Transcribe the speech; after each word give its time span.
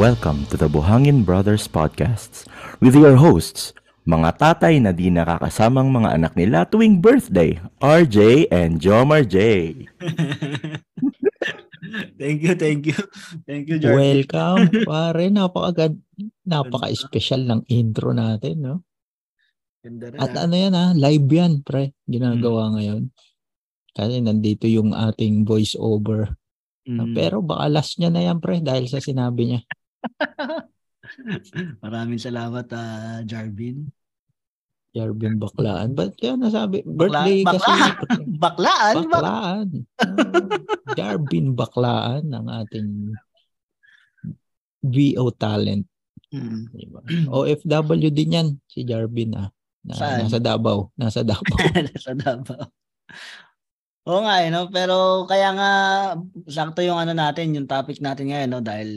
Welcome 0.00 0.48
to 0.48 0.56
the 0.56 0.64
Buhangin 0.64 1.28
Brothers 1.28 1.68
Podcasts 1.68 2.48
with 2.80 2.96
your 2.96 3.20
hosts, 3.20 3.76
mga 4.08 4.40
tatay 4.40 4.80
na 4.80 4.96
di 4.96 5.12
nakakasamang 5.12 5.92
mga 5.92 6.16
anak 6.16 6.32
nila 6.40 6.64
tuwing 6.64 7.04
birthday, 7.04 7.60
RJ 7.84 8.48
and 8.48 8.80
Jomar 8.80 9.28
J. 9.28 9.36
thank 12.16 12.40
you, 12.40 12.56
thank 12.56 12.88
you. 12.88 12.96
Thank 13.44 13.68
you, 13.68 13.76
Jordan. 13.76 14.00
Welcome, 14.00 14.64
pare. 14.88 15.28
Napaka 15.28 15.92
napaka-special 16.48 17.44
ng 17.44 17.60
intro 17.68 18.16
natin, 18.16 18.56
no? 18.56 18.74
Ganda 19.84 20.16
At 20.16 20.32
ah. 20.32 20.48
ano 20.48 20.54
yan 20.56 20.80
ha, 20.80 20.96
live 20.96 21.28
yan, 21.28 21.60
pre, 21.60 21.92
Hmm. 21.92 22.08
ginagawa 22.08 22.72
ngayon. 22.72 23.12
Kasi 23.92 24.24
nandito 24.24 24.64
yung 24.64 24.96
ating 24.96 25.44
voice 25.44 25.76
over. 25.76 26.40
Mm. 26.88 27.12
Pero 27.12 27.44
baka 27.44 27.68
last 27.68 28.00
niya 28.00 28.08
na 28.08 28.24
yan, 28.24 28.40
pre, 28.40 28.64
dahil 28.64 28.88
sa 28.88 28.96
sinabi 28.96 29.44
niya. 29.44 29.60
Maraming 31.84 32.20
salamat, 32.20 32.66
ah, 32.72 33.20
Jarvin. 33.26 33.90
Jarvin 34.90 35.38
Baklaan. 35.38 35.94
Ba't 35.94 36.18
kaya 36.18 36.34
nasabi? 36.34 36.82
Birthday 36.82 37.46
Bakla- 37.46 37.54
kasi. 37.54 37.70
Baklaan? 38.42 38.94
Bak- 38.94 39.06
Baklaan. 39.06 39.66
Ah, 40.02 40.94
Jarvin 40.98 41.46
Baklaan 41.54 42.24
ang 42.34 42.46
ating 42.50 43.14
VO 44.82 45.30
talent. 45.36 45.86
Mm. 46.30 46.62
Diba? 46.74 47.00
OFW 47.30 48.10
din 48.10 48.34
yan, 48.34 48.48
si 48.66 48.82
Jarvin 48.86 49.34
ah. 49.34 49.50
Na, 49.80 49.94
Saan? 49.96 50.28
nasa 50.28 50.38
Davao. 50.42 50.92
Nasa 50.98 51.22
Davao. 51.24 51.56
sa 52.04 52.12
Davao. 52.12 52.68
Oo 54.08 54.20
nga, 54.24 54.42
eh, 54.42 54.48
no? 54.48 54.66
pero 54.72 55.28
kaya 55.28 55.52
nga 55.54 55.70
sakto 56.48 56.80
yung 56.80 56.98
ano 56.98 57.12
natin, 57.12 57.52
yung 57.54 57.68
topic 57.68 58.00
natin 58.00 58.32
ngayon, 58.32 58.50
no? 58.50 58.62
dahil 58.64 58.90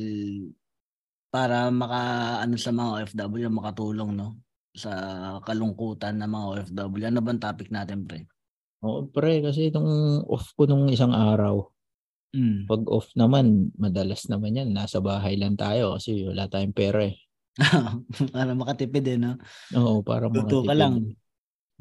para 1.34 1.74
maka 1.74 2.02
ano 2.46 2.56
sa 2.62 2.70
mga 2.70 2.90
OFW 3.10 3.50
makatulong 3.50 4.14
no 4.14 4.38
sa 4.78 4.92
kalungkutan 5.42 6.22
ng 6.22 6.30
mga 6.30 6.46
OFW. 6.70 7.04
Ano 7.10 7.20
bang 7.26 7.42
topic 7.42 7.74
natin, 7.74 8.06
pre? 8.06 8.30
Oo, 8.86 9.08
pre, 9.10 9.40
kasi 9.42 9.72
nung 9.74 10.22
off 10.30 10.54
ko 10.54 10.70
nung 10.70 10.90
isang 10.94 11.14
araw, 11.14 11.74
Mm. 12.34 12.66
pag 12.66 12.82
off 12.90 13.14
naman, 13.14 13.70
madalas 13.78 14.26
naman 14.26 14.58
yan, 14.58 14.74
nasa 14.74 14.98
bahay 14.98 15.38
lang 15.38 15.54
tayo 15.54 15.94
kasi 15.98 16.26
wala 16.26 16.50
tayong 16.50 16.74
pera 16.74 17.06
eh. 17.06 17.16
para 18.34 18.58
makatipid 18.58 19.06
eh, 19.06 19.18
no? 19.22 19.38
Oo, 19.78 20.02
para 20.02 20.26
Tuto 20.34 20.66
ka 20.66 20.74
makatipid. 20.74 20.82
lang. 20.82 20.94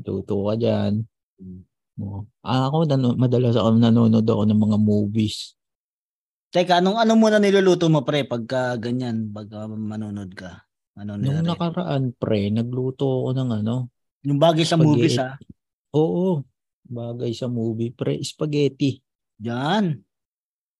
Tuto 0.05 0.37
ka 0.49 0.55
dyan. 0.61 0.93
Mm. 1.41 1.63
Oo. 2.05 2.21
Ah, 2.45 2.69
ako, 2.69 2.85
nano, 2.89 3.17
madalas 3.17 3.57
ako 3.57 3.81
nanonood 3.81 4.27
ako 4.29 4.43
ng 4.49 4.61
mga 4.61 4.79
movies. 4.81 5.57
Teka, 6.53 6.85
anong 6.85 7.01
ano 7.01 7.17
muna 7.17 7.41
niluluto 7.41 7.89
mo, 7.89 8.05
pre, 8.05 8.29
pagka 8.29 8.77
ganyan, 8.77 9.33
pagka 9.33 9.65
manonood 9.73 10.37
ka? 10.37 10.69
Ano 11.01 11.17
Nung 11.17 11.41
nire- 11.41 11.49
nakaraan, 11.49 12.13
pre, 12.13 12.53
nagluto 12.53 13.25
ako 13.25 13.31
ng 13.33 13.51
ano. 13.65 13.89
Yung 14.29 14.37
bagay 14.37 14.61
sa 14.69 14.77
Spaghetti. 14.77 14.85
movies, 14.93 15.17
ha? 15.17 15.41
Oo, 15.97 16.45
bagay 16.85 17.33
sa 17.33 17.49
movie, 17.49 17.89
pre, 17.97 18.21
spaghetti. 18.21 19.01
Yan. 19.41 19.97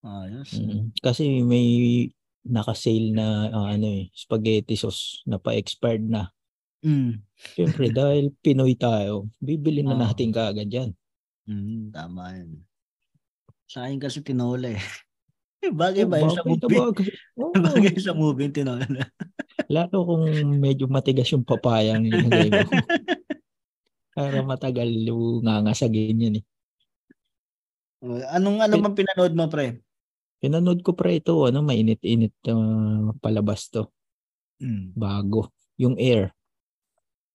Ayos. 0.05 0.53
Mm. 0.61 0.93
Kasi 1.01 1.41
may 1.41 1.65
naka-sale 2.45 3.09
na 3.09 3.49
ah, 3.49 3.73
ano 3.73 3.87
eh, 3.87 4.13
spaghetti 4.13 4.77
sauce 4.77 5.25
na 5.25 5.41
pa-expired 5.41 6.05
na. 6.05 6.29
Mm. 6.85 7.17
Siyempre, 7.57 7.89
dahil 7.97 8.29
Pinoy 8.45 8.77
tayo, 8.77 9.31
bibili 9.41 9.81
na 9.81 9.97
Oo. 9.97 10.01
natin 10.05 10.29
kaagad 10.29 10.69
yan. 10.69 10.93
Mm, 11.49 11.89
tama 11.89 12.29
yan. 12.37 12.61
Sa 13.65 13.89
akin 13.89 13.97
kasi 13.97 14.21
tinola 14.21 14.69
eh. 14.69 14.77
Bagay 15.71 16.03
Oh, 16.03 16.09
ba 16.11 16.17
yun 16.19 16.35
sa 16.35 16.43
movie? 16.43 16.77
Oo. 17.39 17.53
Bagay 17.55 17.95
sa 18.01 18.11
movie 18.11 18.51
tinola. 18.55 18.83
Lalo 19.71 19.97
kung 20.03 20.25
medyo 20.59 20.91
matigas 20.91 21.31
yung 21.31 21.47
papayang 21.47 22.03
linagay 22.03 22.51
mo. 22.51 22.67
Para 24.17 24.43
matagal 24.43 24.89
yung 24.91 25.41
ngangasagin 25.47 26.23
yan 26.27 26.35
eh. 26.41 26.45
Anong 28.35 28.59
ano 28.59 28.75
bang 28.83 28.97
pinanood 28.99 29.33
mo, 29.33 29.47
pre? 29.47 29.79
Pinanood 30.43 30.83
ko 30.83 30.91
pre 30.91 31.23
ito, 31.23 31.39
ano, 31.47 31.63
mainit-init 31.63 32.35
uh, 32.51 33.15
palabas 33.23 33.71
to. 33.71 33.87
Mm. 34.59 34.91
Bago. 34.91 35.49
Yung 35.79 35.95
Air. 35.95 36.35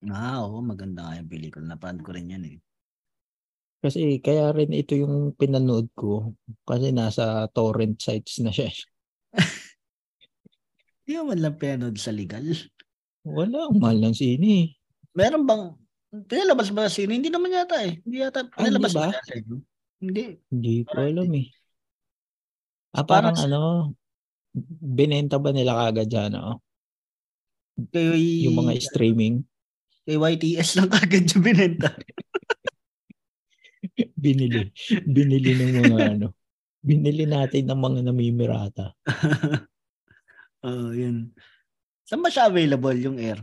Ah, 0.06 0.44
oo, 0.44 0.61
maganda 0.61 1.09
nga 1.09 1.19
yung 1.19 1.27
pelikula. 1.27 1.65
Napanood 1.65 2.05
ko 2.05 2.12
rin 2.12 2.31
yan 2.31 2.44
eh. 2.47 2.56
Kasi 3.78 4.19
kaya 4.19 4.50
rin 4.50 4.75
ito 4.75 4.99
yung 4.99 5.33
pinanood 5.33 5.87
ko. 5.94 6.34
Kasi 6.66 6.91
nasa 6.91 7.47
torrent 7.50 7.99
sites 7.99 8.43
na 8.43 8.50
siya. 8.50 8.69
Hindi 11.06 11.12
mo 11.16 11.33
man 11.33 11.41
lang 11.41 11.56
pinanood 11.56 11.97
sa 11.97 12.12
legal. 12.12 12.44
Wala, 13.25 13.71
ang 13.71 13.78
mahal 13.81 13.99
ng 14.03 14.17
sine 14.17 14.47
eh. 14.47 14.67
Meron 15.15 15.44
bang, 15.44 15.62
pinalabas 16.27 16.69
ba 16.69 16.87
sa 16.87 16.93
sino? 16.93 17.12
Hindi 17.12 17.31
naman 17.31 17.53
yata 17.53 17.81
eh. 17.81 17.97
Hindi 18.03 18.17
yata, 18.21 18.44
Ah, 18.44 18.50
pinalabas 18.61 18.93
ba? 18.93 19.09
inyo? 19.09 19.56
Hindi. 19.99 20.25
Hindi 20.49 20.75
ko 20.84 20.94
alam 20.97 21.31
eh. 21.34 21.47
Ah, 22.93 23.05
Parang 23.05 23.34
parang 23.34 23.47
ano, 23.47 23.61
binenta 24.81 25.37
ba 25.38 25.53
nila 25.53 25.77
kagad 25.77 26.09
dyan, 26.09 26.33
no? 26.34 26.61
Kay, 27.94 28.49
Yung 28.49 28.59
mga 28.59 28.75
streaming. 28.83 29.47
kay 30.03 30.17
YTS 30.17 30.81
lang 30.81 30.91
kagad 30.91 31.25
yung 31.31 31.44
binenta. 31.44 31.94
Binili. 34.15 34.72
Binili 35.06 35.50
ng 35.55 35.72
mga 35.87 35.99
ano. 36.19 36.28
Binili 36.78 37.27
natin 37.27 37.66
ng 37.66 37.81
mga 37.81 38.00
namimirata. 38.06 38.94
Oo, 40.66 40.91
yun. 40.94 41.34
Saan 42.06 42.22
ba 42.22 42.31
siya 42.33 42.49
available 42.49 42.99
yung 42.99 43.19
air? 43.19 43.43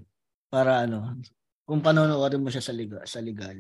Para 0.50 0.88
ano, 0.88 1.19
kung 1.68 1.84
panonoodin 1.84 2.44
mo 2.44 2.50
siya 2.50 2.63
sa 2.63 2.74
legal, 2.74 3.03
sa 3.03 3.19
legal. 3.19 3.56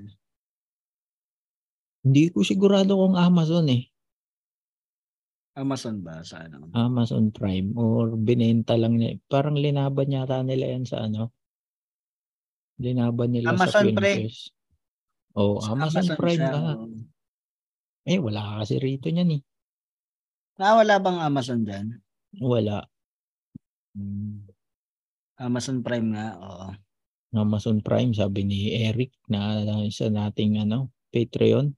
Hindi 2.05 2.29
ko 2.29 2.45
sigurado 2.45 2.95
kung 2.95 3.17
Amazon 3.17 3.67
eh. 3.69 3.83
Amazon 5.55 6.03
ba 6.03 6.19
sa 6.21 6.43
ano? 6.45 6.67
Amazon 6.75 7.31
Prime 7.31 7.71
or 7.79 8.15
binenta 8.19 8.75
lang 8.75 8.99
niya. 8.99 9.15
Parang 9.31 9.55
linaban 9.55 10.11
yata 10.11 10.43
nila 10.43 10.75
yan 10.75 10.83
sa 10.83 11.07
ano. 11.07 11.31
Linaban 12.75 13.31
nila 13.31 13.55
sa 13.55 13.71
Amazon 13.71 13.95
Pre. 13.95 14.03
Filmfest. 14.03 14.54
Oh, 15.35 15.59
Sa 15.59 15.75
Amazon, 15.75 16.15
Prime 16.15 16.39
siya, 16.39 16.51
oo. 16.55 16.87
Eh, 18.07 18.19
wala 18.23 18.63
kasi 18.63 18.79
rito 18.79 19.11
niyan 19.11 19.35
eh. 19.35 19.41
Ah, 20.55 20.79
wala 20.79 20.95
bang 20.95 21.19
Amazon 21.19 21.67
dyan? 21.67 21.99
Wala. 22.39 22.87
Hmm. 23.91 24.47
Amazon 25.35 25.83
Prime 25.83 26.15
nga, 26.15 26.39
oo. 26.39 26.67
Amazon 27.35 27.83
Prime, 27.83 28.15
sabi 28.15 28.47
ni 28.47 28.71
Eric 28.71 29.11
na 29.27 29.59
isa 29.83 30.07
nating 30.07 30.63
ano, 30.63 30.95
Patreon. 31.11 31.75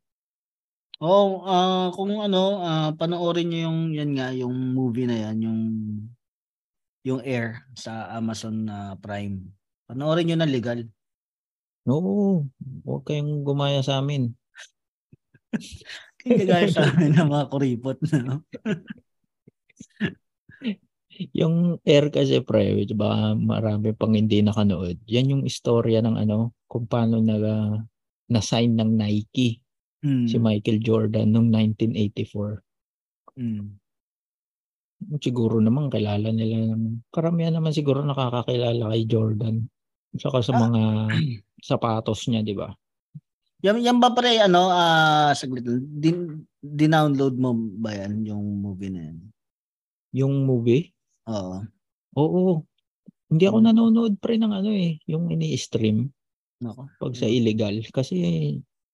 Oh, 1.01 1.45
ah 1.45 1.94
kung 1.94 2.13
ano, 2.18 2.62
ah 2.62 2.89
panoorin 2.94 3.53
niyo 3.53 3.69
yung 3.69 3.79
yan 3.94 4.12
nga 4.18 4.34
yung 4.34 4.53
movie 4.74 5.06
na 5.06 5.29
yan, 5.29 5.38
yung 5.45 5.62
yung 7.06 7.22
Air 7.22 7.66
sa 7.78 8.09
Amazon 8.18 8.66
na 8.66 8.97
Prime. 8.97 9.45
Panoorin 9.89 10.25
niyo 10.29 10.38
na 10.41 10.50
legal. 10.50 10.85
Oo, 11.88 12.44
huwag 12.84 13.03
kayong 13.08 13.48
gumaya 13.48 13.80
sa 13.80 14.03
amin. 14.03 14.36
Hindi 16.28 16.44
gaya 16.44 16.68
sa 16.68 16.92
amin 16.92 17.16
ng 17.16 17.31
mga 17.31 17.48
kuripot. 17.48 17.98
No? 18.24 18.44
Yung 21.34 21.81
Air 21.81 22.13
kasi 22.13 22.45
pre, 22.45 22.78
which 22.78 22.94
baka 22.94 23.34
marami 23.34 23.89
pang 23.95 24.13
hindi 24.13 24.45
nakanood. 24.45 25.01
Yan 25.10 25.34
yung 25.34 25.44
istorya 25.50 26.06
ng 26.06 26.13
ano, 26.13 26.54
kung 26.69 26.86
paano 26.86 27.18
na 27.18 27.42
na-sign 28.30 28.78
ng 28.78 29.01
Nike 29.01 29.66
Hmm. 30.07 30.30
si 30.30 30.38
Michael 30.38 30.80
Jordan 30.80 31.33
noong 31.33 31.50
1984. 31.50 32.62
Hmm. 33.33 33.81
Siguro 35.22 35.62
naman 35.62 35.90
kilala 35.90 36.30
nila 36.33 36.74
naman. 36.74 37.01
Karamihan 37.10 37.57
naman 37.57 37.74
siguro 37.74 38.06
nakakakilala 38.06 38.94
kay 38.94 39.04
Jordan. 39.10 39.66
Saka 40.18 40.42
sa 40.42 40.54
Ah. 40.54 40.62
mga 40.66 40.81
sapatos 41.62 42.25
niya, 42.28 42.42
di 42.42 42.54
ba? 42.54 42.69
Yan, 43.66 43.81
yan 43.81 43.98
ba 43.98 44.14
pre, 44.14 44.38
ano, 44.38 44.69
ah 44.69 45.34
saglit. 45.34 45.66
Din, 45.98 46.46
dinownload 46.62 47.36
mo 47.38 47.54
ba 47.81 47.94
yan, 47.96 48.22
yung 48.22 48.62
movie 48.62 48.94
na 48.94 49.02
yan? 49.10 49.18
Yung 50.14 50.46
movie, 50.46 50.94
Oo. 51.25 51.66
oo. 52.14 52.62
Hindi 53.28 53.44
ako 53.44 53.58
Hmm. 53.60 53.68
nanonood 53.68 54.14
pre 54.22 54.38
ng 54.38 54.54
ano 54.54 54.69
eh, 54.72 55.02
yung 55.06 55.28
ini-stream 55.28 56.08
Nako. 56.62 56.88
pag 56.96 57.14
sa 57.14 57.25
illegal. 57.28 57.81
Kasi 57.90 58.16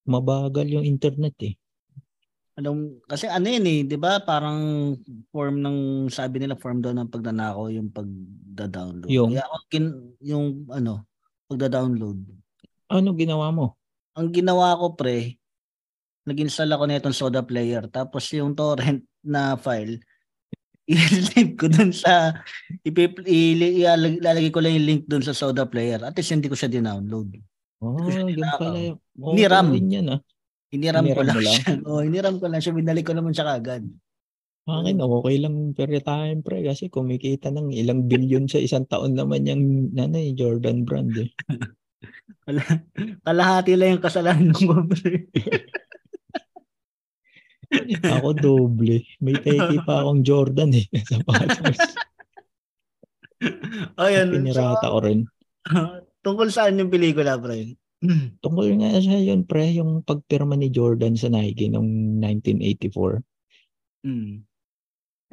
mabagal 0.07 0.67
yung 0.71 0.87
internet 0.87 1.35
eh. 1.43 1.53
Anong, 2.53 3.01
kasi 3.05 3.25
ano 3.25 3.49
yun 3.49 3.65
eh, 3.65 3.79
di 3.83 3.97
ba? 3.97 4.21
Parang 4.21 4.93
form 5.29 5.57
ng, 5.59 5.77
sabi 6.07 6.37
nila 6.37 6.53
form 6.55 6.79
daw 6.79 6.93
ng 6.93 7.09
pagnanakaw 7.09 7.65
yung 7.69 7.89
pagda-download. 7.89 9.09
Yung? 9.09 9.33
Kaya 9.33 9.43
ako, 9.43 9.57
kin, 9.69 9.85
yung 10.21 10.45
ano, 10.69 11.03
pagda-download. 11.53 12.19
Ano 12.89 13.13
ginawa 13.13 13.49
mo? 13.49 13.77
Ang 14.13 14.29
ginawa 14.29 14.73
ko 14.75 14.93
pre, 14.93 15.37
nag-install 16.25 16.69
ako 16.69 16.83
na 16.85 16.97
itong 16.97 17.15
soda 17.15 17.41
player. 17.41 17.85
Tapos 17.87 18.25
yung 18.31 18.53
torrent 18.53 19.01
na 19.21 19.53
file, 19.55 20.01
i-save 20.89 21.55
ko 21.55 21.71
dun 21.71 21.95
sa 21.95 22.35
ilalagay 22.83 24.51
ko 24.51 24.59
lang 24.59 24.75
yung 24.75 24.87
link 24.87 25.03
doon 25.07 25.23
sa 25.23 25.31
Soda 25.31 25.63
Player. 25.63 26.03
At 26.03 26.11
least 26.11 26.35
hindi 26.35 26.51
ko 26.51 26.59
siya 26.59 26.67
dinownload. 26.67 27.39
Oh, 27.79 27.95
Hindi 27.95 28.03
ko 28.03 28.09
siya 28.11 28.25
tinakaw. 28.27 28.59
pala. 28.59 28.77
yun. 28.77 28.95
Okay 29.15 29.35
Niram. 29.39 29.67
din 29.71 29.87
yan 29.89 30.07
ah. 30.11 30.19
Iniram 30.73 31.05
ko 31.07 31.21
Iniram 31.21 31.23
lang, 31.23 31.35
mo 31.35 31.39
lang? 31.39 31.55
siya. 31.55 31.65
Oh, 31.87 32.01
iniram 32.03 32.35
ko 32.35 32.45
lang 32.51 32.59
siya. 32.59 32.73
Binalik 32.75 33.05
ko 33.07 33.13
naman 33.15 33.31
siya 33.31 33.47
kagad. 33.47 33.83
Akin, 34.63 35.03
okay 35.03 35.35
lang 35.43 35.75
per 35.75 35.91
time 35.99 36.39
pre 36.39 36.63
kasi 36.63 36.87
kumikita 36.87 37.51
ng 37.51 37.75
ilang 37.75 38.07
bilyon 38.07 38.47
sa 38.47 38.63
isang 38.63 38.87
taon 38.87 39.11
naman 39.11 39.43
yung 39.43 39.91
eh, 39.91 40.31
Jordan 40.31 40.87
brand 40.87 41.11
eh. 41.19 41.27
Kala- 42.47 42.83
Kalahati 43.23 43.75
lang 43.75 43.99
yung 43.99 44.03
kasalanan 44.03 44.55
ko. 44.55 44.87
pre. 44.87 45.27
Ako 48.19 48.37
doble. 48.37 49.03
May 49.19 49.35
peki 49.39 49.81
pa 49.83 50.05
akong 50.05 50.21
Jordan 50.21 50.71
eh. 50.77 50.85
Sapatos. 51.09 51.79
Ayun. 53.99 54.27
Pinirata 54.31 54.87
ko 54.93 54.99
rin. 55.01 55.25
So, 55.67 56.05
tungkol 56.23 56.47
saan 56.53 56.79
yung 56.79 56.93
pelikula, 56.93 57.35
pre? 57.39 57.75
Tungkol 58.43 58.67
nga 58.83 58.99
siya 58.99 59.19
yun 59.19 59.47
pre, 59.47 59.73
yung 59.73 60.03
pagpirma 60.03 60.59
ni 60.59 60.69
Jordan 60.69 61.15
sa 61.15 61.31
Nike 61.31 61.71
noong 61.71 62.19
1984. 62.19 63.23
Hmm. 64.03 64.43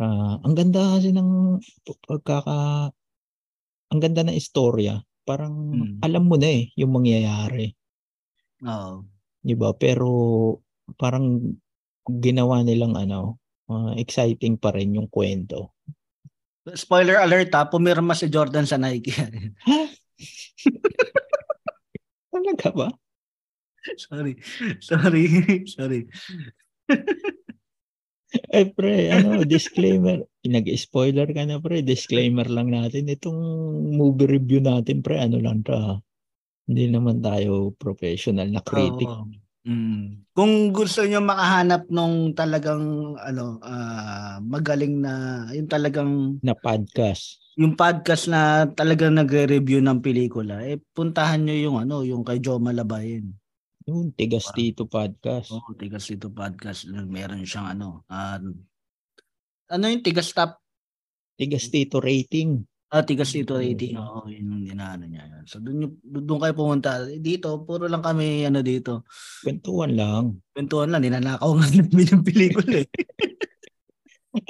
Ah, 0.00 0.40
ang 0.40 0.56
ganda 0.56 0.96
kasi 0.96 1.12
ng 1.12 1.60
pagkaka 2.08 2.88
ang 3.90 4.00
ganda 4.00 4.24
ng 4.24 4.32
istorya. 4.32 4.96
Parang 5.28 5.52
Mm. 5.76 6.00
alam 6.00 6.24
mo 6.24 6.40
na 6.40 6.48
eh 6.48 6.72
yung 6.80 6.96
mangyayari, 6.96 7.76
Oo. 8.64 9.04
'di 9.44 9.54
ba? 9.60 9.76
Pero 9.76 10.08
parang 10.96 11.52
ginawa 12.08 12.64
nilang 12.64 12.96
ano, 12.96 13.36
ah, 13.68 13.92
exciting 14.00 14.56
pa 14.56 14.72
rin 14.72 14.96
yung 14.96 15.12
kwento. 15.12 15.76
Spoiler 16.72 17.20
alert 17.20 17.52
ha, 17.56 17.68
pumirma 17.68 18.16
si 18.16 18.32
Jordan 18.32 18.64
sa 18.64 18.80
Nike. 18.80 19.12
Talaga 22.32 22.68
ba? 22.72 22.88
sorry. 23.96 24.36
Sorry. 24.80 25.24
Sorry. 25.68 26.00
Eh 28.30 28.66
pre, 28.70 29.10
ano, 29.10 29.42
disclaimer. 29.42 30.22
Nag-spoiler 30.46 31.30
ka 31.34 31.42
na 31.46 31.58
pre, 31.58 31.82
disclaimer 31.82 32.46
lang 32.46 32.70
natin. 32.70 33.10
Itong 33.10 33.38
movie 33.90 34.38
review 34.38 34.62
natin 34.62 35.02
pre, 35.02 35.18
ano 35.18 35.42
lang 35.42 35.66
to 35.66 35.74
ha. 35.74 35.98
Hindi 36.70 36.86
naman 36.86 37.18
tayo 37.18 37.74
professional 37.74 38.46
na 38.46 38.62
critic. 38.62 39.10
Oo. 39.10 39.26
Mm. 39.60 40.24
Kung 40.32 40.72
gusto 40.72 41.04
niyo 41.04 41.20
makahanap 41.20 41.84
nung 41.92 42.32
talagang 42.32 43.12
ano 43.20 43.60
ah, 43.60 44.40
magaling 44.40 45.04
na 45.04 45.44
yung 45.52 45.68
talagang 45.68 46.40
na 46.40 46.56
podcast. 46.56 47.44
yung 47.60 47.76
podcast 47.76 48.32
na 48.32 48.64
talagang 48.72 49.20
nagre-review 49.20 49.84
ng 49.84 50.00
pelikula 50.00 50.64
eh 50.64 50.80
puntahan 50.96 51.44
niyo 51.44 51.68
yung 51.68 51.76
ano 51.76 52.00
yung 52.08 52.24
kay 52.24 52.40
Joe 52.40 52.56
Malabayan. 52.56 53.36
Yung 53.90 54.14
Tigas 54.14 54.46
Tito 54.54 54.86
Podcast. 54.86 55.50
Oh, 55.50 55.74
Tigas 55.74 56.06
Tito 56.06 56.30
podcast 56.30 56.86
meron 56.86 57.42
siyang 57.42 57.74
ano 57.74 58.06
ah, 58.06 58.38
ano 59.66 59.84
yung 59.90 60.04
Tigas 60.06 60.30
Top 60.30 60.62
Tigas 61.34 61.66
Tito 61.74 61.98
Rating. 61.98 62.62
Ah, 62.90 63.06
tigas 63.06 63.30
dito 63.30 63.54
Oo. 63.54 63.62
rating. 63.62 63.94
Oo, 63.94 64.26
yun 64.26 64.50
yung 64.50 64.74
inaano 64.74 65.06
niya. 65.06 65.22
Yun. 65.22 65.46
So 65.46 65.62
doon 65.62 65.78
yung- 65.86 66.26
doon 66.26 66.42
kayo 66.42 66.54
pumunta. 66.58 67.06
Dito, 67.06 67.62
puro 67.62 67.86
lang 67.86 68.02
kami 68.02 68.42
ano 68.42 68.66
dito. 68.66 69.06
Kwentuhan 69.46 69.94
lang. 69.94 70.42
Kwentuhan 70.50 70.90
lang, 70.90 71.06
ninanakaw 71.06 71.54
nga 71.54 71.70
namin 71.70 72.10
yung 72.10 72.24
pelikula 72.26 72.82
eh. 72.82 72.90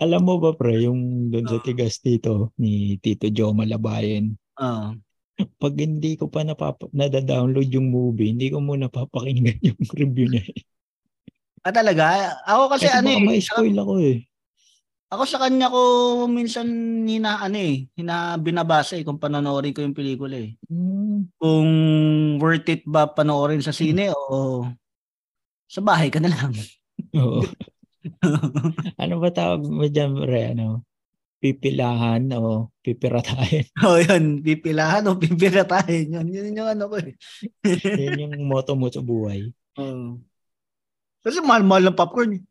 Alam 0.01 0.25
mo 0.25 0.35
ba 0.41 0.57
pre, 0.57 0.89
yung 0.89 1.29
doon 1.29 1.53
sa 1.53 1.61
Oo. 1.61 1.65
Tigas 1.69 2.01
Tito 2.01 2.57
ni 2.57 2.97
Tito 2.97 3.29
Joe 3.29 3.53
Malabayan, 3.53 4.33
Oo. 4.57 4.97
pag 5.63 5.75
hindi 5.77 6.17
ko 6.17 6.29
pa 6.29 6.45
napapa- 6.45 6.93
nada-download 6.93 7.69
yung 7.73 7.89
movie, 7.89 8.33
hindi 8.33 8.53
ko 8.53 8.61
muna 8.61 8.93
papakinggan 8.93 9.59
yung 9.73 9.81
review 9.97 10.27
niya. 10.29 10.45
Ah, 11.61 11.73
talaga? 11.73 12.37
Ako 12.49 12.73
kasi, 12.73 12.89
Kasi, 12.89 12.97
ano 12.97 13.09
eh. 13.13 13.21
ma-spoil 13.21 13.77
ako 13.77 13.95
eh. 14.01 14.19
Ako 15.11 15.23
sa 15.27 15.43
kanya 15.43 15.67
ko 15.67 15.83
minsan 16.31 16.71
hina 17.03 17.43
ano 17.43 17.59
eh, 17.59 17.91
hina 17.99 18.39
binabasa 18.39 18.95
eh 18.95 19.03
kung 19.03 19.19
panonoorin 19.19 19.75
ko 19.75 19.83
yung 19.83 19.97
pelikula 19.97 20.39
eh. 20.39 20.55
Hmm. 20.71 21.27
Kung 21.35 21.69
worth 22.39 22.71
it 22.71 22.87
ba 22.87 23.11
panoorin 23.11 23.59
sa 23.59 23.75
sine 23.75 24.15
o 24.15 24.63
sa 25.67 25.83
bahay 25.83 26.15
ka 26.15 26.23
na 26.23 26.31
lang. 26.31 26.55
Oo. 27.19 27.43
ano 29.03 29.15
ba 29.19 29.29
tawag 29.35 29.67
mo 29.67 29.83
dyan, 29.91 30.15
pre? 30.15 30.55
Ano? 30.55 30.87
Pipilahan 31.41 32.29
o 32.37 32.69
pipiratahin? 32.85 33.65
o 33.89 33.97
yun, 33.97 34.45
pipilahan 34.45 35.09
o 35.09 35.17
pipiratahin. 35.17 36.13
Yun, 36.13 36.29
yun 36.29 36.53
yung 36.53 36.69
ano 36.69 36.85
ko 36.93 37.01
eh. 37.01 37.17
Yan 38.01 38.37
yung 38.37 38.45
motto 38.45 38.77
mo 38.77 38.93
sa 38.93 39.01
buhay. 39.01 39.49
Oo. 39.81 40.21
Kasi 41.25 41.41
mahal-mahal 41.41 41.89
ng 41.89 41.97
popcorn 41.97 42.31
eh. 42.37 42.43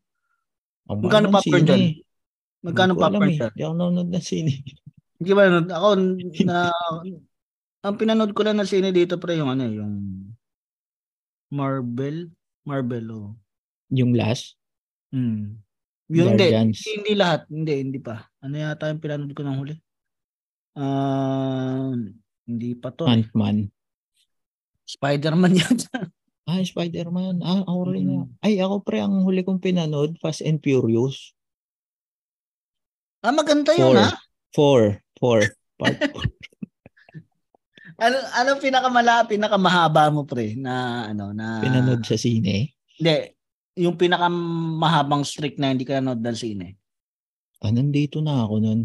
Ang 0.89 1.05
Magkano 1.05 1.27
popcorn 1.29 1.63
dyan? 1.65 1.83
Magkano 2.65 2.93
popcorn 2.97 3.29
eh. 3.29 3.37
dyan? 3.37 3.51
Hindi 3.53 3.61
ako 3.61 3.73
nanonood 3.77 4.09
ng 4.09 4.25
sine. 4.25 4.53
Hindi 5.21 5.31
ba 5.37 5.41
nanood? 5.45 5.69
Ako 5.69 5.87
na 6.49 6.57
ang 7.79 7.95
pinanood 7.95 8.31
ko 8.35 8.41
lang 8.43 8.57
na 8.59 8.67
sine 8.67 8.91
dito 8.91 9.15
pre 9.21 9.39
yung 9.39 9.53
ano 9.53 9.63
eh, 9.69 9.73
yung 9.77 9.93
Marvel, 11.49 12.29
Marvel 12.65 13.05
oh. 13.13 13.29
Yung 13.89 14.13
last, 14.13 14.57
Hmm. 15.09 15.57
Guardians. 16.05 16.85
hindi, 16.85 17.01
hindi 17.01 17.13
lahat, 17.17 17.41
hindi, 17.49 17.73
hindi 17.81 17.99
pa. 18.01 18.28
Ano 18.39 18.55
yata 18.55 18.87
yung 18.87 19.03
pinanood 19.03 19.35
ko 19.35 19.43
ng 19.43 19.57
huli? 19.57 19.75
Ah, 20.73 21.91
hindi 22.45 22.71
pa 22.73 22.89
to. 22.89 23.03
eh. 23.03 23.19
Ant-Man. 23.19 23.67
Spider-Man 24.85 25.53
yata. 25.61 26.07
Ah, 26.47 26.63
Spider-Man. 26.63 27.43
Ah, 27.43 27.61
ako 27.61 27.93
rin 27.93 28.05
Mm. 28.05 28.15
na. 28.15 28.23
Ay, 28.41 28.57
ako 28.57 28.81
pre, 28.81 29.03
ang 29.03 29.21
huli 29.21 29.43
kong 29.43 29.59
pinanood, 29.59 30.17
Fast 30.17 30.41
and 30.41 30.57
Furious. 30.59 31.35
Ah, 33.19 33.35
maganda 33.35 33.75
yun 33.75 33.93
Four. 33.93 33.99
ha. 33.99 34.09
Four. 34.55 34.81
Four. 35.19 35.39
Part 35.75 35.99
four. 36.15 36.25
Ano 37.99 38.15
ano 38.31 38.55
pinakamala 38.55 39.27
pinakamahaba 39.27 40.07
mo 40.07 40.23
pre 40.23 40.55
na 40.55 41.03
ano 41.05 41.35
na 41.35 41.59
pinanood 41.59 41.99
sa 42.01 42.15
sine. 42.15 42.71
Hindi, 42.95 43.15
yung 43.75 43.99
pinakamahabang 43.99 45.27
streak 45.27 45.59
na 45.59 45.75
hindi 45.75 45.83
ka 45.83 45.99
nanood 45.99 46.23
ng 46.23 46.37
sine. 46.39 46.78
Ah, 47.59 47.75
nandito 47.75 48.23
na 48.23 48.47
ako 48.47 48.55
nun. 48.63 48.81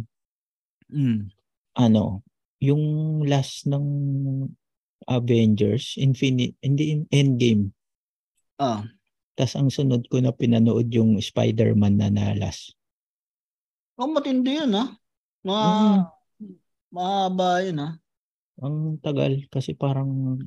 Mm. 0.91 1.31
Ano, 1.79 2.23
yung 2.59 2.83
last 3.27 3.67
ng 3.71 3.87
Avengers, 5.07 5.95
Infinite, 6.01 6.59
hindi, 6.65 6.97
in- 6.99 7.09
Endgame. 7.13 7.71
Oh. 8.59 8.83
Tapos 9.35 9.55
ang 9.59 9.71
sunod 9.71 10.07
ko 10.11 10.23
na 10.23 10.31
pinanood 10.31 10.91
yung 10.95 11.19
Spider-Man 11.19 11.99
na 11.99 12.09
na 12.11 12.35
last. 12.39 12.75
Oh, 13.99 14.11
matindi 14.11 14.59
yun 14.59 14.75
ha. 14.75 14.91
Mga 15.47 15.67
Mm. 15.67 16.03
mahaba 16.95 17.49
yun 17.63 17.79
ha. 17.83 17.91
Ang 18.63 18.99
tagal 19.03 19.43
kasi 19.51 19.75
parang 19.75 20.39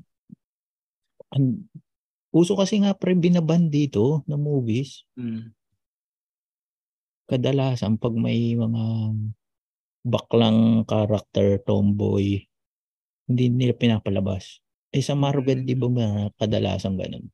ang, 1.31 1.67
uso 2.31 2.55
kasi 2.55 2.79
nga 2.79 2.95
pre 2.95 3.15
binaban 3.15 3.67
dito 3.67 4.23
na 4.27 4.39
movies. 4.39 5.03
Mm. 5.19 5.51
Kadalasan 7.27 7.99
pag 7.99 8.15
may 8.15 8.55
mga 8.55 8.83
baklang 10.07 10.87
character, 10.87 11.59
tomboy, 11.59 12.39
hindi 13.27 13.45
nila 13.51 13.75
pinapalabas. 13.75 14.63
Eh 14.95 15.03
sa 15.03 15.11
Marvel, 15.11 15.59
Mm. 15.61 15.67
di 15.67 15.75
ba 15.75 15.87
mga 15.91 16.31
kadalasan 16.39 16.95
ganun? 16.95 17.27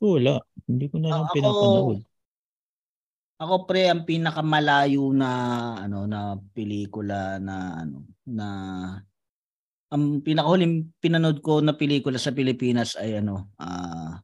Wala. 0.00 0.40
Hindi 0.64 0.88
ko 0.88 0.96
na 0.98 1.08
Ah, 1.08 1.12
lang 1.12 1.24
ako- 1.28 1.34
pinapanood. 1.36 2.00
Ako 3.34 3.54
pre 3.66 3.90
ang 3.90 4.06
pinakamalayo 4.06 5.10
na 5.12 5.30
ano 5.76 6.06
na 6.06 6.38
pelikula 6.54 7.36
na 7.42 7.82
ano 7.82 8.06
na 8.24 8.46
ang 9.90 10.22
pinakahuling 10.22 10.94
pinanood 11.02 11.42
ko 11.42 11.58
na 11.58 11.74
pelikula 11.74 12.16
sa 12.16 12.30
Pilipinas 12.30 12.94
ay 12.94 13.18
ano 13.20 13.50
ah 13.58 14.22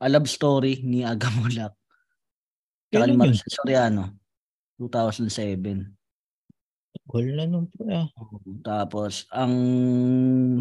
A 0.00 0.06
Love 0.08 0.26
Story 0.26 0.80
ni 0.82 1.04
Aga 1.04 1.30
Mulak. 1.36 1.76
Tsaka 2.94 3.10
ni 3.10 3.18
Kailan 3.18 3.18
yun? 3.18 3.18
Maricel 3.18 3.50
Soriano. 3.50 4.04
2007. 4.78 5.90
Tagal 6.94 7.26
na 7.34 7.44
nung 7.50 7.66
pre. 7.66 7.90
ah. 7.90 8.06
Tapos 8.62 9.26
ang 9.34 9.54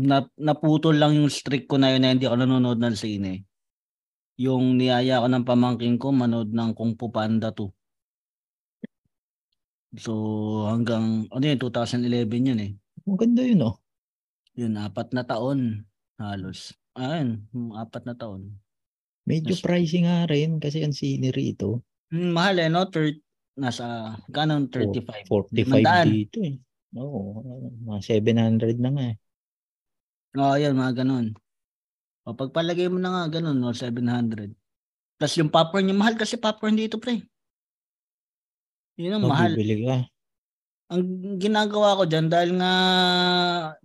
na, 0.01 0.25
naputol 0.41 0.97
lang 0.97 1.13
yung 1.13 1.29
streak 1.29 1.69
ko 1.69 1.77
na 1.77 1.93
yun 1.93 2.01
na 2.01 2.17
hindi 2.17 2.25
ako 2.25 2.41
nanonood 2.41 2.81
ng 2.81 2.97
sine. 2.97 3.45
Yung 4.41 4.81
niyaya 4.81 5.21
ko 5.21 5.29
ng 5.29 5.45
pamangking 5.45 6.01
ko 6.01 6.09
manood 6.09 6.49
ng 6.49 6.73
Kung 6.73 6.97
Fu 6.97 7.13
Panda 7.13 7.53
2. 7.53 7.69
So 10.01 10.13
hanggang 10.73 11.29
ano 11.29 11.43
yun 11.45 11.61
2011 11.61 12.49
yun 12.49 12.59
eh. 12.65 12.73
Ang 13.05 13.17
ganda 13.21 13.45
yun 13.45 13.61
oh. 13.61 13.77
Yun 14.57 14.73
apat 14.81 15.13
na 15.13 15.21
taon 15.21 15.85
halos. 16.17 16.73
Ayun, 16.97 17.45
apat 17.73 18.05
na 18.05 18.13
taon. 18.17 18.57
Medyo 19.25 19.57
pricey 19.61 20.05
nga 20.05 20.25
rin 20.29 20.61
kasi 20.61 20.81
ang 20.81 20.93
scenery 20.93 21.53
ito. 21.53 21.81
Hmm, 22.13 22.29
mahal 22.38 22.55
eh 22.62 22.70
no? 22.70 22.86
Thir- 22.93 23.17
nasa 23.58 24.13
kanon 24.29 24.70
35. 24.70 25.25
45 25.25 25.58
Limandaan. 25.58 26.08
dito 26.13 26.38
eh. 26.46 26.55
Oo, 26.93 27.41
mga 27.89 28.00
700 28.05 28.77
na 28.77 28.89
nga 28.93 29.03
eh. 29.10 29.15
Oo, 30.38 30.53
yan, 30.58 30.77
mga 30.77 30.93
ganun. 31.01 31.34
O, 32.25 32.34
pagpalagay 32.38 32.86
mo 32.89 32.98
na 33.01 33.10
nga, 33.13 33.24
ganun, 33.41 33.58
no, 33.58 33.74
700. 33.74 34.53
Plus 35.17 35.34
yung 35.41 35.50
popcorn, 35.50 35.89
yung 35.89 35.98
mahal 36.01 36.13
kasi 36.17 36.38
popcorn 36.38 36.77
dito, 36.77 37.01
pre. 37.01 37.22
Yun 38.98 39.17
ang 39.17 39.25
Oh, 39.25 39.34
mahal. 39.34 39.51
bibili 39.58 39.86
ka. 39.86 39.98
Ang 40.93 41.01
ginagawa 41.41 41.98
ko 41.98 42.03
dyan, 42.05 42.29
dahil 42.29 42.53
nga 42.62 42.72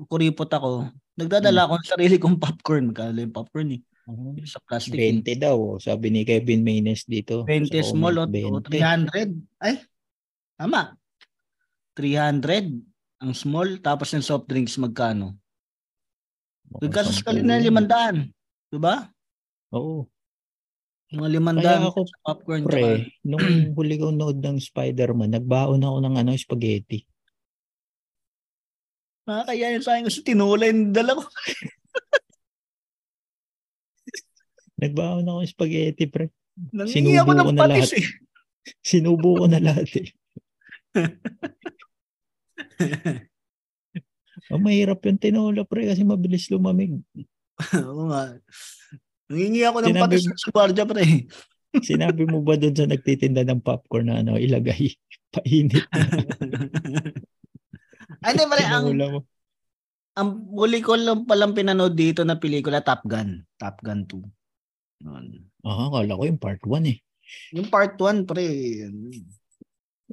kuripot 0.08 0.50
ako, 0.52 0.88
nagdadala 1.16 1.64
ako 1.64 1.72
ng 1.80 1.88
sarili 1.88 2.16
kong 2.20 2.36
popcorn. 2.36 2.92
Magkano 2.92 3.18
yung 3.24 3.32
popcorn 3.34 3.68
eh. 3.76 3.80
Yung 4.08 4.40
Sa 4.48 4.56
plastic 4.64 4.96
eh. 4.96 5.12
20 5.20 5.36
daw, 5.36 5.76
sabi 5.76 6.08
ni 6.08 6.24
Kevin 6.24 6.64
Maynes 6.64 7.04
dito. 7.04 7.44
20 7.44 7.68
sa 7.68 7.92
small 7.92 8.16
o, 8.16 8.24
comment, 8.24 8.56
o 8.56 8.64
20. 8.64 8.72
300. 8.72 9.36
Ay, 9.60 9.84
tama. 10.56 10.96
300 11.92 12.72
ang 13.18 13.32
small, 13.36 13.76
tapos 13.84 14.08
yung 14.14 14.24
soft 14.24 14.48
drinks 14.48 14.80
magkano? 14.80 15.36
Nagkasos 16.80 17.20
ka 17.20 17.34
sampu 17.34 17.44
na 17.44 17.60
limandaan. 17.60 18.32
Diba? 18.70 19.12
Oo. 19.74 20.08
Mga 21.08 21.28
limandaan 21.28 21.80
Kaya 21.84 21.90
ako, 21.92 22.00
sa 22.04 22.16
popcorn. 22.22 22.62
tsaka- 22.64 22.72
Pre, 22.72 22.88
nung 23.24 23.40
huli 23.76 23.96
ko 23.96 24.08
nood 24.08 24.40
ng 24.40 24.56
Spider-Man, 24.56 25.36
nagbaon 25.36 25.84
ako 25.84 25.96
ng 26.00 26.14
ano, 26.16 26.30
spaghetti. 26.32 27.04
Ah, 29.28 29.44
kaya 29.44 29.76
yun 29.76 29.84
sa 29.84 29.92
akin 29.92 30.08
kasi 30.08 30.24
tinulay 30.24 30.72
yung 30.72 30.96
dala 30.96 31.12
ko. 31.12 31.24
Nagbaon 34.78 35.26
ako 35.26 35.38
ng 35.42 35.50
spaghetti, 35.50 36.06
pre. 36.06 36.30
Nangingi 36.74 37.18
ako 37.18 37.30
ng 37.34 37.54
patis 37.54 37.90
lahat. 37.94 37.98
eh. 37.98 38.06
Sinubo 38.88 39.42
ko 39.42 39.44
na 39.46 39.62
lahat 39.62 39.90
eh. 39.98 40.08
Oh, 44.48 44.56
mahirap 44.56 45.02
yung 45.04 45.18
tinola, 45.18 45.66
pre, 45.66 45.90
kasi 45.90 46.06
mabilis 46.06 46.46
lumamig. 46.48 46.94
Oo 47.74 48.08
nga. 48.08 48.38
Nangingi 49.28 49.66
ako 49.66 49.78
ng 49.82 49.90
Sinabi 49.92 50.02
patis 50.08 50.24
mo- 50.24 50.38
sa 50.38 50.48
gwardiya 50.54 50.84
pre. 50.88 51.04
Sinabi 51.90 52.22
mo 52.24 52.40
ba 52.40 52.56
doon 52.56 52.72
sa 52.72 52.88
nagtitinda 52.88 53.44
ng 53.44 53.60
popcorn 53.60 54.08
na 54.08 54.24
ano, 54.24 54.40
ilagay, 54.40 54.94
painit 55.34 55.84
na 58.24 58.28
hindi 58.32 58.44
pare, 58.48 58.64
ang, 58.64 58.84
mo? 58.96 59.20
ang 60.16 60.28
huli 60.48 60.80
ko 60.80 60.96
lang 60.96 61.28
palang 61.28 61.52
pinanood 61.52 61.92
dito 61.92 62.24
na 62.24 62.40
pelikula, 62.40 62.80
Top 62.80 63.04
Gun. 63.04 63.44
Top 63.60 63.84
Gun 63.84 64.08
2. 64.08 64.16
Yun. 65.02 65.46
Ah, 65.62 65.86
akala 65.90 66.18
ko 66.18 66.22
yung 66.26 66.40
part 66.40 66.62
1 66.62 66.92
eh. 66.92 66.98
Yung 67.54 67.68
part 67.68 67.94
1, 67.94 68.24
pre. 68.24 68.46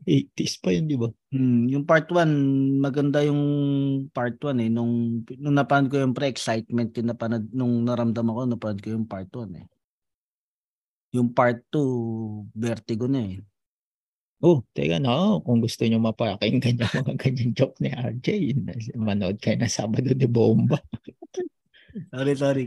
80s 0.03 0.59
pa 0.59 0.75
yun, 0.75 0.85
di 0.91 0.99
ba? 0.99 1.07
Hmm, 1.31 1.71
yung 1.71 1.87
part 1.87 2.11
1, 2.11 2.83
maganda 2.83 3.23
yung 3.23 3.41
part 4.11 4.35
1 4.37 4.67
eh. 4.67 4.69
Nung, 4.69 5.23
nung 5.39 5.55
napanood 5.55 5.89
ko 5.89 5.97
yung 6.03 6.13
pre-excitement, 6.13 6.91
yung 6.99 7.09
napanood, 7.09 7.47
nung 7.55 7.87
naramdaman 7.87 8.35
ko, 8.35 8.41
napanood 8.45 8.81
ko 8.83 8.89
yung 8.91 9.07
part 9.07 9.31
1 9.31 9.55
eh. 9.55 9.65
Yung 11.15 11.31
part 11.31 11.63
2, 11.71 12.51
vertigo 12.53 13.07
na 13.07 13.23
eh. 13.23 13.39
Oh, 14.43 14.61
teka 14.75 14.99
na, 14.99 15.15
oh, 15.15 15.39
kung 15.39 15.63
gusto 15.63 15.87
nyo 15.87 15.97
mapakinggan 16.03 16.75
yung 16.83 16.91
mga 17.07 17.15
ganyan 17.15 17.51
joke 17.55 17.79
ni 17.79 17.89
RJ, 17.89 18.27
manood 18.99 19.39
kayo 19.39 19.57
na 19.57 19.71
Sabado 19.71 20.11
de 20.11 20.27
Bomba. 20.27 20.75
Sorry, 22.11 22.35
sorry. 22.35 22.65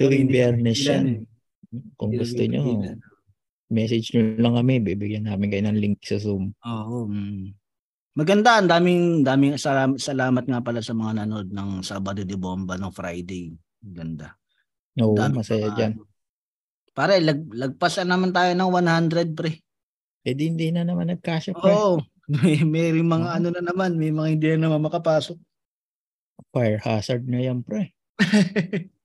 Tuwing 0.00 0.32
biyernes 0.32 0.80
yan. 0.80 1.28
Kung 1.96 2.10
Hindi 2.12 2.20
gusto 2.22 2.42
nyo, 2.46 2.62
message 3.72 4.14
nyo 4.14 4.22
lang 4.38 4.54
kami, 4.58 4.74
bibigyan 4.82 5.26
namin 5.26 5.50
kayo 5.50 5.64
ng 5.66 5.78
link 5.80 5.98
sa 6.02 6.18
Zoom. 6.20 6.54
Oo. 6.62 7.10
mm. 7.10 7.54
Maganda, 8.16 8.56
ang 8.56 8.64
daming 8.64 9.20
daming 9.20 9.60
salam, 9.60 10.00
salamat 10.00 10.48
nga 10.48 10.64
pala 10.64 10.80
sa 10.80 10.96
mga 10.96 11.20
nanood 11.20 11.52
ng 11.52 11.84
Sabado 11.84 12.24
de 12.24 12.32
Bomba 12.32 12.80
ng 12.80 12.88
Friday. 12.88 13.52
Ganda. 13.76 14.32
Oo, 14.96 15.12
Dami 15.12 15.44
masaya 15.44 15.68
dyan. 15.76 16.00
ano. 16.00 16.08
Pare, 16.96 17.20
lag, 17.20 17.36
lagpasan 17.44 18.08
naman 18.08 18.32
tayo 18.32 18.56
ng 18.56 18.70
100, 18.72 19.36
pre. 19.36 19.60
Eh 20.24 20.32
di 20.32 20.48
hindi 20.48 20.72
na 20.72 20.88
naman 20.88 21.12
nagkasya 21.12 21.52
pre. 21.52 21.70
Oo. 21.76 22.00
May, 22.26 22.64
may 22.64 22.90
mga 22.90 23.28
Oo. 23.28 23.36
ano 23.36 23.48
na 23.52 23.62
naman, 23.62 24.00
may 24.00 24.10
mga 24.10 24.28
hindi 24.32 24.46
na 24.56 24.66
naman 24.66 24.88
makapasok. 24.88 25.36
Fire 26.50 26.80
hazard 26.80 27.28
na 27.28 27.38
yan 27.38 27.60
pre. 27.60 27.92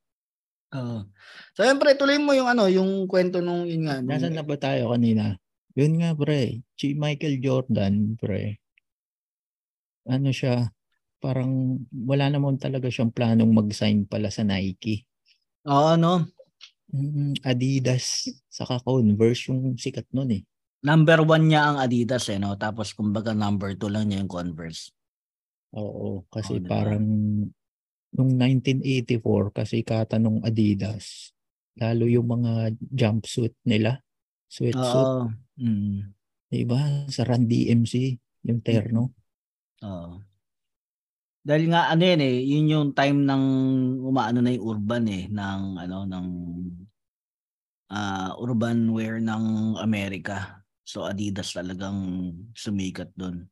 Oo. 0.71 1.03
So, 1.51 1.67
yun, 1.67 1.77
pre, 1.77 1.99
tuloy 1.99 2.15
mo 2.15 2.31
yung 2.31 2.47
ano, 2.47 2.71
yung 2.71 3.05
kwento 3.11 3.43
nung 3.43 3.67
yun 3.67 3.87
nga. 3.87 3.99
nung- 3.99 4.15
Nasaan 4.15 4.35
na 4.39 4.45
ba 4.45 4.55
tayo 4.55 4.95
kanina? 4.95 5.35
Yun 5.75 5.99
nga 5.99 6.11
pre, 6.15 6.63
si 6.75 6.95
Michael 6.95 7.39
Jordan 7.43 8.15
pre. 8.19 8.59
Ano 10.07 10.31
siya, 10.31 10.71
parang 11.21 11.83
wala 11.93 12.27
naman 12.27 12.57
talaga 12.57 12.89
siyang 12.89 13.13
planong 13.13 13.51
mag-sign 13.51 14.07
pala 14.07 14.31
sa 14.33 14.43
Nike. 14.43 15.05
Oo, 15.67 15.95
no? 15.95 16.25
Adidas, 17.47 18.27
saka 18.51 18.83
Converse 18.83 19.47
yung 19.47 19.79
sikat 19.79 20.07
nun 20.11 20.35
eh. 20.35 20.43
Number 20.81 21.21
one 21.23 21.47
niya 21.47 21.71
ang 21.71 21.77
Adidas, 21.77 22.27
eh, 22.33 22.41
no? 22.41 22.57
Tapos, 22.57 22.91
kumbaga, 22.97 23.31
number 23.37 23.77
two 23.77 23.87
lang 23.87 24.09
niya 24.09 24.25
yung 24.25 24.31
Converse. 24.31 24.91
Oo, 25.77 26.25
kasi 26.27 26.57
Oo, 26.57 26.63
diba? 26.65 26.71
parang 26.73 27.05
nung 28.15 28.35
1984 28.35 29.55
kasi 29.55 29.83
katanong 29.83 30.43
Adidas, 30.43 31.31
lalo 31.79 32.03
yung 32.07 32.27
mga 32.27 32.75
jumpsuit 32.79 33.55
nila, 33.63 34.03
sweatsuit, 34.51 35.07
Oo. 35.07 35.31
Mm. 35.61 36.11
diba? 36.51 37.07
Sa 37.07 37.23
Run 37.23 37.47
DMC, 37.47 38.19
yung 38.47 38.59
terno. 38.59 39.15
Oo. 39.85 40.19
Dahil 41.41 41.73
nga 41.73 41.89
ano 41.89 42.03
yan 42.05 42.21
eh, 42.21 42.37
yun 42.45 42.65
yung 42.69 42.87
time 42.93 43.25
ng 43.25 43.43
umaano 44.05 44.45
na 44.45 44.53
yung 44.53 44.77
urban 44.77 45.05
eh 45.09 45.25
ng 45.25 45.61
ano 45.81 45.97
ng 46.05 46.27
ah, 47.89 48.37
urban 48.37 48.93
wear 48.93 49.17
ng 49.17 49.75
Amerika. 49.81 50.61
So 50.85 51.07
Adidas 51.07 51.55
talagang 51.57 51.97
sumikat 52.53 53.09
doon. 53.17 53.47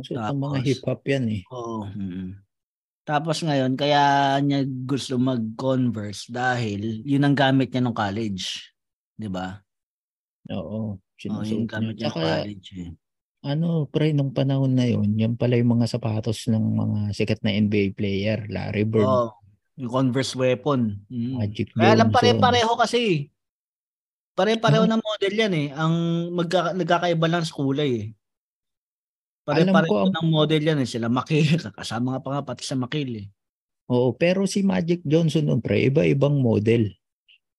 So, 0.00 0.16
ang 0.16 0.40
mga 0.40 0.56
Tapos- 0.56 0.68
hip-hop 0.72 1.02
yan 1.04 1.24
eh. 1.28 1.42
Oo. 1.52 1.84
mm. 1.84 2.30
Tapos 3.02 3.42
ngayon 3.42 3.74
kaya 3.74 4.02
niya 4.38 4.62
gusto 4.86 5.18
mag-Converse 5.18 6.30
dahil 6.30 7.02
yun 7.02 7.26
ang 7.26 7.34
gamit 7.34 7.74
niya 7.74 7.82
nung 7.82 7.96
college. 7.96 8.70
'Di 9.18 9.26
ba? 9.26 9.58
Oo, 10.50 10.98
Oh, 10.98 11.42
yun 11.42 11.66
gamit 11.66 11.98
niya. 11.98 12.10
nung 12.10 12.16
college 12.16 12.68
eh. 12.78 12.90
ano, 13.42 13.90
pre, 13.90 14.14
nung 14.14 14.30
panahon 14.30 14.70
na 14.70 14.86
yun, 14.86 15.18
yan 15.18 15.34
pala 15.34 15.58
yung 15.58 15.74
mga 15.76 15.90
sapatos 15.90 16.46
ng 16.46 16.62
mga 16.62 16.98
sikat 17.10 17.40
na 17.42 17.50
NBA 17.52 17.90
player. 17.92 18.46
Larry 18.46 18.86
Bird, 18.86 19.02
Oo. 19.02 19.34
Yung 19.74 19.90
Converse 19.90 20.38
weapon. 20.38 21.02
Mm. 21.10 21.42
Magic 21.42 21.74
Kaya 21.74 21.98
Johnson. 21.98 22.12
pare-pareho 22.12 22.72
kasi. 22.78 23.26
Pare-pareho 24.32 24.84
Ah. 24.86 24.90
na 24.90 24.96
model 24.96 25.34
yan 25.34 25.54
eh. 25.54 25.68
Ang 25.72 25.94
magka, 26.32 26.70
nagkakaiba 26.72 27.26
lang 27.26 27.42
sa 27.42 27.52
kulay 27.52 27.90
eh. 27.92 28.06
Pare-pareho 29.42 29.90
ko 29.90 29.96
ang- 30.02 30.14
ng 30.14 30.28
model 30.28 30.62
yan 30.62 30.78
eh. 30.78 30.88
Sila 30.88 31.06
Makil. 31.06 31.46
Kasama 31.78 32.14
nga 32.14 32.20
pa 32.20 32.30
nga 32.32 32.42
pati 32.44 32.62
sa 32.62 32.74
Makil 32.74 33.10
eh. 33.16 33.26
Oo, 33.90 34.14
pero 34.14 34.46
si 34.46 34.62
Magic 34.62 35.02
Johnson 35.02 35.44
nun, 35.44 35.60
pre, 35.60 35.84
iba-ibang 35.84 36.38
model 36.38 36.88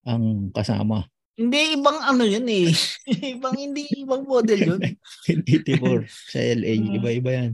ang 0.02 0.50
kasama. 0.50 1.06
Hindi 1.34 1.78
ibang 1.78 2.00
ano 2.00 2.24
yun 2.24 2.44
eh. 2.46 2.72
ibang 3.36 3.54
hindi 3.54 3.86
ibang 3.96 4.24
model 4.24 4.60
yun. 4.76 4.82
84 5.28 6.08
sa 6.08 6.40
LA, 6.40 6.74
Mm. 6.76 6.98
iba-iba 6.98 7.30
yan. 7.34 7.52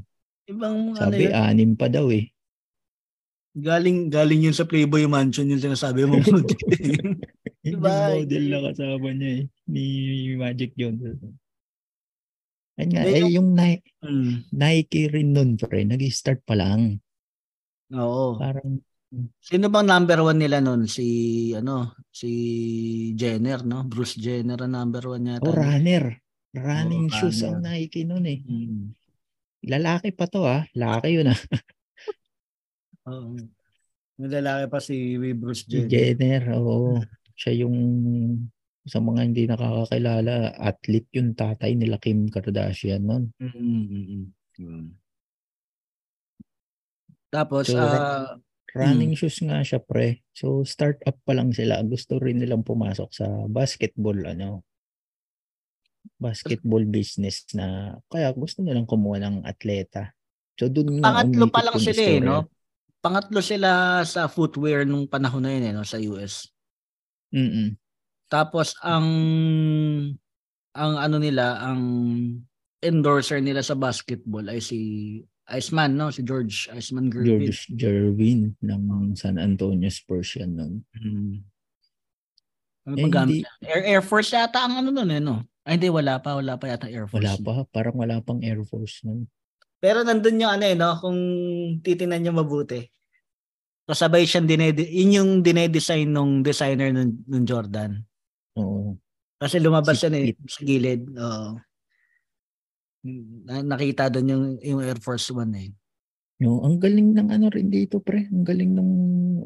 Ibang 0.47 0.75
ano 0.95 1.11
Sabi, 1.11 1.27
yun. 1.27 1.33
anim 1.33 1.71
pa 1.73 1.87
daw 1.87 2.07
eh. 2.09 2.29
Galing 3.51 4.07
galing 4.07 4.45
yun 4.45 4.55
sa 4.55 4.63
Playboy 4.63 5.03
Mansion 5.05 5.45
yung 5.45 5.59
sinasabi 5.59 6.05
mo. 6.05 6.21
Yung 6.21 6.45
Diba? 7.59 8.15
model 8.15 8.43
na 8.47 8.59
kasama 8.65 9.07
niya 9.11 9.31
eh, 9.35 9.43
ni 9.67 9.83
Magic 10.33 10.71
Johnson. 10.73 11.17
Ayun 12.79 12.89
nga, 12.95 13.01
eh, 13.03 13.27
yung 13.27 13.49
Ni- 13.51 13.83
mm. 13.99 14.55
Nike 14.55 15.11
rin 15.11 15.35
nun, 15.35 15.59
pre, 15.59 15.83
nag-start 15.83 16.47
pa 16.47 16.55
lang. 16.55 17.03
Oo. 17.91 18.39
Parang, 18.39 18.79
Sino 19.41 19.73
bang 19.73 19.89
number 19.89 20.21
one 20.21 20.37
nila 20.37 20.61
nun? 20.61 20.85
Si 20.85 21.49
ano? 21.57 21.97
Si 22.13 22.29
Jenner, 23.17 23.65
no? 23.65 23.81
Bruce 23.81 24.21
Jenner 24.21 24.61
ang 24.61 24.77
number 24.77 25.01
one 25.17 25.33
yata. 25.33 25.49
oh, 25.49 25.51
runner. 25.51 26.13
Running 26.53 27.09
Oo, 27.09 27.15
shoes 27.17 27.41
ang 27.41 27.57
runner. 27.57 27.73
Nike 27.73 28.05
nun 28.05 28.25
eh. 28.29 28.39
Mm. 28.45 28.93
Lalaki 29.65 30.13
pa 30.13 30.29
to 30.29 30.45
ah. 30.45 30.61
Laki 30.77 31.09
yun 31.17 31.33
ah. 31.33 31.39
Oo. 33.09 33.33
May 34.21 34.29
lalaki 34.29 34.65
pa 34.69 34.77
si 34.77 35.17
Bruce 35.33 35.65
Si 35.65 35.89
Jenner. 35.89 36.13
Jenner, 36.13 36.43
oo. 36.53 37.01
Siya 37.33 37.65
yung 37.65 37.75
sa 38.89 38.99
mga 38.99 39.21
hindi 39.29 39.45
nakakakilala, 39.45 40.57
athlete 40.57 41.09
yung 41.15 41.37
tatay 41.37 41.77
nila 41.77 42.01
Kim 42.01 42.27
Kardashian 42.27 43.05
nun. 43.05 43.29
Mm-mm. 43.37 44.33
Yun. 44.57 44.85
Tapos, 47.29 47.69
So, 47.69 47.77
ah, 47.77 48.41
Running 48.69 49.17
shoes 49.17 49.41
nga 49.41 49.65
siya 49.65 49.81
pre. 49.81 50.21
So 50.29 50.61
start 50.61 51.01
up 51.09 51.17
pa 51.25 51.33
lang 51.33 51.49
sila. 51.49 51.81
Gusto 51.81 52.21
rin 52.21 52.37
nilang 52.37 52.61
pumasok 52.61 53.09
sa 53.09 53.25
basketball 53.49 54.17
ano. 54.25 54.65
basketball 56.19 56.83
business 56.83 57.47
na 57.55 57.95
kaya 58.07 58.31
gusto 58.31 58.59
nilang 58.59 58.87
kumuha 58.87 59.19
ng 59.23 59.37
atleta. 59.43 60.11
So 60.55 60.67
doon 60.67 60.99
nga 60.99 61.11
Pangatlo 61.11 61.45
pa 61.47 61.61
lang 61.63 61.79
sila 61.79 62.01
eh, 62.03 62.19
no? 62.19 62.37
Pangatlo 62.99 63.39
sila 63.39 64.03
sa 64.03 64.27
footwear 64.27 64.83
nung 64.83 65.07
panahon 65.07 65.43
na 65.43 65.51
yun 65.55 65.71
eh, 65.71 65.73
no? 65.75 65.87
sa 65.87 65.99
US. 65.99 66.51
Mm-mm. 67.31 67.75
Tapos 68.29 68.77
ang 68.85 69.07
ang 70.77 70.93
ano 70.95 71.17
nila, 71.17 71.59
ang 71.59 71.81
endorser 72.79 73.43
nila 73.43 73.59
sa 73.59 73.75
basketball 73.75 74.47
ay 74.47 74.61
si 74.63 74.79
Iceman, 75.49 75.97
no? 75.97 76.13
Si 76.13 76.21
George 76.21 76.69
Iceman 76.69 77.09
Gervin. 77.09 77.49
George 77.49 77.65
Gervin 77.73 78.53
ng 78.61 79.17
San 79.17 79.41
Antonio 79.41 79.89
Spurs 79.89 80.37
yan 80.37 80.53
nun. 80.53 80.73
Hmm. 80.93 81.41
Ano 82.85 82.95
Eh, 82.95 83.05
hindi-? 83.09 83.45
Air, 83.65 83.81
Air 83.97 84.03
Force 84.05 84.33
yata 84.33 84.61
ang 84.61 84.85
ano 84.85 84.93
nun 84.93 85.09
eh, 85.09 85.21
no? 85.21 85.41
Ay, 85.65 85.77
hindi, 85.77 85.89
wala 85.89 86.21
pa. 86.21 86.37
Wala 86.37 86.57
pa 86.57 86.69
yata 86.69 86.85
Air 86.85 87.09
Force. 87.09 87.21
Wala 87.21 87.33
pa, 87.41 87.51
parang 87.69 87.97
wala 87.97 88.21
pang 88.21 88.39
Air 88.45 88.61
Force 88.61 89.01
nun. 89.05 89.25
Pero 89.81 90.05
nandun 90.05 90.41
yung 90.41 90.53
ano 90.53 90.65
eh, 90.69 90.77
no? 90.77 90.97
Kung 91.01 91.19
titinan 91.81 92.21
nyo 92.21 92.33
mabuti. 92.39 92.85
Kasabay 93.89 94.29
siyang 94.29 94.45
dinede, 94.45 94.85
yun 94.85 95.17
yung 95.17 95.31
dinedesign 95.41 96.13
nung 96.13 96.45
designer 96.45 96.93
nung, 96.93 97.25
nung 97.25 97.41
Jordan. 97.41 98.05
Oo. 98.59 98.99
Kasi 99.39 99.55
lumabas 99.63 99.95
Si 99.95 100.03
yan 100.03 100.15
eh, 100.19 100.25
Pete. 100.35 100.51
sa 100.51 100.61
gilid. 100.67 101.01
Oo. 101.15 101.55
Na, 103.47 103.63
nakita 103.63 104.11
doon 104.11 104.27
yung, 104.27 104.45
yung 104.59 104.79
Air 104.83 104.99
Force 104.99 105.31
One 105.31 105.53
eh. 105.55 105.71
No, 106.43 106.63
ang 106.63 106.79
galing 106.79 107.15
ng 107.15 107.29
ano 107.31 107.47
rin 107.51 107.71
dito, 107.71 107.99
pre. 108.03 108.27
Ang 108.31 108.43
galing 108.43 108.71
ng 108.75 108.91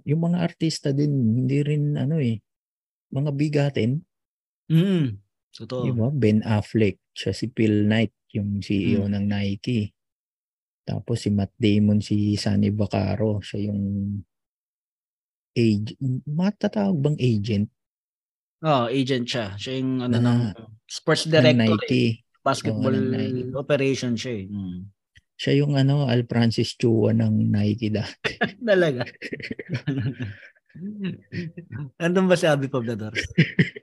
yung 0.06 0.22
mga 0.26 0.38
artista 0.42 0.90
din, 0.94 1.14
hindi 1.42 1.62
rin 1.66 1.98
ano 1.98 2.18
eh, 2.22 2.38
mga 3.14 3.32
bigatin, 3.34 4.02
Mm. 4.72 5.20
Totoo. 5.54 5.84
di 5.86 5.92
ba? 5.94 6.08
Ben 6.10 6.42
Affleck, 6.42 6.98
siya 7.14 7.30
si 7.36 7.52
Phil 7.52 7.86
Knight, 7.86 8.16
yung 8.34 8.64
CEO 8.64 9.06
Mm. 9.06 9.12
ng 9.14 9.26
Nike. 9.30 9.92
Tapos 10.84 11.22
si 11.22 11.30
Matt 11.30 11.54
Damon, 11.56 12.02
si 12.02 12.34
Sonny 12.36 12.74
Vaccaro, 12.74 13.38
siya 13.44 13.70
yung 13.70 13.82
agent, 15.54 16.00
matatawag 16.26 16.98
bang 16.98 17.18
agent 17.22 17.70
Oh, 18.64 18.88
agent 18.88 19.28
siya. 19.28 19.60
Siya 19.60 19.84
yung 19.84 20.00
ano 20.08 20.18
ng 20.24 20.40
sports 20.88 21.28
ng 21.28 21.36
director 21.36 21.76
eh. 21.76 21.84
Nike. 21.84 22.04
Basketball 22.44 22.96
ng 22.96 23.12
Nike. 23.12 23.44
operation 23.60 24.16
siya 24.16 24.34
eh. 24.40 24.46
Mm. 24.48 24.80
Siya 25.36 25.54
yung 25.60 25.76
ano, 25.76 26.08
Al 26.08 26.24
Francis 26.24 26.80
Chua 26.80 27.12
ng 27.12 27.52
Nike 27.52 27.92
dati. 27.92 28.40
Talaga. 28.64 29.04
Andun 32.04 32.32
ba 32.32 32.40
si 32.40 32.48
Abby 32.48 32.72
Poblador? 32.72 33.12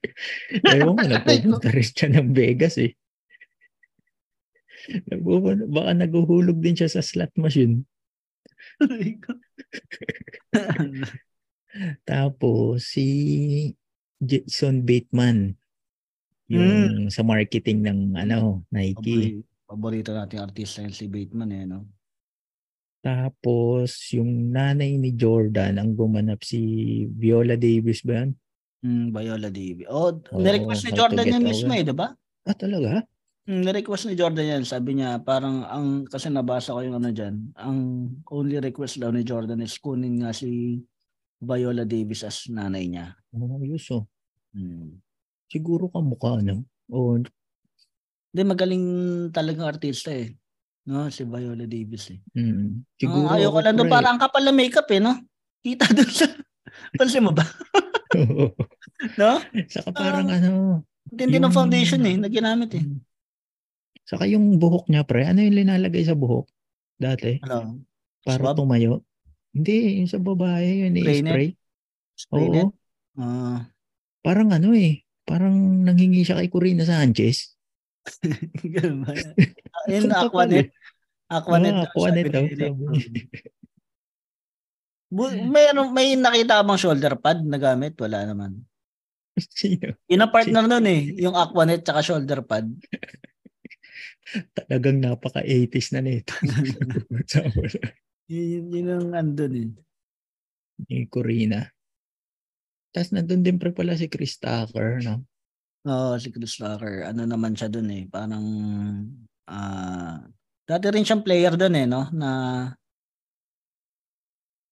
Ewan 0.74 0.96
ko, 0.96 1.04
nagpupunta 1.06 1.68
rin 1.70 1.86
siya 1.86 2.08
ng 2.16 2.32
Vegas 2.32 2.80
eh. 2.80 2.96
Nagpupunta, 5.12 5.68
baka 5.68 5.92
naguhulog 5.92 6.56
din 6.56 6.74
siya 6.74 6.88
sa 6.88 7.04
slot 7.04 7.36
machine. 7.36 7.84
Tapos 12.08 12.90
si 12.90 13.06
Jason 14.20 14.84
Bateman 14.84 15.56
yung 16.50 17.08
sa 17.08 17.22
marketing 17.24 17.86
ng 17.86 17.98
ano 18.20 18.66
Nike. 18.68 18.94
Pabori- 19.00 19.48
Paborito 19.70 20.10
nating 20.10 20.42
artista 20.42 20.82
yung 20.82 20.90
si 20.90 21.06
Bateman 21.06 21.50
eh, 21.54 21.62
no? 21.62 21.86
Tapos 23.00 24.12
yung 24.12 24.50
nanay 24.52 24.98
ni 24.98 25.14
Jordan 25.16 25.78
ang 25.80 25.94
gumanap 25.94 26.42
si 26.44 26.60
Viola 27.06 27.54
Davis 27.54 28.02
ba 28.02 28.20
yan? 28.20 28.30
Mm, 28.82 29.06
Viola 29.14 29.48
Davis. 29.48 29.86
Oh, 29.88 30.10
Oo, 30.10 30.42
nirequest 30.42 30.84
ni 30.84 30.92
Jordan 30.92 31.24
yan 31.24 31.44
mismo 31.46 31.70
eh, 31.72 31.86
di 31.86 31.94
ba? 31.94 32.12
Ah 32.44 32.56
talaga? 32.56 33.06
Mm, 33.46 33.62
nirequest 33.62 34.04
ni 34.10 34.18
Jordan 34.18 34.58
yan. 34.58 34.62
Sabi 34.66 35.00
niya, 35.00 35.22
parang 35.22 35.64
ang, 35.64 35.86
kasi 36.04 36.28
nabasa 36.28 36.74
ko 36.74 36.82
yung 36.82 36.98
ano 36.98 37.08
dyan, 37.14 37.54
ang 37.56 38.10
only 38.28 38.58
request 38.58 38.98
daw 39.00 39.14
ni 39.14 39.22
Jordan 39.24 39.62
is 39.64 39.78
kunin 39.80 40.20
nga 40.20 40.34
si 40.34 40.82
Viola 41.40 41.86
Davis 41.86 42.26
as 42.26 42.50
nanay 42.50 42.90
niya. 42.90 43.16
Oh, 43.30 43.62
yus 43.62 43.86
oh. 43.94 44.04
Mm. 44.50 44.98
Siguro 45.46 45.86
kamukha 45.86 46.42
no? 46.42 46.66
O 46.90 47.14
Hindi, 48.30 48.42
magaling 48.42 48.86
talagang 49.30 49.66
artista 49.66 50.10
eh. 50.10 50.34
No, 50.86 51.06
si 51.08 51.22
Viola 51.22 51.66
Davis 51.66 52.10
eh. 52.10 52.18
mm, 52.34 52.98
Siguro 52.98 53.26
Ah, 53.26 53.38
ayoko 53.38 53.58
lang 53.60 53.76
doon, 53.76 53.90
parang 53.90 54.16
ang 54.16 54.22
kapal 54.22 54.42
na 54.42 54.54
makeup 54.54 54.86
eh, 54.90 54.98
no? 54.98 55.14
Kita 55.62 55.86
doon 55.96 56.10
sa... 56.10 56.26
Pansin 56.94 57.26
mo 57.26 57.30
ba? 57.30 57.42
No? 59.18 59.38
Saka 59.66 59.90
parang 59.90 60.26
Ah. 60.30 60.38
ano, 60.38 60.50
Tindi 61.10 61.38
ng 61.38 61.46
Yung- 61.46 61.54
foundation 61.54 62.02
eh, 62.06 62.14
na 62.16 62.30
ginamit 62.30 62.70
eh. 62.74 62.84
Saka 64.06 64.26
yung 64.26 64.58
buhok 64.58 64.86
niya, 64.86 65.02
pre, 65.02 65.26
ano 65.26 65.42
yung 65.42 65.58
linalagay 65.58 66.02
sa 66.02 66.14
buhok 66.14 66.46
dati? 66.96 67.38
Ano? 67.42 67.82
Para 68.22 68.50
Swab? 68.50 68.58
tumayo? 68.58 69.02
Hindi, 69.50 70.02
yung 70.02 70.10
sa 70.10 70.18
babae, 70.18 70.86
yun 70.86 70.94
Spray 70.94 71.18
i-spray. 71.18 71.48
Spray 72.14 72.46
Oo. 72.46 72.70
Ah, 73.20 73.68
Parang 74.20 74.52
ano 74.52 74.76
eh, 74.76 75.04
parang 75.24 75.84
nanghingi 75.84 76.24
siya 76.24 76.40
kay 76.40 76.52
Corina 76.52 76.84
Sanchez. 76.84 77.56
ganun 78.74 79.04
ba? 79.04 79.12
Yun, 79.88 80.08
kapal 80.08 80.48
Aquanet. 80.48 80.68
Aquanet. 81.28 81.72
Ah, 81.72 81.84
daw, 81.84 81.88
Aquanet 81.88 82.26
daw, 82.32 82.44
may, 85.50 85.64
ano, 85.74 85.90
may 85.90 86.14
nakita 86.14 86.62
bang 86.62 86.80
shoulder 86.80 87.14
pad 87.18 87.42
na 87.42 87.58
gamit? 87.58 87.98
Wala 87.98 88.28
naman. 88.28 88.62
Sino? 89.40 89.96
Yun 90.06 90.22
ang 90.22 90.32
partner 90.32 90.64
nun 90.68 90.86
eh. 90.86 91.16
Yung 91.18 91.34
Aquanet 91.34 91.82
tsaka 91.82 92.04
shoulder 92.04 92.44
pad. 92.44 92.68
Talagang 94.56 95.02
napaka-80s 95.02 95.96
na 95.96 96.00
nito. 96.04 96.30
Yun, 98.30 98.70
yun 98.70 98.88
ang 98.94 99.10
andun 99.16 99.54
eh. 99.58 99.70
ni 100.86 101.04
Corina. 101.10 101.66
Tapos 102.90 103.10
nandun 103.10 103.42
din 103.42 103.56
pre 103.56 103.70
pala 103.70 103.94
si 103.94 104.06
Chris 104.06 104.34
Tucker, 104.36 104.98
no? 105.02 105.22
Oo, 105.86 106.18
si 106.18 106.28
Chris 106.28 106.58
Tucker. 106.58 107.06
Ano 107.06 107.22
naman 107.22 107.54
siya 107.54 107.70
dun 107.70 107.86
eh. 107.88 108.04
Parang, 108.04 108.44
ah, 109.46 110.18
dati 110.66 110.86
rin 110.90 111.06
siyang 111.06 111.22
player 111.22 111.54
dun 111.54 111.74
eh, 111.74 111.86
no? 111.86 112.10
Na, 112.10 112.30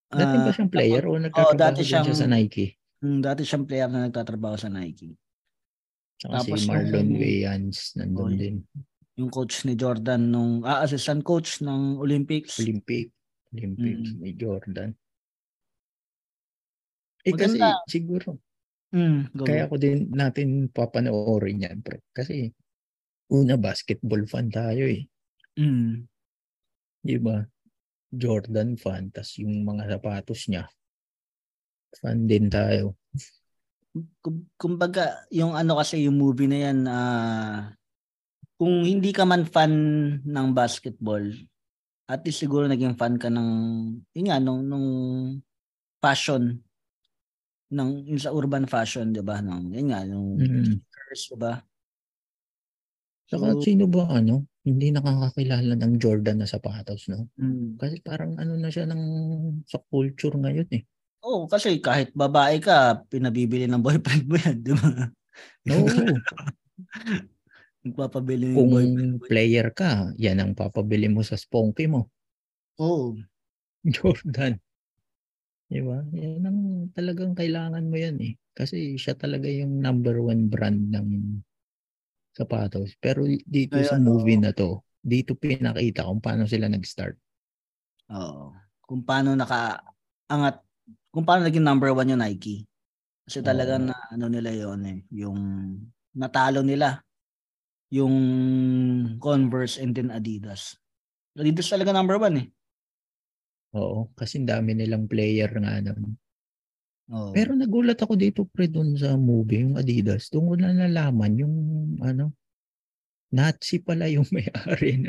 Dati 0.08 0.34
ba 0.40 0.48
ah, 0.48 0.54
siyang 0.56 0.72
player 0.72 1.04
o 1.04 1.20
nagtatrabaho 1.20 1.52
dati 1.54 1.80
din 1.80 1.86
siya 1.86 2.00
siyang- 2.00 2.16
sa 2.16 2.26
Nike? 2.26 2.66
mm, 2.98 3.18
dati 3.20 3.42
siyang 3.44 3.66
player 3.68 3.88
na 3.92 4.08
nagtatrabaho 4.08 4.56
sa 4.56 4.72
Nike. 4.72 5.12
Saka 6.16 6.32
tapos 6.42 6.58
si 6.58 6.66
Marlon 6.66 7.06
yung- 7.06 7.20
Wayans 7.20 7.78
nandun 7.94 8.32
Oo, 8.32 8.34
din. 8.34 8.56
Yung 9.14 9.28
coach 9.28 9.62
ni 9.62 9.76
Jordan 9.76 10.32
nung, 10.32 10.64
ah, 10.64 10.80
assistant 10.80 11.20
coach 11.20 11.60
ng 11.60 12.00
Olympics. 12.00 12.56
Olympic. 12.58 13.12
Olympics 13.52 14.08
Mm. 14.12 14.18
ni 14.18 14.30
Jordan. 14.32 14.90
Eh 17.26 17.34
kasi 17.34 17.58
Maganda. 17.58 17.82
siguro, 17.88 18.28
Mm, 18.88 19.36
go, 19.36 19.44
kaya 19.44 19.68
go. 19.68 19.76
ko 19.76 19.76
din 19.76 20.08
natin 20.16 20.48
papanoorin 20.72 21.60
yan, 21.60 21.78
pre. 21.84 22.00
Kasi 22.08 22.48
una 23.28 23.60
basketball 23.60 24.24
fan 24.24 24.48
tayo 24.48 24.88
eh. 24.88 25.04
Mm. 25.60 26.08
Di 27.04 27.16
ba? 27.20 27.44
Jordan 28.08 28.80
fan, 28.80 29.12
tas 29.12 29.36
yung 29.36 29.68
mga 29.68 29.92
sapatos 29.92 30.48
niya. 30.48 30.64
Fan 32.00 32.24
din 32.24 32.48
tayo. 32.48 32.96
Kum- 34.24 34.48
kumbaga, 34.56 35.28
yung 35.28 35.52
ano 35.52 35.76
kasi 35.76 36.08
yung 36.08 36.16
movie 36.16 36.48
na 36.48 36.58
yan, 36.72 36.78
ah, 36.88 37.68
kung 38.56 38.88
hindi 38.88 39.12
ka 39.12 39.28
man 39.28 39.44
fan 39.44 39.72
ng 40.24 40.48
basketball, 40.56 41.28
at 42.08 42.24
least 42.24 42.40
siguro 42.40 42.64
naging 42.64 42.96
fan 42.96 43.20
ka 43.20 43.28
ng, 43.28 43.50
yun 44.16 44.26
nga, 44.32 44.40
nung, 44.40 44.64
nung 44.64 44.88
fashion, 46.00 46.56
ng, 47.72 48.16
sa 48.20 48.32
urban 48.32 48.64
fashion, 48.68 49.12
di 49.12 49.20
ba? 49.24 49.40
Nung, 49.44 49.68
yun 49.72 49.92
nga, 49.92 50.00
yung 50.08 50.28
Mm. 50.36 50.80
sneakers, 50.88 51.22
di 51.32 51.36
ba? 51.40 51.60
Saka 53.28 53.52
So, 53.52 53.60
sino 53.60 53.84
ba 53.92 54.08
ano, 54.08 54.48
hindi 54.64 54.88
nakakakilala 54.88 55.76
ng 55.76 55.92
Jordan 56.00 56.40
na 56.40 56.48
sapatos, 56.48 57.12
no? 57.12 57.28
mm. 57.38 57.80
Kasi 57.80 58.00
parang 58.00 58.40
ano 58.40 58.56
na 58.56 58.72
siya 58.72 58.88
ng 58.88 59.02
sa 59.68 59.76
culture 59.92 60.32
ngayon 60.40 60.68
eh. 60.72 60.84
Oo, 61.26 61.50
kasi 61.50 61.82
kahit 61.82 62.14
babae 62.14 62.62
ka, 62.62 63.02
pinabibili 63.10 63.66
ng 63.66 63.82
boyfriend 63.82 64.24
mo 64.30 64.36
yan, 64.38 64.56
di 64.62 64.70
ba? 64.78 65.10
Oo, 65.68 66.22
Nagpapabili 67.84 68.46
ng 68.54 68.54
kung 68.54 68.72
boyfriend 68.72 69.10
mo. 69.18 69.28
player 69.28 69.68
ka, 69.76 70.12
yan 70.24 70.38
ang 70.40 70.52
papabili 70.56 71.08
mo 71.12 71.20
sa 71.24 71.36
sponky 71.36 71.84
mo. 71.88 72.08
Oo. 72.78 73.18
Jordan. 73.90 74.60
Di 75.68 75.80
ba? 75.84 76.00
Yan 76.16 76.42
ang 76.48 76.60
talagang 76.96 77.36
kailangan 77.36 77.84
mo 77.84 77.96
yan 78.00 78.16
eh. 78.24 78.34
Kasi 78.56 78.96
siya 78.96 79.14
talaga 79.14 79.46
yung 79.46 79.84
number 79.84 80.16
one 80.24 80.48
brand 80.48 80.88
ng 80.90 81.38
sapatos. 82.32 82.96
Pero 82.96 83.28
dito 83.28 83.76
Kaya 83.76 83.92
sa 83.92 84.00
movie 84.00 84.40
na 84.40 84.56
to, 84.56 84.80
dito 84.98 85.36
pinakita 85.36 86.08
kung 86.08 86.24
paano 86.24 86.48
sila 86.48 86.72
nag-start. 86.72 87.16
Oo. 88.16 88.56
Kung 88.88 89.04
paano 89.04 89.36
nakaangat, 89.36 90.56
kung 91.12 91.28
paano 91.28 91.44
naging 91.44 91.64
number 91.64 91.92
one 91.92 92.08
yung 92.16 92.24
Nike. 92.24 92.64
Kasi 93.28 93.44
talaga 93.44 93.76
Oo. 93.76 93.92
na 93.92 93.96
ano 94.08 94.26
nila 94.32 94.48
yon 94.48 94.80
eh, 94.88 94.98
yung 95.12 95.38
natalo 96.16 96.64
nila 96.64 97.04
yung 97.88 98.14
Converse 99.16 99.80
and 99.80 99.96
then 99.96 100.12
Adidas. 100.12 100.76
Adidas 101.36 101.72
talaga 101.72 101.92
number 101.92 102.20
one 102.20 102.36
eh. 102.36 102.46
Oo, 103.76 104.08
kasi 104.16 104.40
dami 104.40 104.72
nilang 104.72 105.04
player 105.04 105.52
nga 105.60 105.82
nun. 105.84 106.16
Oo. 107.08 107.32
Pero 107.32 107.56
nagulat 107.56 108.00
ako 108.00 108.16
dito 108.16 108.44
pre 108.48 108.68
doon 108.68 108.96
sa 108.96 109.16
movie, 109.16 109.64
yung 109.64 109.76
Adidas. 109.76 110.28
Doon 110.32 110.44
ko 110.44 110.54
na 110.60 110.72
nalaman 110.72 111.32
yung 111.40 111.56
ano, 112.00 112.36
Nazi 113.28 113.84
pala 113.84 114.08
yung 114.08 114.24
may-ari. 114.34 115.04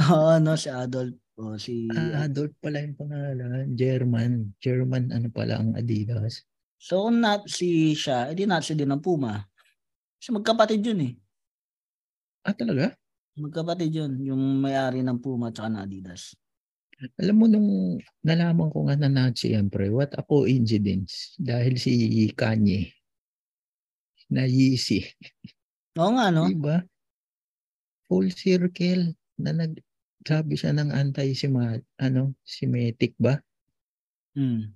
Oo, 0.00 0.28
ano, 0.36 0.56
si 0.60 0.68
Adolf. 0.68 1.16
O, 1.40 1.56
si... 1.56 1.88
Ah, 1.88 2.28
Adolf 2.28 2.52
pala 2.60 2.84
yung 2.84 2.96
pangalan. 2.96 3.72
German. 3.72 4.52
German 4.60 5.08
ano 5.08 5.32
pala 5.32 5.56
ang 5.56 5.72
Adidas. 5.72 6.44
So, 6.76 7.08
kung 7.08 7.24
Nazi 7.24 7.96
siya, 7.96 8.28
edi 8.28 8.44
Nazi 8.44 8.76
din 8.76 8.92
ang 8.92 9.00
Puma. 9.00 9.40
Kasi 10.20 10.36
magkapatid 10.36 10.84
yun 10.84 11.00
eh. 11.00 11.12
Ah, 12.44 12.52
talaga? 12.52 12.92
Magkapatid 13.40 13.88
yun. 13.88 14.12
Yung 14.20 14.60
may-ari 14.60 15.00
ng 15.00 15.22
Puma 15.22 15.48
at 15.48 15.62
ng 15.64 15.80
Adidas. 15.80 16.36
Alam 17.18 17.36
mo 17.36 17.46
nung 17.50 17.70
nalaman 18.22 18.70
ko 18.70 18.86
nga 18.86 18.94
na 18.94 19.10
Nazi 19.10 19.54
pre, 19.66 19.90
what 19.90 20.14
a 20.14 20.22
coincidence. 20.22 21.34
Dahil 21.38 21.74
si 21.74 22.30
Kanye 22.34 22.94
na 24.32 24.48
Yeezy. 24.48 25.04
Oo 26.00 26.10
nga, 26.16 26.32
no? 26.32 26.48
Diba? 26.48 26.80
Full 28.08 28.32
circle 28.32 29.12
na 29.36 29.52
nagsabi 29.52 30.54
siya 30.56 30.72
ng 30.72 30.88
anti-semitic, 30.88 31.84
ano, 32.00 32.32
semitic 32.46 33.12
ba? 33.20 33.36
Hmm. 34.32 34.72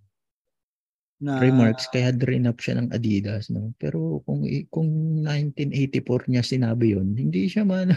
Na, 1.16 1.40
remarks 1.40 1.88
kaya 1.88 2.12
drain 2.12 2.44
up 2.44 2.60
siya 2.60 2.76
ng 2.76 2.92
Adidas 2.92 3.48
no 3.48 3.72
pero 3.80 4.20
kung 4.28 4.44
kung 4.68 5.24
1984 5.24 6.28
niya 6.28 6.44
sinabi 6.44 6.92
yon 6.92 7.16
hindi 7.16 7.48
siya 7.48 7.64
man 7.64 7.96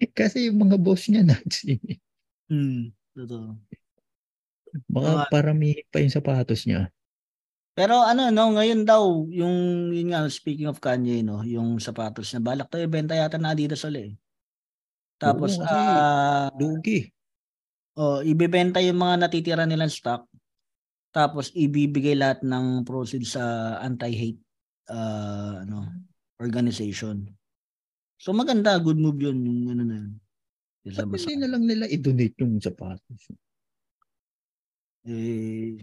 kasi 0.18 0.48
yung 0.48 0.58
mga 0.62 0.76
boss 0.78 1.06
niya 1.08 1.22
Nazi 1.30 1.76
Hmm. 2.48 2.88
Totoo. 3.12 3.60
baka 4.88 5.10
Mga- 5.10 5.26
paramihin 5.28 5.86
pa 5.92 6.00
yung 6.00 6.12
sapatos 6.12 6.64
niya 6.64 6.88
Pero 7.72 8.02
ano, 8.02 8.34
no, 8.34 8.58
ngayon 8.58 8.82
daw, 8.82 9.22
yung, 9.30 9.88
yun 9.94 10.10
nga, 10.10 10.26
speaking 10.26 10.66
of 10.66 10.82
Kanye, 10.82 11.22
no, 11.22 11.46
yung 11.46 11.78
sapatos 11.78 12.34
na 12.34 12.42
balak 12.42 12.66
tayo, 12.66 12.82
ibenta 12.82 13.14
yata 13.14 13.38
na 13.38 13.54
Adidas 13.54 13.86
ulit. 13.86 14.02
eh. 14.02 14.12
Tapos, 15.14 15.54
Oo, 15.54 15.62
kasi- 15.62 15.70
ah, 15.70 16.50
lugi 16.58 17.06
oh, 17.94 18.18
ibebenta 18.26 18.82
yung 18.82 18.98
mga 18.98 19.14
natitira 19.22 19.62
nilang 19.62 19.94
stock. 19.94 20.26
Tapos, 21.14 21.54
ibibigay 21.54 22.18
lahat 22.18 22.42
ng 22.42 22.82
proceeds 22.82 23.38
sa 23.38 23.78
anti-hate 23.78 24.42
ah, 24.90 25.62
ano, 25.62 25.86
organization. 26.42 27.30
So, 28.18 28.34
maganda, 28.34 28.82
good 28.82 28.98
move 28.98 29.22
yun, 29.22 29.38
yung 29.46 29.60
ano 29.70 29.82
na 29.86 29.96
yun. 30.02 30.12
Ba't 30.88 31.22
hindi 31.22 31.38
na 31.38 31.48
lang 31.54 31.64
nila 31.68 31.84
i-donate 31.86 32.34
yung 32.42 32.58
sapatos? 32.58 33.22
Eh, 35.06 35.78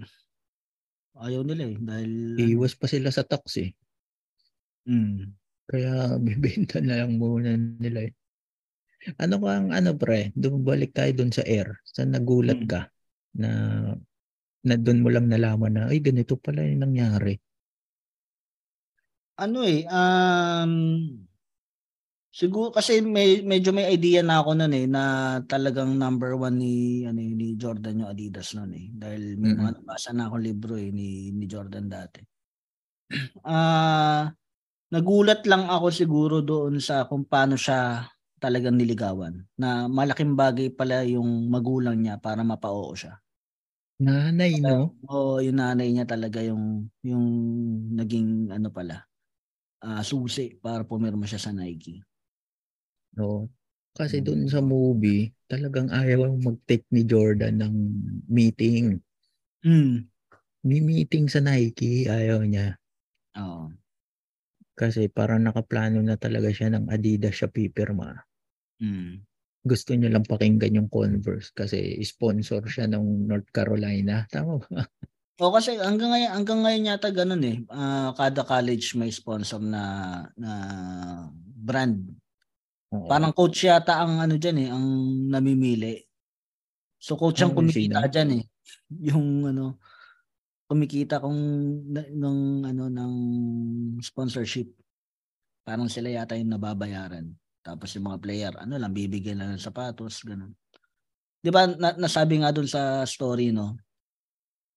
ayaw 1.16 1.42
nila 1.48 1.64
eh, 1.72 1.78
dahil, 1.80 2.12
iwas 2.36 2.76
pa 2.76 2.92
sila 2.92 3.08
sa 3.10 3.24
tax 3.24 3.64
eh. 3.64 3.72
Mm, 4.86 5.32
kaya 5.66 5.92
bibenta 6.26 6.84
na 6.84 7.06
lang 7.06 7.16
muna 7.18 7.56
nila 7.56 8.12
eh. 8.12 8.14
Ano 9.22 9.38
ka 9.40 9.50
ang 9.56 9.70
ano 9.72 9.94
pre? 9.96 10.34
Balik 10.36 10.92
tayo 10.98 11.12
dun 11.14 11.32
sa 11.32 11.46
air. 11.46 11.80
Sa 11.86 12.04
nagulat 12.04 12.66
Mm. 12.66 12.70
ka 12.70 12.82
na 13.38 13.50
na 14.66 14.76
doon 14.82 15.06
mo 15.06 15.14
lang 15.14 15.30
nalaman 15.30 15.78
na 15.78 15.84
ay 15.94 16.02
ganito 16.02 16.36
pala 16.42 16.66
yung 16.66 16.90
nangyari. 16.90 17.38
Ano 19.38 19.62
eh, 19.62 19.86
um, 19.86 20.74
siguro 22.40 22.68
kasi 22.78 23.00
may, 23.16 23.30
medyo 23.52 23.72
may 23.78 23.88
idea 23.98 24.20
na 24.26 24.36
ako 24.44 24.52
nun 24.60 24.74
eh, 24.82 24.86
na 24.96 25.04
talagang 25.52 25.92
number 26.04 26.32
one 26.36 26.58
ni, 26.64 26.74
ano, 27.10 27.20
eh, 27.24 27.32
ni 27.40 27.48
Jordan 27.62 28.04
yung 28.04 28.12
Adidas 28.12 28.50
nun 28.58 28.72
eh. 28.76 28.88
Dahil 28.92 29.40
may 29.40 29.52
Mm-mm. 29.52 29.60
mga 29.60 29.80
nabasa 29.80 30.10
na 30.12 30.28
akong 30.28 30.44
libro 30.50 30.74
eh, 30.76 30.90
ni, 30.92 31.32
ni 31.32 31.46
Jordan 31.54 31.88
dati. 31.88 32.22
Ah, 33.46 34.34
nagulat 34.94 35.42
lang 35.52 35.66
ako 35.70 35.88
siguro 35.94 36.38
doon 36.46 36.80
sa 36.82 37.06
kung 37.10 37.26
paano 37.28 37.56
siya 37.60 38.08
talagang 38.44 38.78
niligawan. 38.80 39.36
Na 39.62 39.88
malaking 39.92 40.34
bagay 40.38 40.70
pala 40.74 41.04
yung 41.08 41.50
magulang 41.54 41.98
niya 42.02 42.18
para 42.22 42.42
mapa-oo 42.46 42.94
siya. 42.98 43.20
nanay 44.06 44.54
no 44.68 44.80
Oo, 45.06 45.38
yung 45.46 45.58
nanay 45.62 45.94
niya 45.94 46.06
talaga 46.10 46.42
yung 46.42 46.90
yung 47.06 47.26
naging 47.94 48.50
ano 48.50 48.70
pala 48.74 49.06
ah 49.86 50.04
susi 50.06 50.58
para 50.64 50.84
pumirma 50.88 51.26
siya 51.30 51.42
sa 51.42 51.52
Nike. 51.54 52.02
No 53.18 53.48
kasi 53.96 54.20
Mm. 54.20 54.26
doon 54.26 54.48
sa 54.52 54.60
movie 54.60 55.32
talagang 55.48 55.88
ayaw 55.92 56.36
mag-take 56.40 56.84
ni 56.92 57.04
Jordan 57.08 57.64
ng 57.64 57.76
meeting 58.28 59.00
Mm. 59.64 60.08
may 60.64 60.80
meeting 60.80 61.26
sa 61.30 61.40
Nike 61.44 62.08
ayaw 62.08 62.40
niya 62.48 62.80
Oo. 63.36 63.76
kasi 64.76 65.08
parang 65.08 65.40
nakaplano 65.48 66.04
na 66.04 66.20
talaga 66.20 66.52
siya 66.52 66.68
ng 66.76 66.92
Adidas 66.92 67.36
siya 67.40 67.48
pipirma 67.48 68.26
Mm. 68.82 69.26
gusto 69.66 69.98
niya 69.98 70.14
lang 70.14 70.22
pakinggan 70.30 70.78
yung 70.78 70.90
Converse 70.94 71.50
kasi 71.56 71.98
sponsor 72.06 72.62
siya 72.70 72.86
ng 72.86 73.26
North 73.26 73.50
Carolina. 73.50 74.28
Tama 74.30 74.62
ba? 74.62 74.86
O 75.44 75.52
kasi 75.52 75.76
hanggang 75.76 76.16
ngayon 76.16 76.32
hanggang 76.32 76.60
ngayon 76.64 76.90
yata 76.96 77.12
ganun 77.12 77.44
eh. 77.44 77.58
Ah, 77.68 78.16
kada 78.16 78.48
college 78.48 78.96
may 78.96 79.12
sponsor 79.12 79.60
na 79.60 79.84
na 80.40 80.52
brand. 81.68 82.16
Oo. 82.94 83.08
Parang 83.10 83.34
coach 83.34 83.66
yata 83.66 84.02
ang 84.02 84.22
ano 84.22 84.36
diyan 84.38 84.58
eh, 84.62 84.70
ang 84.70 84.86
namimili. 85.30 85.96
So 87.00 87.18
coach 87.18 87.42
ang 87.42 87.54
Ah, 87.54 87.58
kumikita 87.58 88.00
diyan 88.10 88.30
eh. 88.42 88.44
Yung 89.14 89.46
ano 89.50 89.78
kumikita 90.66 91.22
kung 91.22 91.38
ng 91.94 92.40
ano 92.66 92.84
ng 92.90 93.14
sponsorship. 94.02 94.70
Parang 95.66 95.90
sila 95.90 96.10
yata 96.14 96.38
yung 96.38 96.54
nababayaran. 96.58 97.30
Tapos 97.66 97.94
yung 97.98 98.10
mga 98.10 98.22
player, 98.22 98.54
ano 98.58 98.78
lang 98.78 98.94
bibigyan 98.94 99.42
lang 99.42 99.50
ng 99.58 99.62
sapatos, 99.62 100.22
ganun. 100.26 100.54
'Di 101.42 101.50
ba 101.54 101.70
na- 101.70 101.98
nasabi 101.98 102.42
nga 102.42 102.52
doon 102.54 102.70
sa 102.70 103.06
story 103.08 103.54
no? 103.56 103.78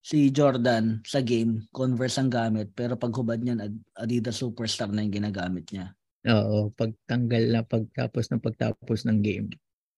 Si 0.01 0.31
Jordan 0.33 1.03
sa 1.05 1.21
game, 1.21 1.67
Converse 1.75 2.17
ang 2.23 2.31
gamit, 2.33 2.73
pero 2.73 2.95
pag 2.97 3.13
hubad 3.19 3.39
niyan 3.43 3.61
Ad- 3.61 3.85
Adidas 3.99 4.41
Superstar 4.41 4.89
na 4.95 5.03
yung 5.05 5.13
ginagamit 5.15 5.69
niya. 5.75 5.98
Oo, 6.27 6.75
pagtanggal 6.75 7.43
na 7.55 7.63
pagtapos 7.63 8.27
ng 8.35 8.43
pagtapos 8.43 9.07
ng 9.07 9.19
game, 9.23 9.49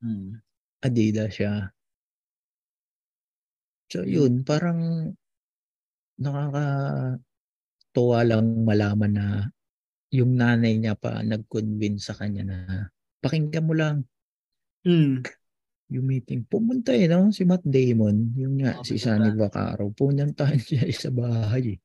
Hmm. 0.00 0.40
Adidas 0.80 1.36
siya. 1.36 1.72
So 3.92 4.00
yun, 4.06 4.46
parang 4.48 5.12
nakakatuwa 6.20 7.34
lang 8.24 8.46
malaman 8.64 9.12
na 9.12 9.26
yung 10.10 10.36
nanay 10.36 10.76
niya 10.80 10.96
pa 10.96 11.20
nag-convince 11.22 12.10
sa 12.10 12.14
kanya 12.16 12.42
na 12.48 12.56
pakinggan 13.20 13.66
mo 13.66 13.74
lang 13.76 13.96
Hmm. 14.88 15.20
yung 15.92 16.06
meeting. 16.08 16.48
Pumunta 16.48 16.96
eh, 16.96 17.04
no? 17.10 17.28
Si 17.28 17.44
Matt 17.44 17.60
Damon, 17.66 18.32
yung 18.38 18.56
nga, 18.62 18.80
Oo, 18.80 18.84
si. 18.86 18.96
Sunny 18.96 19.28
Vaccaro. 19.36 19.92
Punantahan 19.92 20.56
siya 20.64 20.88
sa 20.96 21.12
bahay. 21.12 21.76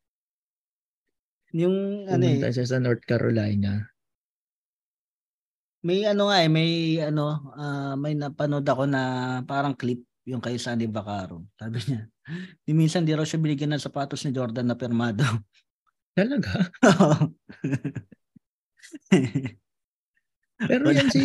Yung 1.51 2.07
ano 2.07 2.23
eh, 2.23 2.39
Pumunta 2.39 2.55
siya 2.55 2.65
sa 2.69 2.77
North 2.79 3.03
Carolina. 3.03 3.94
May 5.85 6.01
ano 6.09 6.33
nga 6.33 6.41
eh, 6.41 6.49
may 6.49 6.97
ano, 6.97 7.53
ah, 7.53 7.93
may 7.93 8.17
napanood 8.17 8.65
ako 8.65 8.89
na 8.89 9.01
parang 9.45 9.77
clip 9.77 10.01
yung 10.25 10.41
kay 10.41 10.57
Sandy 10.57 10.89
Vaccaro. 10.89 11.45
Sabi 11.53 11.77
niya, 11.85 12.09
di 12.65 12.73
minsan 12.73 13.05
di 13.05 13.13
raw 13.13 13.21
siya 13.21 13.37
binigyan 13.37 13.77
ng 13.77 13.85
sapatos 13.85 14.25
ni 14.25 14.33
Jordan 14.33 14.65
na 14.65 14.73
pirmado. 14.73 15.21
Talaga? 16.17 16.73
Pero 20.69 20.89
Wala 20.89 20.97
yan 20.97 21.09
si, 21.13 21.21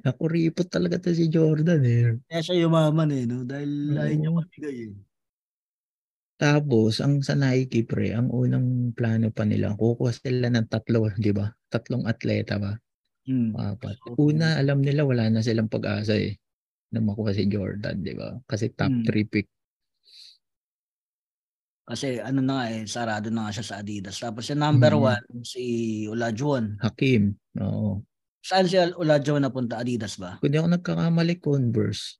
nakuripot 0.00 0.72
talaga 0.72 0.96
to 1.02 1.12
si 1.12 1.28
Jordan 1.28 1.84
eh. 1.84 2.16
Kaya 2.24 2.40
siya 2.40 2.64
yumaman 2.64 3.12
eh, 3.12 3.28
no? 3.28 3.44
Dahil 3.44 4.00
ayaw 4.00 4.16
niya 4.16 4.32
mabigay 4.32 4.76
eh. 4.88 4.96
Tapos, 6.40 7.04
ang 7.04 7.20
sa 7.20 7.36
Nike 7.36 7.84
pre, 7.84 8.16
ang 8.16 8.32
unang 8.32 8.96
plano 8.96 9.28
pa 9.28 9.44
nila, 9.44 9.76
kukuha 9.76 10.08
sila 10.08 10.48
ng 10.48 10.72
tatlo, 10.72 11.12
di 11.20 11.36
ba? 11.36 11.52
Tatlong 11.68 12.08
atleta 12.08 12.56
ba? 12.56 12.72
Hmm. 13.28 13.52
Apat. 13.56 13.96
So, 14.00 14.16
Una, 14.16 14.56
alam 14.56 14.80
nila 14.80 15.04
wala 15.04 15.28
na 15.28 15.42
silang 15.44 15.68
pag-asa 15.68 16.16
eh 16.16 16.38
na 16.94 17.00
makuha 17.02 17.32
si 17.34 17.48
Jordan, 17.50 18.00
di 18.04 18.14
ba? 18.14 18.36
Kasi 18.46 18.70
top 18.74 18.90
Hmm. 18.90 19.04
3 19.06 19.24
pick. 19.26 19.46
Kasi 21.88 22.20
ano 22.20 22.40
na 22.44 22.52
nga 22.60 22.66
eh, 22.72 22.84
sarado 22.84 23.28
na 23.32 23.48
nga 23.48 23.52
siya 23.56 23.66
sa 23.66 23.76
Adidas. 23.80 24.20
Tapos 24.20 24.44
yung 24.52 24.60
number 24.60 24.92
Mhm. 24.92 25.00
one, 25.00 25.24
si 25.44 25.62
Olajuwon. 26.12 26.76
Hakim. 26.80 27.34
Oo. 27.60 28.02
Saan 28.44 28.64
si 28.68 28.76
Olajuwon 28.80 29.44
napunta? 29.44 29.80
Adidas 29.80 30.16
ba? 30.20 30.40
Kung 30.40 30.52
di 30.52 30.56
ako 30.60 30.68
nagkakamali, 30.72 31.34
Converse. 31.40 32.16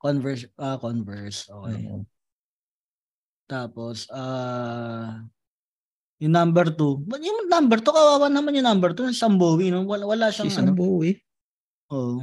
Converse, 0.00 0.50
ah, 0.58 0.76
Converse. 0.80 1.46
Okay. 1.48 1.84
Oo. 1.88 2.04
Tapos, 3.50 4.08
ah, 4.08 5.20
Yung 6.22 6.34
number 6.34 6.70
2. 6.70 7.10
Ba't 7.10 7.20
Yung 7.22 7.50
number 7.50 7.78
2, 7.82 7.90
kawawa 7.90 8.26
naman 8.30 8.54
yung 8.54 8.68
number 8.68 8.94
2. 8.94 9.10
Sambowi, 9.10 9.74
no? 9.74 9.82
Wala, 9.82 10.06
wala 10.06 10.26
Si 10.30 10.42
siyang 10.42 10.50
ano. 10.50 10.58
Sambo 10.74 11.02
eh. 11.02 11.18
Oh. 11.90 12.22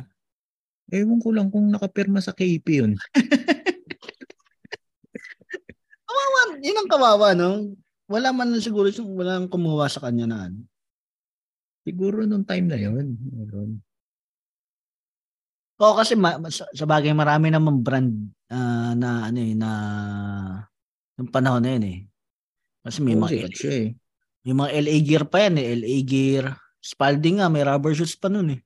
Ewan 0.92 1.20
ko 1.24 1.30
lang 1.32 1.48
kung 1.52 1.72
nakapirma 1.72 2.20
sa 2.20 2.36
KP 2.36 2.84
yun. 2.84 2.94
Kawawa, 6.08 6.40
yun 6.60 6.76
ang 6.76 6.92
kawawa, 6.92 7.28
no? 7.32 7.72
Wala 8.12 8.36
man 8.36 8.52
lang 8.52 8.64
siguro, 8.64 8.92
yung- 8.92 9.16
walang 9.16 9.48
kumuha 9.48 9.88
sa 9.88 10.04
kanya 10.04 10.28
na 10.28 10.38
ano. 10.52 10.60
Siguro 11.88 12.28
nung 12.28 12.44
time 12.44 12.68
na 12.68 12.78
yun. 12.78 13.16
Meron. 13.32 13.80
Oo, 15.82 15.98
kasi 15.98 16.14
ma- 16.14 16.38
sa, 16.54 16.70
sa 16.70 16.86
bagay 16.86 17.10
marami 17.16 17.50
naman 17.50 17.82
brand 17.82 18.14
ah, 18.54 18.94
na 18.94 19.32
ano 19.32 19.40
eh, 19.42 19.56
na 19.58 19.70
yung 21.18 21.32
panahon 21.34 21.66
na 21.66 21.74
yun 21.74 21.86
eh. 21.90 22.00
Kasi 22.82 23.00
may 23.06 23.14
Oo, 23.14 23.22
mga, 23.24 23.50
siya 23.54 23.74
eh. 23.78 23.90
may 24.42 24.54
mga 24.58 24.70
LA 24.82 24.96
gear 25.06 25.24
pa 25.30 25.38
yan 25.46 25.56
eh. 25.62 25.68
LA 25.78 25.96
gear. 26.02 26.46
Spalding 26.82 27.38
nga, 27.42 27.48
may 27.50 27.62
rubber 27.62 27.94
shoes 27.94 28.18
pa 28.18 28.26
nun 28.28 28.58
eh. 28.58 28.62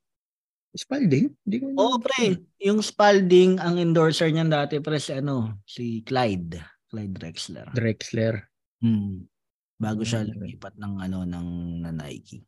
Spalding? 0.75 1.31
Hindi 1.47 1.55
ko 1.59 1.65
Oo, 1.75 1.95
pre. 1.99 2.35
Yung 2.63 2.79
Spalding, 2.83 3.59
ang 3.59 3.75
endorser 3.79 4.31
niyan 4.31 4.51
dati, 4.51 4.79
pre, 4.79 4.99
si 4.99 5.15
ano, 5.15 5.59
si 5.67 6.03
Clyde. 6.03 6.59
Clyde 6.91 7.15
Drexler. 7.15 7.67
Drexler. 7.75 8.35
Hmm. 8.79 9.27
Bago 9.75 10.07
siya 10.07 10.23
Hmm. 10.23 10.31
lumipat 10.31 10.79
ng 10.79 10.93
ano 11.03 11.27
ng, 11.27 11.47
ng 11.83 11.95
Nike. 11.99 12.45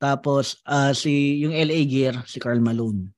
Tapos 0.00 0.64
ah 0.64 0.96
si 0.96 1.44
yung 1.44 1.52
LA 1.52 1.84
Gear 1.84 2.14
si 2.24 2.40
Karl 2.40 2.56
Malone. 2.64 3.12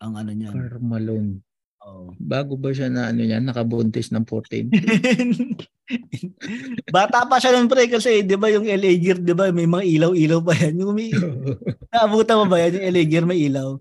Ang 0.00 0.12
ano 0.20 0.30
niya. 0.36 0.52
Carl 0.52 0.76
Malone. 0.84 1.40
Oh. 1.86 2.10
Bago 2.18 2.58
ba 2.58 2.74
siya 2.74 2.90
na 2.90 3.14
ano 3.14 3.22
yan, 3.22 3.46
nakabuntis 3.46 4.10
ng 4.10 4.26
14? 4.26 4.74
Bata 6.90 7.30
pa 7.30 7.38
siya 7.38 7.54
nun 7.54 7.70
pre 7.70 7.86
kasi 7.86 8.26
'di 8.26 8.34
ba 8.34 8.50
yung 8.50 8.66
LA 8.66 8.98
Gear 8.98 9.22
'di 9.22 9.38
ba 9.38 9.54
may 9.54 9.70
mga 9.70 9.86
ilaw-ilaw 9.86 10.42
pa 10.42 10.58
yan. 10.58 10.82
Yung 10.82 10.98
may 10.98 11.14
naabutan 11.94 12.42
mo 12.42 12.50
ba 12.50 12.58
yan 12.58 12.82
yung 12.82 12.86
LA 12.90 13.06
Gear 13.06 13.22
may 13.22 13.38
ilaw? 13.46 13.78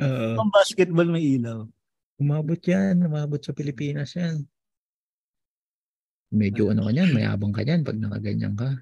Oo. 0.00 0.28
Pang 0.40 0.48
basketball 0.48 1.12
may 1.12 1.36
ilaw. 1.36 1.68
umabot 2.16 2.56
yan. 2.56 3.04
Umabot 3.04 3.44
sa 3.44 3.52
Pilipinas 3.52 4.16
yan. 4.16 4.48
Medyo 6.32 6.72
ano 6.72 6.88
ka 6.88 6.92
yan, 6.96 7.12
mayabang 7.12 7.52
ka 7.52 7.60
yan 7.60 7.84
pag 7.84 8.00
nakaganyan 8.00 8.56
ka. 8.56 8.80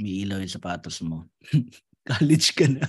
May 0.00 0.24
ilaw 0.24 0.40
yung 0.40 0.48
sapatos 0.48 1.04
mo. 1.04 1.28
College 2.08 2.56
ka 2.56 2.64
na. 2.72 2.88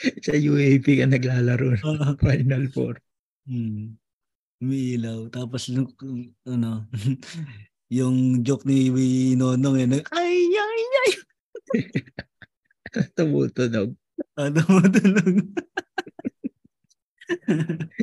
sa 0.24 0.32
UAP 0.32 0.86
ka 0.86 1.06
naglalaro. 1.06 1.76
Final 2.20 2.64
Four. 2.72 3.00
Hmm. 3.44 3.96
Umiilaw. 4.60 5.32
Tapos 5.32 5.68
yung, 5.72 5.88
ano, 6.44 6.84
yung 7.98 8.44
joke 8.44 8.68
ni 8.68 8.88
Nonong 9.34 9.76
eh, 9.88 10.04
ay, 10.12 10.36
ay, 10.52 10.80
ay, 11.04 11.10
Tumutunog. 13.16 13.94
ano 14.36 14.60
mo 14.68 14.80
tunog. 14.90 15.36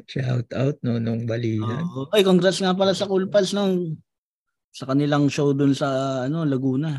Shout 0.07 0.47
out 0.55 0.77
no 0.81 0.97
nung 0.97 1.27
balinan. 1.27 1.83
Oo. 1.83 2.07
Ay, 2.15 2.23
congrats 2.23 2.63
nga 2.63 2.71
pala 2.71 2.95
sa 2.95 3.05
Cool 3.05 3.27
Pals 3.27 3.51
nung 3.51 3.99
sa 4.71 4.88
kanilang 4.88 5.27
show 5.27 5.51
dun 5.51 5.75
sa 5.75 6.21
ano 6.23 6.47
Laguna. 6.47 6.95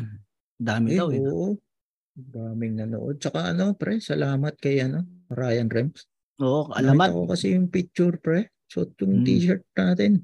Dami 0.53 0.93
Eh, 0.93 0.97
daw 0.99 1.09
eh. 1.09 1.19
oo. 1.25 1.57
Daming 2.19 2.75
nanood. 2.75 3.17
Tsaka 3.17 3.55
ano, 3.55 3.71
pre, 3.73 3.97
salamat 3.97 4.59
kay 4.59 4.83
ano, 4.83 5.07
Ryan 5.31 5.69
Rems. 5.71 6.03
Oo, 6.39 6.67
Alamat. 6.67 7.07
alamat. 7.07 7.09
ko 7.11 7.21
kasi 7.27 7.55
yung 7.55 7.67
picture, 7.67 8.15
pre. 8.15 8.51
So, 8.67 8.85
yung 8.99 9.23
Mm. 9.23 9.25
t-shirt 9.25 9.63
natin. 9.73 10.23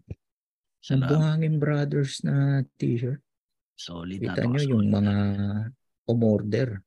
Salamat. 0.79 1.09
Buhangin 1.09 1.55
Brothers 1.57 2.21
na 2.21 2.61
t-shirt. 2.75 3.19
Solid. 3.73 4.21
Kita 4.21 4.45
nyo 4.45 4.61
yung 4.61 4.87
mga 4.87 5.15
umorder. 6.05 6.79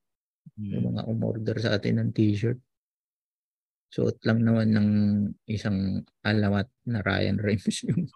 Hmm. 0.57 0.71
Yung 0.73 0.85
mga 0.93 1.03
umorder 1.05 1.57
sa 1.59 1.77
atin 1.77 2.01
ng 2.01 2.11
t-shirt. 2.13 2.57
Suot 3.89 4.21
lang 4.23 4.45
naman 4.45 4.69
ng 4.73 4.89
isang 5.47 6.01
alamat 6.23 6.69
na 6.87 7.01
Ryan 7.01 7.41
Rems 7.41 7.85
yung 7.89 8.07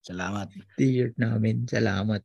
Salamat. 0.00 0.52
t-shirt 0.76 1.16
namin. 1.16 1.64
Salamat. 1.64 2.20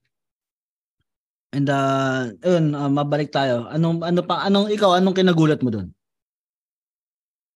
And 1.50 1.66
uh, 1.66 2.30
yun, 2.46 2.78
uh, 2.78 2.92
mabalik 2.94 3.34
tayo. 3.34 3.66
Anong 3.74 4.06
ano 4.06 4.22
pa 4.22 4.46
anong 4.46 4.70
ikaw 4.70 5.02
anong 5.02 5.18
kinagulat 5.18 5.66
mo 5.66 5.74
doon? 5.74 5.90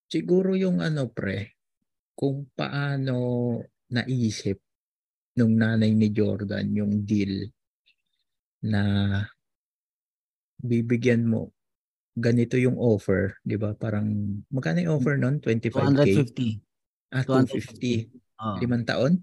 Siguro 0.10 0.58
yung 0.58 0.82
ano 0.82 1.10
pre, 1.10 1.58
kung 2.18 2.50
paano 2.58 3.58
naisip 3.94 4.58
nung 5.38 5.58
nanay 5.58 5.94
ni 5.94 6.10
Jordan 6.14 6.70
yung 6.74 7.06
deal 7.06 7.50
na 8.66 8.82
bibigyan 10.62 11.26
mo 11.26 11.54
ganito 12.14 12.58
yung 12.62 12.78
offer, 12.78 13.42
'di 13.42 13.58
ba? 13.58 13.74
Parang 13.74 14.06
magkano 14.54 14.86
yung 14.86 15.02
offer 15.02 15.18
noon? 15.18 15.42
25k. 15.42 16.62
250. 17.10 17.14
Ah, 17.14 17.26
250. 17.26 18.14
250. 18.14 18.42
Oh. 18.42 18.58
Limang 18.62 18.86
taon? 18.86 19.14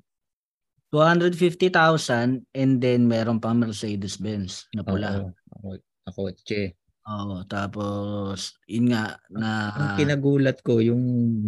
250,000 0.93 2.47
and 2.53 2.73
then 2.83 3.07
meron 3.07 3.39
pang 3.39 3.59
Mercedes-Benz 3.59 4.69
na 4.75 4.83
pula. 4.83 5.31
Ako, 5.55 5.79
ako, 6.07 6.21
che. 6.43 6.75
Oo, 7.07 7.43
tapos 7.47 8.55
yun 8.67 8.93
nga 8.93 9.19
na 9.33 9.73
Ang 9.73 9.91
kinagulat 9.97 10.61
ko 10.61 10.79
yung 10.79 11.03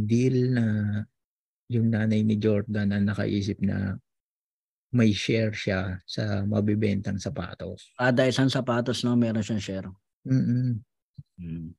deal 0.09 0.55
na 0.55 0.65
yung 1.69 1.93
nanay 1.93 2.25
ni 2.25 2.41
Jordan 2.41 2.91
na 2.91 2.99
nakaisip 2.99 3.61
na 3.61 3.95
may 4.93 5.13
share 5.13 5.57
siya 5.57 5.97
sa 6.05 6.45
mabibentang 6.45 7.17
sapatos. 7.17 7.93
kada 7.97 8.29
isang 8.29 8.53
sapatos 8.53 9.05
no 9.05 9.17
meron 9.17 9.41
siyang 9.41 9.63
share. 9.63 9.89
Mm-mm. 10.29 10.81
Mm. 11.41 11.73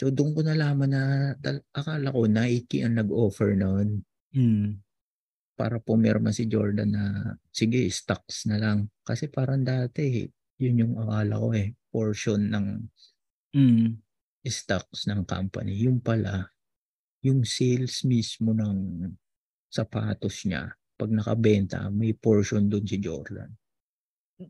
So 0.00 0.08
doon 0.10 0.32
ko 0.34 0.40
nalaman 0.42 0.90
na 0.90 1.02
tal- 1.38 1.64
akala 1.70 2.10
ko 2.10 2.24
Nike 2.26 2.82
ang 2.82 2.98
nag-offer 2.98 3.54
noon 3.54 4.02
Mm. 4.34 4.82
Para 5.54 5.78
pumirma 5.78 6.34
si 6.34 6.50
Jordan 6.50 6.90
na 6.90 7.04
sige 7.50 7.86
stocks 7.90 8.46
na 8.50 8.58
lang 8.58 8.78
kasi 9.06 9.30
parang 9.30 9.62
dati 9.62 10.26
yun 10.58 10.82
yung 10.82 10.94
akala 10.98 11.34
ko 11.38 11.48
eh 11.54 11.68
portion 11.90 12.40
ng 12.50 12.66
Mm. 13.54 14.02
stocks 14.44 15.06
ng 15.06 15.22
company 15.24 15.78
yung 15.86 16.02
pala 16.02 16.42
yung 17.22 17.46
sales 17.46 18.02
mismo 18.02 18.50
ng 18.50 19.06
sapatos 19.70 20.42
niya 20.44 20.74
pag 20.98 21.10
nakabenta 21.14 21.86
may 21.90 22.12
portion 22.18 22.66
doon 22.66 22.82
si 22.82 22.98
Jordan 22.98 23.46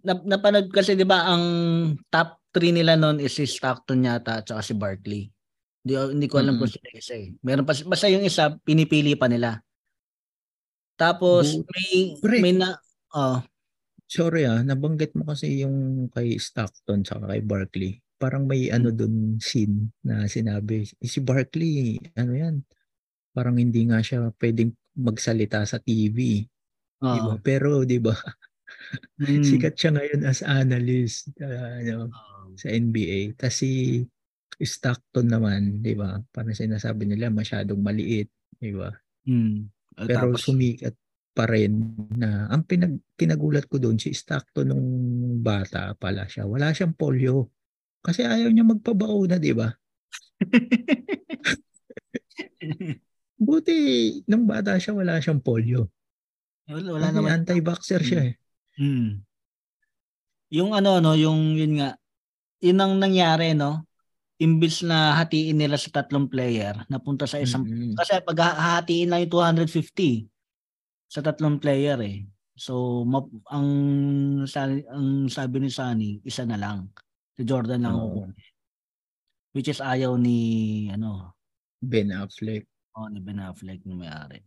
Na, 0.01 0.17
napanood 0.17 0.73
kasi 0.73 0.97
'di 0.97 1.05
ba 1.05 1.29
ang 1.29 1.45
top 2.09 2.41
3 2.57 2.73
nila 2.73 2.97
noon 2.97 3.21
is 3.21 3.37
si 3.37 3.45
Stockton 3.45 4.09
yata 4.09 4.41
at 4.41 4.49
saka 4.49 4.63
si 4.65 4.73
Barkley. 4.73 5.29
Hindi, 5.85 5.93
hindi 6.17 6.27
ko 6.31 6.41
alam 6.41 6.57
Mm-mm. 6.57 6.65
kung 6.65 6.71
sino 6.73 6.87
yung 6.89 7.01
isa 7.05 7.15
eh. 7.21 7.29
Meron 7.45 7.67
pa 7.69 7.77
basta 7.77 8.09
yung 8.09 8.25
isa 8.25 8.57
pinipili 8.65 9.13
pa 9.13 9.29
nila. 9.29 9.61
Tapos 10.95 11.59
Bu- 11.59 11.67
may 11.69 11.93
Pre. 12.23 12.39
may 12.41 12.55
na 12.55 12.79
oh, 13.13 13.43
sorry 14.07 14.47
ah 14.47 14.63
nabanggit 14.63 15.15
mo 15.19 15.27
kasi 15.27 15.65
yung 15.65 16.07
kay 16.13 16.37
Stockton 16.39 17.03
saka 17.03 17.27
kay 17.29 17.43
Barkley 17.43 17.93
parang 18.17 18.47
may 18.47 18.71
ano 18.71 18.95
doon 18.95 19.37
scene 19.43 19.91
na 20.07 20.25
sinabi 20.31 20.87
eh, 20.87 21.09
si 21.09 21.19
Barkley 21.21 21.99
ano 22.15 22.33
yan 22.33 22.57
parang 23.35 23.59
hindi 23.59 23.85
nga 23.91 23.99
siya 23.99 24.31
pwedeng 24.39 24.71
magsalita 24.95 25.67
sa 25.67 25.83
TV 25.83 26.47
di 27.05 27.19
ba 27.21 27.35
oh. 27.35 27.41
pero 27.43 27.83
di 27.85 27.99
ba 27.99 28.15
Mm. 29.19 29.43
sikat 29.43 29.75
siya 29.75 29.91
ngayon 29.97 30.21
as 30.29 30.43
analyst 30.45 31.31
ah, 31.41 31.79
ano, 31.81 32.11
Oh. 32.13 32.53
sa 32.55 32.69
NBA 32.69 33.35
tas 33.35 33.59
si 33.59 34.03
Stockton 34.55 35.27
naman 35.27 35.83
di 35.83 35.95
ba 35.99 36.21
parang 36.31 36.55
sinasabi 36.55 37.09
nila 37.09 37.31
masyadong 37.31 37.81
maliit 37.81 38.31
di 38.55 38.71
ba 38.71 38.91
Mm. 39.25 39.74
Ah, 39.95 40.11
pero 40.11 40.35
tapos, 40.35 40.51
sumikat 40.51 40.95
pa 41.35 41.51
rin 41.51 41.95
na 42.15 42.47
ang 42.51 42.63
pinag, 42.63 42.95
pinagulat 43.19 43.67
ko 43.67 43.83
doon 43.83 43.99
si 43.99 44.15
Stockton 44.15 44.71
nung 44.71 44.87
bata 45.43 45.95
pala 45.99 46.31
siya. 46.31 46.47
Wala 46.47 46.71
siyang 46.71 46.95
polio 46.95 47.51
kasi 48.05 48.23
ayaw 48.23 48.53
niya 48.53 48.69
magpabakuna 48.69 49.41
di 49.41 49.53
ba? 49.55 49.71
Buti 53.39 53.77
nung 54.31 54.47
bata 54.47 54.79
siya 54.79 54.95
wala 54.95 55.19
siyang 55.19 55.43
polio 55.43 55.91
wala, 56.71 56.89
wala 56.97 57.07
Kasi 57.11 57.17
naman. 57.21 57.31
anti-vaxxer 57.43 58.03
siya 58.03 58.21
eh. 58.31 58.35
Mm. 58.81 59.11
Yung 60.55 60.71
ano 60.77 61.01
no, 61.01 61.17
yung 61.17 61.57
yun 61.57 61.81
nga, 61.81 61.97
yun 62.63 62.79
ang 62.81 62.95
nangyari 63.01 63.57
no. 63.57 63.85
Imbis 64.43 64.83
na 64.83 65.15
hatiin 65.15 65.55
nila 65.55 65.79
sa 65.79 65.95
tatlong 65.95 66.27
player, 66.27 66.75
napunta 66.91 67.23
sa 67.23 67.39
isang 67.39 67.63
Mm-mm. 67.63 67.95
kasi 67.95 68.19
pag 68.19 68.39
hahatiin 68.43 69.07
lang 69.15 69.23
yung 69.23 69.35
250 69.63 70.27
sa 71.07 71.23
tatlong 71.23 71.63
player 71.63 71.99
eh. 72.03 72.27
So 72.59 73.07
map, 73.07 73.31
ang 73.51 73.69
sabi, 74.51 74.83
ang 74.91 75.31
sabi 75.31 75.57
ni 75.63 75.71
Sunny, 75.71 76.19
isa 76.27 76.43
na 76.43 76.59
lang. 76.59 76.91
Si 77.39 77.47
Jordan 77.47 77.83
lang 77.87 77.95
Oo. 77.95 78.27
which 79.55 79.71
is 79.71 79.79
ayaw 79.79 80.19
ni 80.19 80.39
ano, 80.91 81.39
Ben 81.79 82.11
Affleck 82.11 82.67
oh, 82.99 83.11
ni 83.11 83.23
Ben 83.23 83.39
Affleck 83.43 83.83
na 83.87 83.95
may-ari. 83.95 84.43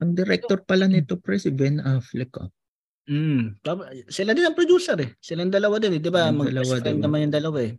Ang 0.00 0.16
director 0.16 0.64
pala 0.64 0.88
nito, 0.88 1.20
pre, 1.20 1.36
si 1.36 1.52
Ben 1.52 1.76
Affleck. 1.80 2.32
Oh. 2.40 2.48
Mm. 3.04 3.60
Sila 4.08 4.32
din 4.32 4.48
ang 4.48 4.56
producer 4.56 4.96
eh. 4.96 5.12
Silang 5.20 5.52
dalawa 5.52 5.76
din 5.76 5.98
eh. 5.98 6.00
Di 6.00 6.08
ba? 6.08 6.28
Silang 6.28 6.40
Mag 6.40 6.48
dalawa, 6.48 6.64
best 6.64 6.80
friend 6.80 6.98
diba? 7.00 7.04
naman 7.04 7.18
yung 7.28 7.36
dalawa 7.36 7.58
eh. 7.60 7.72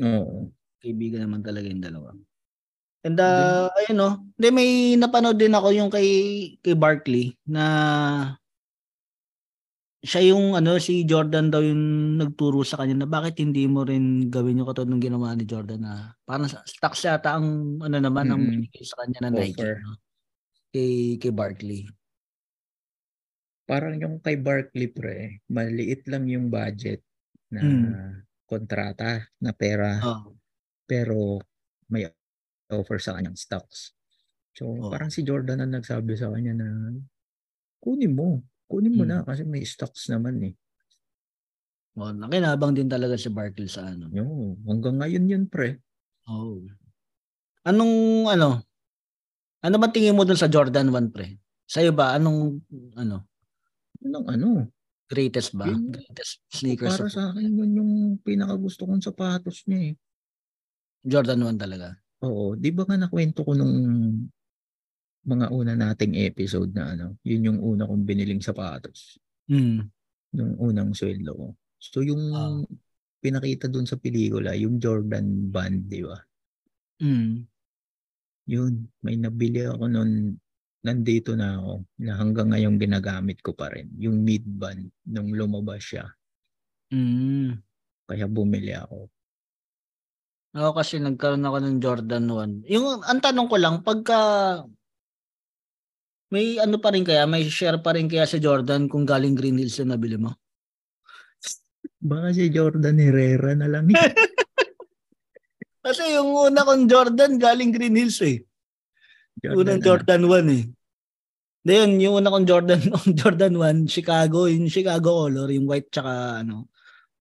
Oo. 0.00 0.48
Kaibigan 0.80 1.26
naman 1.26 1.44
talaga 1.44 1.68
yung 1.68 1.84
dalawa. 1.84 2.10
And 3.02 3.18
uh, 3.18 3.66
ayun 3.82 3.98
no. 3.98 4.10
Hindi, 4.38 4.48
may 4.54 4.70
napanood 4.94 5.36
din 5.36 5.52
ako 5.52 5.68
yung 5.74 5.90
kay, 5.90 6.08
kay 6.62 6.74
Barkley 6.78 7.34
na 7.44 7.64
siya 10.02 10.34
yung 10.34 10.58
ano 10.58 10.82
si 10.82 11.06
Jordan 11.06 11.46
daw 11.46 11.62
yung 11.62 12.18
nagturo 12.18 12.66
sa 12.66 12.74
kanya 12.78 13.06
na 13.06 13.08
bakit 13.10 13.38
hindi 13.38 13.70
mo 13.70 13.86
rin 13.86 14.26
gawin 14.26 14.58
yung 14.58 14.66
katulad 14.66 14.90
ng 14.90 15.02
ginawa 15.02 15.30
ni 15.34 15.46
Jordan 15.46 15.78
na 15.78 16.10
parang 16.26 16.50
sa- 16.50 16.66
stocks 16.66 17.06
yata 17.06 17.38
ang 17.38 17.78
ano 17.78 17.96
naman 18.02 18.26
ang 18.26 18.42
Mm-mm. 18.42 18.66
binigay 18.66 18.82
sa 18.82 18.98
kanya 18.98 19.18
na 19.22 19.30
Nike 19.30 19.62
no? 19.62 19.94
kay 20.74 21.20
kay 21.22 21.30
Barkley. 21.30 21.86
Parang 23.62 23.94
yung 23.94 24.18
kay 24.18 24.34
Barkley, 24.42 24.90
pre, 24.90 25.38
maliit 25.46 26.02
lang 26.10 26.26
yung 26.26 26.50
budget 26.50 26.98
na 27.54 27.62
Mm. 27.62 28.26
Kontrata 28.52 29.24
na 29.40 29.52
pera. 29.56 29.96
Oh. 30.04 30.36
pero 30.84 31.40
may 31.88 32.04
offer 32.68 33.00
sa 33.00 33.16
kanyang 33.16 33.38
stocks. 33.38 33.96
So, 34.52 34.68
Oo. 34.68 34.92
parang 34.92 35.08
si 35.08 35.24
Jordan 35.24 35.64
ang 35.64 35.72
nagsabi 35.72 36.12
sa 36.20 36.28
kanya 36.28 36.52
na 36.52 36.68
kunin 37.80 38.12
mo. 38.12 38.44
Kunin 38.68 38.92
mo 38.92 39.08
Hmm. 39.08 39.10
na 39.10 39.24
kasi 39.24 39.48
may 39.48 39.64
stocks 39.64 40.12
naman 40.12 40.36
eh. 40.44 40.54
Oh, 41.96 42.12
nakinabang 42.12 42.76
din 42.76 42.88
talaga 42.92 43.16
si 43.16 43.32
Barkley 43.32 43.68
sa 43.68 43.88
ano. 43.88 44.12
Yo, 44.12 44.24
hanggang 44.68 45.00
ngayon 45.00 45.24
yun 45.28 45.44
pre. 45.48 45.80
Oh. 46.28 46.60
Anong 47.64 48.28
ano? 48.28 48.60
Ano 49.62 49.76
ba 49.80 49.88
tingin 49.88 50.16
mo 50.16 50.28
dun 50.28 50.36
sa 50.36 50.50
Jordan 50.52 50.92
1 50.92 51.08
pre? 51.08 51.40
Sa'yo 51.64 51.92
ba 51.96 52.16
anong 52.16 52.60
ano? 52.96 53.24
Yun 54.04 54.12
ang 54.18 54.26
ano. 54.28 54.48
Greatest 55.12 55.52
ba? 55.52 55.68
Yun- 55.68 55.92
Greatest 55.92 56.40
sneakers 56.48 56.96
Para 56.96 57.12
sa 57.12 57.22
akin 57.28 57.52
yun 57.52 57.70
yung 57.76 57.92
pinakagusto 58.24 58.88
kong 58.88 59.04
sapatos 59.04 59.68
niya 59.68 59.92
eh. 59.92 59.94
Jordan 61.04 61.52
1 61.52 61.60
talaga. 61.60 61.92
Oo, 62.24 62.56
di 62.56 62.72
ba 62.72 62.88
nga 62.88 62.96
nakwento 62.96 63.44
ko 63.44 63.52
nung 63.52 63.76
mga 65.22 65.46
una 65.52 65.76
nating 65.76 66.16
episode 66.16 66.72
na 66.72 66.96
ano, 66.96 67.06
yun 67.22 67.52
yung 67.52 67.58
una 67.60 67.84
kong 67.84 68.08
biniling 68.08 68.40
sapatos. 68.40 69.20
Mm. 69.52 69.84
Yung 70.32 70.52
unang 70.56 70.96
sweldo 70.96 71.30
ko. 71.36 71.46
So 71.76 72.00
yung 72.00 72.24
Ah. 72.32 72.56
pinakita 73.20 73.68
dun 73.68 73.84
sa 73.84 74.00
pelikula, 74.00 74.56
yung 74.56 74.80
Jordan 74.80 75.52
band, 75.52 75.86
di 75.86 76.00
ba? 76.02 76.16
Mm. 77.02 77.44
Yun, 78.48 78.72
may 79.04 79.14
nabili 79.14 79.62
ako 79.62 79.86
noon 79.86 80.38
nandito 80.82 81.38
na 81.38 81.62
ako 81.62 81.86
na 82.02 82.12
hanggang 82.18 82.50
ngayon 82.50 82.74
ginagamit 82.76 83.38
ko 83.40 83.54
pa 83.54 83.70
rin. 83.70 83.88
Yung 84.02 84.22
mid 84.26 84.42
band 84.42 84.90
nung 85.06 85.30
lumabas 85.30 85.82
siya. 85.82 86.10
Mm. 86.90 87.62
Kaya 88.10 88.26
bumili 88.26 88.74
ako. 88.74 89.06
Ako 90.52 90.70
kasi 90.76 91.00
nagkaroon 91.00 91.48
ako 91.48 91.58
ng 91.64 91.76
Jordan 91.80 92.24
1. 92.28 92.68
Yung 92.68 93.00
ang 93.00 93.20
tanong 93.22 93.48
ko 93.48 93.56
lang 93.56 93.80
pagka 93.80 94.20
may 96.28 96.60
ano 96.60 96.76
pa 96.76 96.92
rin 96.92 97.06
kaya, 97.06 97.24
may 97.24 97.48
share 97.48 97.80
pa 97.80 97.96
rin 97.96 98.10
kaya 98.10 98.28
sa 98.28 98.36
Jordan 98.36 98.90
kung 98.90 99.08
galing 99.08 99.32
Green 99.32 99.56
Hills 99.56 99.80
yung 99.80 99.96
nabili 99.96 100.20
mo? 100.20 100.36
Baka 102.10 102.36
si 102.36 102.52
Jordan 102.52 103.00
Herrera 103.00 103.56
na 103.56 103.68
lang. 103.70 103.88
Kasi 105.84 106.14
yung 106.14 106.30
una 106.30 106.62
kong 106.62 106.84
Jordan 106.86 107.40
galing 107.40 107.72
Green 107.72 107.96
Hills 107.96 108.20
eh. 108.24 108.44
Unang 109.50 109.82
ano, 109.82 109.86
Jordan 109.86 110.22
1 110.30 110.58
eh. 110.58 110.64
Yun, 111.62 111.90
yung 112.02 112.14
una 112.18 112.30
kong 112.30 112.46
Jordan, 112.46 112.80
Jordan 113.18 113.54
1, 113.58 113.86
Chicago, 113.90 114.46
yung 114.50 114.66
Chicago 114.66 115.26
color, 115.26 115.50
yung 115.50 115.66
white 115.66 115.90
tsaka 115.90 116.42
ano, 116.42 116.70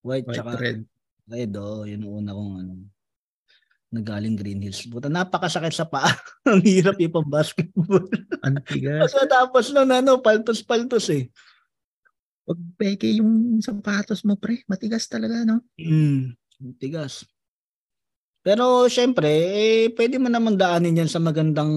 white, 0.01 0.25
White 0.25 0.37
tsaka 0.37 0.51
red. 0.57 0.81
red, 1.29 1.51
oh, 1.57 1.85
yun 1.85 2.05
yung 2.05 2.25
una 2.25 2.33
kong 2.33 2.53
ano, 2.61 2.73
nagaling 3.91 4.39
Green 4.39 4.63
Hills. 4.63 4.87
Buta 4.87 5.11
napakasakit 5.11 5.75
sa 5.75 5.85
paa. 5.85 6.09
Ang 6.49 6.63
hirap 6.63 6.97
yung 6.97 7.27
basketball. 7.27 8.07
Antigas. 8.47 9.11
Kasi 9.11 9.27
tapos 9.27 9.69
nun, 9.75 9.91
ano, 9.91 10.17
paltos-paltos 10.23 11.11
eh. 11.11 11.27
Pag 12.47 12.59
peke 12.79 13.11
yung 13.19 13.61
sapatos 13.61 14.25
mo, 14.25 14.39
pre, 14.39 14.63
matigas 14.65 15.05
talaga, 15.05 15.45
no? 15.45 15.61
Mm, 15.77 16.33
tigas. 16.81 17.27
Pero 18.41 18.89
syempre, 18.89 19.29
eh, 19.29 19.93
pwede 19.93 20.17
mo 20.17 20.25
naman 20.25 20.57
daanin 20.57 20.97
yan 20.97 21.09
sa 21.09 21.21
magandang 21.21 21.71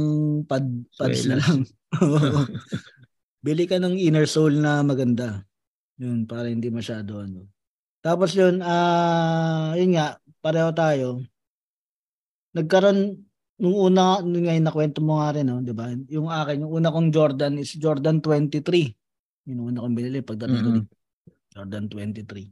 pad, 0.49 0.65
pads 0.97 1.29
na 1.29 1.37
lang. 1.37 1.61
Bili 3.45 3.69
ka 3.69 3.77
ng 3.77 4.01
inner 4.01 4.25
sole 4.25 4.57
na 4.57 4.81
maganda. 4.81 5.45
Yun, 6.01 6.25
para 6.25 6.49
hindi 6.49 6.73
masyado 6.73 7.21
ano. 7.21 7.45
Tapos 8.01 8.33
yun, 8.33 8.65
ah, 8.65 9.77
yun 9.77 9.93
nga, 9.97 10.17
pareho 10.41 10.73
tayo. 10.73 11.09
Nagkaroon, 12.57 13.21
nung 13.61 13.77
una, 13.77 14.25
nung 14.25 14.49
ngayon 14.49 14.65
nakwento 14.65 15.05
mo 15.05 15.21
nga 15.21 15.37
rin, 15.37 15.45
no, 15.49 15.61
di 15.61 15.77
ba? 15.77 15.93
Yung 16.09 16.33
akin, 16.33 16.65
yung 16.65 16.73
una 16.73 16.89
kong 16.89 17.13
Jordan 17.13 17.61
is 17.61 17.77
Jordan 17.77 18.25
23. 18.25 18.89
Yung 19.53 19.69
una 19.73 19.85
kong 19.85 19.95
binili 19.97 20.25
pagdating 20.25 20.61
ko 20.65 20.71
Mhm. 20.73 20.77
dito. 20.81 20.95
Jordan 21.55 21.85
23. 21.93 22.49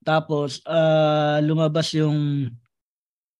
Tapos, 0.00 0.64
ah, 0.64 1.38
lumabas 1.44 1.92
yung 1.92 2.48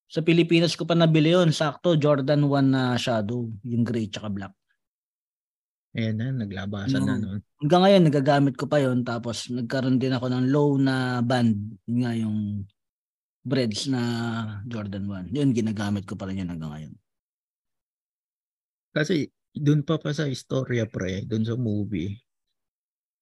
sa 0.06 0.22
Pilipinas 0.22 0.78
ko 0.78 0.86
pa 0.86 0.94
nabili 0.94 1.34
yun. 1.34 1.50
Sakto, 1.50 1.98
Jordan 1.98 2.46
1 2.46 2.70
na 2.70 2.82
shadow. 2.94 3.50
Yung 3.66 3.82
gray 3.82 4.06
tsaka 4.06 4.30
black. 4.30 4.54
Ayan 5.96 6.20
na, 6.20 6.28
naglabasan 6.28 7.02
na 7.08 7.16
No. 7.16 7.22
noon. 7.24 7.40
Hanggang 7.56 7.82
ngayon, 7.88 8.02
nagagamit 8.04 8.54
ko 8.60 8.68
pa 8.68 8.78
yon 8.84 9.00
Tapos, 9.00 9.48
nagkaroon 9.48 9.96
din 9.96 10.12
ako 10.12 10.28
ng 10.28 10.44
low 10.52 10.76
na 10.76 11.24
band. 11.24 11.56
Yun 11.88 11.98
nga 12.04 12.12
yung 12.12 12.38
breads 13.40 13.88
na 13.88 14.02
Jordan 14.68 15.08
1. 15.08 15.32
Yun, 15.32 15.56
ginagamit 15.56 16.04
ko 16.04 16.12
pa 16.14 16.28
rin 16.28 16.44
yun 16.44 16.52
hanggang 16.52 16.68
ngayon. 16.74 16.94
Kasi 18.92 19.28
doon 19.56 19.82
pa 19.82 19.96
pa 19.96 20.12
sa 20.12 20.28
istorya, 20.28 20.84
pre, 20.84 21.24
doon 21.24 21.44
sa 21.48 21.56
movie, 21.56 22.12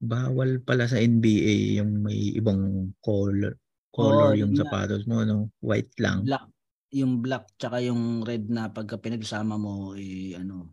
bawal 0.02 0.58
pala 0.60 0.90
sa 0.90 0.98
NBA 0.98 1.78
yung 1.80 2.02
may 2.04 2.34
ibang 2.36 2.90
color 3.00 3.54
color 3.94 4.34
Oo, 4.34 4.36
yung 4.36 4.50
yun 4.52 4.58
nga. 4.58 4.66
sapatos 4.66 5.06
mo, 5.06 5.22
no? 5.22 5.54
White 5.62 5.94
lang. 6.02 6.26
Black. 6.26 6.50
Yung 6.94 7.18
black 7.18 7.58
tsaka 7.58 7.82
yung 7.82 8.22
red 8.22 8.46
na 8.46 8.70
pagka 8.70 8.94
pinagsama 8.94 9.58
mo, 9.58 9.98
eh, 9.98 10.38
ano, 10.38 10.70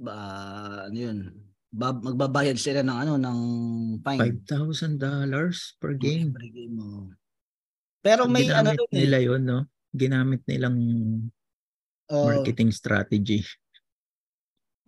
ba, 0.00 0.16
ano 0.88 0.96
yun, 0.96 1.28
ba, 1.68 1.92
magbabayad 1.92 2.56
sila 2.56 2.80
ng 2.80 2.98
ano, 3.04 3.12
ng 3.20 3.38
fine. 4.00 4.20
$5,000 4.48 4.98
per 5.76 5.92
game. 6.00 6.32
Every 6.32 6.50
game 6.52 6.74
mo. 6.76 7.12
Pero 8.02 8.26
may 8.26 8.48
ano 8.50 8.72
Ginamit 8.72 8.78
dun 8.80 8.90
eh. 8.90 9.00
nila 9.04 9.18
yun, 9.20 9.42
no? 9.44 9.60
Ginamit 9.92 10.42
nilang 10.48 10.78
Oo. 12.10 12.26
marketing 12.32 12.72
strategy. 12.72 13.44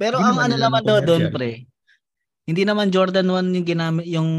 Pero 0.01 0.19
Hindi 0.19 0.29
ang 0.33 0.41
ano 0.51 0.57
naman 0.59 0.83
daw 0.83 0.99
doon, 1.05 1.31
pre. 1.31 1.69
Hindi 2.45 2.63
naman 2.67 2.93
Jordan 2.93 3.29
1 3.31 3.57
yung 3.57 3.69
ginamit, 3.69 4.07
yung 4.11 4.31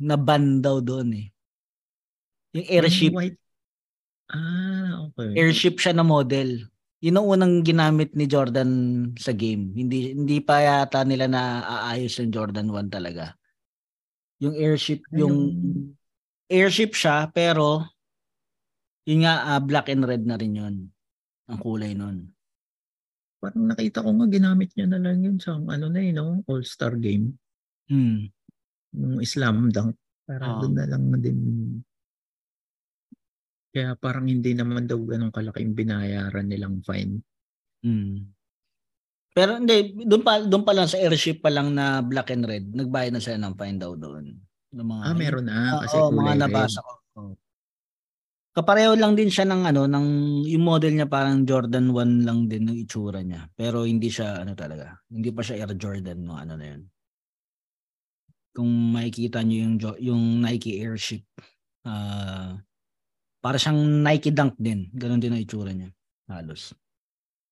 na-ban 0.00 0.60
daw 0.60 0.80
doon 0.82 1.08
eh. 1.14 1.26
Yung 2.56 2.66
airship. 2.68 3.12
Yung 3.14 3.20
white. 3.20 3.40
Ah, 4.32 5.04
okay. 5.10 5.36
Airship 5.36 5.76
siya 5.78 5.92
na 5.92 6.06
model. 6.06 6.64
Yun 7.04 7.20
ang 7.20 7.28
unang 7.28 7.54
ginamit 7.60 8.16
ni 8.16 8.24
Jordan 8.24 8.70
sa 9.20 9.36
game. 9.36 9.76
Hindi 9.76 10.16
hindi 10.16 10.40
pa 10.40 10.64
yata 10.64 11.04
nila 11.04 11.28
na 11.28 11.60
aayos 11.60 12.16
yung 12.16 12.32
Jordan 12.32 12.72
1 12.72 12.88
talaga. 12.88 13.36
Yung 14.40 14.56
airship, 14.56 15.04
Ah, 15.12 15.20
yung 15.20 15.36
yung- 15.52 15.92
airship 16.48 16.96
siya 16.96 17.28
pero 17.28 17.84
yun 19.04 19.28
nga 19.28 19.52
ah, 19.52 19.60
black 19.60 19.92
and 19.92 20.08
red 20.08 20.24
na 20.24 20.40
rin 20.40 20.56
yun. 20.56 20.76
Ang 21.52 21.58
kulay 21.60 21.92
nun. 21.92 22.32
Parang 23.36 23.68
nakita 23.68 24.00
ko 24.00 24.08
nga 24.16 24.26
ginamit 24.32 24.72
niya 24.72 24.88
na 24.88 24.96
lang 24.96 25.20
yun 25.20 25.36
sa 25.36 25.60
ano 25.60 25.86
na 25.92 26.00
yun, 26.00 26.16
no? 26.16 26.40
All-Star 26.48 26.96
game. 26.96 27.36
Hmm. 27.92 28.32
Yung 28.96 29.20
Islam 29.20 29.68
Dunk. 29.68 30.00
Parang 30.24 30.56
Oo. 30.56 30.60
doon 30.64 30.74
na 30.80 30.88
lang 30.88 31.04
din. 31.20 31.38
Kaya 33.74 33.98
parang 33.98 34.30
hindi 34.30 34.54
naman 34.54 34.86
daw 34.86 35.02
ganun 35.02 35.34
kalaki 35.34 35.66
yung 35.66 35.74
binayaran 35.74 36.46
nilang 36.46 36.78
fine. 36.86 37.18
Mm. 37.82 38.34
Pero 39.34 39.58
hindi, 39.58 39.90
doon 40.06 40.22
pa 40.22 40.38
doon 40.46 40.62
pa 40.62 40.70
lang 40.70 40.86
sa 40.86 40.94
airship 41.02 41.42
pa 41.42 41.50
lang 41.50 41.74
na 41.74 41.98
black 42.06 42.30
and 42.30 42.46
red, 42.46 42.70
nagbayad 42.70 43.10
na 43.18 43.18
sila 43.18 43.38
ng 43.42 43.58
fine 43.58 43.78
daw 43.82 43.98
doon. 43.98 44.30
Ng 44.70 44.86
mga 44.86 45.02
Ah, 45.10 45.14
meron 45.18 45.46
na. 45.50 45.82
Kasi 45.82 45.96
Oo, 45.98 46.08
kulay 46.14 46.18
mga 46.22 46.34
nabasa 46.46 46.78
ko. 46.86 46.92
Oo. 47.18 47.34
Kapareho 48.54 48.94
lang 48.94 49.18
din 49.18 49.34
siya 49.34 49.50
ng 49.50 49.66
ano, 49.66 49.90
ng 49.90 50.06
yung 50.46 50.62
model 50.62 50.94
niya 50.94 51.10
parang 51.10 51.42
Jordan 51.42 51.90
1 51.90 52.22
lang 52.22 52.46
din 52.46 52.70
ng 52.70 52.78
itsura 52.86 53.18
niya. 53.18 53.50
Pero 53.58 53.82
hindi 53.82 54.06
siya 54.06 54.46
ano 54.46 54.54
talaga. 54.54 54.94
Hindi 55.10 55.34
pa 55.34 55.42
siya 55.42 55.66
Air 55.66 55.74
Jordan 55.74 56.22
no 56.22 56.38
ano 56.38 56.54
na 56.54 56.66
'yun. 56.70 56.86
Kung 58.54 58.70
makikita 58.94 59.42
niyo 59.42 59.66
yung 59.66 59.76
yung 59.98 60.22
Nike 60.38 60.78
Airship, 60.78 61.26
ah 61.82 62.54
para 63.44 63.60
siyang 63.60 63.76
Nike 64.00 64.32
Dunk 64.32 64.56
din. 64.56 64.88
Ganon 64.90 65.20
din 65.20 65.36
ang 65.36 65.44
itsura 65.44 65.68
niya. 65.68 65.92
Halos. 66.32 66.72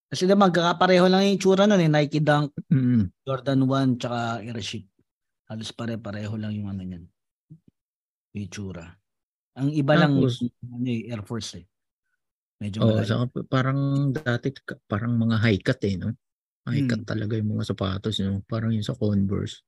Kasi 0.09 0.25
diba 0.25 0.41
magkakapareho 0.41 1.05
lang 1.05 1.29
yung 1.29 1.37
itsura 1.37 1.69
nun 1.69 1.81
eh. 1.81 1.93
Nike 1.93 2.25
Dunk, 2.25 2.57
Mm. 2.73 3.13
Jordan 3.21 3.61
1, 3.69 4.01
tsaka 4.01 4.41
Airship. 4.41 4.89
Halos 5.53 5.69
pare-pareho 5.71 6.33
lang 6.41 6.57
yung 6.57 6.73
ano 6.73 6.81
niyan. 6.81 7.05
Yung 8.33 8.45
itsura. 8.49 8.89
Ang 9.53 9.69
iba 9.77 9.93
lang 9.93 10.17
Tapos- 10.17 10.41
yung 10.41 10.73
ano, 10.73 10.89
eh, 10.89 11.13
Air 11.13 11.21
Force 11.21 11.61
eh. 11.61 11.65
Medyo 12.57 12.79
malayo. 12.81 13.05
saka 13.05 13.25
pa- 13.29 13.47
parang 13.51 13.81
dati 14.09 14.49
parang 14.87 15.13
mga 15.19 15.37
high 15.45 15.61
cut 15.61 15.83
eh, 15.85 15.99
no? 16.01 16.15
High 16.65 16.87
cut 16.89 17.03
Hmm. 17.05 17.11
talaga 17.11 17.35
yung 17.37 17.53
mga 17.53 17.69
sapatos, 17.69 18.17
no? 18.23 18.41
Parang 18.49 18.73
yung 18.73 18.87
sa 18.87 18.97
Converse. 18.97 19.61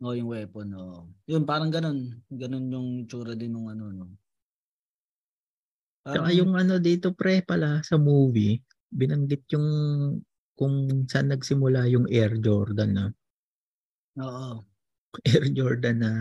Oo, 0.00 0.14
yung 0.14 0.30
weapon. 0.30 0.66
Oh. 0.74 1.06
Yun, 1.26 1.42
parang 1.44 1.68
ganun. 1.68 2.22
Ganun 2.26 2.66
yung 2.70 2.88
itsura 3.02 3.34
din 3.34 3.50
ng 3.52 3.66
ano. 3.70 3.84
No? 3.92 4.06
Saka 6.14 6.28
yung 6.32 6.52
ano 6.56 6.80
dito 6.80 7.12
pre 7.12 7.44
pala 7.44 7.84
sa 7.84 8.00
movie, 8.00 8.56
binanggit 8.88 9.44
yung 9.52 9.68
kung 10.58 11.06
saan 11.06 11.30
nagsimula 11.30 11.86
yung 11.86 12.08
Air 12.10 12.40
Jordan 12.40 12.90
na 12.96 13.04
Oo. 14.18 14.64
Air 15.28 15.46
Jordan 15.54 15.96
na 16.02 16.12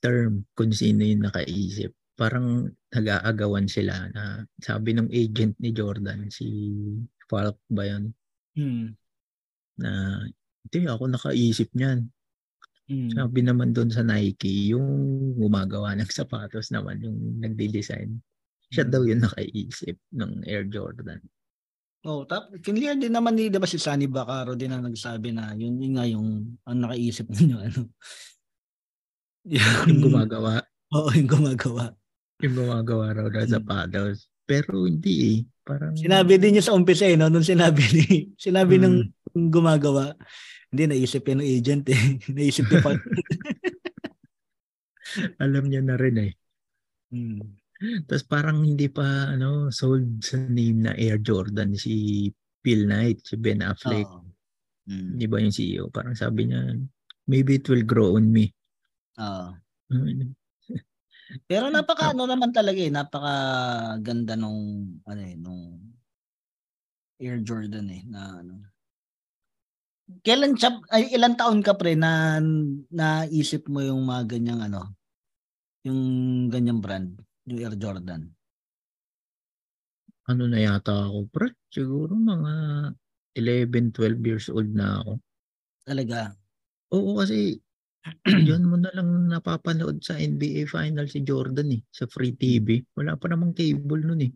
term 0.00 0.44
kung 0.56 0.72
sino 0.72 1.04
yung 1.04 1.24
nakaisip. 1.28 1.92
Parang 2.16 2.68
nag-aagawan 2.92 3.64
sila 3.68 4.08
na 4.12 4.44
sabi 4.60 4.92
ng 4.92 5.08
agent 5.08 5.56
ni 5.60 5.72
Jordan, 5.72 6.28
si 6.28 6.48
Falk 7.28 7.56
ba 7.70 7.86
yun, 7.86 8.12
Hmm. 8.50 8.92
na 9.78 10.20
hindi 10.66 10.78
ako 10.84 11.06
nakaisip 11.06 11.70
niyan. 11.72 12.10
Hmm. 12.90 13.06
Sabi 13.14 13.46
naman 13.46 13.70
doon 13.70 13.86
sa 13.86 14.02
Nike, 14.02 14.74
yung 14.74 14.90
gumagawa 15.38 15.94
ng 16.02 16.10
sapatos 16.10 16.74
naman, 16.74 16.98
yung 16.98 17.38
nagde-design. 17.38 18.18
Siya 18.66 18.82
Hmm. 18.82 18.92
daw 18.92 19.02
yung 19.06 19.22
nakaisip 19.22 19.94
ng 20.10 20.42
Air 20.42 20.66
Jordan. 20.66 21.22
Oh, 22.00 22.24
tap 22.24 22.48
kinlear 22.64 22.96
din 22.96 23.12
naman 23.12 23.36
ni 23.36 23.52
'di 23.52 23.60
ba 23.60 23.68
si 23.68 23.76
Sunny 23.76 24.08
Bacaro 24.08 24.56
din 24.56 24.72
ang 24.72 24.88
nagsabi 24.88 25.36
na 25.36 25.52
yun, 25.52 25.76
yun 25.76 25.92
nga 26.00 26.08
yung 26.08 26.28
ang 26.64 26.78
nakaisip 26.80 27.28
niyo 27.36 27.60
ano. 27.60 27.92
Yung 29.44 30.00
gumagawa, 30.04 30.64
Oo, 30.92 31.08
yung 31.12 31.28
gumagawa. 31.28 31.92
yung 32.40 32.56
gumagawa 32.56 33.04
raw 33.12 33.26
ng 33.28 33.52
sapatos. 33.52 34.32
Pero 34.44 34.88
hindi 34.88 35.14
eh. 35.22 35.38
Parang 35.60 35.92
Sinabi 35.94 36.40
din 36.40 36.56
niya 36.56 36.64
sa 36.66 36.74
umpisa 36.74 37.04
eh, 37.04 37.14
no? 37.14 37.28
Nung 37.28 37.44
sinabi 37.44 37.84
ni, 37.94 38.06
sinabi 38.34 38.80
ng 38.80 38.96
Hmm. 39.30 39.46
gumagawa, 39.46 40.16
hindi, 40.70 40.82
naisip 40.86 41.26
yan 41.26 41.42
ng 41.42 41.50
agent 41.50 41.84
eh. 41.90 42.04
naisip 42.36 42.66
niya 42.70 42.80
pa. 42.82 42.94
alam 45.44 45.64
niya 45.66 45.82
na 45.82 45.98
rin 45.98 46.16
eh. 46.30 46.32
hmm. 47.10 47.42
Tapos 48.06 48.24
parang 48.28 48.60
hindi 48.60 48.92
pa 48.92 49.32
ano 49.32 49.72
sold 49.72 50.20
sa 50.20 50.36
name 50.36 50.84
na 50.84 50.92
Air 50.94 51.18
Jordan 51.24 51.74
si 51.74 52.28
Phil 52.60 52.84
Knight, 52.84 53.24
si 53.24 53.40
Ben 53.40 53.64
Affleck. 53.64 54.04
Oo. 54.04 54.28
Hmm. 54.84 55.16
Di 55.16 55.26
ba 55.30 55.40
yung 55.40 55.54
CEO? 55.54 55.88
Parang 55.88 56.12
sabi 56.12 56.50
niya, 56.50 56.76
maybe 57.30 57.56
it 57.56 57.66
will 57.70 57.86
grow 57.86 58.18
on 58.18 58.26
me. 58.28 58.50
Oo. 59.18 59.54
Mm. 59.90 60.34
Pero 61.50 61.70
napaka 61.70 62.10
ano 62.10 62.26
naman 62.26 62.50
talaga 62.50 62.80
eh, 62.82 62.90
napaka 62.90 63.34
ganda 64.02 64.34
nung 64.34 64.90
ano 65.06 65.22
eh, 65.22 65.36
nung 65.38 65.78
Air 67.20 67.44
Jordan 67.44 67.86
eh 67.92 68.02
na 68.08 68.42
ano. 68.42 68.54
Kailan 70.26 70.58
siya, 70.58 70.82
ay 70.90 71.14
ilang 71.14 71.38
taon 71.38 71.62
ka 71.62 71.78
pre 71.78 71.94
na 71.94 72.42
naisip 72.90 73.70
mo 73.70 73.80
yung 73.80 74.02
mga 74.04 74.36
ganyang 74.36 74.60
ano, 74.66 74.92
yung 75.86 76.00
ganyang 76.52 76.82
brand, 76.82 77.14
yung 77.48 77.58
Air 77.62 77.76
Jordan? 77.78 78.28
Ano 80.28 80.46
na 80.46 80.58
yata 80.60 81.08
ako, 81.10 81.26
pre? 81.32 81.54
Siguro 81.72 82.12
mga 82.14 82.52
11, 83.34 83.94
12 83.94 84.20
years 84.26 84.46
old 84.52 84.70
na 84.70 85.00
ako. 85.00 85.12
Talaga. 85.86 86.34
Oo, 86.92 87.18
kasi 87.18 87.58
yun 88.48 88.64
mo 88.64 88.76
na 88.80 88.90
lang 88.96 89.28
napapanood 89.28 90.00
sa 90.00 90.16
NBA 90.16 90.66
Final 90.66 91.06
si 91.06 91.20
Jordan 91.22 91.70
eh, 91.74 91.82
sa 91.92 92.08
free 92.08 92.34
TV. 92.34 92.80
Wala 92.96 93.16
pa 93.16 93.28
namang 93.28 93.52
cable 93.52 94.02
nun 94.04 94.22
eh. 94.24 94.32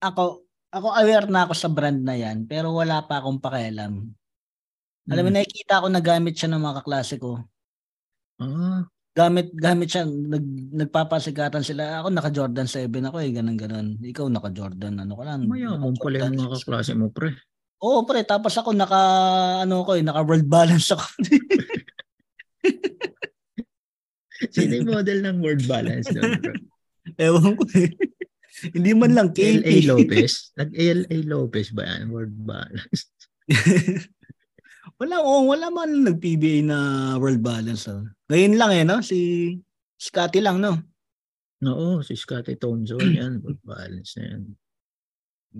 Ako, 0.00 0.44
ako 0.72 0.88
aware 0.96 1.28
na 1.28 1.44
ako 1.44 1.54
sa 1.56 1.68
brand 1.68 2.00
na 2.00 2.16
yan, 2.16 2.48
pero 2.48 2.72
wala 2.72 3.04
pa 3.04 3.20
akong 3.20 3.40
pakialam. 3.40 4.19
Alam 5.08 5.22
mo, 5.24 5.30
Hmm. 5.32 5.36
nakikita 5.40 5.80
ko 5.80 5.86
na 5.88 6.00
gamit 6.04 6.34
siya 6.36 6.52
ng 6.52 6.60
mga 6.60 6.76
kaklase 6.84 7.16
ko. 7.16 7.40
Ah, 8.36 8.84
gamit 9.10 9.52
gamit 9.52 9.90
siya 9.90 10.06
nag 10.06 10.44
nagpapasigatan 10.72 11.60
sila 11.60 12.00
ako 12.00 12.08
naka 12.08 12.30
Jordan 12.30 12.64
7 12.64 12.88
ako 13.04 13.20
eh 13.20 13.34
ganun 13.34 13.58
ganun 13.58 13.88
ikaw 14.00 14.30
naka 14.30 14.48
Jordan 14.48 15.02
ano 15.02 15.12
ko 15.18 15.22
lang 15.26 15.44
mayaman 15.44 15.92
naka 15.92 16.00
pala 16.00 16.16
yung 16.24 16.38
mga 16.40 16.56
6. 16.56 16.62
kaklase 16.64 16.92
mo, 16.96 17.10
pre. 17.12 17.34
oo 17.82 18.00
pre 18.06 18.22
tapos 18.24 18.54
ako 18.56 18.70
naka 18.72 19.00
ano 19.66 19.82
ko 19.84 19.98
eh 19.98 20.06
naka 20.06 20.24
world 20.24 20.46
balance 20.48 20.88
ako 20.94 21.04
Sino 24.56 24.72
yung 24.72 24.88
model 24.88 25.20
ng 25.20 25.36
word 25.44 25.68
balance 25.68 26.08
doon, 26.08 26.40
bro? 26.40 26.54
ewan 27.20 27.60
ko 27.60 27.64
eh 27.76 27.92
hindi 28.72 28.90
man 28.96 29.12
lang 29.12 29.28
KP 29.36 29.60
L.A. 29.60 29.74
Lopez? 29.84 30.32
Nag-L.A. 30.60 31.16
Lopez 31.28 31.68
ba 31.72 31.84
yan? 31.84 32.08
Word 32.08 32.32
balance. 32.40 33.10
Wala 35.00 35.16
oh, 35.24 35.48
wala 35.48 35.72
man 35.72 36.04
nag 36.04 36.20
PBA 36.20 36.60
na 36.62 36.78
world 37.16 37.40
balance 37.40 37.88
oh. 37.88 38.04
ngayon 38.28 38.54
lang 38.60 38.70
eh 38.76 38.84
no 38.84 39.00
si 39.00 39.18
Scotty 39.96 40.44
lang 40.44 40.60
no 40.60 40.76
Oo, 41.60 42.00
si 42.00 42.16
Scotty 42.16 42.56
Thompson 42.56 43.04
yan. 43.20 43.44
Word 43.44 43.60
balance 43.60 44.16
na 44.16 44.32
yan. 44.32 44.42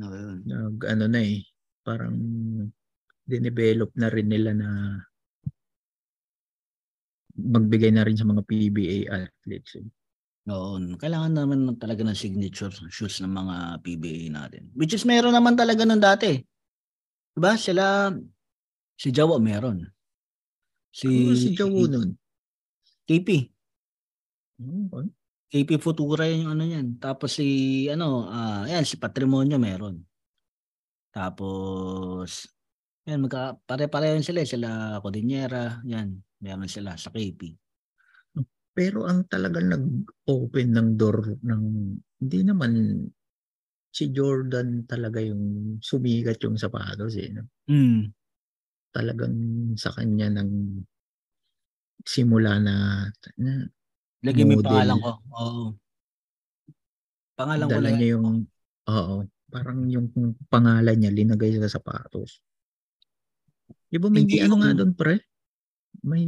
no 0.00 0.06
yun 0.16 0.38
Nag, 0.48 0.76
ano 0.88 1.04
na 1.12 1.20
eh. 1.20 1.44
Parang 1.84 2.16
dinevelop 3.28 3.92
na 4.00 4.08
rin 4.08 4.28
nila 4.32 4.56
na 4.56 4.96
magbigay 7.36 7.92
na 7.92 8.08
rin 8.08 8.16
sa 8.16 8.24
mga 8.24 8.42
PBA 8.48 8.96
athletes. 9.12 9.76
eh. 9.76 9.84
Oo, 10.48 10.80
kailangan 10.96 11.36
naman 11.36 11.76
talaga 11.76 12.00
ng 12.00 12.16
signature 12.16 12.72
shoes 12.88 13.20
ng 13.20 13.30
mga 13.36 13.84
PBA 13.84 14.32
natin. 14.32 14.72
Which 14.72 14.96
is 14.96 15.04
meron 15.04 15.36
naman 15.36 15.52
talaga 15.52 15.84
nung 15.84 16.00
dati. 16.00 16.32
Diba? 17.36 17.60
Sila, 17.60 18.08
si 19.00 19.08
Jawa 19.08 19.40
meron. 19.40 19.88
Si, 20.92 21.08
Ano 21.08 21.32
si 21.32 21.56
Jawo 21.56 21.88
nun? 21.88 22.12
KP. 23.08 23.28
Oo, 24.60 25.08
KP 25.48 25.80
Futura 25.80 26.28
yun 26.28 26.44
yung 26.44 26.52
ano 26.52 26.64
yan. 26.68 27.00
Tapos 27.00 27.40
si, 27.40 27.88
ano, 27.88 28.28
ah 28.28 28.68
yan, 28.68 28.84
si 28.84 29.00
Patrimonio 29.00 29.56
meron. 29.56 30.04
Tapos, 31.10 32.44
yan, 33.08 33.24
magka, 33.24 33.56
pare-pareho 33.66 34.20
sila. 34.22 34.44
eh. 34.44 34.48
Sila 34.48 34.68
Cordillera, 35.02 35.80
yan, 35.82 36.20
meron 36.44 36.68
sila 36.70 36.94
sa 37.00 37.08
KP. 37.10 37.56
Pero 38.70 39.08
ang 39.08 39.26
talagang 39.26 39.66
nag-open 39.74 40.68
ng 40.70 40.88
door 40.94 41.34
ng 41.42 41.62
hindi 42.22 42.40
naman 42.46 42.72
si 43.90 44.14
Jordan 44.14 44.86
talaga 44.86 45.18
yung 45.18 45.76
sumikat 45.82 46.38
yung 46.46 46.54
sapatos 46.54 47.18
eh. 47.18 47.34
No? 47.34 47.42
Mm. 47.66 48.14
Talagang 48.90 49.36
sa 49.78 49.94
kanya 49.94 50.28
ng 50.40 50.82
simula 52.02 52.58
na, 52.58 53.06
na 53.38 53.70
Lagay 54.20 54.44
mo 54.44 54.60
yung 54.60 54.66
pangalan 54.66 54.96
ko. 55.00 55.10
Oo. 55.32 55.64
Pangalan 57.38 57.66
ko 57.66 57.72
dala 57.72 57.88
lang. 57.88 57.96
niya 57.96 58.08
yung 58.18 58.26
oo, 58.90 59.14
parang 59.48 59.78
yung 59.88 60.06
pangalan 60.52 60.96
niya 61.00 61.12
linagay 61.12 61.56
sa 61.56 61.72
sapatos. 61.72 62.44
Di 63.88 63.96
ba 63.96 64.12
may 64.12 64.28
Hindi 64.28 64.44
ano 64.44 64.60
nga 64.60 64.76
doon 64.76 64.92
pre? 64.92 65.16
May 66.04 66.24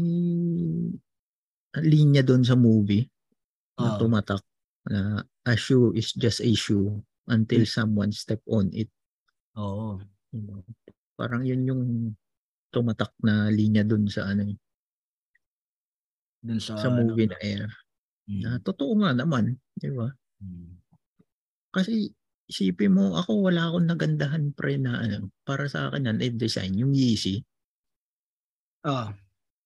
linya 1.85 2.23
doon 2.25 2.45
sa 2.45 2.57
movie 2.57 3.05
na 3.77 3.97
Oo. 3.97 3.99
tumatak 4.01 4.43
na 4.89 5.21
a 5.45 5.55
shoe 5.55 5.93
is 5.93 6.17
just 6.17 6.41
a 6.41 6.53
shoe 6.57 7.01
until 7.29 7.63
someone 7.69 8.11
step 8.11 8.41
on 8.49 8.73
it. 8.73 8.89
Oo. 9.61 10.01
Diba? 10.33 10.65
Parang 11.13 11.45
yun 11.45 11.63
yung 11.69 11.83
tumatak 12.73 13.13
na 13.21 13.53
linya 13.53 13.85
doon 13.85 14.09
sa 14.09 14.33
ano 14.33 14.49
Dun 16.43 16.59
sa, 16.59 16.75
sa 16.75 16.91
movie 16.91 17.31
na 17.31 17.39
air. 17.39 17.71
Mm. 18.27 18.41
Na 18.43 18.51
totoo 18.59 18.99
nga 18.99 19.15
naman, 19.15 19.55
di 19.79 19.95
ba? 19.95 20.11
Mm. 20.43 20.75
Kasi 21.71 22.11
isipin 22.51 22.99
mo, 22.99 23.15
ako 23.15 23.47
wala 23.47 23.71
akong 23.71 23.87
nagandahan 23.87 24.51
pre 24.51 24.75
na 24.75 24.99
ano, 25.07 25.31
para 25.47 25.71
sa 25.71 25.87
akin 25.87 26.11
yan, 26.11 26.19
eh, 26.19 26.35
design, 26.35 26.75
yung 26.75 26.91
Yeezy, 26.91 27.39
Ah, 28.83 29.15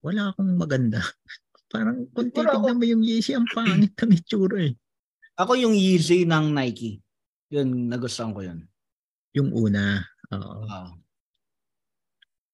wala 0.04 0.28
akong 0.32 0.60
maganda. 0.60 1.00
Parang 1.72 2.04
kung 2.12 2.28
titignan 2.28 2.76
mo 2.76 2.84
yung 2.84 3.00
Yeezy, 3.00 3.32
ang 3.32 3.48
pangit 3.48 3.96
ng 3.96 4.12
itsura 4.12 4.68
eh. 4.68 4.76
ako 5.40 5.56
yung 5.56 5.72
Yeezy 5.72 6.28
ng 6.28 6.52
Nike. 6.52 7.00
Yun, 7.48 7.88
nagustuhan 7.88 8.36
ko 8.36 8.40
yun. 8.44 8.58
Yung 9.32 9.50
una, 9.56 10.04
oo. 10.36 10.68
Ah. 10.68 10.92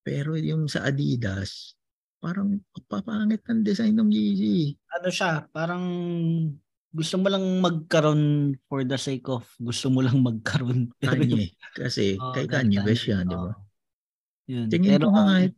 Pero 0.03 0.35
yung 0.35 0.67
sa 0.67 0.83
Adidas, 0.83 1.75
parang 2.19 2.59
papangit 2.87 3.43
ng 3.47 3.63
design 3.63 3.95
ng 3.95 4.11
Yeezy. 4.11 4.75
ano 4.93 5.09
siya, 5.09 5.47
parang 5.49 5.83
gusto 6.93 7.15
mo 7.17 7.25
lang 7.25 7.41
magkaroon 7.59 8.53
for 8.69 8.85
the 8.85 8.95
sake 8.95 9.25
of 9.25 9.43
gusto 9.57 9.89
mo 9.89 9.99
lang 10.03 10.21
magkaroon. 10.21 10.93
Kanye. 11.01 11.57
Kasi 11.79 12.15
Oo, 12.15 12.31
kay 12.31 12.45
Kanye 12.45 12.79
West 12.85 13.09
yan, 13.09 13.25
di 13.25 13.33
ba? 13.33 13.49
oo. 13.49 13.53
Yun. 14.45 14.67
Tingin 14.69 14.91
Pero 14.93 15.07
ko 15.07 15.09
nga 15.09 15.17
kung- 15.17 15.29
kahit 15.33 15.53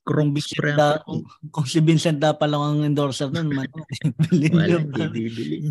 Crocs 0.00 0.32
Vincent 0.32 0.74
da, 0.74 0.88
kung, 1.04 1.22
kung 1.52 1.66
si 1.68 1.78
Vincent 1.78 2.18
da 2.18 2.30
pa 2.32 2.48
lang 2.48 2.62
ang 2.64 2.78
endorser 2.82 3.28
nun, 3.30 3.52
man, 3.52 3.68
bilhin 4.26 4.56
wala, 4.56 4.80
hindi 4.80 5.04
bibili 5.12 5.56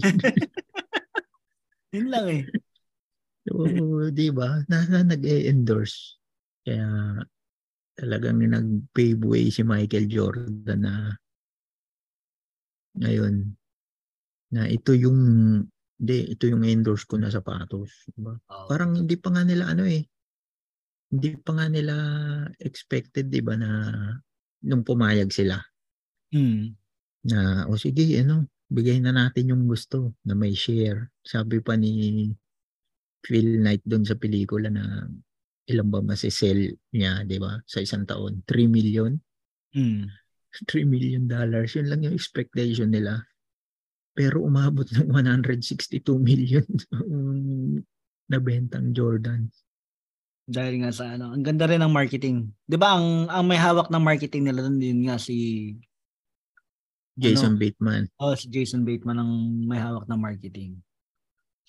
Yun 1.89 2.07
lang 2.07 2.25
eh. 2.30 2.43
So, 3.43 3.65
di 4.13 4.30
ba? 4.30 4.61
Nasa 4.69 5.01
nag-endorse. 5.01 6.21
Kaya 6.61 7.17
talagang 8.00 8.39
nag-pave 8.39 9.20
way 9.28 9.52
si 9.52 9.68
Michael 9.68 10.08
Jordan 10.08 10.80
na 10.80 11.12
ngayon 12.95 13.36
na 14.56 14.66
ito 14.66 14.95
yung 14.95 15.20
hindi, 16.00 16.18
ito 16.32 16.47
yung 16.47 16.64
endorse 16.64 17.04
ko 17.04 17.20
na 17.20 17.28
sapatos. 17.28 18.08
Diba? 18.16 18.39
Parang 18.47 18.95
hindi 18.95 19.20
pa 19.20 19.36
nga 19.36 19.43
nila 19.43 19.76
ano 19.76 19.84
eh. 19.84 20.00
Hindi 21.12 21.36
pa 21.43 21.52
nga 21.60 21.68
nila 21.68 21.95
expected, 22.64 23.28
di 23.28 23.43
ba, 23.43 23.60
na 23.60 23.70
nung 24.64 24.84
pumayag 24.84 25.32
sila 25.32 25.60
Hmm. 26.30 26.78
na 27.26 27.66
o 27.66 27.74
sige 27.74 28.06
ano 28.22 28.45
bigay 28.70 29.02
na 29.02 29.10
natin 29.10 29.50
yung 29.50 29.66
gusto 29.66 30.14
na 30.22 30.38
may 30.38 30.54
share 30.54 31.10
sabi 31.26 31.58
pa 31.58 31.74
ni 31.74 32.30
Phil 33.26 33.58
Knight 33.58 33.82
doon 33.82 34.06
sa 34.06 34.14
pelikula 34.14 34.70
na 34.70 35.10
ilan 35.70 35.88
ba 35.88 36.01
masisell 36.01 36.74
niya 36.89 37.22
di 37.24 37.38
ba? 37.38 37.61
Sa 37.70 37.80
isang 37.80 38.03
taon 38.03 38.41
3 38.43 38.65
million? 38.65 39.13
Hmm. 39.72 40.09
3 40.65 40.84
million 40.89 41.30
dollars. 41.30 41.78
Yun 41.78 41.88
lang 41.88 42.01
yung 42.03 42.17
expectation 42.17 42.89
nila. 42.89 43.22
Pero 44.17 44.41
umabot 44.43 44.89
ng 44.89 45.07
162 45.13 46.01
million 46.17 46.65
nabentang 48.32 48.91
Jordan. 48.91 49.49
Dahil 50.49 50.82
nga 50.82 50.89
sa 50.89 51.13
ano, 51.13 51.30
ang 51.30 51.45
ganda 51.45 51.70
rin 51.70 51.86
ng 51.86 51.93
marketing. 51.93 52.49
'Di 52.65 52.78
ba 52.82 52.97
ang 52.97 53.30
ang 53.30 53.45
may 53.45 53.61
hawak 53.61 53.93
ng 53.93 54.01
marketing 54.01 54.49
nila 54.49 54.65
doon 54.65 54.82
din 54.82 55.05
nga 55.05 55.22
si 55.22 55.38
Jason 57.20 57.59
Bateman. 57.59 58.07
Oh, 58.17 58.34
si 58.34 58.47
Jason 58.49 58.88
Bateman 58.88 59.20
ang 59.20 59.32
may 59.67 59.78
hawak 59.78 60.07
ng 60.07 60.17
marketing. 60.17 60.80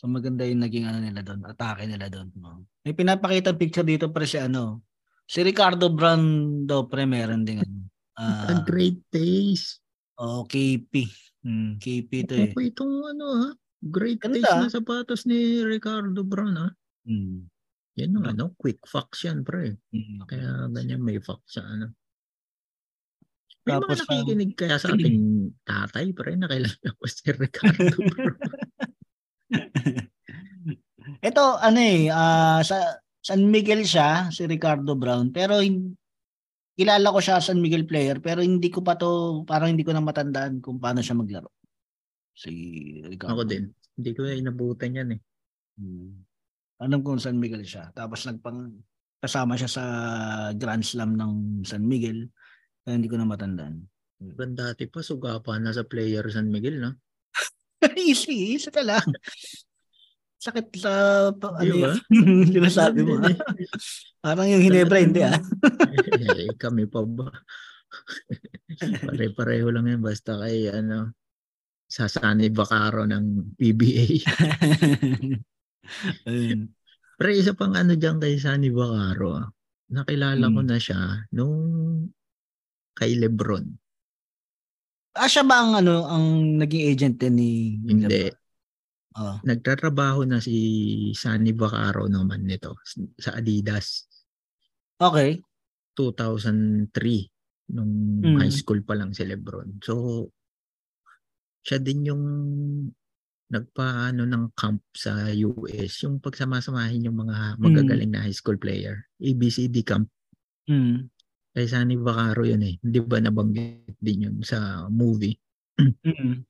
So 0.00 0.08
maganda 0.08 0.48
yung 0.48 0.64
naging 0.64 0.88
ano 0.88 1.04
nila 1.04 1.20
doon, 1.20 1.44
atake 1.44 1.84
nila 1.84 2.08
doon. 2.08 2.32
No? 2.40 2.64
May 2.88 2.96
pinapakita 2.96 3.52
picture 3.52 3.84
dito 3.84 4.08
pre 4.08 4.24
si 4.24 4.40
ano, 4.40 4.80
si 5.28 5.44
Ricardo 5.44 5.92
Brown 5.92 6.24
daw 6.64 6.88
pre 6.88 7.04
meron 7.04 7.44
ding 7.44 7.60
ano. 7.60 7.84
a 8.16 8.56
Ah, 8.56 8.64
great 8.64 8.96
taste 9.12 9.84
oh, 10.16 10.48
KP. 10.48 11.04
Hmm, 11.44 11.76
KP 11.76 12.10
to 12.24 12.32
eh. 12.32 12.48
Ako 12.48 12.64
itong 12.64 12.94
ano 13.12 13.26
ha 13.44 13.48
great 13.80 14.24
Ganda, 14.24 14.40
taste 14.40 14.52
ah. 14.56 14.60
na 14.64 14.68
sapatos 14.72 15.28
ni 15.28 15.60
Ricardo 15.60 16.24
Brown 16.24 16.56
ha 16.56 16.68
Hmm. 17.04 17.48
Yan 18.00 18.16
Yeah. 18.16 18.32
ano, 18.32 18.44
quick 18.56 18.80
fox 18.88 19.28
yan, 19.28 19.44
pre. 19.44 19.76
hmm. 19.92 20.24
Kaya 20.24 20.68
ganyan 20.72 21.04
may 21.04 21.20
fox 21.20 21.60
sa 21.60 21.64
ano. 21.64 21.92
May 23.68 23.76
Tapos, 23.76 24.00
mga 24.00 24.04
nakikinig 24.08 24.52
kaya 24.56 24.76
sa 24.80 24.88
ating 24.96 25.52
tatay, 25.64 26.12
pre, 26.16 26.32
na 26.40 26.48
kailangan 26.48 26.92
ko 26.96 27.04
si 27.04 27.24
Ricardo. 27.32 27.96
bro. 28.08 28.32
Ito 31.28 31.44
ano 31.58 31.78
eh 31.80 32.08
ah, 32.08 32.62
sa 32.62 33.02
San 33.20 33.44
Miguel 33.50 33.84
siya 33.84 34.32
si 34.32 34.48
Ricardo 34.48 34.96
Brown 34.96 35.34
pero 35.34 35.60
hin- 35.60 35.96
kilala 36.78 37.12
ko 37.12 37.20
siya 37.20 37.44
San 37.44 37.60
Miguel 37.60 37.84
player 37.84 38.22
pero 38.24 38.40
hindi 38.40 38.72
ko 38.72 38.80
pa 38.80 38.96
to 38.96 39.42
parang 39.44 39.76
hindi 39.76 39.84
ko 39.84 39.92
na 39.92 40.00
matandaan 40.00 40.64
kung 40.64 40.80
paano 40.80 41.04
siya 41.04 41.18
maglaro. 41.18 41.52
Si 42.32 42.50
Ricardo. 43.04 43.36
Ako 43.36 43.42
din. 43.44 43.68
Hindi 44.00 44.10
ko 44.16 44.24
na 44.24 44.32
inabutan 44.32 44.96
yan 44.96 45.08
eh. 45.12 45.20
Hmm. 45.76 46.24
Alam 46.80 47.04
kong 47.04 47.20
San 47.20 47.36
Miguel 47.36 47.68
siya. 47.68 47.92
Tapos 47.92 48.24
nagpang 48.24 48.72
kasama 49.20 49.60
siya 49.60 49.68
sa 49.68 49.84
Grand 50.56 50.80
Slam 50.80 51.20
ng 51.20 51.60
San 51.68 51.84
Miguel. 51.84 52.32
Kaya 52.80 52.96
hindi 52.96 53.12
ko 53.12 53.20
na 53.20 53.28
matandaan. 53.28 53.84
Ban 54.20 54.56
dati 54.56 54.88
pa, 54.88 55.04
sugapan 55.04 55.68
na 55.68 55.76
sa 55.76 55.84
player 55.84 56.24
San 56.32 56.48
Miguel, 56.48 56.80
no? 56.80 56.96
easy, 58.08 58.56
easy 58.56 58.70
ka 58.70 58.84
lang. 58.84 59.04
Sakit 60.40 60.72
sa 60.80 60.92
pa, 61.36 61.52
ano 61.60 61.68
yun? 61.68 61.96
sinasabi 62.56 63.04
mo. 63.04 63.20
ah. 63.20 63.36
Parang 64.24 64.48
yung 64.48 64.64
Hinebra, 64.64 65.00
hindi 65.00 65.20
ah. 65.20 65.36
eh, 66.40 66.52
kami 66.56 66.88
pa 66.88 67.04
ba? 67.04 67.28
Pare-pareho 69.04 69.68
lang 69.68 69.88
yan. 69.88 70.00
Basta 70.00 70.40
kay, 70.40 70.68
ano, 70.72 71.12
sasani 71.84 72.48
Bacaro 72.52 73.04
ng 73.04 73.56
PBA. 73.58 74.06
Ayun. 76.28 76.70
Pero 77.20 77.28
isa 77.36 77.52
pang 77.52 77.76
ano 77.76 77.92
dyan 77.98 78.16
kay 78.16 78.40
Sunny 78.40 78.72
Bacaro, 78.72 79.44
ah. 79.44 79.48
nakilala 79.92 80.48
ko 80.48 80.60
Hmm. 80.64 80.68
na 80.70 80.78
siya 80.80 81.00
nung 81.36 81.56
kay 82.96 83.16
Lebron. 83.16 83.79
Ah, 85.20 85.28
siya 85.28 85.44
ba 85.44 85.60
ang, 85.60 85.76
ano, 85.76 86.08
ang 86.08 86.56
naging 86.56 86.82
agent 86.88 87.16
din 87.20 87.34
ni 87.36 87.50
Hindi. 87.84 88.32
Oh. 89.20 89.36
Nagtatrabaho 89.44 90.24
na 90.24 90.40
si 90.40 90.56
Sunny 91.12 91.52
Bacaro 91.52 92.08
naman 92.08 92.46
nito 92.48 92.78
sa 93.20 93.36
Adidas 93.36 94.08
Okay. 94.96 95.40
2003 95.92 97.28
nung 97.72 98.20
Mm. 98.24 98.36
high 98.40 98.52
school 98.54 98.80
pa 98.80 98.96
lang 98.96 99.12
si 99.12 99.24
Lebron. 99.28 99.76
So 99.84 100.28
siya 101.64 101.76
din 101.80 102.08
yung 102.08 102.24
nagpaano 103.50 104.24
ng 104.24 104.44
camp 104.56 104.80
sa 104.94 105.28
US, 105.34 106.06
yung 106.06 106.22
pagsamasamahin 106.22 107.10
yung 107.10 107.18
mga 107.20 107.58
magagaling 107.60 108.14
na 108.14 108.22
high 108.24 108.32
school 108.36 108.56
player. 108.56 109.04
ABCD 109.20 109.82
camp. 109.84 110.08
Mm. 110.70 111.10
Kay 111.60 111.68
Sunny 111.68 112.00
Bacaro 112.00 112.48
yun 112.48 112.64
eh. 112.64 112.80
Hindi 112.80 113.04
ba 113.04 113.20
nabanggit 113.20 114.00
din 114.00 114.24
yun 114.24 114.36
sa 114.40 114.88
movie? 114.88 115.36
Mm. 116.00 116.40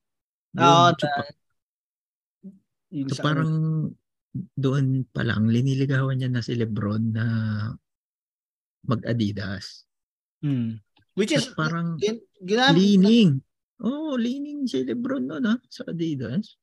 Yun, 0.54 0.62
Oo, 0.62 0.86
so, 0.94 1.06
So 3.10 3.14
sa- 3.18 3.22
parang 3.22 3.50
doon 4.54 5.02
pa 5.10 5.26
lang, 5.26 5.50
liniligawan 5.50 6.14
niya 6.14 6.30
na 6.30 6.42
si 6.42 6.54
Lebron 6.54 7.10
na 7.10 7.26
mag-Adidas. 8.86 9.86
Mm. 10.42 10.78
Which 11.14 11.34
is, 11.34 11.50
At 11.50 11.58
parang 11.58 11.98
gin- 11.98 12.22
ginab- 12.38 12.78
leaning. 12.78 13.42
Oo, 13.82 14.14
oh, 14.14 14.14
leaning 14.14 14.66
si 14.66 14.82
Lebron 14.82 15.26
noon 15.26 15.46
ha, 15.46 15.58
sa 15.66 15.86
Adidas. 15.86 16.54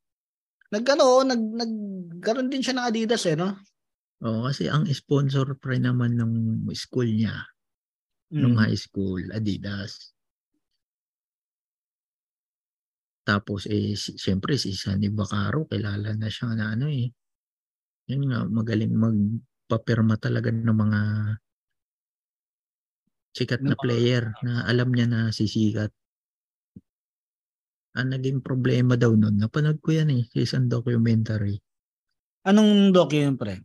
nagkano, 0.68 1.24
nag, 1.24 1.40
nagkaroon 1.40 2.48
din 2.48 2.64
siya 2.64 2.76
ng 2.76 2.88
Adidas 2.88 3.24
eh, 3.24 3.36
no? 3.36 3.56
Oo, 4.24 4.48
kasi 4.48 4.68
ang 4.68 4.84
sponsor 4.88 5.56
pre 5.56 5.80
naman 5.80 6.16
ng 6.16 6.32
school 6.72 7.08
niya, 7.08 7.44
nung 8.34 8.60
Mm. 8.60 8.62
high 8.68 8.80
school, 8.80 9.24
Adidas. 9.32 10.12
Tapos 13.28 13.68
eh, 13.68 13.96
si, 14.00 14.16
siyempre 14.16 14.56
si 14.56 14.72
Sunny 14.72 15.12
Bacaro, 15.12 15.68
kilala 15.68 16.16
na 16.16 16.32
siya 16.32 16.56
na 16.56 16.72
ano 16.76 16.88
eh. 16.88 17.12
Yun 18.08 18.24
nga, 18.32 18.48
magaling 18.48 18.96
magpapirma 18.96 20.16
talaga 20.16 20.48
ng 20.48 20.64
mga 20.72 21.02
sikat 23.36 23.62
na 23.62 23.76
player 23.76 24.32
na 24.42 24.64
alam 24.64 24.90
niya 24.96 25.12
na 25.12 25.22
sisikat. 25.36 25.92
Ang 28.00 28.16
naging 28.16 28.40
problema 28.40 28.96
daw 28.96 29.12
nun, 29.12 29.36
napanood 29.42 29.84
ko 29.84 29.92
yan 29.92 30.14
eh, 30.14 30.24
sa 30.32 30.40
isang 30.40 30.66
documentary. 30.72 31.60
Anong 32.48 32.96
docu 32.96 33.20
yun, 33.20 33.36
pre? 33.36 33.60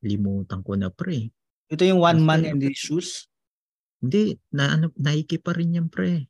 Limutan 0.00 0.64
ko 0.64 0.72
na 0.72 0.88
pre. 0.88 1.28
Ito 1.72 1.88
yung 1.88 2.04
one 2.04 2.20
man 2.20 2.44
in 2.44 2.60
the 2.60 2.68
shoes? 2.76 3.24
Hindi, 4.04 4.36
na, 4.52 4.76
ano, 4.76 4.92
Nike 5.00 5.40
pa 5.40 5.56
rin 5.56 5.78
yan 5.80 5.88
pre. 5.88 6.28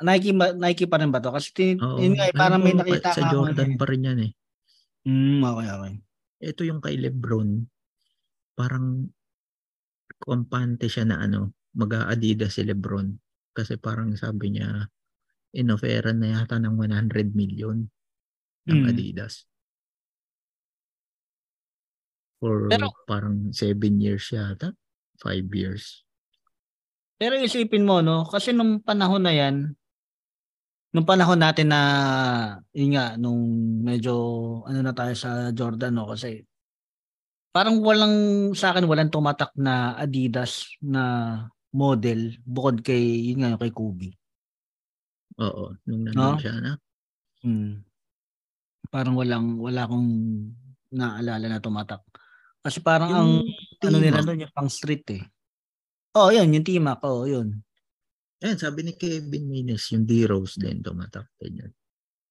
Nike, 0.00 0.32
Nike 0.32 0.88
pa 0.88 0.96
rin 0.96 1.12
ba 1.12 1.20
to? 1.20 1.28
Kasi 1.28 1.52
tin, 1.52 1.76
Oo. 1.76 2.00
yun 2.00 2.16
nga, 2.16 2.26
eh, 2.26 2.34
parang 2.34 2.64
may 2.64 2.72
nakita 2.72 3.12
Sa 3.12 3.28
ka 3.28 3.36
Jordan 3.36 3.76
eh. 3.76 3.78
pa 3.78 3.84
rin 3.84 4.08
yan 4.08 4.20
eh. 4.24 4.32
Mm, 5.04 5.42
okay, 5.44 5.68
okay. 5.68 5.94
ito 6.42 6.62
yung 6.66 6.82
kay 6.82 6.98
Lebron, 6.98 7.66
parang 8.58 9.06
kampante 10.18 10.90
siya 10.90 11.06
na 11.06 11.22
ano, 11.22 11.54
mag-a-Adidas 11.74 12.58
si 12.58 12.62
Lebron. 12.66 13.14
Kasi 13.52 13.76
parang 13.78 14.14
sabi 14.16 14.56
niya, 14.56 14.88
inofferan 15.52 16.18
na 16.18 16.40
yata 16.40 16.56
ng 16.58 16.74
100 16.80 17.34
million 17.36 17.78
ng 18.64 18.78
Mm. 18.82 18.88
Adidas. 18.88 19.44
For 22.42 22.66
Pero- 22.66 22.90
parang 23.06 23.54
7 23.54 24.02
years 24.02 24.26
yata, 24.34 24.74
5 25.22 25.46
years. 25.54 26.02
Pero 27.14 27.38
isipin 27.38 27.86
mo, 27.86 28.02
no? 28.02 28.26
Kasi 28.26 28.50
nung 28.50 28.82
panahon 28.82 29.22
na 29.22 29.30
yan, 29.30 29.78
nung 30.90 31.06
panahon 31.06 31.38
natin 31.38 31.70
na, 31.70 31.80
yun 32.74 32.98
nga, 32.98 33.14
nung 33.14 33.46
medyo, 33.86 34.14
ano 34.66 34.82
na 34.82 34.90
tayo 34.90 35.14
sa 35.14 35.54
Jordan, 35.54 35.94
no? 35.94 36.10
Kasi, 36.10 36.42
parang 37.54 37.78
walang, 37.78 38.50
sa 38.58 38.74
akin, 38.74 38.90
walang 38.90 39.14
tumatak 39.14 39.54
na 39.54 39.94
Adidas 39.94 40.66
na 40.82 41.46
model 41.70 42.42
bukod 42.42 42.82
kay, 42.82 43.30
yun 43.30 43.46
nga, 43.46 43.54
kay 43.54 43.70
Kobe. 43.70 44.18
Oo, 45.38 45.78
nung 45.86 46.10
No? 46.10 46.34
nandun 46.34 46.42
siya 46.42 46.54
na. 46.58 46.72
Hmm. 47.46 47.86
Parang 48.90 49.14
walang 49.14 49.56
wala 49.62 49.86
akong 49.86 50.10
naalala 50.90 51.46
na 51.48 51.62
tumatak. 51.62 52.02
Kasi 52.62 52.78
parang 52.78 53.10
ang 53.10 53.30
ano 53.82 53.96
nila 53.98 54.22
doon 54.22 54.46
yung 54.46 54.54
pang 54.54 54.70
street 54.70 55.06
eh. 55.10 55.22
Oh, 56.14 56.30
yun, 56.30 56.54
yung 56.54 56.62
T-Mac. 56.62 57.02
Oh, 57.02 57.26
yun. 57.26 57.58
Ayan, 58.38 58.58
sabi 58.58 58.86
ni 58.86 58.92
Kevin 58.94 59.50
Maynes, 59.50 59.86
yung 59.90 60.06
D-Rose 60.06 60.58
din 60.58 60.78
tumatak 60.82 61.26
din 61.38 61.62
yun. 61.66 61.72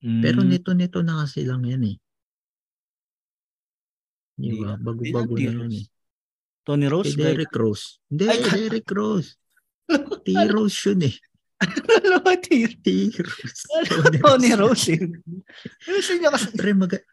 Mm. 0.01 0.21
Pero 0.23 0.39
nito-nito 0.41 0.99
na 1.03 1.23
kasi 1.23 1.43
lang 1.43 1.63
yan 1.67 1.83
eh. 1.87 1.97
Di 4.35 4.55
ba? 4.57 4.75
Bago-bago 4.79 5.35
na 5.35 5.41
yan 5.41 5.55
D-Rose. 5.67 5.77
eh. 5.77 5.85
Tony 6.61 6.87
Rose? 6.87 7.09
Kay 7.11 7.17
Derrick 7.17 7.53
Rose. 7.57 7.85
Hindi, 8.05 8.23
Ay, 8.29 8.39
Derrick 8.45 8.89
Rose. 8.93 9.29
T-Rose 10.25 10.77
yun 10.87 11.01
eh. 11.09 11.15
Ano 11.61 12.17
ba, 12.25 12.33
T-Rose. 12.37 13.21
Tony 14.21 14.51
Rose 14.53 14.85
eh. 14.93 15.01
Gusto 15.85 16.11
niya 16.17 16.29
kasi. 16.33 16.53
Pre, 16.53 16.71
mag- 16.73 17.05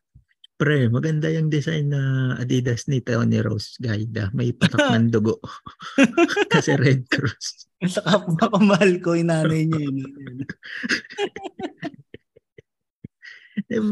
pre, 0.58 0.90
maganda 0.90 1.30
yung 1.30 1.46
design 1.46 1.94
na 1.94 2.34
Adidas 2.34 2.90
ni 2.90 2.98
Tony 2.98 3.38
Rose. 3.38 3.78
Gaida. 3.78 4.34
May 4.34 4.50
patak 4.50 4.90
ng 4.90 5.08
dugo. 5.14 5.38
Kasi 6.52 6.74
Red 6.74 7.06
Cross. 7.06 7.70
Sa 7.86 8.02
kapwa 8.02 8.74
ko, 8.98 9.14
yung 9.14 9.30
nanay 9.30 9.70
niya. 9.70 9.86
Yun. 9.86 10.02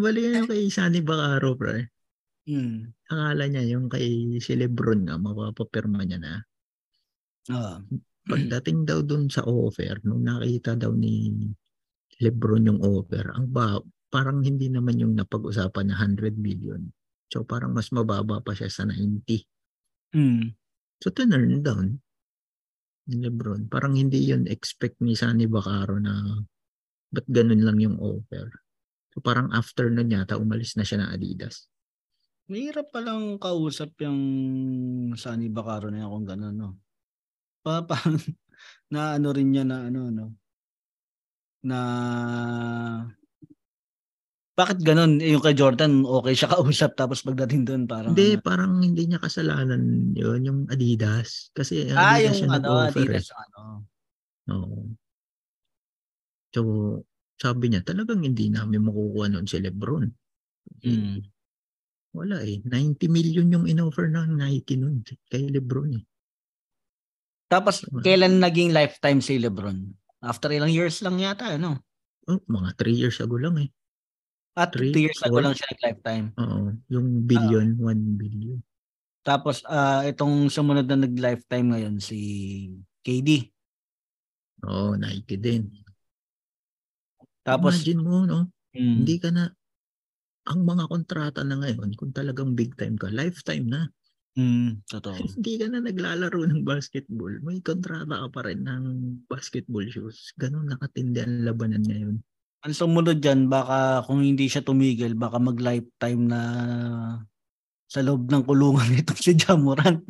Bali 0.02 0.20
yung 0.26 0.50
kay 0.50 0.66
Sunny 0.66 1.06
Bacaro, 1.06 1.54
pre. 1.54 1.86
Hmm. 2.50 2.90
Akala 3.06 3.46
niya 3.46 3.78
yung 3.78 3.86
kay 3.86 4.38
si 4.42 4.58
Lebron 4.58 5.06
nga, 5.06 5.18
mapapapirma 5.18 6.02
niya 6.02 6.18
na. 6.18 6.34
Ah. 7.50 7.78
Pagdating 8.26 8.82
daw 8.82 9.06
dun 9.06 9.30
sa 9.30 9.46
offer, 9.46 10.02
nung 10.02 10.26
nakita 10.26 10.74
daw 10.74 10.90
ni 10.90 11.30
Lebron 12.18 12.66
yung 12.66 12.82
offer, 12.82 13.30
ang 13.30 13.46
ba, 13.54 13.78
parang 14.16 14.40
hindi 14.40 14.72
naman 14.72 14.96
yung 14.96 15.12
napag-usapan 15.12 15.92
na 15.92 16.00
100 16.00 16.40
million. 16.40 16.80
So 17.28 17.44
parang 17.44 17.76
mas 17.76 17.92
mababa 17.92 18.40
pa 18.40 18.56
siya 18.56 18.72
sa 18.72 18.88
90. 18.88 19.44
Hmm. 20.16 20.56
So 21.04 21.12
turn 21.12 21.36
down 21.60 22.00
ni 23.12 23.20
Lebron. 23.20 23.68
Parang 23.68 23.92
hindi 23.92 24.24
yun 24.24 24.48
expect 24.48 25.04
ni 25.04 25.12
Sunny 25.12 25.44
Bacaro 25.44 26.00
na 26.00 26.16
ba't 27.12 27.28
ganun 27.28 27.60
lang 27.60 27.76
yung 27.76 28.00
offer. 28.00 28.48
So 29.12 29.20
parang 29.20 29.52
after 29.52 29.92
nun 29.92 30.08
yata, 30.08 30.40
umalis 30.40 30.80
na 30.80 30.88
siya 30.88 31.04
ng 31.04 31.12
Adidas. 31.12 31.68
Mahirap 32.48 32.88
palang 32.94 33.36
kausap 33.36 34.00
yung 34.00 34.20
Sunny 35.20 35.52
Bacaro 35.52 35.92
na 35.92 36.06
yan 36.06 36.10
kung 36.10 36.26
gano'n, 36.26 36.54
no? 36.56 36.70
Pa, 37.60 37.84
pa, 37.84 38.00
na 38.94 39.20
ano 39.20 39.28
rin 39.34 39.50
niya 39.52 39.68
na 39.68 39.90
ano, 39.92 40.00
no? 40.08 40.26
Na 41.66 41.78
bakit 44.57 44.80
ganun? 44.80 45.20
Eh, 45.20 45.36
Yung 45.36 45.44
kay 45.44 45.52
Jordan, 45.52 46.02
okay 46.02 46.32
siya 46.32 46.48
kausap 46.57 46.96
tapos 46.96 47.20
pagdating 47.20 47.68
doon 47.68 47.82
parang 47.84 48.16
Hindi, 48.16 48.40
ano, 48.40 48.42
parang 48.42 48.72
hindi 48.80 49.04
niya 49.04 49.20
kasalanan 49.20 50.11
yun, 50.16 50.40
yung 50.42 50.61
Adidas. 50.66 51.52
Kasi 51.52 51.92
ah, 51.92 52.16
Adidas 52.16 52.40
yung 52.40 52.48
yung 52.48 52.52
ano, 52.57 52.64
nag-offer. 52.88 53.04
Adidas, 53.04 53.28
eh. 53.28 53.36
ano. 53.36 53.61
Oo. 54.57 54.78
So, 56.57 56.61
sabi 57.36 57.68
niya, 57.68 57.84
talagang 57.84 58.24
hindi 58.24 58.48
namin 58.48 58.80
makukuha 58.80 59.28
nun 59.28 59.44
si 59.44 59.61
Lebron. 59.61 60.09
Eh, 60.82 60.88
Mm. 60.88 61.20
Wala 62.16 62.40
eh. 62.40 62.64
90 62.64 63.12
million 63.12 63.44
yung 63.52 63.68
in-offer 63.68 64.09
ng 64.09 64.40
Nike 64.40 64.80
nun 64.80 65.04
kay 65.28 65.52
Lebron 65.52 66.00
eh. 66.00 66.04
Tapos, 67.46 67.84
Diba? 67.84 68.00
kailan 68.00 68.40
naging 68.40 68.72
lifetime 68.72 69.20
si 69.20 69.36
Lebron? 69.36 69.92
After 70.24 70.48
ilang 70.48 70.72
years 70.72 71.04
lang 71.04 71.20
yata, 71.20 71.61
ano? 71.61 71.84
Oh, 72.24 72.40
mga 72.48 72.72
3 72.74 72.96
years 72.96 73.20
ago 73.20 73.36
lang 73.36 73.61
eh. 73.61 73.68
At 74.57 74.72
Three, 74.72 74.88
2 74.88 75.04
years 75.04 75.20
ago 75.20 75.36
lang 75.36 75.52
siya 75.52 75.68
nag-lifetime. 75.68 76.26
Oo. 76.40 76.72
Yung 76.88 77.28
billion, 77.28 77.76
1 77.76 78.16
billion. 78.16 78.57
Tapos, 79.20 79.61
ah 79.68 80.00
itong 80.09 80.48
sumunod 80.48 80.88
na 80.88 81.04
nag-lifetime 81.04 81.76
ngayon, 81.76 82.00
si 82.00 82.18
KD. 83.04 83.52
Oo, 84.64 84.96
Nike 84.96 85.36
din. 85.36 85.68
Tapos, 87.44 87.84
Imagine 87.84 88.00
mo, 88.00 88.24
no? 88.24 88.48
mm, 88.72 88.80
Hindi 89.04 89.14
ka 89.20 89.28
na, 89.30 89.52
ang 90.46 90.61
mga 90.64 90.84
kontrata 90.88 91.40
na 91.44 91.59
ngayon, 91.61 91.92
kung 91.98 92.16
talagang 92.16 92.57
big 92.57 92.72
time 92.80 92.96
ka, 92.96 93.12
lifetime 93.12 93.66
na. 93.68 93.92
mm, 94.40 94.88
totoo. 94.88 95.14
Hindi 95.36 95.52
ka 95.61 95.66
na 95.68 95.78
naglalaro 95.84 96.40
ng 96.48 96.64
basketball. 96.64 97.34
May 97.44 97.61
kontrata 97.61 98.09
ka 98.09 98.28
pa 98.32 98.40
rin 98.46 98.64
ng 98.64 98.84
basketball 99.28 99.84
shoes. 99.90 100.32
Ganun 100.40 100.70
nakatindi 100.72 101.20
ang 101.22 101.44
labanan 101.44 101.84
ngayon. 101.84 102.16
Ang 102.62 102.72
sumunod 102.72 103.18
dyan, 103.18 103.46
baka 103.46 104.00
kung 104.02 104.20
hindi 104.20 104.46
siya 104.46 104.61
tumigil, 104.61 105.12
baka 105.12 105.36
mag-lifetime 105.36 106.22
na 106.24 106.40
sa 107.86 108.00
loob 108.00 108.26
ng 108.26 108.42
kulungan 108.42 108.88
nito 108.90 109.12
si 109.14 109.36
Jamoran. 109.36 110.00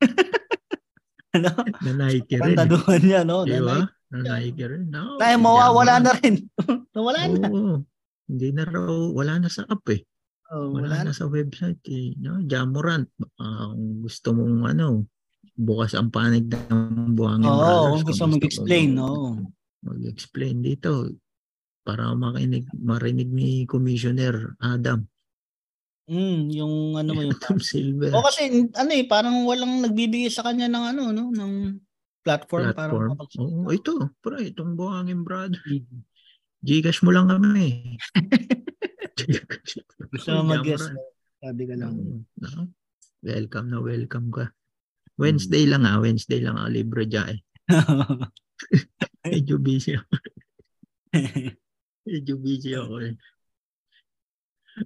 ano? 1.36 1.50
Na 1.84 1.92
Nike 1.94 2.34
Ang 2.36 2.42
rin. 2.42 2.54
eh. 2.54 2.58
tanungan 2.58 3.00
niya, 3.02 3.20
no? 3.22 3.44
Di 3.44 3.54
Na, 3.54 3.62
ba? 3.62 3.76
Nike. 3.78 3.92
Na 4.10 4.18
Nike 4.34 4.64
rin. 4.66 4.82
No, 4.90 5.02
si 5.16 5.36
mawawala 5.36 5.94
na 6.00 6.12
rin. 6.16 6.34
Nawala 6.94 7.20
na. 7.28 7.46
Oo. 7.46 7.74
Hindi 8.26 8.48
na 8.54 8.62
raw, 8.64 8.86
wala 9.10 9.32
na 9.38 9.48
sa 9.50 9.66
app 9.66 9.82
eh. 9.90 10.02
Oh, 10.50 10.74
Wala, 10.74 10.90
wala 10.90 10.98
na 11.06 11.12
sa 11.14 11.30
website 11.30 11.78
eh. 11.86 12.18
No, 12.18 12.42
Jamorant, 12.42 13.06
kung 13.38 14.02
gusto 14.02 14.34
mong 14.34 14.66
ano, 14.66 15.06
bukas 15.54 15.94
ang 15.94 16.10
panig 16.10 16.50
ng 16.50 17.14
buhangin 17.14 17.46
Oo, 17.46 17.54
brothers. 17.54 17.90
kung 17.92 18.04
gusto 18.04 18.22
mo 18.24 18.32
mag-explain, 18.34 18.88
mag- 18.90 18.98
no? 18.98 19.08
Mag-explain 19.80 20.58
dito 20.58 21.06
para 21.82 22.12
makinig, 22.12 22.68
marinig 22.76 23.28
ni 23.32 23.64
Commissioner 23.64 24.54
Adam. 24.60 25.08
Mm, 26.10 26.50
yung 26.50 26.74
ano 26.98 27.10
mo 27.14 27.20
yung 27.22 27.34
Adam 27.38 27.58
Silver. 27.62 28.10
O 28.10 28.24
kasi 28.26 28.66
ano 28.74 28.90
eh 28.90 29.06
parang 29.06 29.46
walang 29.46 29.80
nagbibigay 29.80 30.28
sa 30.28 30.42
kanya 30.42 30.66
ng 30.66 30.84
ano 30.96 31.02
no 31.14 31.30
ng 31.30 31.52
platform, 32.26 32.74
para 32.74 32.90
platform. 32.90 33.08
makapagsalita. 33.14 33.54
Oo, 33.54 33.70
ito. 33.72 33.94
Pre, 34.20 34.38
itong 34.50 34.72
buhangin 34.74 35.22
brother. 35.22 35.62
Mm. 35.64 36.02
Gcash 36.60 37.00
mo 37.00 37.10
lang 37.14 37.32
kami. 37.32 37.96
Gusto 40.12 40.28
mo 40.36 40.52
mag-guess. 40.52 40.92
Jamorant. 40.92 41.08
Sabi 41.40 41.62
ka 41.64 41.74
lang. 41.78 41.94
No? 42.36 42.68
Welcome 43.24 43.68
na 43.72 43.78
welcome 43.80 44.28
ka. 44.28 44.52
Wednesday 45.16 45.64
lang 45.68 45.84
ah, 45.88 46.00
Wednesday 46.00 46.40
lang 46.40 46.56
ah, 46.56 46.68
libre 46.68 47.08
dyan 47.08 47.36
eh. 47.36 47.40
Medyo 49.32 49.56
busy 49.60 49.96
ako. 49.96 50.14
Medyo 52.10 52.34
busy 52.36 52.74
ako 52.74 52.94
eh. 53.06 53.14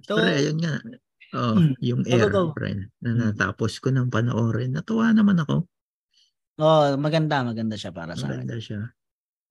so, 0.05 0.13
Pre, 0.13 0.29
ayun 0.29 0.57
nga. 0.61 0.75
Oh, 1.33 1.57
Mm. 1.57 1.73
yung 1.81 2.01
go, 2.05 2.13
air, 2.13 2.29
go. 2.29 2.43
pre, 2.53 2.71
na 3.01 3.09
Mm. 3.11 3.17
natapos 3.33 3.81
ko 3.81 3.89
ng 3.89 4.07
panoorin. 4.07 4.71
Natuwa 4.71 5.09
naman 5.09 5.41
ako. 5.41 5.65
oh, 6.55 6.95
maganda, 6.95 7.43
maganda 7.43 7.75
siya 7.75 7.91
para 7.91 8.13
sa 8.15 8.29
akin. 8.29 8.45
Maganda 8.45 8.57
siya. 8.61 8.81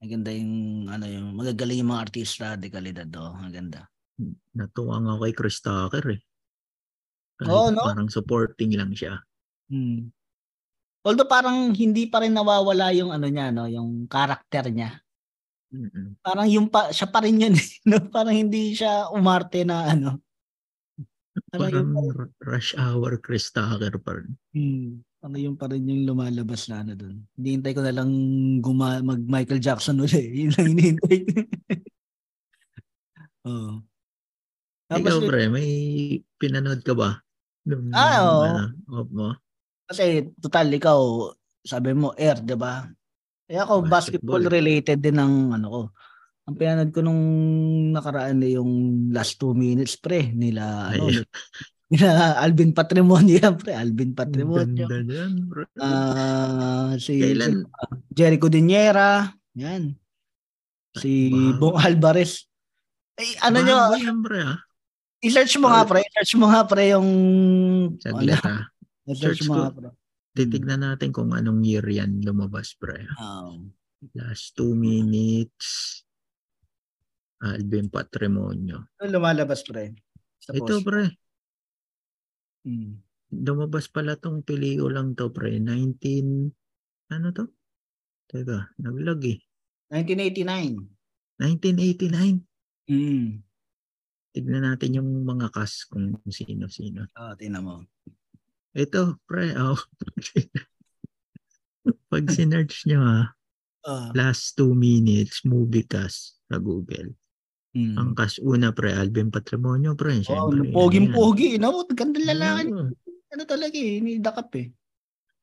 Maganda 0.01 0.31
yung 0.33 0.55
ano 0.89 1.05
yung 1.05 1.29
magagaling 1.37 1.85
yung 1.85 1.91
mga 1.93 2.03
artista 2.09 2.57
de 2.57 2.73
kalidad 2.73 3.05
do. 3.05 3.21
Maganda. 3.37 3.85
Natuwa 4.55 5.03
nga 5.03 5.21
kay 5.21 5.33
Chris 5.35 5.61
Tucker 5.61 6.17
eh. 6.17 6.21
Kahit 7.37 7.51
Oo, 7.51 7.69
no? 7.75 7.83
parang 7.85 8.09
supporting 8.09 8.73
lang 8.79 8.95
siya. 8.97 9.21
Hmm. 9.69 10.09
Although 11.05 11.29
parang 11.29 11.77
hindi 11.77 12.09
pa 12.09 12.25
rin 12.25 12.33
nawawala 12.33 12.97
yung 12.97 13.13
ano 13.13 13.29
niya 13.29 13.53
no, 13.53 13.69
yung 13.69 14.09
karakter 14.09 14.73
niya. 14.73 15.04
Mm-mm. 15.75 16.15
Parang 16.23 16.47
yung 16.47 16.71
pa, 16.71 16.95
siya 16.95 17.11
pa 17.11 17.19
rin 17.19 17.43
yun, 17.43 17.51
eh, 17.59 17.67
no? 17.91 17.99
Parang 18.07 18.31
hindi 18.31 18.71
siya 18.73 19.11
umarte 19.11 19.67
na 19.67 19.91
ano. 19.91 20.23
Parang 21.51 21.91
Parang 21.91 22.31
rush 22.39 22.79
hour 22.79 23.19
Chris 23.19 23.51
Tucker 23.51 23.99
pa 23.99 24.23
rin. 24.23 24.31
hmm, 24.55 25.03
parang 25.19 25.41
yung 25.43 25.59
pa 25.59 25.67
rin 25.67 25.83
yung 25.83 26.07
lumalabas 26.07 26.71
na 26.71 26.87
ano 26.87 26.95
doon. 26.95 27.19
Hinihintay 27.35 27.75
ko 27.75 27.83
na 27.83 27.91
lang 27.91 28.11
guma, 28.63 29.03
mag 29.03 29.19
Michael 29.19 29.59
Jackson 29.59 29.99
ulit. 29.99 30.31
Yun 30.39 30.55
lang 30.55 30.67
hinihintay. 30.71 31.19
Oo. 33.51 33.83
Tapos 34.87 35.11
Ikaw 35.11 35.19
pre, 35.27 35.51
may 35.51 35.69
pinanood 36.39 36.87
ka 36.87 36.95
ba? 36.95 37.19
Nung, 37.67 37.91
Ah, 37.91 38.23
oo. 38.23 38.47
ano, 38.47 38.65
off 38.95 39.11
mo? 39.11 39.35
Kasi 39.91 40.31
total 40.39 40.71
ikaw 40.71 41.01
sabi 41.65 41.97
mo 41.97 42.13
air, 42.17 42.41
'di 42.41 42.55
ba? 42.55 42.89
Eh 43.49 43.61
ako 43.61 43.85
basketball. 43.85 44.41
Basketball. 44.41 44.45
related 44.49 44.99
din 45.05 45.17
ng 45.21 45.35
ano 45.53 45.67
ko. 45.69 45.83
Ang 46.45 46.57
pinanood 46.61 46.93
ko 46.93 47.01
nung 47.01 47.23
nakaraan 47.97 48.37
na 48.37 48.49
yung 48.49 48.73
last 49.09 49.41
two 49.41 49.57
minutes 49.57 49.97
pre 49.97 50.29
nila 50.33 50.93
ano 50.93 51.09
nila 51.93 52.37
Alvin 52.41 52.73
Patrimonio 52.77 53.41
yan, 53.41 53.57
pre 53.61 53.73
Alvin 53.73 54.13
Ang 54.13 54.19
Patrimonio. 54.19 54.85
Ah 55.81 56.93
si 57.01 57.17
Kailan? 57.21 57.65
Jericho 58.13 58.49
Diniera, 58.53 59.33
yan. 59.57 59.97
Si 60.95 61.33
Wow. 61.33 61.59
Bong 61.59 61.77
Alvarez. 61.81 62.47
Eh, 63.19 63.35
ano 63.43 63.63
nyo, 63.63 63.77
Bago 63.79 63.99
yan, 63.99 64.19
pre, 64.27 64.39
ah. 64.43 64.59
i-search 65.23 65.55
mo 65.63 65.71
nga 65.71 65.87
pre, 65.87 66.03
i-search 66.03 66.35
mo 66.35 66.47
nga 66.51 66.63
pre 66.67 66.93
yung 66.93 67.09
Saglit, 68.03 68.37
ano, 68.43 68.53
ah. 68.53 68.63
i-search 69.07 69.43
Search 69.43 69.49
mo 69.49 69.53
nga 69.59 69.71
pre. 69.71 69.89
Titignan 70.35 70.83
natin 70.83 71.15
kung 71.15 71.31
anong 71.31 71.63
year 71.63 71.87
yan 71.87 72.19
lumabas, 72.27 72.75
pre. 72.75 73.07
Um, 73.23 73.71
Last 74.19 74.59
two 74.59 74.75
minutes. 74.75 76.03
Alvin 77.39 77.87
Patrimonio. 77.87 78.91
Ano 78.99 79.09
lumalabas, 79.15 79.63
pre? 79.63 79.95
Sa 80.43 80.51
Ito, 80.51 80.83
post. 80.83 80.85
pre. 80.85 81.05
Hmm. 82.67 82.99
Lumabas 83.31 83.87
pala 83.87 84.19
tong 84.19 84.43
pelikulang 84.43 85.15
to, 85.15 85.31
pre. 85.31 85.63
19... 85.63 86.51
Ano 87.15 87.27
to? 87.31 87.47
Teka, 88.27 88.75
naglag 88.83 89.23
eh. 89.29 89.39
1989. 89.93 90.83
1989. 91.39 92.43
Hmm. 92.91 93.39
Tignan 94.35 94.67
natin 94.67 94.99
yung 94.99 95.11
mga 95.23 95.47
cast 95.55 95.87
kung 95.87 96.19
sino-sino. 96.27 97.07
Oh, 97.15 97.39
tingnan 97.39 97.63
mo. 97.63 97.87
Ito, 98.75 99.23
pre. 99.31 99.55
Oh. 99.55 99.79
Pag 102.11 102.25
sinerch 102.31 102.87
nyo 102.91 103.01
ha, 103.03 103.21
Ah. 103.85 104.09
last 104.17 104.57
two 104.57 104.73
minutes, 104.73 105.45
movie 105.45 105.85
cast 105.85 106.41
sa 106.49 106.57
Google. 106.57 107.13
Hmm. 107.77 107.93
Ang 108.01 108.11
cast 108.17 108.41
una, 108.41 108.73
pre, 108.73 108.97
Alvin 108.97 109.29
Patrimonio, 109.29 109.93
pre. 109.93 110.25
Oh, 110.33 110.49
poging-pogi, 110.49 111.61
no? 111.61 111.85
Ganda 111.93 112.17
ano 112.17 112.25
yan. 112.25 112.29
lalaki. 112.33 112.71
Oo. 112.73 112.89
Ano 113.35 113.43
talaga 113.45 113.77
eh, 113.77 114.01
nidakap 114.01 114.49
eh. 114.57 114.73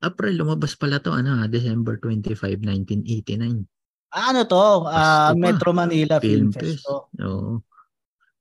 April, 0.02 0.42
lumabas 0.42 0.74
pala 0.74 0.98
to, 0.98 1.14
ano, 1.14 1.38
ha, 1.38 1.46
December 1.46 2.02
25, 2.02 2.66
1989. 2.66 3.62
Ah, 4.10 4.34
ano 4.34 4.42
to? 4.50 4.66
Ah, 4.90 5.32
pa. 5.32 5.38
Metro 5.38 5.70
Manila 5.70 6.18
Film, 6.18 6.50
Film 6.50 6.52
Fest. 6.58 6.82
Fest. 6.82 7.22
Oo. 7.22 7.62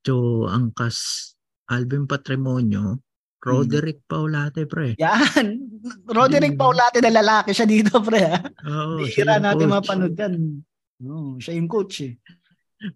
So, 0.01 0.49
ang 0.49 0.73
cast, 0.73 1.37
Alvin 1.69 2.09
Patrimonio, 2.09 3.05
Roderick 3.41 4.05
Paulate, 4.05 4.69
pre. 4.69 4.95
Yan. 5.01 5.47
Roderick 6.05 6.55
Hmm. 6.55 6.61
Paulate 6.61 7.01
na 7.01 7.11
lalaki 7.11 7.51
siya 7.51 7.65
dito, 7.65 7.97
pre. 8.01 8.21
ha? 8.21 8.37
Oo, 8.69 9.01
yung 9.01 9.41
natin 9.41 9.65
coach. 9.65 9.75
mapanood 9.81 10.15
yan. 10.15 10.35
Oh, 11.01 11.41
siya 11.41 11.57
yung 11.57 11.65
coach 11.65 12.05
eh. 12.05 12.21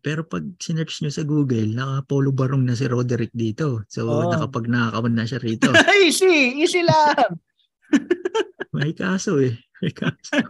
Pero 0.01 0.24
pag 0.24 0.45
sinerch 0.61 1.01
nyo 1.01 1.09
sa 1.09 1.24
Google, 1.24 1.68
naka-polo 1.68 2.32
barong 2.32 2.61
na 2.61 2.72
si 2.72 2.84
Roderick 2.84 3.32
dito. 3.32 3.84
So, 3.88 4.05
Oo. 4.05 4.28
nakapag 4.28 4.64
nakakawan 4.64 5.12
na 5.12 5.24
siya 5.24 5.40
rito. 5.40 5.68
easy, 6.05 6.61
easy 6.61 6.84
lang. 6.84 7.40
May 8.76 8.92
kaso 8.92 9.40
eh. 9.40 9.57
May 9.80 9.92
kaso. 9.92 10.40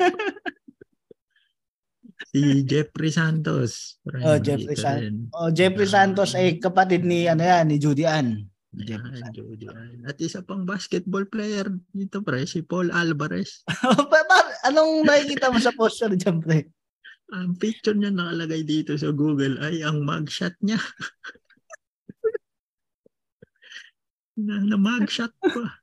si 2.31 2.63
Jeffrey 2.65 3.11
Santos. 3.11 3.99
Pre, 4.03 4.19
Oh, 4.23 4.39
Jeffrey 4.39 4.75
nandito 4.75 4.83
San- 4.83 4.99
rin. 4.99 5.17
Oh, 5.31 5.51
Jeffrey 5.51 5.87
Santos 5.87 6.31
ay 6.35 6.59
kapatid 6.59 7.03
ni 7.03 7.27
ano 7.27 7.43
yan, 7.43 7.71
ni 7.71 7.77
Judy 7.79 8.07
Ann. 8.07 8.47
Yan, 8.75 8.87
Jeffrey 8.87 9.21
Santos. 9.23 9.35
Jody 9.39 9.67
Ann. 9.71 10.03
At 10.07 10.19
isa 10.19 10.43
pang 10.43 10.67
basketball 10.67 11.25
player 11.31 11.71
dito 11.95 12.23
pre, 12.27 12.43
si 12.47 12.63
Paul 12.67 12.91
Alvarez. 12.91 13.63
Anong 14.69 15.07
nakikita 15.07 15.53
mo 15.55 15.59
sa 15.63 15.71
poster 15.77 16.11
dyan, 16.19 16.43
pre? 16.43 16.67
Ang 17.35 17.57
picture 17.57 17.95
niya 17.95 18.11
nakalagay 18.11 18.67
dito 18.67 18.99
sa 18.99 19.15
Google 19.15 19.59
ay 19.63 19.83
ang 19.87 20.03
mugshot 20.03 20.55
niya. 20.61 20.77
na, 24.47 24.59
na 24.61 24.77
mugshot 24.77 25.33
pa. 25.39 25.79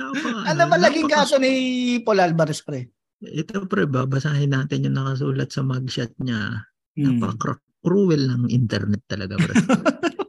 Napaka, 0.00 0.48
Ano 0.48 0.62
ba 0.64 0.76
naging 0.80 1.08
napaka- 1.08 1.28
kaso 1.28 1.36
ni 1.36 1.52
Paul 2.00 2.24
Alvarez, 2.24 2.64
pre? 2.64 2.88
Ito 3.20 3.68
pre, 3.68 3.84
babasahin 3.84 4.56
natin 4.56 4.88
yung 4.88 4.96
nakasulat 4.96 5.52
sa 5.52 5.60
mugshot 5.60 6.16
niya. 6.24 6.64
Hmm. 6.96 7.20
Napaka-cruel 7.20 8.32
ng 8.32 8.48
internet 8.48 9.04
talaga 9.04 9.36
pre. 9.36 9.54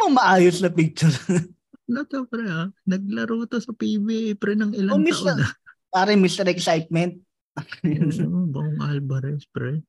Wala 0.00 0.08
mong 0.08 0.16
maayos 0.16 0.64
na 0.64 0.72
picture. 0.72 1.12
To 1.90 2.24
pre 2.24 2.46
ha? 2.48 2.72
Naglaro 2.88 3.44
to 3.50 3.60
sa 3.60 3.76
PBA 3.76 4.38
pre 4.40 4.56
ng 4.56 4.72
ilang 4.72 5.04
Oh, 5.04 5.04
taon 5.04 5.42
na. 5.42 5.52
Pare, 5.92 6.16
Mr. 6.16 6.48
Excitement. 6.48 7.18
Bong 8.54 8.80
Alvarez 8.80 9.44
pre. 9.50 9.84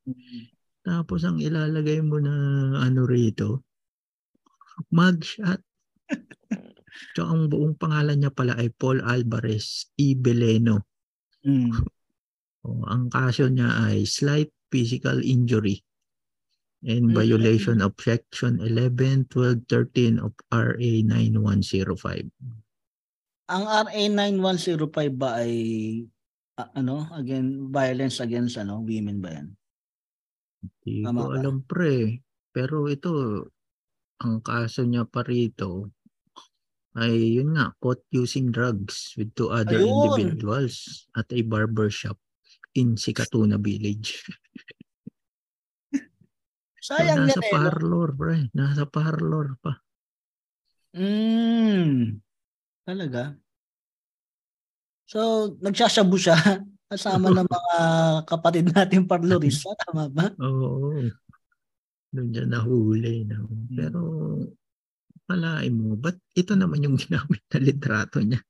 Tapos 0.84 1.24
ang 1.24 1.40
ilalagay 1.40 2.04
mo 2.04 2.20
na 2.20 2.34
ano 2.84 3.08
rito, 3.08 3.64
mugshot. 4.92 5.64
So 7.16 7.24
ang 7.24 7.48
buong 7.48 7.80
pangalan 7.80 8.20
niya 8.20 8.36
pala 8.36 8.60
ay 8.60 8.68
Paul 8.76 9.00
Alvarez 9.00 9.96
E. 9.96 10.12
Beleno. 10.12 10.84
Hmm. 11.40 11.72
O, 12.68 12.84
ang 12.84 13.08
kaso 13.08 13.48
niya 13.48 13.88
ay 13.88 14.04
slight 14.04 14.52
physical 14.68 15.24
injury 15.24 15.80
and 16.82 17.14
Mm. 17.14 17.18
violation 17.18 17.78
of 17.82 17.94
section 17.98 18.58
11, 18.58 19.30
12, 19.30 19.66
13 19.70 20.18
of 20.18 20.34
RA 20.50 20.92
9105. 21.06 22.26
Ang 23.52 23.64
RA 23.68 24.04
9105 24.10 25.14
ba 25.14 25.44
ay 25.44 25.54
ah, 26.58 26.70
ano, 26.74 27.06
again 27.14 27.70
violence 27.70 28.18
against 28.22 28.58
ano, 28.58 28.82
women 28.82 29.22
ba 29.22 29.30
'yan? 29.30 29.48
Hindi 30.62 31.06
Tama 31.06 31.18
ko 31.18 31.24
alam 31.38 31.56
pre. 31.66 32.22
Pero 32.52 32.86
ito, 32.92 33.14
ang 34.22 34.44
kaso 34.44 34.84
niya 34.84 35.08
pa 35.08 35.24
rito 35.24 35.90
ay 37.00 37.40
yun 37.40 37.56
nga, 37.56 37.72
caught 37.80 38.04
using 38.12 38.52
drugs 38.52 39.16
with 39.16 39.32
two 39.32 39.48
other 39.48 39.80
Ayun. 39.80 39.88
individuals 39.88 41.08
at 41.16 41.24
a 41.32 41.40
barber 41.40 41.88
shop 41.88 42.20
in 42.76 43.00
Sikatuna 43.00 43.56
Village. 43.56 44.20
So, 46.82 46.98
Sayang 46.98 47.30
nasa 47.30 47.38
yan 47.38 47.46
eh. 47.46 47.52
parlor, 47.54 48.10
pre. 48.18 48.38
Nasa 48.58 48.84
parlor 48.90 49.54
pa. 49.62 49.78
Mm. 50.98 52.18
Talaga. 52.82 53.38
So, 55.06 55.54
nagsasabu 55.62 56.18
siya 56.18 56.34
kasama 56.92 57.30
ng 57.30 57.46
mga 57.56 57.78
kapatid 58.26 58.66
natin 58.74 59.06
parlorista, 59.06 59.78
tama 59.86 60.10
ba? 60.10 60.34
Oo. 60.42 61.06
Doon 62.12 62.28
dyan 62.34 62.50
nahuli. 62.50 63.30
No? 63.30 63.46
Hmm. 63.46 63.78
Pero, 63.78 64.00
palain 65.30 65.72
mo, 65.78 65.94
ba't 65.94 66.18
ito 66.34 66.58
naman 66.58 66.82
yung 66.82 66.98
ginamit 66.98 67.46
na 67.54 67.60
litrato 67.62 68.20
niya? 68.20 68.42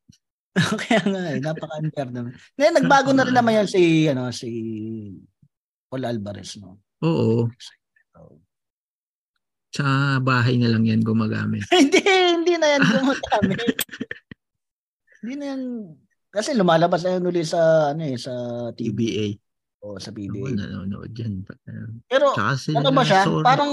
Kaya 0.56 1.04
nga 1.04 1.22
eh, 1.36 1.40
napaka-unfair 1.44 2.10
naman. 2.16 2.32
Ngayon, 2.56 2.76
nagbago 2.80 3.12
na 3.12 3.28
rin 3.28 3.36
naman 3.36 3.60
yan 3.60 3.70
si, 3.70 4.08
ano, 4.08 4.32
si 4.32 4.50
Paul 5.92 6.08
Alvarez, 6.08 6.56
no? 6.64 6.80
Oo. 7.04 7.52
So, 8.12 8.40
Sa 9.72 9.84
bahay 10.20 10.60
na 10.60 10.68
lang 10.68 10.84
yan 10.84 11.00
gumagamit. 11.00 11.64
hindi, 11.72 12.04
hindi 12.04 12.54
na 12.60 12.68
yan 12.76 12.84
gumagamit. 12.84 13.76
hindi 15.24 15.34
na 15.40 15.46
yan, 15.56 15.62
kasi 16.28 16.52
lumalabas 16.52 17.04
na 17.04 17.16
yan 17.16 17.24
uli 17.26 17.44
sa, 17.44 17.92
ano 17.96 18.04
eh, 18.04 18.20
sa 18.20 18.32
TBA. 18.76 19.40
o 19.82 19.96
sa 19.98 20.12
Ako 20.12 20.20
PBA. 20.20 20.60
nanonood 20.60 21.10
dyan. 21.16 21.42
Pero, 22.06 22.36
Tsaka 22.36 22.54
ano 22.76 22.90
ba 22.92 23.04
siya? 23.08 23.22
Sorry. 23.24 23.46
Parang, 23.48 23.72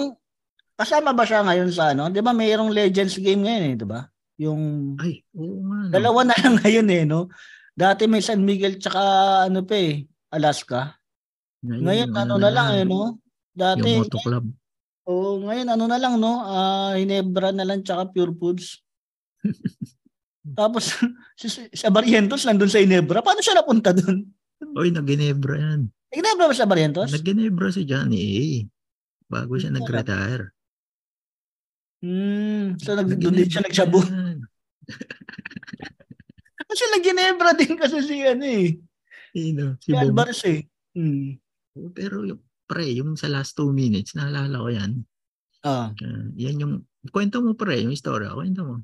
kasama 0.79 1.11
ba 1.11 1.27
siya 1.27 1.43
ngayon 1.43 1.71
sa 1.75 1.91
ano? 1.91 2.07
Di 2.09 2.23
ba 2.23 2.31
mayroong 2.31 2.71
Legends 2.71 3.19
game 3.19 3.43
ngayon 3.43 3.65
eh, 3.67 3.77
di 3.77 3.87
ba? 3.87 4.07
Yung, 4.39 4.95
Ay, 5.03 5.27
oo 5.35 5.67
nga. 5.67 5.79
no. 5.83 5.91
dalawa 5.91 6.21
na 6.31 6.39
lang 6.39 6.55
ngayon 6.63 6.89
eh, 6.95 7.03
no? 7.03 7.27
Dati 7.75 8.07
may 8.07 8.23
San 8.23 8.47
Miguel 8.47 8.79
tsaka 8.79 9.03
ano 9.51 9.67
pa 9.67 9.75
eh, 9.75 10.07
Alaska. 10.31 10.95
Ngayon, 11.67 12.11
yung 12.11 12.15
ano 12.15 12.35
na 12.39 12.51
lang 12.55 12.69
eh, 12.75 12.87
no? 12.87 13.19
Yung 13.59 13.83
Dati, 13.83 13.91
Moto 13.99 14.19
Club. 14.23 14.45
oh, 15.11 15.43
ngayon 15.43 15.69
ano 15.75 15.85
na 15.91 15.99
lang, 15.99 16.15
no? 16.23 16.39
Ah, 16.47 16.95
Hinebra 16.95 17.51
na 17.51 17.67
lang 17.67 17.83
tsaka 17.83 18.07
Pure 18.15 18.35
Foods. 18.39 18.79
Tapos, 20.59 20.95
si, 21.41 21.51
sa 21.51 21.91
Barrientos 21.91 22.47
nandun 22.47 22.71
sa 22.71 22.79
Hinebra. 22.79 23.19
Paano 23.21 23.43
siya 23.43 23.59
napunta 23.59 23.91
dun? 23.91 24.31
Oy, 24.79 24.95
nag-Ginebra 24.95 25.59
yan. 25.59 25.91
Hinebra 26.09 26.49
ba 26.49 26.55
sa 26.55 26.71
Barrientos? 26.71 27.11
Nag-Ginebra 27.11 27.69
si 27.75 27.83
Johnny 27.85 28.23
A. 28.23 28.47
Bago 29.29 29.59
siya 29.59 29.75
nag-retire. 29.75 30.55
Hmm, 31.99 32.79
so 32.79 32.95
nag, 32.95 33.11
doon 33.11 33.35
Nag-Ginebra 33.35 33.39
din 33.43 33.51
siya 33.51 33.67
nagsabu. 33.67 34.01
Kasi 36.69 36.83
nag-Ginebra 36.95 37.51
din 37.57 37.75
kasi 37.75 37.99
si 38.05 38.17
ano 38.23 38.45
eh. 38.45 38.77
Sino? 39.33 39.65
Si 39.81 39.91
Si. 39.93 39.97
Alvarez 39.97 40.41
eh. 40.45 40.61
Hmm. 40.93 41.37
Oo, 41.77 41.91
Pero 41.91 42.23
yung, 42.25 42.41
pre, 42.69 42.93
yung 42.93 43.17
sa 43.17 43.33
last 43.33 43.57
two 43.57 43.73
minutes, 43.73 44.13
naalala 44.13 44.61
ko 44.61 44.69
yan. 44.69 44.93
Ah. 45.65 45.91
Ah, 45.91 46.25
yan 46.37 46.61
yung, 46.61 46.75
kwento 47.09 47.41
mo 47.41 47.57
pre, 47.57 47.81
yung 47.83 47.97
istorya. 47.97 48.37
Kwento 48.37 48.63
mo. 48.63 48.77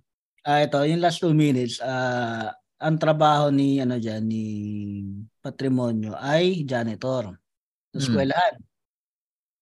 Ah, 0.42 0.64
ito, 0.64 0.80
yung 0.82 1.04
last 1.04 1.20
two 1.20 1.36
minutes, 1.36 1.78
ah, 1.84 2.48
ang 2.80 2.96
trabaho 2.96 3.52
ni, 3.52 3.78
ano 3.80 4.00
dyan, 4.00 4.24
ni 4.24 4.44
Patrimonio 5.40 6.16
ay 6.16 6.64
janitor 6.64 7.32
sa 7.32 7.96
Hmm. 7.96 8.00
eskwelahan. 8.00 8.56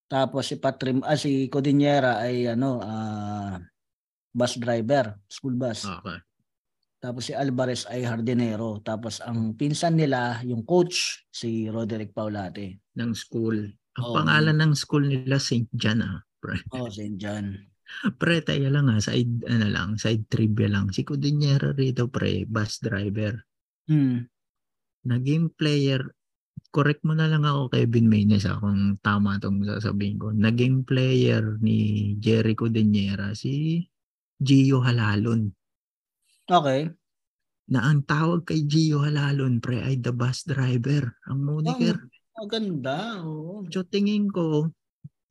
Tapos 0.08 0.48
si 0.48 0.56
Patrim, 0.56 1.00
ah, 1.02 1.18
si 1.18 1.50
Codinera 1.50 2.22
ay, 2.22 2.50
ano, 2.50 2.80
ah, 2.80 3.58
bus 4.32 4.56
driver, 4.56 5.18
school 5.28 5.58
bus. 5.58 5.84
Okay. 5.84 6.18
Tapos 7.02 7.26
si 7.26 7.32
Alvarez 7.34 7.82
ay 7.90 8.06
hardinero. 8.06 8.78
Tapos 8.78 9.18
ang 9.18 9.58
pinsan 9.58 9.98
nila, 9.98 10.38
yung 10.46 10.62
coach, 10.62 11.26
si 11.34 11.66
Roderick 11.66 12.14
Paulate. 12.14 12.78
Ng 12.94 13.10
school. 13.10 13.74
Ang 14.00 14.06
Oo. 14.08 14.14
pangalan 14.16 14.56
ng 14.60 14.72
school 14.72 15.04
nila, 15.04 15.36
St. 15.36 15.68
John 15.76 16.00
ah. 16.00 16.20
Pre. 16.42 16.58
Oh, 16.74 16.88
St. 16.88 17.16
John. 17.20 17.58
Pre, 18.16 18.40
tayo 18.40 18.72
lang 18.72 18.88
ha, 18.88 18.98
side, 18.98 19.44
ano 19.46 19.68
lang, 19.68 19.88
side 20.00 20.24
trivia 20.32 20.66
lang. 20.72 20.88
Si 20.90 21.04
Cudinera 21.04 21.76
rito, 21.76 22.08
pre, 22.08 22.48
bus 22.48 22.80
driver. 22.80 23.36
Hmm. 23.84 24.24
Naging 25.04 25.52
player 25.52 26.00
correct 26.72 27.04
mo 27.04 27.12
na 27.12 27.28
lang 27.28 27.44
ako, 27.44 27.68
Kevin 27.68 28.08
Maynes, 28.08 28.48
ah, 28.48 28.56
kung 28.56 28.96
tama 29.04 29.36
itong 29.36 29.60
sasabihin 29.68 30.16
ko. 30.16 30.32
Naging 30.32 30.88
player 30.88 31.60
ni 31.60 32.12
Jericho 32.16 32.72
Deniera 32.72 33.36
si 33.36 33.84
Gio 34.40 34.80
Halalon. 34.80 35.52
Okay. 36.48 36.88
Na 37.68 37.92
ang 37.92 38.02
tawag 38.08 38.48
kay 38.48 38.64
Gio 38.64 39.04
Halalon, 39.04 39.60
pre, 39.60 39.84
ay 39.84 40.00
the 40.00 40.10
bus 40.16 40.48
driver. 40.48 41.12
Ang 41.28 41.44
moniker. 41.44 42.08
Maganda. 42.42 43.22
Oo. 43.22 43.62
So 43.70 43.86
tingin 43.86 44.26
ko, 44.26 44.66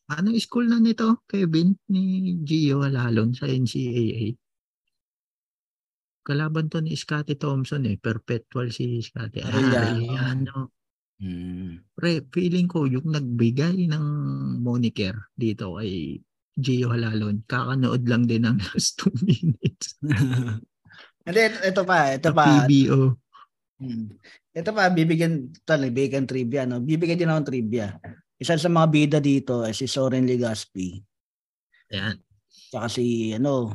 anong 0.07 0.39
school 0.39 0.71
na 0.71 0.79
nito, 0.79 1.27
Kevin, 1.27 1.75
ni 1.91 2.39
Gio 2.47 2.87
Halalon 2.87 3.35
sa 3.35 3.51
NCAA? 3.51 4.31
Kalaban 6.23 6.71
to 6.71 6.79
ni 6.79 6.95
Scotty 6.95 7.35
Thompson 7.35 7.83
eh. 7.83 7.99
Perpetual 7.99 8.71
si 8.71 9.03
Scotty. 9.03 9.43
Arellano. 9.43 9.75
Arellano. 9.75 10.57
Hmm. 11.19 11.83
Pre, 11.91 12.31
feeling 12.31 12.71
ko 12.71 12.87
yung 12.87 13.11
nagbigay 13.11 13.91
ng 13.91 14.05
moniker 14.63 15.35
dito 15.35 15.83
ay 15.83 16.15
Gio 16.55 16.95
Halalon. 16.95 17.43
Kakanood 17.43 18.07
lang 18.07 18.23
din 18.23 18.47
ng 18.47 18.55
last 18.71 19.03
two 19.03 19.11
minutes. 19.19 19.99
Hindi, 21.27 21.41
ito, 21.43 21.59
ito 21.59 21.81
pa, 21.83 22.15
ito 22.15 22.29
pa. 22.31 22.65
PBO. 22.65 23.19
Hmm. 23.81 24.13
Ito 24.53 24.69
pa, 24.77 24.93
bibigyan, 24.93 25.49
tali, 25.65 25.89
bigyan 25.89 26.29
trivia, 26.29 26.69
no? 26.69 26.77
Bibigyan 26.77 27.17
din 27.17 27.29
ako 27.33 27.39
ng 27.41 27.49
trivia. 27.49 27.87
Isa 28.37 28.53
sa 28.53 28.69
mga 28.69 28.87
bida 28.93 29.17
dito 29.17 29.65
ay 29.65 29.73
si 29.73 29.89
Soren 29.89 30.29
Legaspi. 30.29 31.01
Ayan. 31.89 32.21
Tsaka 32.69 32.87
si, 32.93 33.33
ano, 33.33 33.73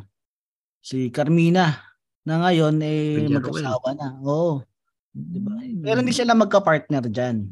si 0.79 1.11
Carmina 1.11 1.75
na 2.23 2.35
ngayon 2.47 2.79
eh 2.87 3.27
Villarroel. 3.27 3.67
magkasawa 3.67 3.91
na. 3.99 4.09
Oo. 4.23 4.63
Diba? 5.11 5.59
Pero 5.59 5.99
hindi 5.99 6.15
sila 6.15 6.39
magka-partner 6.39 7.11
dyan. 7.11 7.51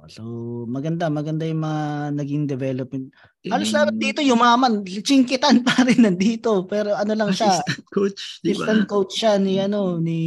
Oh, 0.00 0.08
So, 0.08 0.22
maganda, 0.64 1.12
maganda 1.12 1.44
yung 1.44 1.60
mga 1.60 1.84
naging 2.16 2.44
development. 2.48 3.12
Halos 3.44 3.68
lahat 3.76 3.92
dito 4.00 4.24
yumaman. 4.24 4.80
Chinkitan 4.84 5.60
pa 5.66 5.84
rin 5.84 6.08
nandito. 6.08 6.64
Pero 6.64 6.96
ano 6.96 7.12
lang 7.12 7.36
siya, 7.36 7.60
Assistant 7.60 7.84
coach, 7.92 8.40
di 8.40 8.56
ba? 8.56 8.64
assistant 8.64 8.84
coach 8.88 9.12
siya 9.20 9.36
ni 9.36 9.60
ano, 9.60 10.00
ni 10.00 10.20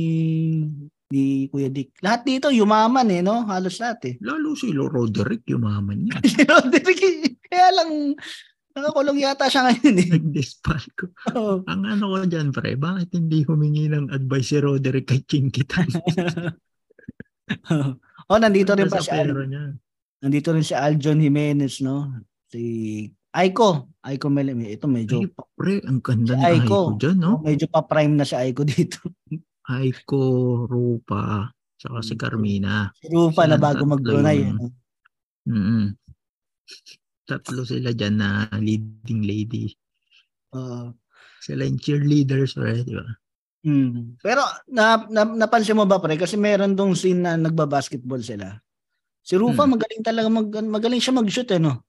ni 1.10 1.50
Kuya 1.50 1.70
Dick. 1.74 1.98
Lahat 2.06 2.22
dito 2.26 2.54
yumaman 2.54 3.10
eh, 3.10 3.22
no? 3.26 3.46
Halos 3.50 3.82
lahat 3.82 4.14
eh. 4.14 4.16
Lalo 4.22 4.54
si 4.54 4.74
Roderick, 4.74 5.46
yumaman 5.50 6.10
niya. 6.10 6.18
Si 6.34 6.42
Roderick, 6.46 7.02
kaya 7.50 7.70
lang 7.70 8.18
nakakulong 8.74 9.22
yata 9.22 9.46
siya 9.46 9.70
ngayon 9.70 9.96
eh. 10.02 10.08
Nag-dispal 10.18 10.82
ko. 10.98 11.06
Oo. 11.38 11.56
Ang 11.70 11.82
ano 11.86 12.18
ko 12.18 12.26
dyan, 12.26 12.50
pre, 12.50 12.74
bakit 12.74 13.14
hindi 13.14 13.46
humingi 13.46 13.90
ng 13.94 14.10
advice 14.10 14.54
si 14.54 14.58
Roderick 14.58 15.06
kay 15.06 15.22
Chinkitan? 15.22 15.86
oh, 17.74 17.94
nandito 18.32 18.72
rin 18.74 18.88
pa 18.88 19.00
si 19.00 19.12
Al, 19.12 19.30
niya. 19.48 19.74
nandito 20.20 20.50
rin 20.52 20.64
si 20.64 20.74
Aljon 20.74 21.20
Jimenez, 21.20 21.82
no? 21.82 22.24
Si 22.48 22.62
Aiko. 23.34 23.90
Aiko 24.06 24.28
Meleme. 24.30 24.70
Ito 24.70 24.86
medyo 24.86 25.20
Ay, 25.20 25.28
pre, 25.58 25.76
ang 25.84 26.00
ganda 26.00 26.36
Si 26.36 26.40
ni 26.40 26.46
Aiko. 26.46 26.80
Aiko 26.94 27.00
dyan, 27.00 27.18
no? 27.18 27.34
medyo 27.42 27.66
pa 27.66 27.82
prime 27.82 28.14
na 28.14 28.24
si 28.24 28.36
Aiko 28.38 28.62
dito. 28.62 29.00
Aiko, 29.66 30.22
Rupa, 30.68 31.50
saka 31.80 32.00
si 32.04 32.14
Carmina. 32.14 32.92
Si 33.00 33.08
Rufa 33.10 33.48
na 33.48 33.56
Silang 33.56 33.64
bago 33.64 33.84
mag-Brunei. 33.88 34.40
yung- 34.44 34.60
ano? 34.60 34.66
mm 35.50 35.86
Tatlo 37.24 37.64
sila 37.64 37.96
dyan 37.96 38.20
na 38.20 38.30
leading 38.60 39.24
lady. 39.24 39.72
Oo. 40.52 40.92
Sila 41.40 41.64
yung 41.64 41.80
cheerleaders, 41.80 42.54
pre, 42.54 42.84
di 42.84 42.94
ba? 42.94 43.08
Mm. 43.64 44.20
Pero 44.20 44.44
na, 44.68 45.08
na, 45.08 45.24
napansin 45.24 45.80
mo 45.80 45.88
ba 45.88 45.96
pre 45.98 46.20
kasi 46.20 46.36
meron 46.36 46.76
dong 46.76 46.94
scene 46.94 47.24
na 47.24 47.40
nagba-basketball 47.40 48.20
sila. 48.20 48.60
Si 49.24 49.40
Rufa 49.40 49.64
Hmm. 49.64 49.80
magaling 49.80 50.04
talaga 50.04 50.28
mag 50.28 50.52
magaling 50.68 51.00
siya 51.00 51.16
mag-shoot 51.16 51.48
eh 51.48 51.64
no. 51.64 51.80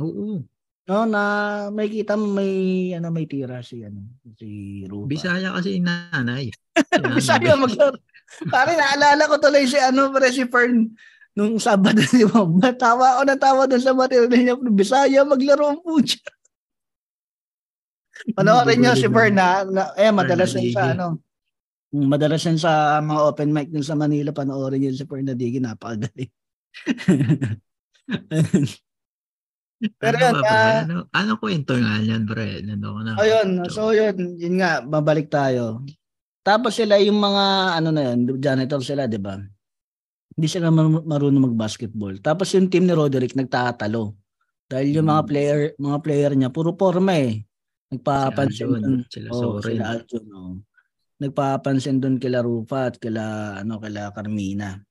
Oo. 0.00 0.40
No 0.84 1.04
na 1.04 1.22
may 1.68 1.88
kita 1.88 2.16
may 2.16 2.92
ano 2.92 3.12
may 3.12 3.28
tira 3.28 3.60
si 3.60 3.84
ano 3.84 4.00
si 4.36 4.80
Rufa. 4.88 5.04
Bisaya 5.08 5.52
kasi 5.52 5.76
nanay. 5.76 6.48
Bisaya 7.20 7.52
maglaro. 7.52 8.00
Pare 8.48 8.72
naalala 8.72 9.28
ko 9.28 9.36
tuloy 9.36 9.68
si 9.68 9.76
ano 9.76 10.08
pre 10.08 10.32
si 10.32 10.48
Fern 10.48 10.88
nung 11.36 11.60
Sabado 11.60 12.00
di 12.16 12.24
ba? 12.24 12.48
Matawa 12.48 13.20
ako 13.20 13.22
natawa 13.28 13.62
doon 13.68 13.82
sa 13.84 13.92
material 13.92 14.32
niya 14.32 14.56
Bisaya 14.72 15.20
maglaro 15.20 15.68
ang 15.68 15.84
pucha. 15.84 16.16
Panoorin 18.34 18.78
niyo 18.78 18.94
si 18.94 19.08
Fern 19.10 19.34
na, 19.34 19.66
na 19.66 19.82
eh 19.98 20.14
madalas 20.14 20.54
yan 20.54 20.70
sa 20.70 20.94
ano. 20.94 21.18
Madalas 21.94 22.42
yan 22.42 22.58
sa 22.58 22.98
mga 23.02 23.20
open 23.30 23.50
mic 23.54 23.70
dun 23.70 23.86
sa 23.86 23.98
Manila 23.98 24.34
panoorin 24.34 24.82
niyo 24.82 24.94
si 24.94 25.06
Fernandigi 25.06 25.62
napakagaling. 25.62 26.30
Pero 30.00 30.16
ano 30.16 30.24
yun, 30.24 30.34
ba, 30.40 30.48
ah, 30.48 30.80
ano, 30.86 30.96
ano 31.12 31.32
kwento 31.36 31.76
nga 31.76 32.00
yan, 32.00 32.24
pre? 32.24 32.64
Nandun 32.64 32.92
ko 32.94 33.00
na. 33.04 33.12
Ayun, 33.20 33.48
so 33.68 33.92
yun, 33.92 34.16
yun 34.40 34.56
nga, 34.62 34.80
babalik 34.80 35.28
tayo. 35.28 35.84
Tapos 36.40 36.76
sila 36.76 37.00
yung 37.00 37.20
mga 37.20 37.44
ano 37.80 37.88
na 37.92 38.12
yun, 38.12 38.40
janitor 38.40 38.80
sila, 38.84 39.08
'di 39.08 39.16
ba? 39.16 39.40
Hindi 40.34 40.46
sila 40.50 40.68
mar- 40.68 41.04
marunong 41.04 41.52
mag-basketball. 41.52 42.20
Tapos 42.20 42.52
yung 42.52 42.68
team 42.68 42.84
ni 42.84 42.92
Roderick 42.92 43.32
nagtatalo. 43.32 44.12
Dahil 44.68 44.98
yung 44.98 45.08
mga 45.08 45.22
Hmm. 45.24 45.30
player, 45.30 45.58
mga 45.76 45.98
player 46.04 46.32
niya 46.34 46.50
puro 46.52 46.74
forma 46.74 47.16
eh. 47.16 47.44
Nagpapansin 47.98 48.66
Aljon, 48.66 48.82
dun. 48.82 49.00
sila 49.10 49.28
Oh, 49.30 49.40
Soren. 49.58 49.64
sila 49.64 49.84
Aljon, 49.94 50.24
oh. 50.34 50.54
Nagpapansin 51.22 52.02
doon 52.02 52.16
kila 52.18 52.42
Rufa 52.42 52.90
at 52.90 52.98
kila 52.98 53.56
ano 53.62 53.78
kila 53.78 54.10
Carmina. 54.10 54.82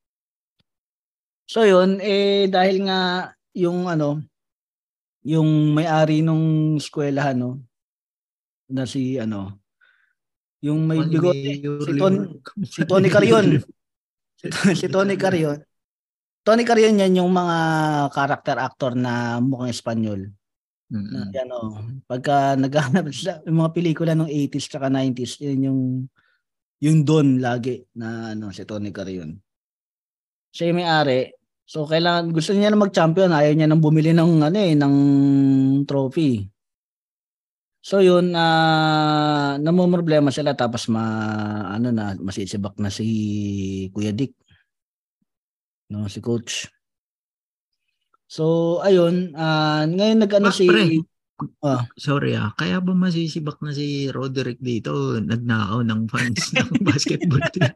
So 1.43 1.68
yun 1.68 1.99
eh 1.99 2.47
dahil 2.47 2.88
nga 2.88 3.32
yung 3.54 3.91
ano 3.91 4.24
yung 5.24 5.72
may-ari 5.72 6.20
nung 6.20 6.76
eskwelahan 6.80 7.39
no 7.39 7.64
na 8.68 8.84
si 8.84 9.16
ano 9.16 9.64
yung 10.64 10.84
may 10.84 10.99
bigote 11.04 11.64
si 11.64 11.91
Ton 11.95 12.16
si 12.64 12.82
Tony 12.84 13.08
Carion 13.12 13.60
si, 14.39 14.47
si 14.76 14.88
Tony 14.91 15.16
Carion 15.16 15.60
Tony 16.43 16.64
Carion 16.68 16.99
yan 16.99 17.24
yung 17.24 17.32
mga 17.32 17.58
character 18.12 18.60
actor 18.60 18.95
na 18.99 19.39
mukhang 19.39 19.72
Espanyol 19.72 20.32
Yan 21.34 21.50
oh. 21.50 21.74
Pagka 22.06 22.54
naghahanap 22.54 23.10
sila, 23.10 23.41
mga 23.41 23.74
pelikula 23.74 24.14
ng 24.14 24.30
80s 24.30 24.70
tsaka 24.70 24.88
90s, 24.94 25.41
yun 25.41 25.60
yung 25.66 25.82
yung 26.84 26.98
Don 27.08 27.39
lagi 27.39 27.82
na 27.98 28.36
ano 28.36 28.54
si 28.54 28.62
Tony 28.68 28.94
Carion. 28.94 29.34
Siya 30.54 30.70
yung 30.70 30.80
may-ari. 30.84 31.34
So 31.64 31.88
kailangan 31.89 32.36
gusto 32.36 32.54
niya 32.54 32.70
na 32.70 32.84
mag-champion, 32.84 33.34
ayaw 33.34 33.54
niya 33.56 33.68
nang 33.72 33.82
bumili 33.82 34.12
ng 34.14 34.44
ano 34.44 34.58
eh 34.60 34.76
ng 34.78 34.96
trophy. 35.89 36.46
So 37.84 38.00
yun 38.00 38.32
na 38.32 38.46
uh, 38.46 39.52
namumroblema 39.60 40.32
sila 40.32 40.56
tapos 40.56 40.88
ma 40.88 41.04
ano 41.68 41.91
na 41.91 42.16
masisibak 42.16 42.80
na 42.80 42.88
si 42.88 43.08
Kuya 43.91 44.16
Dick. 44.16 44.36
No, 45.91 46.08
si 46.08 46.24
coach. 46.24 46.68
So 48.34 48.82
ayun, 48.82 49.38
ah, 49.38 49.86
ngayon 49.86 50.26
nag-ano 50.26 50.50
Ah, 50.50 50.58
si 50.58 50.66
pre. 50.66 51.06
Ah. 51.62 51.86
Sorry 51.94 52.34
ah, 52.34 52.50
kaya 52.58 52.82
ba 52.82 52.98
masisibak 52.98 53.62
na 53.62 53.70
si 53.70 54.10
Roderick 54.10 54.58
dito? 54.58 55.22
Nagnakaw 55.22 55.86
ng 55.86 56.02
fans 56.10 56.50
ng 56.58 56.70
basketball 56.90 57.46
team. 57.54 57.70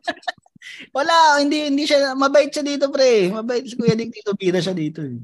Wala, 0.98 1.38
hindi 1.38 1.70
hindi 1.70 1.86
siya 1.86 2.18
mabait 2.18 2.50
siya 2.50 2.66
dito, 2.66 2.90
pre. 2.90 3.30
Mabait 3.30 3.70
si 3.70 3.78
Kuya 3.78 3.94
Dick 3.94 4.10
dito, 4.10 4.34
bida 4.34 4.58
siya 4.58 4.74
dito. 4.74 5.06
Eh. 5.06 5.22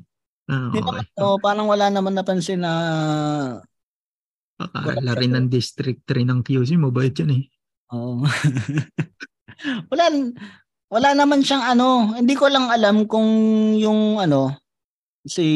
Ah, 0.54 0.70
okay. 0.70 0.86
naman, 0.86 1.06
oh, 1.18 1.38
parang 1.42 1.66
wala 1.66 1.90
naman 1.90 2.14
napansin 2.14 2.62
na 2.62 2.74
Akala 4.62 5.18
rin 5.18 5.34
ng 5.34 5.50
District 5.50 6.06
3 6.06 6.30
ng 6.30 6.40
QC, 6.46 6.78
mabait 6.78 7.12
yan 7.18 7.42
eh. 7.42 7.44
oh. 7.90 8.22
wala 9.90 10.04
wala 10.94 11.10
naman 11.18 11.42
siyang 11.42 11.74
ano, 11.74 12.14
hindi 12.14 12.38
ko 12.38 12.54
lang 12.54 12.70
alam 12.70 13.10
kung 13.10 13.26
yung 13.82 14.22
ano 14.22 14.63
si 15.26 15.48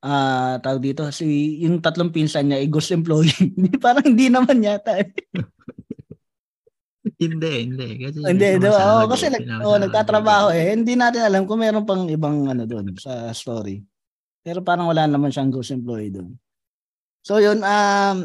ah 0.00 0.56
tawag 0.64 0.80
dito 0.80 1.04
si 1.12 1.60
yung 1.60 1.84
tatlong 1.84 2.08
pinsan 2.08 2.48
niya 2.48 2.58
ay 2.62 2.68
ghost 2.72 2.90
employee. 2.94 3.30
Hindi 3.56 3.76
parang 3.76 4.06
hindi 4.06 4.26
naman 4.32 4.64
yata. 4.64 4.96
eh. 5.02 5.10
Hindi, 7.20 7.68
hindi. 7.68 7.86
Kasi 8.00 8.16
hindi, 8.24 8.46
sumasahod 8.60 9.04
Oh, 9.04 9.08
kasi 9.08 9.24
eh, 9.28 9.32
nag, 9.32 9.40
pinapasahod 9.44 9.68
oh, 9.68 9.76
eh. 9.76 9.80
nagtatrabaho 9.84 10.46
eh. 10.52 10.64
Hindi 10.72 10.92
natin 10.96 11.22
alam 11.24 11.42
kung 11.48 11.60
meron 11.60 11.84
pang 11.84 12.04
ibang 12.08 12.48
ano 12.48 12.64
doon 12.68 12.92
sa 12.96 13.28
story. 13.32 13.80
Pero 14.40 14.60
parang 14.64 14.88
wala 14.88 15.04
naman 15.04 15.32
siyang 15.32 15.52
ghost 15.52 15.72
employee 15.72 16.12
doon. 16.12 16.32
So 17.20 17.36
yun, 17.40 17.60
um, 17.60 18.16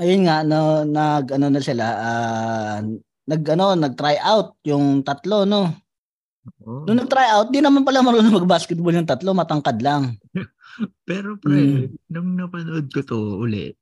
ayun 0.00 0.24
nga, 0.24 0.40
no, 0.44 0.84
nag, 0.84 1.32
ano 1.32 1.46
na 1.52 1.60
sila, 1.60 1.84
ah, 1.96 2.80
nag, 3.28 3.42
ano, 3.44 3.76
nag-try 3.76 4.16
out 4.20 4.56
yung 4.64 5.04
tatlo, 5.04 5.44
no? 5.44 5.72
Oo. 6.62 6.84
Nung 6.84 6.98
nag-try 6.98 7.28
out, 7.32 7.48
di 7.48 7.58
naman 7.58 7.82
pala 7.82 8.00
marunong 8.00 8.36
mag-basketball 8.36 8.92
yung 8.92 9.06
tatlo, 9.06 9.32
matangkad 9.32 9.78
lang. 9.80 10.16
Pero 11.08 11.36
pre, 11.36 11.56
Mm. 11.56 11.84
nung 12.10 12.34
napanood 12.34 12.86
ko 12.90 13.00
to 13.00 13.18
uli, 13.38 13.72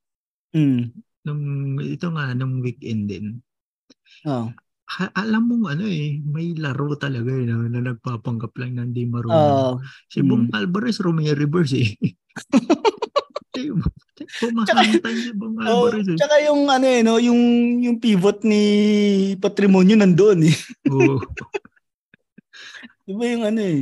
Mm. 0.52 0.94
nung 1.22 1.42
ito 1.80 2.06
nga, 2.08 2.32
nung 2.32 2.60
weekend 2.60 3.08
din, 3.08 3.26
Oh. 4.24 4.48
Ha, 4.86 5.08
alam 5.16 5.48
mo 5.48 5.64
ano 5.66 5.84
eh, 5.84 6.20
may 6.22 6.52
laro 6.54 6.92
talaga 6.94 7.32
eh, 7.32 7.44
no, 7.44 7.64
na 7.64 7.80
nagpapanggap 7.82 8.52
lang 8.56 8.76
na 8.76 8.84
hindi 8.84 9.04
marunong. 9.04 9.32
Oo. 9.32 9.72
si 10.06 10.20
Bong 10.20 10.48
mm. 10.48 10.54
Alvarez, 10.54 11.00
Romeo 11.00 11.32
reverse 11.32 11.74
eh. 11.74 11.88
Pumakantay 14.40 15.14
si 15.16 15.30
Bong 15.32 15.56
Oh, 15.60 15.88
Alvarez 15.88 16.06
eh. 16.06 16.16
tsaka 16.16 16.36
yung 16.44 16.68
ano 16.68 16.86
eh, 16.86 17.00
no, 17.00 17.16
yung 17.16 17.40
yung 17.80 17.96
pivot 17.98 18.44
ni 18.44 18.62
Patrimonio 19.36 19.96
nandoon 19.96 20.40
eh. 20.46 20.56
Oo. 20.88 21.18
Di 23.06 23.12
ba 23.12 23.24
yung 23.26 23.44
ano 23.44 23.60
eh? 23.60 23.80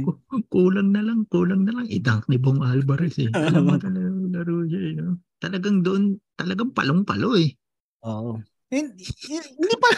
kulang 0.48 0.90
na 0.90 1.02
lang, 1.04 1.24
kulang 1.28 1.62
na 1.68 1.72
lang. 1.76 1.86
Idunk 1.88 2.26
ni 2.26 2.36
Bong 2.40 2.60
Alvarez 2.64 3.16
eh. 3.20 3.30
Alam 3.36 3.62
mo 3.68 3.76
talaga 3.78 4.06
yung 4.08 4.32
laro 4.32 4.56
siya 4.66 4.80
eh. 4.80 4.92
No? 4.98 5.16
Talagang 5.38 5.84
doon, 5.84 6.02
talagang 6.34 6.70
palong-palo 6.72 7.36
eh. 7.38 7.52
Oo. 8.06 8.40
Hindi, 8.72 9.04
hindi 9.28 9.74
pa 9.76 9.88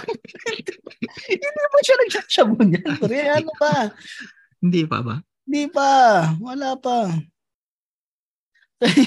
hindi 1.31 1.47
pa 1.47 1.79
siya 1.79 1.95
nagsasabo 1.95 2.59
niyan. 2.59 2.99
Pre, 2.99 3.21
ano 3.31 3.53
pa? 3.55 3.75
Hindi 4.59 4.83
pa 4.83 4.99
ba? 4.99 5.17
Hindi 5.47 5.65
pa. 5.71 5.91
Wala 6.43 6.75
pa. 6.75 7.07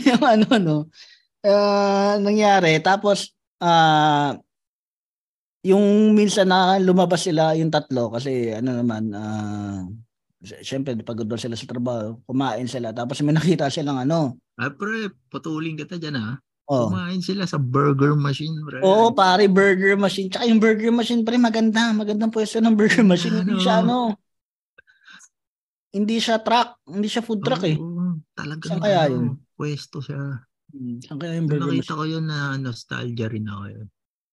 yung 0.07 0.23
ano, 0.23 0.47
no? 0.55 0.77
ah, 1.43 2.15
nangyari. 2.17 2.79
Tapos, 2.79 3.35
ah, 3.59 4.39
yung 5.67 6.15
minsan 6.15 6.47
na 6.47 6.79
lumabas 6.79 7.21
sila 7.21 7.51
yung 7.53 7.67
tatlo 7.67 8.07
kasi 8.09 8.55
ano 8.55 8.71
naman, 8.73 9.11
ah, 9.11 9.83
syempre 10.63 10.95
pagod 11.01 11.27
sila 11.35 11.59
sa 11.59 11.67
trabaho, 11.67 12.15
kumain 12.23 12.65
sila. 12.65 12.95
Tapos 12.95 13.19
may 13.19 13.35
nakita 13.35 13.67
silang 13.67 13.99
ano, 13.99 14.39
Ah, 14.55 14.71
pre, 14.71 15.11
putulin 15.29 15.75
kita 15.75 15.99
dyan 15.99 16.17
ha. 16.17 16.39
oh, 16.65 16.89
Kumain 16.89 17.21
sila 17.21 17.45
sa 17.45 17.61
burger 17.61 18.17
machine, 18.17 18.57
pre. 18.65 18.81
Oo, 18.81 19.13
pare, 19.13 19.45
burger 19.45 19.93
machine. 19.93 20.33
Tsaka 20.33 20.49
yung 20.49 20.57
burger 20.57 20.89
machine, 20.89 21.21
pare, 21.21 21.37
maganda. 21.37 21.93
Magandang 21.93 22.33
pwesto 22.33 22.57
ng 22.57 22.73
burger 22.73 23.05
machine. 23.05 23.37
Hindi 23.37 23.53
Ano? 23.53 23.61
siya 23.61 23.75
ano. 23.85 23.97
Hindi 25.93 26.17
siya 26.17 26.37
truck. 26.41 26.81
Hindi 26.85 27.07
siya 27.07 27.21
food 27.21 27.41
truck 27.45 27.63
eh. 27.63 27.77
Oo, 27.77 28.17
talagang 28.33 28.69
Saan 28.69 28.81
kaya 28.81 28.99
ano, 29.05 29.13
yun? 29.13 29.25
pwesto 29.53 29.97
siya. 30.01 30.41
Hmm, 30.67 30.97
Saan 31.05 31.17
kaya 31.17 31.37
yung 31.37 31.47
burger 31.47 31.63
nakita 31.69 31.77
machine? 31.93 31.97
ko 31.97 32.03
yun 32.05 32.25
na 32.27 32.37
nostalgia 32.57 33.27
rin 33.29 33.45
ako 33.45 33.63
yun. 33.71 33.87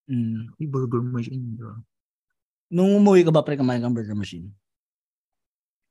Hmm. 0.04 0.52
Yung 0.60 0.72
burger 0.72 1.00
machine, 1.00 1.56
bro. 1.56 1.80
Nung 2.68 3.00
umuwi 3.00 3.24
ka 3.24 3.32
ba, 3.32 3.40
pre, 3.40 3.56
kumain 3.56 3.80
kang 3.80 3.94
burger 3.96 4.16
machine? 4.16 4.52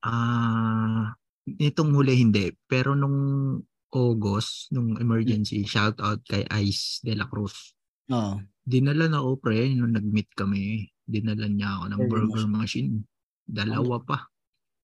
Ah, 0.03 1.15
itong 1.47 1.95
huli 1.95 2.19
hindi. 2.19 2.51
Pero 2.67 2.93
nung 2.93 3.17
August, 3.93 4.73
nung 4.73 4.97
emergency, 4.99 5.63
shout 5.63 5.95
out 6.01 6.19
kay 6.27 6.43
Ice 6.65 6.99
De 7.01 7.15
La 7.15 7.29
Cruz. 7.29 7.71
Oo. 8.11 8.41
Dinala 8.63 9.07
na 9.07 9.21
ako, 9.21 9.39
pre, 9.39 9.71
nung 9.73 9.95
nag-meet 9.95 10.29
kami. 10.35 10.87
Dinala 11.03 11.47
niya 11.47 11.79
ako 11.79 11.85
ng 11.87 11.99
Burger 12.07 12.27
burger 12.31 12.47
machine. 12.47 13.03
Dalawa 13.43 13.99
pa. 13.99 14.17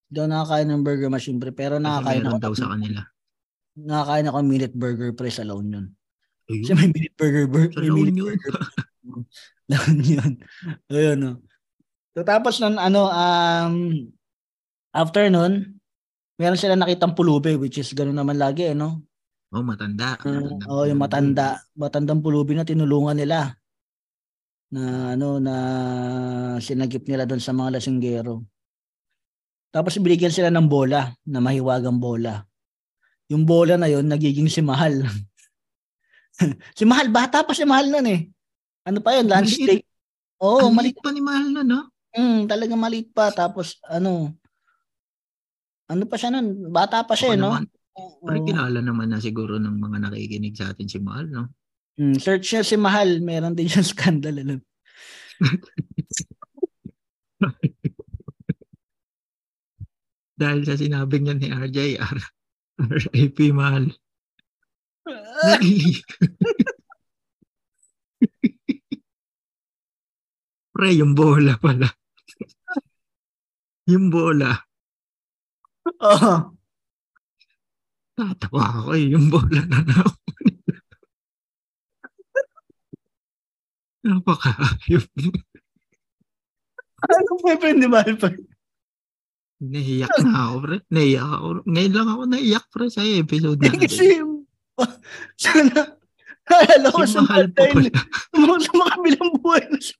Ako 0.09 0.25
nakakain 0.25 0.67
ng 0.67 0.83
burger 0.83 1.11
machine, 1.11 1.37
pre. 1.37 1.51
Pero 1.53 1.77
nakakain 1.77 2.25
ako, 2.25 2.37
daw 2.41 2.53
sa 2.57 2.73
kanila. 2.73 3.01
nakakain 3.79 4.27
ako 4.27 4.37
ng 4.41 4.49
minute 4.49 4.75
burger, 4.75 5.11
pre, 5.13 5.29
sa 5.29 5.45
La 5.45 5.53
Union. 5.53 5.85
Ayun, 6.49 6.63
Kasi 6.65 6.73
may 6.75 6.89
minute 6.89 7.15
burger, 7.15 7.45
bur- 7.45 7.69
sa 7.69 7.79
may 7.81 7.91
minute 7.91 8.15
Union. 8.17 8.25
burger. 8.39 8.55
La 9.69 9.77
Union. 9.89 10.39
Ayun, 10.89 11.17
no. 11.17 11.31
So, 12.17 12.25
tapos 12.25 12.57
nun, 12.59 12.75
ano, 12.81 13.07
um, 13.07 13.75
after 14.91 15.29
nun, 15.29 15.77
meron 16.41 16.59
sila 16.59 16.73
nakitang 16.73 17.13
pulubi, 17.13 17.53
which 17.55 17.77
is 17.77 17.93
gano'n 17.93 18.17
naman 18.17 18.39
lagi, 18.39 18.73
eh, 18.73 18.75
no? 18.75 19.05
Oh, 19.49 19.65
matanda. 19.65 20.17
Uh, 20.21 20.57
oh, 20.69 20.85
yung 20.85 21.01
matanda, 21.01 21.61
matandang 21.73 22.21
pulubi 22.21 22.53
na 22.53 22.65
tinulungan 22.65 23.17
nila 23.17 23.57
na 24.69 25.17
ano 25.17 25.41
na 25.41 25.55
sinagip 26.61 27.09
nila 27.09 27.25
doon 27.25 27.41
sa 27.41 27.53
mga 27.53 27.81
lasinggero. 27.81 28.45
Tapos 29.73 29.97
binigyan 29.97 30.33
sila 30.33 30.49
ng 30.53 30.69
bola, 30.69 31.13
na 31.25 31.41
mahiwagang 31.41 31.97
bola. 31.97 32.45
Yung 33.29 33.45
bola 33.45 33.77
na 33.77 33.85
yon 33.85 34.09
nagiging 34.09 34.49
si 34.49 34.61
Mahal. 34.61 35.05
si 36.77 36.83
Mahal, 36.85 37.13
bata 37.13 37.45
pa 37.45 37.53
si 37.53 37.65
Mahal 37.65 37.93
nun 37.93 38.07
eh. 38.09 38.29
Ano 38.87 38.99
pa 39.03 39.19
yun, 39.19 39.27
lunch 39.27 39.55
Maliit. 39.55 39.67
break. 39.67 39.83
Oo, 40.39 40.63
oh, 40.67 40.71
maliit. 40.71 40.95
liit 40.95 41.03
pa 41.03 41.11
ni 41.11 41.19
Mahal 41.19 41.51
na, 41.51 41.63
no? 41.67 41.91
Mm, 42.15 42.47
talagang 42.47 42.79
maliit 42.79 43.11
pa. 43.11 43.27
Tapos 43.29 43.77
ano, 43.85 44.33
ano 45.89 46.03
pa 46.07 46.15
siya 46.15 46.31
nun? 46.31 46.71
Bata 46.71 47.03
pa 47.03 47.11
siya, 47.13 47.35
Ako 47.35 47.41
no? 47.41 47.49
naman, 47.51 47.65
Oo. 47.99 48.23
kilala 48.47 48.79
naman 48.79 49.11
na 49.11 49.19
siguro 49.19 49.59
ng 49.59 49.75
mga 49.75 50.07
nakikinig 50.07 50.55
sa 50.55 50.71
atin 50.71 50.87
si 50.87 51.03
Mahal, 51.03 51.27
no? 51.27 51.51
Mm, 51.99 52.15
search 52.15 52.55
niya 52.55 52.63
si 52.63 52.79
Mahal, 52.79 53.19
meron 53.19 53.51
din 53.51 53.67
siyang 53.67 53.89
scandal. 53.93 54.39
Alam. 54.39 54.63
Dahil 60.39 60.63
sa 60.63 60.79
sinabing 60.79 61.27
niya 61.27 61.35
ni 61.35 61.51
RJ, 61.51 61.99
R- 61.99 62.31
RIP 62.79 63.51
Mahal. 63.51 63.91
Pre, 70.79 70.95
yung 70.95 71.11
bola 71.11 71.59
pala. 71.59 71.91
yung 73.91 74.07
bola. 74.07 74.55
Oo. 75.99 76.55
Tatawa 78.15 78.63
ako 78.79 78.95
eh. 78.95 79.11
Yung 79.11 79.27
bola 79.27 79.59
na 79.67 79.83
nakuha 79.83 80.39
nila. 80.39 80.79
Napaka-ayop. 84.07 85.03
Ano 87.03 87.31
pa 87.43 87.67
yung 87.67 87.79
di 87.83 87.89
Mahal 87.91 88.15
pa? 88.15 88.31
Naiyak 89.59 90.15
na 90.23 90.31
ako, 90.47 90.55
pre. 90.63 90.77
Naiyak 90.95 91.27
ako. 91.27 91.47
Ngayon 91.67 91.91
lang 91.91 92.07
ako 92.07 92.23
naiyak, 92.23 92.65
pre, 92.71 92.87
sa 92.87 93.03
episode 93.03 93.59
natin. 93.59 93.83
Kasi, 93.83 94.07
sana, 95.43 95.99
naalala 96.47 96.87
ko 96.95 97.03
sa 97.03 97.19
Mahal 97.27 97.51
pa 97.51 97.67
pala. 97.67 97.91
mga 98.31 98.57
sa 98.63 98.71
makabilang 98.79 99.31
buhay 99.43 99.67
na 99.67 99.75
siya. 99.75 99.99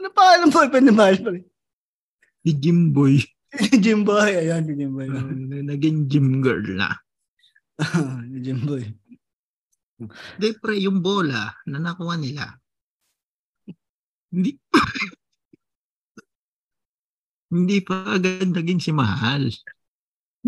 Ano 0.00 0.08
pa 0.16 0.40
mo 0.40 0.48
pa 0.48 0.80
ni 0.80 0.92
Mahal 0.96 1.20
pa? 1.20 1.28
Si 2.40 2.56
Jimboy. 2.56 3.20
Si 3.52 3.76
Jimboy, 3.76 4.32
ayan, 4.32 4.64
si 4.64 4.72
Jimboy. 4.72 5.12
Uh, 5.12 5.60
naging 5.60 6.08
gym 6.08 6.40
girl 6.40 6.64
na. 6.72 6.96
si 8.32 8.38
Jimboy. 8.40 8.80
Hindi, 10.00 10.48
pre, 10.56 10.80
yung 10.80 11.04
bola 11.04 11.52
na 11.68 11.76
nakuha 11.76 12.16
nila. 12.16 12.48
Hindi 14.32 14.56
hindi 17.52 17.76
pa 17.84 18.16
agad 18.16 18.48
naging 18.48 18.80
si 18.80 18.96
Mahal. 18.96 19.52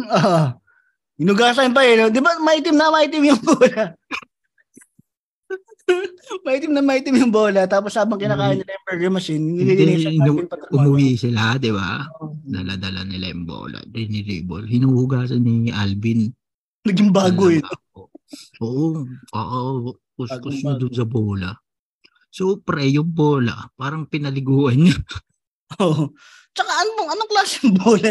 Ah, 0.08 0.56
inugasan 1.20 1.76
pa 1.76 1.84
eh. 1.84 2.00
no? 2.00 2.08
Di 2.08 2.24
ba 2.24 2.40
maitim 2.40 2.80
na 2.80 2.88
maitim 2.88 3.28
yung 3.28 3.42
bola? 3.44 3.92
maitim 6.46 6.72
na 6.72 6.82
maitim 6.82 7.16
yung 7.18 7.32
bola. 7.32 7.66
Tapos 7.66 7.94
habang 7.96 8.18
kinakain 8.18 8.60
nila 8.60 8.72
yung 8.72 8.86
burger 8.88 9.12
machine, 9.12 9.44
nililinisan 9.56 10.16
patrimonya. 10.48 10.72
umuwi 10.72 11.08
sila, 11.16 11.56
di 11.58 11.70
ba? 11.72 12.06
Oo. 12.20 12.38
Dala-dala 12.42 13.02
nila 13.06 13.32
yung 13.32 13.44
bola. 13.44 13.78
Diniribol. 13.86 14.64
Hinuhugasan 14.66 15.42
ni 15.42 15.70
Alvin. 15.72 16.32
Naging 16.82 17.10
bago 17.14 17.52
eh. 17.52 17.62
Oo. 18.60 19.06
Oo. 19.36 19.96
Kuskus 20.16 20.60
na 20.64 20.76
doon 20.76 20.92
sa 20.92 21.06
bola. 21.08 21.50
So, 22.32 22.56
pre, 22.64 22.88
yung 22.88 23.12
bola, 23.12 23.68
parang 23.76 24.08
pinaliguan 24.08 24.88
niya. 24.88 24.96
Oo. 25.84 26.16
Tsaka 26.52 26.72
anong, 26.84 27.08
anong 27.16 27.30
klaseng 27.32 27.72
bola? 27.76 28.10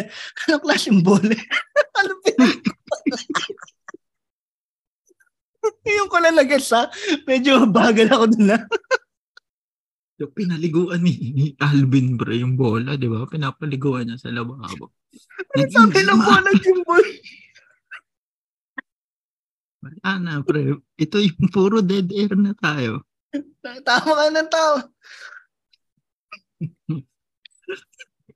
Anong 0.49 0.63
klaseng 0.65 0.99
bola? 1.01 1.35
ano 2.01 2.13
pinag- 2.25 2.65
yung 5.97 6.09
ko 6.09 6.17
lang 6.21 6.37
nag-gets 6.37 6.73
ha. 6.73 6.89
Medyo 7.25 7.69
bagal 7.69 8.09
ako 8.09 8.25
dun 8.33 8.53
ha. 8.55 8.59
So, 10.17 10.29
pinaliguan 10.37 11.01
ni, 11.05 11.33
ni 11.33 11.45
Alvin, 11.61 12.17
pre, 12.17 12.41
yung 12.41 12.57
bola, 12.57 12.97
di 12.97 13.09
ba? 13.09 13.25
Pinapaliguan 13.25 14.09
niya 14.09 14.17
sa 14.21 14.33
lababo. 14.33 14.93
Sabi 15.73 15.99
ng 16.05 16.21
bola, 16.21 16.49
Jimboy. 16.61 17.05
Wala 19.81 20.09
na, 20.21 20.33
pre. 20.45 20.77
Ito 20.97 21.17
yung 21.17 21.49
puro 21.49 21.81
dead 21.81 22.09
air 22.13 22.33
na 22.37 22.53
tayo. 22.53 23.05
Tama 23.61 24.11
ka 24.13 24.25
ng 24.29 24.49
tao. 24.51 24.75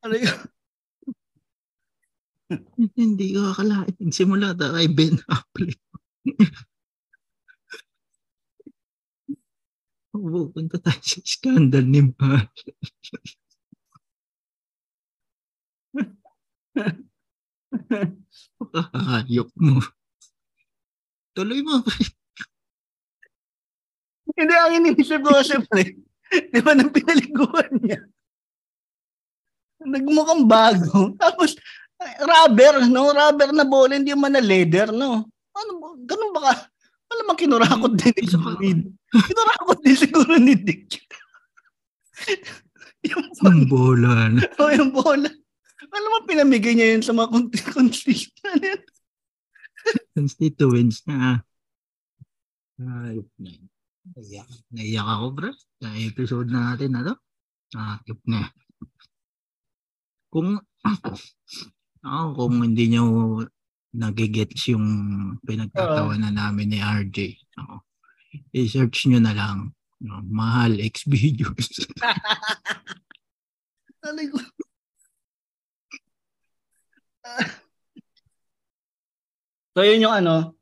ano 0.06 0.16
yun? 0.18 0.40
Hindi 2.94 3.34
ko 3.34 3.52
akalain. 3.52 4.10
Simula 4.14 4.54
ta 4.54 4.74
kay 4.74 4.90
Ben 4.90 5.18
Affleck. 5.30 5.82
Pupunta 10.16 10.80
tayo 10.80 11.04
sa 11.04 11.20
scandal 11.28 11.84
ni 11.84 12.08
Mahal. 12.16 12.48
Ayok 19.20 19.52
mo. 19.60 19.84
Tuloy 21.36 21.60
mo. 21.68 21.84
Hindi, 24.36 24.54
ang 24.56 24.76
iniisip 24.80 25.20
ko 25.20 25.36
kasi 25.36 25.60
pre. 25.68 26.00
Di 26.32 26.60
ba 26.64 26.72
nang 26.74 26.96
pinaliguan 26.96 27.76
niya? 27.84 28.00
Nagmukhang 29.84 30.48
bago. 30.48 31.12
Tapos, 31.20 31.60
rubber, 32.24 32.88
no? 32.88 33.12
Rubber 33.12 33.52
na 33.52 33.68
bola, 33.68 34.00
hindi 34.00 34.16
man 34.16 34.34
na 34.34 34.42
leather, 34.42 34.96
no? 34.96 35.28
Ano, 35.56 35.72
ganun 36.08 36.32
ba 36.32 36.52
ka? 36.52 36.56
Ano 37.16 37.32
man 37.32 37.40
kinurakot 37.40 37.96
din 37.96 38.12
ni 38.12 38.28
Reed? 38.28 38.82
Kinurakot 39.08 39.80
din 39.80 39.96
siguro 39.96 40.36
ni 40.36 40.52
Dick. 40.60 41.00
yung, 43.08 43.26
Ang 43.48 43.64
bola. 43.72 44.28
na. 44.36 44.44
oh, 44.60 44.72
yung 44.76 44.92
bola. 44.92 45.32
Ano 45.96 46.06
mo 46.12 46.28
pinamigay 46.28 46.76
niya 46.76 46.92
yun 46.92 47.04
sa 47.08 47.16
mga 47.16 47.32
con- 47.32 47.56
constituent? 47.72 48.84
Constituents 50.18 51.08
na. 51.08 51.40
Ay, 52.76 53.24
naiyak, 54.12 54.50
naiyak 54.76 55.08
ako, 55.08 55.26
bro. 55.32 55.52
Sa 55.80 55.88
episode 55.96 56.52
natin 56.52 56.92
na 56.92 57.02
to. 57.08 57.16
Ayop 57.80 58.20
na. 58.28 58.52
Kung, 60.28 60.60
ako, 62.04 62.28
kung 62.36 62.56
hindi 62.60 62.92
nyo 62.92 63.40
nagigets 63.96 64.68
yung 64.70 64.86
pinagtatawanan 65.42 66.36
namin 66.36 66.68
ni 66.70 66.80
RJ, 66.80 67.18
ako, 67.56 67.82
i-search 68.52 69.08
nyo 69.08 69.20
na 69.20 69.32
lang. 69.32 69.58
no, 69.98 70.20
mahal 70.28 70.76
X 70.78 71.08
videos. 71.08 71.70
Ano 74.06 74.22
ko? 74.30 74.38
so 79.74 79.82
yun 79.82 80.06
yung 80.06 80.14
ano, 80.14 80.54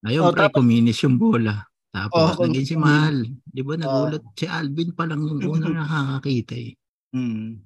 Ayun, 0.00 0.24
Oh, 0.24 0.32
pre, 0.32 0.48
kuminis 0.48 0.96
yung 1.04 1.20
bola. 1.20 1.68
Tapos, 1.92 2.40
Oh, 2.40 2.48
naging 2.48 2.64
si. 2.64 2.72
Mahal. 2.72 3.20
Di 3.44 3.60
ba, 3.60 3.76
nagulat 3.76 4.24
si 4.32 4.48
Alvin 4.48 4.96
pa 4.96 5.04
lang 5.04 5.20
yung 5.28 5.44
unang 5.44 5.76
nakakakita 5.84 6.56
eh. 6.56 6.72
hmm, 7.12 7.60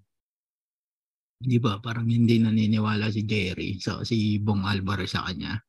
Di 1.45 1.61
ba, 1.61 1.77
parang 1.77 2.09
hindi 2.09 2.41
naniniwala 2.41 3.13
si 3.13 3.29
Jerry, 3.29 3.77
so, 3.77 4.01
si 4.01 4.41
Bong 4.41 4.65
Alvarez 4.65 5.13
sa 5.13 5.29
kanya. 5.29 5.61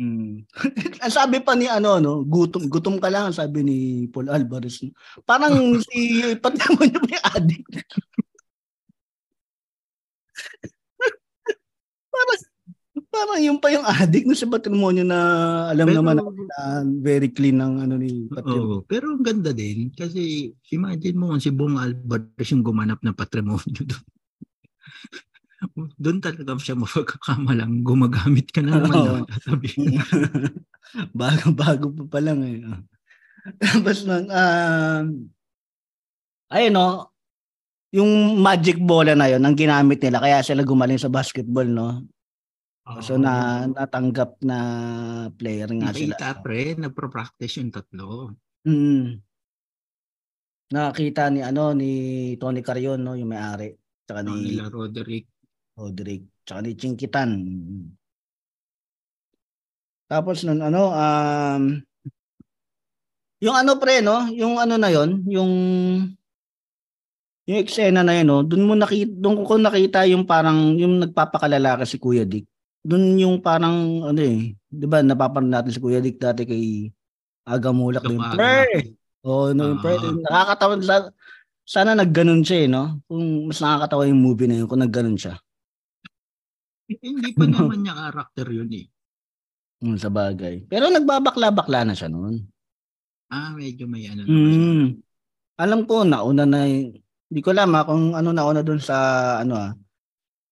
hmm. 0.00 0.48
Ang 1.04 1.12
sabi 1.12 1.44
pa 1.44 1.52
ni 1.52 1.68
ano, 1.68 2.00
no, 2.00 2.24
gutom, 2.24 2.64
gutom 2.72 2.96
ka 2.96 3.12
lang, 3.12 3.28
sabi 3.28 3.60
ni 3.60 3.78
Paul 4.08 4.32
Alvarez. 4.32 4.88
Parang 5.28 5.52
si, 5.86 6.24
pati 6.40 6.56
mo 6.72 6.80
niya 6.80 7.00
may 7.04 7.20
addict. 7.20 7.68
parang, 12.08 12.40
parang 13.12 13.38
yung 13.44 13.60
pa 13.60 13.68
yung 13.68 13.84
addict 13.84 14.24
no, 14.24 14.32
sa 14.32 14.48
patrimonyo 14.48 15.04
na 15.04 15.18
alam 15.68 15.92
Pero- 15.92 15.98
naman 16.00 16.16
na 16.24 16.64
very 17.04 17.28
clean 17.28 17.60
ng 17.60 17.84
ano 17.84 18.00
ni 18.00 18.32
patrimonyo. 18.32 18.80
Oo, 18.80 18.88
pero 18.88 19.12
ang 19.12 19.20
ganda 19.20 19.52
din 19.52 19.92
kasi 19.92 20.54
imagine 20.72 21.20
mo 21.20 21.36
si 21.36 21.52
Bong 21.52 21.76
Alvarez 21.76 22.48
yung 22.48 22.64
gumanap 22.64 23.04
ng 23.04 23.12
patrimonyo 23.12 23.84
doon. 23.84 24.06
Doon 25.98 26.18
talaga 26.22 26.54
siya 26.62 26.78
mapagkakamalang 26.78 27.82
gumagamit 27.82 28.46
ka 28.54 28.62
na 28.62 28.78
naman 28.78 28.94
Oo. 28.94 29.06
daw 29.06 29.16
sasabihin. 29.34 29.98
Bago-bago 31.18 31.90
pa 31.92 32.04
pa 32.06 32.18
lang 32.22 32.40
eh. 32.46 32.62
Tapos 33.62 34.06
nang, 34.06 34.26
um, 34.30 35.06
ayun 36.54 36.72
no, 36.72 37.10
yung 37.90 38.38
magic 38.38 38.78
bola 38.78 39.16
na 39.16 39.32
yon 39.32 39.42
ang 39.42 39.56
ginamit 39.56 39.98
nila 39.98 40.20
kaya 40.20 40.38
sila 40.44 40.62
gumaling 40.62 41.00
sa 41.00 41.10
basketball 41.10 41.66
no. 41.66 42.06
So 43.04 43.20
na 43.20 43.64
natanggap 43.68 44.40
na 44.40 44.58
player 45.36 45.68
nga 45.76 45.92
sila. 45.92 46.16
Nakita 46.16 46.40
pre, 46.40 46.72
nagpro-practice 46.72 47.60
yung 47.60 47.68
tatlo. 47.68 48.32
Mm. 48.64 49.20
Nakita 50.72 51.28
ni 51.28 51.44
ano 51.44 51.76
ni 51.76 51.92
Tony 52.40 52.64
Carion 52.64 53.00
no, 53.00 53.12
yung 53.12 53.28
may-ari, 53.28 53.76
tsaka 54.08 54.24
ni 54.24 54.56
nila 54.56 54.72
Roderick. 54.72 55.28
Roderick, 55.76 56.24
tsaka 56.48 56.64
ni 56.64 56.72
Chinkitan. 56.72 57.30
Tapos 60.08 60.40
nun 60.48 60.64
ano 60.64 60.88
um 60.96 61.62
yung 63.38 63.54
ano 63.54 63.76
pre 63.76 64.00
no, 64.00 64.32
yung 64.32 64.56
ano 64.56 64.80
na 64.80 64.88
yon, 64.88 65.20
yung 65.28 65.52
yung 67.44 67.58
eksena 67.60 68.00
na 68.00 68.16
yun 68.16 68.26
no, 68.26 68.40
doon 68.40 68.64
mo 68.64 68.74
nakita 68.74 69.12
doon 69.12 69.44
ko 69.44 69.60
nakita 69.60 70.08
yung 70.08 70.24
parang 70.24 70.74
yung 70.80 71.04
nagpapakalala 71.04 71.78
ka 71.78 71.84
si 71.84 72.00
Kuya 72.00 72.24
Dick. 72.24 72.48
Doon 72.80 73.20
yung 73.20 73.36
parang 73.44 74.08
ano 74.08 74.20
eh, 74.24 74.56
'di 74.72 74.86
ba 74.88 75.04
napapanood 75.04 75.52
natin 75.52 75.72
si 75.76 75.80
Kuya 75.80 76.00
Dick 76.00 76.16
dati 76.16 76.48
kay 76.48 76.88
Agamulak 77.48 78.04
din. 78.04 78.20
Pre! 78.20 78.92
Oh, 79.24 79.56
no, 79.56 79.72
yung 79.72 79.80
pre, 79.80 79.96
Ah. 79.96 80.12
nakakatawa 80.20 80.74
sa- 80.84 81.12
sana 81.68 81.92
nagganon 81.92 82.40
siya 82.40 82.64
eh, 82.64 82.68
no? 82.72 83.04
Kung 83.04 83.52
mas 83.52 83.60
nakakatawa 83.60 84.08
yung 84.08 84.24
movie 84.24 84.48
na 84.48 84.56
yun 84.56 84.68
kung 84.68 84.80
nagganon 84.80 85.20
siya. 85.20 85.36
Eh, 86.88 86.96
hindi 87.04 87.36
pa 87.36 87.44
naman 87.52 87.84
niya 87.84 87.92
karakter 88.08 88.48
yun 88.48 88.72
eh. 88.72 88.88
Mm, 89.84 90.00
sa 90.00 90.08
bagay. 90.08 90.64
Pero 90.64 90.88
nagbabakla-bakla 90.88 91.84
na 91.84 91.92
siya 91.92 92.08
noon. 92.08 92.40
Ah, 93.28 93.52
medyo 93.52 93.84
may 93.84 94.08
ano 94.08 94.24
naman 94.24 94.48
siya. 94.48 94.64
Mm. 94.64 94.86
Alam 95.58 95.80
ko 95.84 95.94
nauna 96.08 96.48
na 96.48 96.64
hindi 96.64 97.40
ko 97.44 97.52
alam 97.52 97.76
ah, 97.76 97.84
kung 97.84 98.16
ano 98.16 98.32
nauna 98.32 98.64
doon 98.64 98.80
sa 98.80 98.96
ano 99.44 99.54
ah 99.60 99.72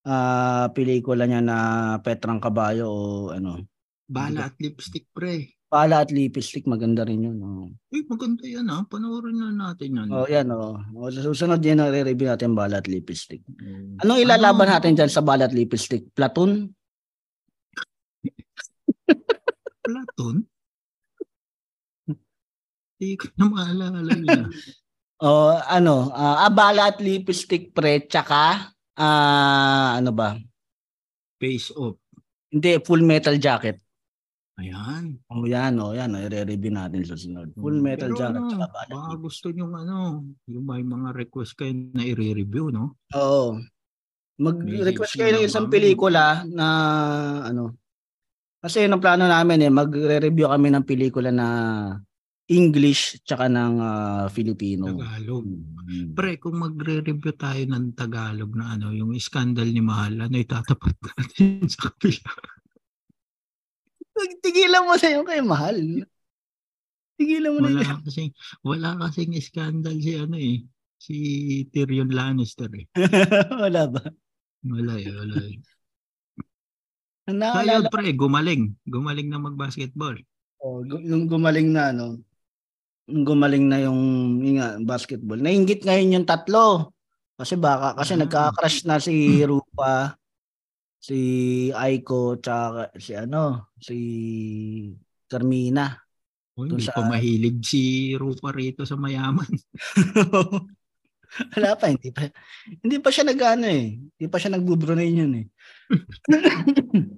ah, 0.06 0.66
pelikula 0.70 1.26
niya 1.26 1.42
na 1.42 1.58
Petrang 2.04 2.38
Kabayo 2.38 2.86
o 2.86 3.00
ano. 3.34 3.64
Bala 4.06 4.52
at 4.52 4.56
lipstick 4.62 5.10
pre. 5.10 5.55
Pala 5.66 6.06
at 6.06 6.14
Lipstick 6.14 6.62
maganda 6.64 7.02
rin 7.02 7.26
yun. 7.26 7.36
Oh, 7.42 7.66
Uy, 7.90 8.06
maganda 8.06 8.46
yan 8.46 8.70
ah. 8.70 8.86
Panoorin 8.86 9.34
na 9.34 9.50
natin 9.50 9.98
yan. 9.98 10.08
oh 10.14 10.26
yan 10.30 10.46
oh. 10.54 10.78
oh 10.94 11.10
sa 11.10 11.26
susunod 11.26 11.58
yan 11.58 11.82
re-review 11.82 12.30
natin 12.30 12.54
Bala 12.54 12.78
at 12.78 12.86
Lipstick. 12.86 13.42
Mm. 13.58 13.98
Anong 14.00 14.22
ilalaban 14.22 14.70
Ano? 14.70 14.74
natin 14.78 14.94
dyan 14.94 15.10
sa 15.10 15.26
Bala 15.26 15.50
at 15.50 15.54
Lipstick? 15.54 16.06
Platoon? 16.14 16.70
Platon? 19.82 20.36
Hindi 22.96 23.08
ko 23.20 23.26
na 23.36 23.44
maalala 23.46 24.00
yun. 24.02 24.26
ah. 24.26 24.48
O 25.16 25.48
ano, 25.52 26.12
ah, 26.12 26.44
abala 26.44 26.92
at 26.92 27.00
lipstick 27.00 27.72
pre, 27.72 28.04
tsaka 28.04 28.68
ah, 28.98 29.96
ano 29.96 30.10
ba? 30.12 30.36
Face 31.40 31.72
off. 31.72 31.96
Hindi, 32.52 32.80
full 32.84 33.00
metal 33.00 33.36
jacket. 33.36 33.80
Ayan. 34.56 35.20
Oh, 35.28 35.44
yan, 35.44 35.76
oh, 35.76 35.92
yan, 35.92 36.16
oh, 36.16 36.20
i-review 36.24 36.72
natin 36.72 37.04
sa 37.04 37.12
sunod. 37.12 37.52
Full 37.52 37.84
metal 37.84 38.16
Pero 38.16 38.20
jacket 38.24 38.56
ano, 38.56 38.64
baka 38.72 39.14
gusto 39.20 39.52
nyo 39.52 39.68
ano, 39.68 40.24
yung 40.48 40.64
may 40.64 40.80
mga 40.80 41.12
request 41.12 41.60
kayo 41.60 41.76
na 41.92 42.00
i-review, 42.00 42.72
no? 42.72 42.96
Oo. 43.12 43.60
Mag-request 44.40 45.20
kayo 45.20 45.36
ng 45.36 45.44
isang 45.44 45.68
pelikula 45.68 46.48
na 46.48 46.66
ano. 47.44 47.76
Kasi 48.64 48.88
yun 48.88 48.96
ang 48.96 49.04
plano 49.04 49.28
namin 49.28 49.68
eh, 49.68 49.72
magre-review 49.72 50.48
kami 50.48 50.68
ng 50.72 50.84
pelikula 50.88 51.28
na 51.28 51.48
English 52.48 53.20
tsaka 53.28 53.52
ng 53.52 53.74
ah, 53.76 54.26
Filipino. 54.32 54.88
Tagalog. 54.88 55.44
Mm. 55.84 56.16
Pre, 56.16 56.32
kung 56.40 56.56
magre-review 56.64 57.36
tayo 57.36 57.60
ng 57.60 57.92
Tagalog 57.92 58.56
na 58.56 58.72
ano, 58.72 58.88
yung 58.96 59.12
scandal 59.20 59.68
ni 59.68 59.84
Mahal, 59.84 60.16
ano 60.16 60.34
itatapat 60.40 60.96
natin 60.96 61.68
sa 61.76 61.92
kapila? 61.92 62.55
Tigilan 64.40 64.82
mo 64.84 64.94
na 64.96 65.08
yung 65.12 65.26
kay 65.26 65.42
Mahal. 65.44 65.76
Tigilan 67.16 67.50
mo 67.52 67.58
na 67.60 67.68
yun. 67.72 67.80
Wala 67.80 68.00
kasing, 68.04 68.30
wala 68.64 68.88
kasing 69.06 69.32
scandal 69.40 69.96
si 70.00 70.12
ano 70.16 70.36
eh, 70.36 70.64
si 70.96 71.16
Tyrion 71.72 72.08
Lannister 72.12 72.68
eh. 72.72 72.86
Wala 73.64 73.88
ba? 73.88 74.02
Wala 74.64 74.92
eh, 75.00 75.08
wala 75.12 75.36
eh. 75.44 75.56
Yun 77.26 77.36
Naalala 77.42 77.88
pre, 77.90 78.14
gumaling. 78.14 78.70
Gumaling 78.86 79.28
na 79.28 79.42
mag-basketball. 79.42 80.14
gu- 80.62 81.02
yung 81.04 81.26
gumaling 81.26 81.74
na, 81.74 81.90
no? 81.90 82.22
Yung 83.10 83.22
gumaling 83.26 83.66
na 83.66 83.82
yung, 83.82 84.00
yung 84.42 84.56
nga, 84.58 84.78
basketball. 84.78 85.38
Nainggit 85.38 85.82
ngayon 85.82 86.22
yung 86.22 86.26
tatlo. 86.28 86.94
Kasi 87.36 87.58
baka, 87.58 87.92
kasi 87.98 88.14
Ah. 88.16 88.20
nagka-crush 88.24 88.86
na 88.88 88.96
si 88.96 89.42
Rupa, 89.44 90.16
si 91.06 91.20
Aiko, 91.70 92.34
tsaka 92.42 92.90
si 92.98 93.14
ano, 93.14 93.70
si 93.78 93.96
Carmina. 95.30 95.94
Doon 96.58 96.74
hindi 96.74 96.90
sa- 96.90 96.98
pa 96.98 97.06
mahilig 97.06 97.62
si 97.62 98.10
Rupa 98.18 98.50
rito 98.50 98.82
sa 98.82 98.98
mayaman. 98.98 99.46
Wala 101.52 101.76
pa, 101.76 101.92
hindi 101.92 102.08
pa. 102.10 102.26
Hindi 102.80 102.96
pa 102.98 103.12
siya 103.12 103.28
nag-ano 103.28 103.68
eh. 103.68 104.00
Hindi 104.00 104.26
pa 104.26 104.40
siya 104.40 104.56
nag-Brunei 104.56 105.10
yun 105.12 105.32
eh. 105.36 105.46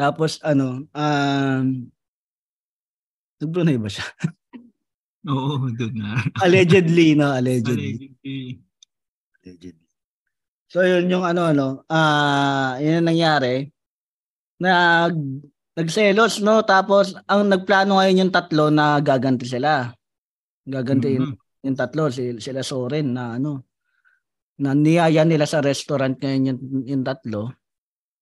Tapos 0.00 0.38
ano, 0.40 0.86
um, 0.86 1.64
nag-Brunei 3.42 3.76
ba 3.76 3.90
siya? 3.90 4.06
Oo, 5.32 5.68
doon 5.68 5.94
na. 5.98 6.22
Allegedly, 6.40 7.18
no? 7.18 7.34
Allegedly. 7.36 8.00
Allegedly. 8.00 8.38
Allegedly. 9.42 9.81
So 10.72 10.80
yun 10.80 11.12
yung 11.12 11.20
ano 11.20 11.52
ano, 11.52 11.66
ah 11.92 12.80
yun 12.80 13.04
ang 13.04 13.12
nangyari. 13.12 13.68
Nag 14.56 15.12
nagselos 15.76 16.40
no 16.40 16.64
tapos 16.64 17.12
ang 17.28 17.52
nagplano 17.52 18.00
ngayon 18.00 18.24
yung 18.24 18.32
tatlo 18.32 18.72
na 18.72 18.96
gaganti 19.04 19.44
sila. 19.44 19.92
Gagantiin 20.64 21.28
Mhm. 21.28 21.36
Yung 21.62 21.78
tatlo, 21.78 22.10
si, 22.10 22.42
sila 22.42 22.58
Soren 22.66 23.14
na 23.14 23.38
ano, 23.38 23.70
na 24.58 24.74
niyaya 24.74 25.22
nila 25.22 25.46
sa 25.46 25.62
restaurant 25.62 26.18
ngayon 26.18 26.42
yung, 26.50 26.60
yung 26.88 27.04
tatlo. 27.06 27.54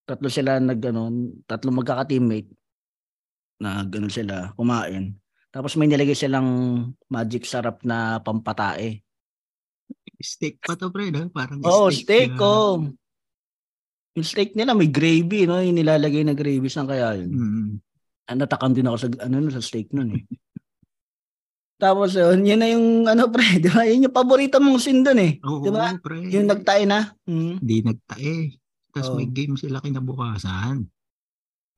Tatlo 0.05 0.29
sila 0.29 0.61
nag 0.61 0.77
ano, 0.85 1.09
tatlo 1.49 1.73
magkaka-teammate 1.73 2.51
na 3.65 3.81
ganun 3.89 4.13
sila 4.13 4.53
kumain. 4.61 5.17
Tapos 5.49 5.73
may 5.81 5.89
nilagay 5.89 6.13
silang 6.13 6.49
magic 7.09 7.49
sarap 7.49 7.81
na 7.81 8.21
pampatae. 8.21 9.01
Steak 10.21 10.61
pa 10.61 10.77
to, 10.77 10.93
pre, 10.93 11.09
no? 11.09 11.33
Parang 11.33 11.65
Oo, 11.65 11.89
steak, 11.89 12.37
na- 12.37 12.45
oh. 12.45 12.85
Yung 14.13 14.27
steak 14.27 14.53
nila 14.53 14.77
may 14.77 14.93
gravy, 14.93 15.49
no? 15.49 15.63
Yung 15.65 15.81
nilalagay 15.81 16.21
na 16.27 16.37
gravy, 16.37 16.69
saan 16.69 16.85
kaya 16.85 17.17
yun? 17.17 17.31
Mm. 17.33 17.71
Ah, 18.29 18.37
natakam 18.37 18.77
din 18.77 18.87
ako 18.87 18.97
sa 19.01 19.09
ano 19.27 19.43
no, 19.43 19.51
sa 19.51 19.59
steak 19.59 19.91
nun 19.91 20.15
eh. 20.15 20.23
Tapos 21.81 22.13
yun, 22.13 22.45
yun 22.45 22.61
na 22.61 22.69
yung 22.69 23.09
ano 23.09 23.27
pre, 23.33 23.57
di 23.65 23.73
ba? 23.73 23.83
Yun 23.89 24.07
yung 24.07 24.15
paborito 24.15 24.61
mong 24.61 24.79
scene 24.79 25.01
dun 25.01 25.19
eh. 25.19 25.41
Oo, 25.43 25.65
Di 25.65 25.71
ba? 25.73 25.97
pre. 25.97 26.29
Yung 26.29 26.47
nagtae 26.47 26.85
na. 26.85 27.17
Mm. 27.25 27.65
Hindi 27.65 27.77
nagtae. 27.81 28.35
Tapos 28.93 29.09
Oo. 29.11 29.17
may 29.17 29.29
game 29.33 29.57
sila 29.57 29.81
kinabukasan. 29.81 30.85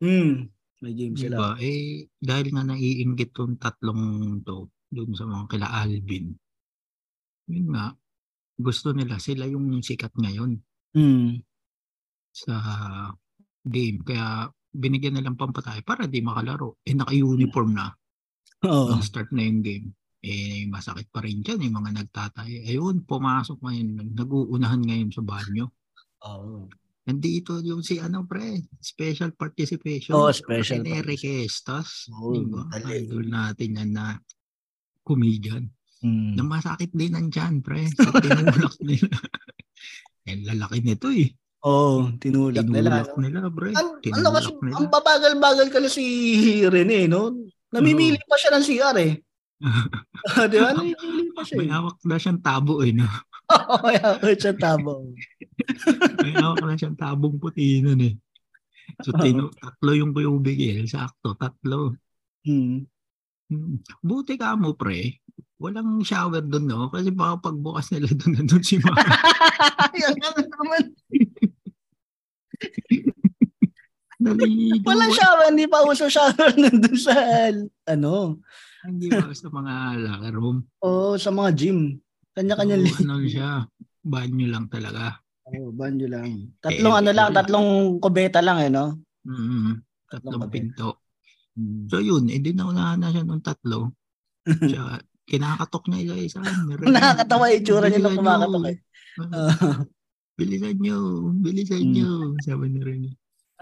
Mm. 0.02 0.51
May 0.82 0.93
game 0.98 1.14
sila. 1.14 1.36
Diba? 1.39 1.51
Eh, 1.62 2.10
dahil 2.19 2.47
nga 2.51 2.66
naiinggit 2.66 3.31
tong 3.31 3.55
tatlong 3.55 4.43
to, 4.43 4.66
dun 4.90 5.14
sa 5.14 5.24
mga 5.24 5.44
kila 5.47 5.69
Alvin. 5.70 6.35
Yun 7.48 7.66
nga, 7.70 7.94
gusto 8.57 8.93
nila, 8.93 9.16
sila 9.19 9.49
yung 9.49 9.81
sikat 9.81 10.12
ngayon 10.16 10.61
Mm. 10.93 11.41
sa 12.33 12.57
game. 13.65 14.01
Kaya 14.05 14.49
binigyan 14.73 15.16
nilang 15.16 15.37
pampatay 15.37 15.85
para 15.85 16.09
di 16.09 16.20
makalaro. 16.20 16.81
Eh, 16.85 16.97
naka-uniform 16.97 17.70
na. 17.73 17.93
Oo. 18.65 18.93
Nang 18.93 19.05
start 19.05 19.33
na 19.33 19.45
yung 19.45 19.61
game. 19.61 19.87
Eh, 20.23 20.65
masakit 20.70 21.11
pa 21.11 21.20
rin 21.20 21.43
dyan. 21.43 21.61
Yung 21.66 21.77
mga 21.83 21.93
nagtatay. 22.05 22.69
Ayun, 22.69 23.03
pumasok 23.05 23.59
ngayon. 23.59 24.16
Nag-uunahan 24.16 24.81
ngayon 24.81 25.11
sa 25.11 25.20
banyo. 25.24 25.66
Oo. 26.29 26.69
Nandito 27.03 27.59
yung 27.59 27.83
si 27.83 27.99
ano 27.99 28.23
pre, 28.23 28.62
special 28.79 29.35
participation. 29.35 30.15
Oo, 30.15 30.31
special 30.31 30.87
participation. 30.87 31.09
Requestas. 31.11 31.89
Oo, 32.15 32.39
diba? 32.39 32.62
Idol 32.79 33.27
natin 33.27 33.69
yan 33.74 33.91
na 33.91 34.15
comedian. 35.03 35.66
Mm. 36.03 36.35
Na 36.35 36.43
masakit 36.43 36.91
din 36.91 37.15
nandyan, 37.15 37.62
pre. 37.62 37.87
Sa 37.95 38.11
tinulak 38.19 38.74
nila. 38.83 39.09
eh, 40.27 40.37
lalaki 40.43 40.79
nito 40.83 41.09
eh. 41.15 41.31
Oo, 41.62 42.11
tinulak 42.19 42.66
nila. 42.66 43.07
Tinulak 43.07 43.11
no? 43.15 43.23
nila, 43.23 43.41
pre. 43.55 43.70
Ang, 43.70 43.89
ano 43.97 44.03
Tinulak 44.03 44.33
kasi, 44.35 44.51
nila. 44.59 44.74
ang 44.74 44.87
babagal-bagal 44.91 45.66
ka 45.70 45.79
na 45.79 45.91
si 45.91 46.05
Rene, 46.66 47.07
no? 47.07 47.31
Namimili 47.70 48.19
pa 48.27 48.35
siya 48.35 48.51
ng 48.59 48.65
CR 48.66 48.97
eh. 48.99 49.12
Di 50.53 50.59
ba? 50.59 50.74
Namimili 50.74 51.31
pa 51.31 51.43
siya 51.47 51.57
May 51.62 51.70
eh. 51.70 51.73
hawak 51.73 51.97
na 52.03 52.16
siyang 52.19 52.41
tabo 52.43 52.83
eh. 52.83 52.93
No? 52.93 53.07
Oo, 53.53 53.74
kaya 53.79 54.03
ako 54.19 54.27
siya 54.35 54.55
tabo. 54.59 54.93
May 56.24 56.35
hawak 56.35 56.66
na 56.66 56.74
siyang 56.74 56.99
tabong 56.99 57.39
puti 57.39 57.79
nun 57.79 58.03
eh. 58.03 58.15
So, 59.07 59.15
tinu- 59.15 59.55
tatlo 59.55 59.95
yung 59.95 60.11
kuya 60.11 60.29
bigil. 60.43 60.85
Sakto, 60.91 61.39
tatlo. 61.39 61.95
Hmm. 62.43 62.85
Hmm. 63.53 63.77
Buti 64.01 64.41
ka 64.41 64.57
mo, 64.57 64.73
pre. 64.73 65.20
Walang 65.61 66.01
shower 66.03 66.41
doon, 66.41 66.65
no? 66.66 66.89
Kasi 66.89 67.12
baka 67.12 67.53
pagbukas 67.53 67.93
nila 67.93 68.09
doon, 68.19 68.33
nandun 68.41 68.65
si 68.65 68.81
Mama. 68.81 68.97
Yan 70.01 70.16
lang 70.16 70.37
naman. 70.41 70.83
Naligo. 74.23 74.87
Walang 74.87 75.12
shower, 75.12 75.47
hindi 75.51 75.66
pa 75.66 75.83
uso 75.83 76.07
shower 76.07 76.55
nandun 76.61 76.97
sa, 76.97 77.15
ano, 77.91 78.39
Hindi 78.83 79.07
ba 79.11 79.31
sa 79.31 79.47
mga 79.51 79.74
locker 79.99 80.35
room? 80.35 80.59
Oo, 80.83 81.15
sa 81.19 81.31
mga 81.31 81.51
gym. 81.55 81.99
Kanya-kanya 82.33 82.81
So, 82.89 83.05
ano 83.05 83.15
siya, 83.29 83.51
banyo 84.03 84.47
lang 84.49 84.66
talaga. 84.73 85.20
Oo, 85.53 85.70
banyo 85.70 86.07
lang. 86.09 86.55
Tatlong 86.59 86.95
Eh, 86.97 87.01
ano 87.03 87.11
lang, 87.12 87.29
eh. 87.31 87.35
tatlong 87.37 87.69
kubeta 88.01 88.41
lang 88.41 88.59
eh, 88.62 88.70
no? 88.73 88.99
Mm, 89.27 89.83
tatlong 90.09 90.33
Tatlong 90.39 90.51
pinto. 90.51 91.02
So 91.89 92.01
yun, 92.01 92.33
eh 92.33 92.41
di 92.41 92.57
naunahan 92.57 93.01
na 93.01 93.12
siya 93.12 93.24
ng 93.24 93.45
tatlo. 93.45 93.93
Siya, 94.73 94.99
kinakatok 95.23 95.87
niya 95.87 96.19
isa-isa. 96.19 96.43
Nakakatawa 96.83 97.53
yung 97.53 97.59
itsura 97.62 97.87
niya 97.87 98.01
nung 98.03 98.19
kumakatok 98.19 98.65
eh. 98.74 98.77
Ah, 99.31 99.85
bilisan 100.41 100.77
nyo, 100.81 100.99
bilisan 101.39 101.85
Mm. 101.85 101.93
nyo. 101.95 102.11
Sabi 102.43 102.66
ni 102.73 102.81
Rene. 102.83 103.11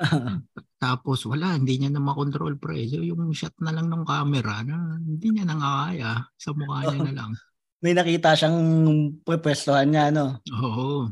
Tapos 0.81 1.29
wala, 1.29 1.61
hindi 1.61 1.77
niya 1.77 1.93
na 1.93 2.01
makontrol 2.01 2.57
pre. 2.57 2.89
So 2.89 3.05
yung 3.05 3.29
shot 3.37 3.53
na 3.61 3.77
lang 3.77 3.93
ng 3.93 4.09
camera 4.09 4.65
na 4.65 4.97
hindi 4.97 5.37
niya 5.37 5.45
nangakaya. 5.45 6.25
Sa 6.41 6.57
mukha 6.57 6.89
niya 6.89 7.11
na 7.11 7.13
lang. 7.13 7.33
May 7.81 7.93
nakita 7.93 8.33
siyang 8.37 8.57
pwestuhan 9.25 9.89
niya, 9.89 10.09
no? 10.13 10.41
Oo. 10.53 11.09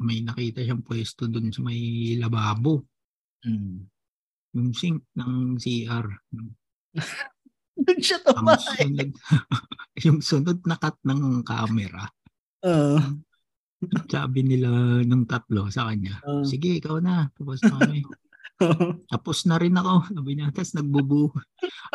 May 0.00 0.24
nakita 0.24 0.64
siyang 0.64 0.80
pwesto 0.84 1.28
dun 1.28 1.52
sa 1.52 1.60
may 1.60 1.80
lababo. 2.16 2.84
Mm. 3.44 3.91
Yung 4.52 4.70
sink 4.76 5.00
ng 5.16 5.56
CR. 5.56 6.06
Doon 7.82 8.00
siya 8.04 8.20
Ang 8.20 8.26
tumahay. 8.36 8.84
sunod, 8.84 9.10
yung 10.04 10.18
sunod 10.20 10.58
na 10.68 10.76
cut 10.76 10.96
ng 11.08 11.40
camera. 11.40 12.04
Oo. 12.68 13.00
Sabi 14.06 14.46
nila 14.46 15.02
ng 15.02 15.24
tatlo 15.26 15.66
sa 15.72 15.90
kanya. 15.90 16.20
Oo. 16.28 16.44
Sige, 16.46 16.78
ikaw 16.78 17.00
na. 17.02 17.26
Tapos 17.34 17.58
na 17.64 17.74
kami. 17.80 18.00
Tapos 19.10 19.38
na 19.48 19.56
rin 19.58 19.74
ako. 19.74 20.14
Sabi 20.14 20.30
niya, 20.38 20.54
tapos 20.54 20.78
nagbubuho. 20.78 21.34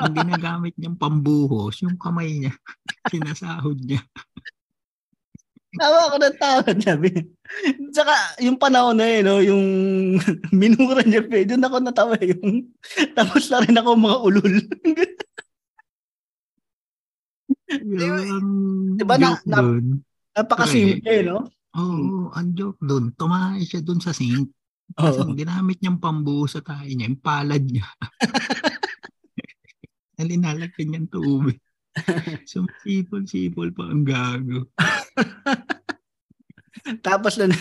Ang 0.03 0.13
ginagamit 0.19 0.75
niyang 0.75 0.99
pambuhos, 0.99 1.79
yung 1.79 1.95
kamay 1.95 2.43
niya. 2.43 2.53
Sinasahod 3.07 3.79
niya. 3.79 4.03
Tawa 5.77 5.97
ako 6.09 6.15
ng 6.17 6.37
tawa, 6.41 6.69
sabi. 6.81 7.09
Tsaka, 7.93 8.13
yung 8.43 8.57
panahon 8.59 8.97
na 8.97 9.07
yun, 9.07 9.23
no, 9.23 9.37
yung 9.39 9.65
minura 10.59 11.01
niya, 11.05 11.23
pe, 11.23 11.45
doon 11.45 11.63
ako 11.63 11.75
natawa 11.79 12.15
yung 12.21 12.67
tapos 13.17 13.47
na 13.53 13.61
rin 13.63 13.77
ako 13.77 13.89
mga 13.95 14.17
ulul. 14.25 14.53
Diba 18.97 19.15
na- 19.15 19.21
joke 19.37 19.45
na- 19.47 19.61
dun. 19.61 19.85
Napakasimple, 20.37 21.15
no? 21.25 21.37
Oo, 21.77 22.29
ang 22.33 22.49
joke 22.57 22.81
dun. 22.81 23.13
Tumahay 23.13 23.65
siya 23.65 23.81
dun 23.81 24.01
sa 24.01 24.13
sink. 24.13 24.49
Kasi 24.87 25.19
ang 25.19 25.35
ginamit 25.35 25.77
niyang 25.83 25.99
pambuhos 25.99 26.55
sa 26.55 26.63
tayo 26.63 26.87
niya, 26.87 27.11
yung 27.11 27.19
palad 27.19 27.59
niya. 27.59 27.85
Nalinalagyan 30.17 30.87
niyang 30.89 31.09
tubig. 31.11 31.59
So, 32.49 32.65
sipol-sipol 32.81 33.69
pa 33.71 33.85
ang 33.85 34.03
gago. 34.03 34.65
Tapos 37.03 37.35
na, 37.35 37.51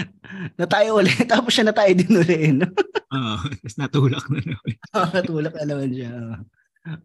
natayo 0.60 0.98
ulit. 0.98 1.28
Tapos 1.28 1.52
siya 1.52 1.64
natayo 1.64 1.92
din 1.94 2.12
ulit. 2.12 2.52
No? 2.56 2.66
Oo, 3.12 3.34
tapos 3.54 3.74
natulak 3.78 4.24
na 4.26 4.38
naman. 4.42 4.72
Nakatulak 4.90 5.54
na 5.54 5.64
naman 5.68 5.90
siya. 5.92 6.10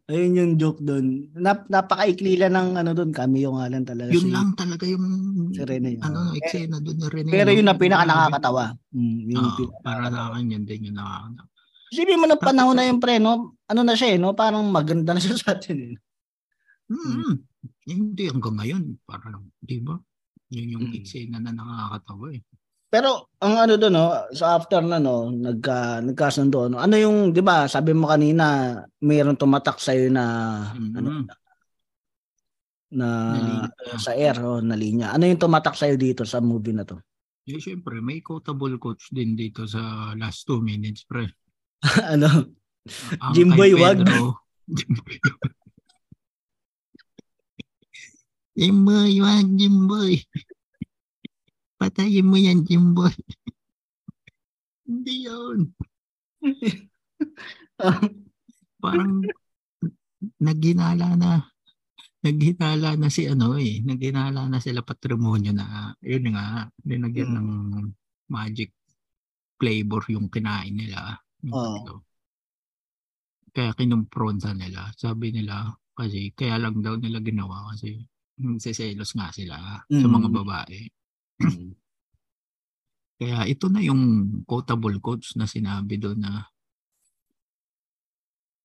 Ayun 0.10 0.34
yung 0.34 0.54
joke 0.58 0.82
doon. 0.82 1.30
Nap, 1.38 1.70
napakaikli 1.70 2.34
lang 2.34 2.56
ng 2.56 2.82
ano 2.82 2.92
doon. 2.98 3.14
Cameo 3.14 3.54
nga 3.54 3.70
lang 3.70 3.86
talaga. 3.86 4.10
Yun 4.10 4.26
si- 4.26 4.34
lang 4.34 4.50
talaga 4.58 4.84
yung 4.90 5.06
Si 5.54 5.62
Rene, 5.62 6.02
ano, 6.02 6.18
oo. 6.18 6.34
eksena 6.34 6.82
doon 6.82 6.98
ni 6.98 7.08
Rene. 7.14 7.30
Pero 7.30 7.50
yun 7.54 7.70
ang 7.70 7.78
pinaka 7.78 8.04
nakakatawa. 8.04 8.74
Mm, 8.90 9.20
yung 9.28 9.38
Oo, 9.38 9.54
pinaka- 9.54 9.82
para 9.86 10.06
sa 10.10 10.22
akin 10.34 10.46
yun 10.50 10.64
din 10.66 10.88
yung 10.90 10.98
nakakatawa. 10.98 11.46
Isipin 11.88 12.20
mo 12.20 12.26
na 12.26 12.36
panahon 12.36 12.76
na 12.76 12.84
yung 12.84 13.00
pre, 13.00 13.16
no? 13.16 13.56
Ano 13.64 13.80
na 13.80 13.94
siya 13.94 14.12
eh, 14.12 14.18
no? 14.18 14.34
Parang 14.34 14.66
maganda 14.66 15.14
na 15.14 15.22
siya 15.22 15.38
sa 15.38 15.54
atin 15.54 15.78
eh. 15.78 15.94
Mm. 16.88 17.34
Hindi 17.88 18.24
hanggang 18.28 18.56
ngayon. 18.60 18.84
Parang, 19.04 19.48
di 19.60 19.80
ba? 19.80 19.96
Yun 20.52 20.74
yung 20.80 20.86
Mm. 20.92 20.96
eksena 20.98 21.38
na 21.40 21.52
nakakatawa 21.52 22.32
eh. 22.32 22.42
Pero 22.88 23.36
ang 23.44 23.68
ano 23.68 23.76
doon 23.76 23.92
no, 23.92 24.08
sa 24.32 24.56
after 24.56 24.80
na 24.80 24.96
no, 24.96 25.28
nagka 25.28 26.00
nagkasundo 26.00 26.72
no. 26.72 26.80
Ano 26.80 26.96
yung 26.96 27.36
'di 27.36 27.44
ba, 27.44 27.68
sabi 27.68 27.92
mo 27.92 28.08
kanina, 28.08 28.80
mayroong 29.04 29.36
tumatak 29.36 29.76
sa 29.76 29.92
na 30.08 30.26
Mm. 30.72 30.92
ano 30.96 31.10
na 32.88 33.08
Nalinya. 33.36 33.68
sa 34.00 34.16
air 34.16 34.40
o 34.40 34.64
na 34.64 34.80
linya. 34.80 35.12
Ano 35.12 35.28
yung 35.28 35.36
tumatak 35.36 35.76
sa 35.76 35.92
dito 35.92 36.24
sa 36.24 36.40
movie 36.40 36.72
na 36.72 36.88
to? 36.88 36.96
Eh, 37.44 37.60
syempre, 37.60 38.00
may 38.00 38.24
quotable 38.24 38.80
coach 38.80 39.12
din 39.12 39.36
dito 39.36 39.68
sa 39.68 40.16
last 40.16 40.48
two 40.48 40.64
minutes, 40.64 41.04
pre. 41.04 41.28
ano? 42.16 42.56
Ang 43.20 43.34
Jimboy, 43.36 43.76
wag. 43.76 44.00
Pedro- 44.00 44.40
Jimboy, 48.58 49.22
wag. 49.22 49.46
Jimboy. 49.54 50.18
Patayin 51.78 52.26
mo 52.26 52.42
yan, 52.42 52.66
Jimboy. 52.66 53.14
Hindi 54.90 55.30
yun. 55.30 55.70
Parang 58.82 59.22
naghinala 60.42 61.14
na 61.14 61.46
naghinala 62.26 62.98
na 62.98 63.08
si 63.14 63.30
ano 63.30 63.54
eh, 63.62 63.86
naghinala 63.86 64.50
na 64.50 64.58
sila 64.58 64.82
patrimonyo 64.82 65.54
na 65.54 65.94
yun 66.02 66.34
nga, 66.34 66.66
linagyan 66.82 67.30
Mm. 67.30 67.38
ng 67.38 67.88
magic 68.34 68.74
flavor 69.62 70.02
yung 70.10 70.28
kinain 70.34 70.74
nila. 70.74 71.14
Tatlo. 71.46 72.02
Kaya 73.54 73.74
kinumpronta 73.78 74.54
nila. 74.58 74.90
Sabi 74.98 75.30
nila 75.30 75.70
kasi 75.94 76.34
kaya 76.34 76.58
lang 76.58 76.82
daw 76.82 76.98
nila 76.98 77.22
ginawa 77.22 77.70
kasi 77.74 78.02
nagseselos 78.38 79.12
nga 79.18 79.34
sila 79.34 79.58
sa 79.84 80.08
Mm. 80.08 80.14
mga 80.14 80.30
babae. 80.32 80.80
Kaya 83.18 83.50
ito 83.50 83.66
na 83.66 83.82
yung 83.82 84.30
quotable 84.46 85.02
quotes 85.02 85.34
na 85.34 85.50
sinabi 85.50 85.98
doon 85.98 86.22
na 86.22 86.46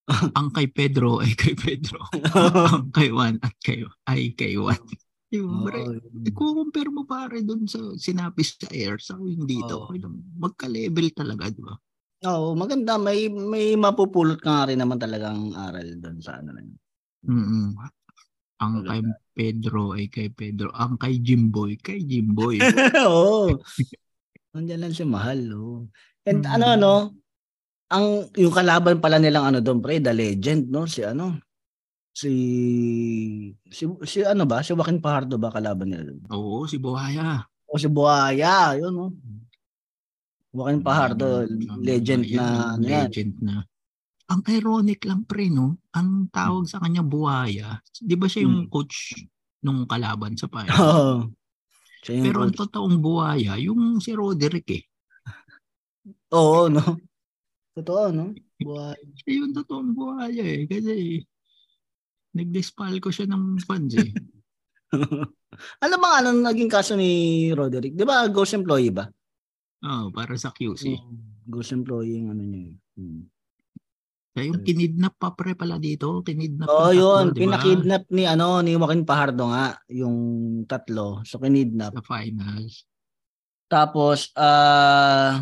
ang 0.39 0.51
kay 0.53 0.66
Pedro 0.69 1.23
ay 1.23 1.32
kay 1.32 1.55
Pedro. 1.57 2.05
ang 2.74 2.90
kay 2.93 3.09
Juan 3.09 3.39
at 3.40 3.55
kay 3.62 3.81
ay 4.11 4.35
kay 4.36 4.59
Juan. 4.59 4.77
Yung 5.32 5.65
bre, 5.65 5.81
i-compare 6.28 6.93
mo 6.93 7.09
pare 7.09 7.40
doon 7.40 7.65
sa 7.65 7.81
sinapis 7.97 8.53
sa 8.61 8.69
air 8.69 9.01
sa 9.01 9.16
yung 9.16 9.49
dito. 9.49 9.89
Oo. 9.89 9.97
Magka-level 10.36 11.09
talaga, 11.16 11.49
di 11.49 11.65
ba? 11.65 11.73
Oo, 12.28 12.53
maganda. 12.53 13.01
May 13.01 13.32
may 13.32 13.73
mapupulot 13.73 14.36
ka 14.44 14.53
nga 14.53 14.65
rin 14.69 14.77
naman 14.77 15.01
talagang 15.01 15.57
aral 15.57 15.89
doon 15.97 16.20
sa 16.20 16.36
ano 16.36 16.53
na 16.53 16.61
yun. 16.61 16.77
mm 17.24 17.81
Ang 18.58 18.84
kay 18.84 19.00
Pedro 19.32 19.96
ay 19.96 20.06
kay 20.06 20.28
Pedro. 20.28 20.68
Ang 20.72 20.94
kay 20.96 21.16
Jimboy, 21.18 21.78
kay 21.78 22.02
Jimboy. 22.02 22.60
Oo. 23.08 23.56
Nandiyan 24.52 24.84
lang 24.84 24.92
si 24.92 25.02
Mahal. 25.02 25.48
Oh. 25.56 25.88
And 26.28 26.44
Mm. 26.44 26.52
ano, 26.52 26.66
no? 26.76 26.94
Ang, 27.88 28.28
yung 28.36 28.52
kalaban 28.52 29.00
pala 29.00 29.16
nilang 29.16 29.48
ano 29.48 29.58
doon, 29.60 29.80
pre, 29.80 29.96
the 29.98 30.12
legend, 30.12 30.68
no? 30.68 30.84
Si 30.84 31.00
ano? 31.02 31.40
Si, 32.12 32.32
si, 33.66 33.88
si 34.04 34.18
ano 34.20 34.44
ba? 34.44 34.60
Si 34.60 34.72
Joaquin 34.72 35.00
Pajardo 35.00 35.40
ba 35.40 35.48
kalaban 35.48 35.88
nila 35.88 36.12
doon? 36.12 36.20
Oo, 36.28 36.64
si 36.64 36.76
Buhaya. 36.76 37.48
O 37.64 37.80
si 37.80 37.88
Buhaya, 37.88 38.76
yun, 38.76 38.92
no? 38.92 39.06
Joaquin 40.52 40.84
Pajardo, 40.84 41.48
Mm, 41.48 41.80
legend 41.80 42.24
yan, 42.28 42.36
na, 42.36 42.46
ano 42.76 42.84
yan. 42.84 43.08
legend 43.08 43.34
na. 43.40 43.54
Ang 44.28 44.40
ironic 44.47 45.03
lang 45.03 45.24
pre, 45.24 45.49
no? 45.49 45.81
Ang 45.93 46.28
tawag 46.28 46.65
sa 46.65 46.78
kanya 46.78 47.03
Buhaya. 47.03 47.82
Di 47.94 48.15
ba 48.15 48.27
siya 48.27 48.47
yung 48.47 48.66
Mm. 48.66 48.70
coach 48.70 49.19
nung 49.61 49.85
kalaban 49.85 50.39
sa 50.39 50.47
Pirates? 50.47 50.78
Oo. 50.78 51.28
Yung 52.03 52.24
Pero 52.24 52.39
ang 52.43 52.51
totoong 52.51 52.99
Buhaya, 52.99 53.55
yung 53.57 53.99
si 53.99 54.11
Roderick 54.11 54.69
eh. 54.73 54.82
Oo, 56.32 56.66
no? 56.66 56.99
Totoo, 57.73 58.11
no? 58.11 58.35
Buhaya. 58.59 58.99
Siya 59.19 59.32
yung 59.39 59.53
totoong 59.53 59.90
Buhaya 59.93 60.43
eh. 60.43 60.66
Kasi 60.66 61.23
nag-dispal 62.32 62.97
ko 62.99 63.12
siya 63.12 63.28
ng 63.28 63.61
fans 63.61 63.93
eh. 63.97 64.11
Alam 65.85 65.99
mo 66.01 66.09
ano 66.09 66.28
naging 66.32 66.69
kaso 66.69 66.97
ni 66.97 67.49
Roderick? 67.53 67.93
Di 67.93 68.05
ba 68.05 68.24
ghost 68.28 68.57
employee 68.57 68.93
ba? 68.93 69.05
Oo, 69.85 70.09
para 70.09 70.32
sa 70.36 70.49
QC. 70.51 70.97
Ghost 71.44 71.73
employee 71.73 72.23
yung 72.23 72.32
ano 72.32 72.43
niya. 72.43 72.62
eh. 72.66 72.74
Hmm. 72.97 73.23
Kaya 74.32 74.48
yung 74.48 74.64
kinidnap 74.64 75.20
pa 75.20 75.36
pre 75.36 75.52
pala 75.52 75.76
dito. 75.76 76.24
Kinidnap 76.24 76.64
Oo, 76.64 76.88
yung 76.88 76.96
yun. 76.96 77.24
tatlo, 77.28 77.32
di 77.36 77.38
ba? 77.38 77.44
Pinakidnap 77.44 78.04
ni 78.09 78.22
ano 78.24 78.46
ni 78.64 78.72
Joaquin 78.72 79.04
Pajardo 79.04 79.44
nga 79.52 79.76
yung 79.92 80.16
tatlo. 80.64 81.20
So 81.28 81.36
kinidnap. 81.36 81.92
Sa 82.00 82.04
finals. 82.04 82.88
Tapos 83.68 84.32
ah 84.40 85.36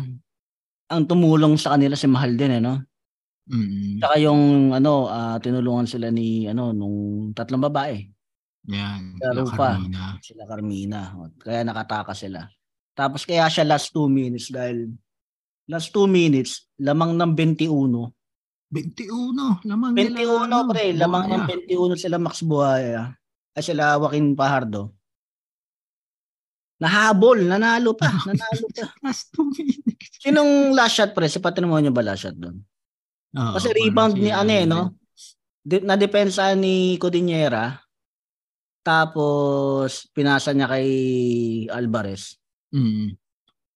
ang 0.91 1.03
tumulong 1.07 1.55
sa 1.55 1.79
kanila 1.79 1.95
si 1.95 2.03
Mahal 2.11 2.35
din 2.35 2.59
eh, 2.59 2.61
no? 2.61 2.83
Mm. 3.47 4.03
Saka 4.03 4.15
yung 4.19 4.75
ano 4.75 5.07
ah, 5.07 5.39
tinulungan 5.39 5.87
sila 5.87 6.11
ni 6.11 6.51
ano 6.51 6.75
nung 6.75 7.31
tatlong 7.31 7.63
babae. 7.63 7.95
Yan. 8.67 9.17
Laro 9.23 9.47
La 9.47 9.55
pa. 9.55 9.69
Carmina. 9.79 10.03
Sila 10.19 10.43
Carmina. 10.43 11.01
Kaya 11.39 11.63
nakataka 11.63 12.11
sila. 12.11 12.43
Tapos 12.91 13.23
kaya 13.23 13.47
siya 13.47 13.63
last 13.63 13.95
two 13.95 14.11
minutes 14.11 14.51
dahil 14.51 14.91
last 15.71 15.95
two 15.95 16.05
minutes 16.11 16.67
lamang 16.75 17.15
ng 17.15 17.31
21 17.33 18.11
21. 18.71 19.67
Lamang 19.67 19.91
21 19.93 20.15
nila. 20.15 20.47
ano, 20.47 20.57
pre, 20.65 20.85
lamang 20.95 21.23
ng 21.27 21.43
Buhaya. 21.43 21.59
21 21.67 21.99
sila 21.99 22.17
Max 22.17 22.35
Buhaya. 22.41 23.03
Ay 23.51 23.61
sila 23.61 23.99
Joaquin 23.99 24.31
Pajardo. 24.31 24.95
Nahabol, 26.81 27.45
nanalo 27.45 27.93
pa, 27.93 28.09
nanalo 28.09 28.65
pa. 28.73 28.89
Last 29.05 29.29
two 29.29 29.45
minutes. 29.45 30.17
Sinong 30.17 30.73
last 30.73 30.97
shot 30.97 31.11
pre? 31.13 31.29
Si 31.29 31.37
Patrimonio 31.37 31.93
ba 31.93 32.01
last 32.01 32.25
shot 32.25 32.33
doon? 32.33 32.57
Oo, 33.37 33.53
Kasi 33.53 33.69
parang 33.69 33.77
rebound 33.77 34.15
ni 34.17 34.31
ano 34.33 34.49
eh, 34.49 34.65
Alvin. 34.65 34.71
no? 34.71 34.81
Di- 35.61 35.85
na-depensa 35.85 36.57
ni 36.57 36.97
Codinera. 36.97 37.77
Tapos 38.81 40.09
pinasa 40.09 40.49
niya 40.51 40.65
kay 40.65 40.89
Alvarez. 41.69 42.33
Mm. 42.73 43.13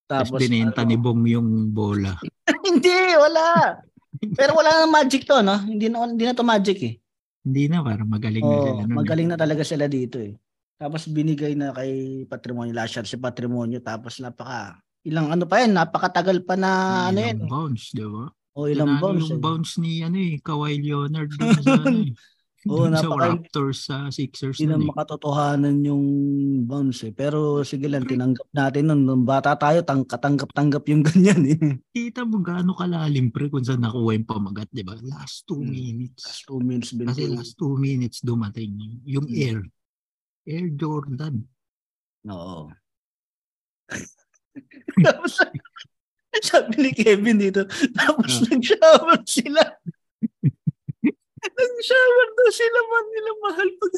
Tapos 0.06 0.34
Tapos 0.34 0.40
binenta 0.42 0.82
ano- 0.82 0.90
ni 0.90 0.98
Bong 0.98 1.22
yung 1.30 1.50
bola. 1.70 2.18
hindi, 2.66 2.90
wala. 3.14 3.76
Pero 4.34 4.54
wala 4.54 4.70
nang 4.78 4.94
magic 4.94 5.24
to, 5.24 5.40
no? 5.40 5.58
Hindi 5.60 5.88
na, 5.88 6.04
hindi 6.04 6.24
na 6.24 6.34
to 6.34 6.42
magic 6.42 6.78
eh. 6.80 6.94
Hindi 7.42 7.68
na, 7.68 7.80
parang 7.80 8.08
magaling 8.08 8.42
na 8.42 8.50
Oo, 8.52 8.64
sila 8.66 8.82
nun. 8.82 8.88
eh. 8.88 8.96
magaling 8.96 9.30
na 9.30 9.38
talaga 9.38 9.62
sila 9.62 9.86
dito 9.86 10.18
eh. 10.18 10.34
Tapos 10.76 11.06
binigay 11.06 11.54
na 11.54 11.72
kay 11.72 11.92
Patrimonio 12.26 12.72
last 12.72 12.94
shot 12.94 13.06
si 13.06 13.16
Patrimonio 13.16 13.80
tapos 13.80 14.18
napaka 14.18 14.76
ilang 15.02 15.30
ano 15.30 15.46
pa 15.46 15.62
yan, 15.62 15.72
napakatagal 15.72 16.42
pa 16.42 16.56
na 16.56 16.72
ano 17.08 17.16
Ilang 17.16 17.30
yan. 17.30 17.38
eh. 17.38 17.48
bounce, 17.48 17.86
di 17.92 18.04
ba? 18.04 18.26
O 18.52 18.66
ilang 18.66 18.90
Tinalo 18.90 19.04
bounce. 19.06 19.22
yung 19.22 19.32
eh. 19.32 19.40
bounce 19.40 19.72
ni 19.78 19.92
ano 20.02 20.18
eh, 20.18 20.34
Kawhi 20.38 20.76
Leonard 20.80 21.30
dun 21.30 21.48
sa 21.54 21.62
ano 21.78 21.98
eh. 22.02 22.12
Oo, 22.66 22.84
dun 22.84 22.94
sa 22.94 23.06
napaka- 23.06 23.30
Raptors 23.30 23.78
sa 23.84 24.10
Sixers 24.10 24.58
Hindi 24.58 24.74
na 24.74 24.82
eh. 24.82 24.88
makatotohanan 24.90 25.78
yung 25.82 26.06
bounce 26.64 27.06
eh. 27.06 27.14
Pero 27.14 27.62
sige 27.62 27.86
lang, 27.86 28.04
tinanggap 28.04 28.50
natin 28.52 28.90
nun. 28.90 29.02
Nung 29.02 29.22
bata 29.22 29.54
tayo, 29.54 29.82
tang 29.82 30.02
katanggap-tanggap 30.02 30.82
yung 30.90 31.06
ganyan 31.08 31.42
eh. 31.46 31.58
Kita 31.88 32.26
mo 32.26 32.42
gaano 32.42 32.74
kalalim 32.74 33.30
pre 33.30 33.48
kung 33.48 33.62
saan 33.62 33.80
nakuha 33.80 34.14
yung 34.14 34.26
pamagat, 34.26 34.66
di 34.70 34.82
ba? 34.82 34.98
Last 35.00 35.46
two 35.46 35.58
Hmm. 35.58 35.70
minutes. 35.70 36.26
Last 36.26 36.42
two 36.44 36.60
minutes, 36.60 36.90
Kasi 36.92 37.22
21. 37.24 37.38
last 37.38 37.54
two 37.54 37.74
minutes 37.76 38.18
dumating 38.20 38.72
yung 39.06 39.26
Hmm. 39.26 39.38
air. 39.38 39.60
Air 40.44 40.68
Jordan. 40.72 41.46
Oo. 42.26 42.74
tapos, 45.06 45.34
sabi 46.42 46.74
ni 46.80 46.92
Kevin 46.92 47.38
dito, 47.38 47.62
tapos 47.94 48.32
Ah. 48.36 48.46
nag-shower 48.48 49.20
sila. 49.24 49.64
Nag-shower 51.52 52.28
daw 52.34 52.50
sila 52.50 52.80
man 52.90 53.06
nila 53.08 53.32
mahal 53.42 53.70
pag 53.78 53.94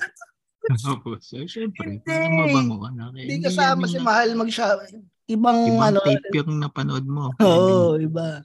Tapos, 0.67 1.23
eh, 1.31 1.47
syempre, 1.47 2.03
Hindi. 2.03 2.11
mabango 2.35 2.83
ka 2.83 2.89
na. 2.91 3.03
Hindi 3.15 3.39
kasama 3.39 3.87
si 3.87 3.95
na- 3.99 4.05
mahal 4.05 4.29
mag-shower. 4.35 4.89
Ibang 5.27 5.57
Ibang 5.63 5.83
ano. 5.95 5.99
tape 6.03 6.27
yung 6.35 6.59
napanood 6.59 7.07
mo. 7.07 7.31
Oo, 7.39 7.95
iba. 7.95 8.43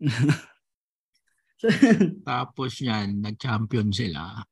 Tapos 2.24 2.72
yan, 2.80 3.24
nag-champion 3.24 3.88
sila. 3.88 4.44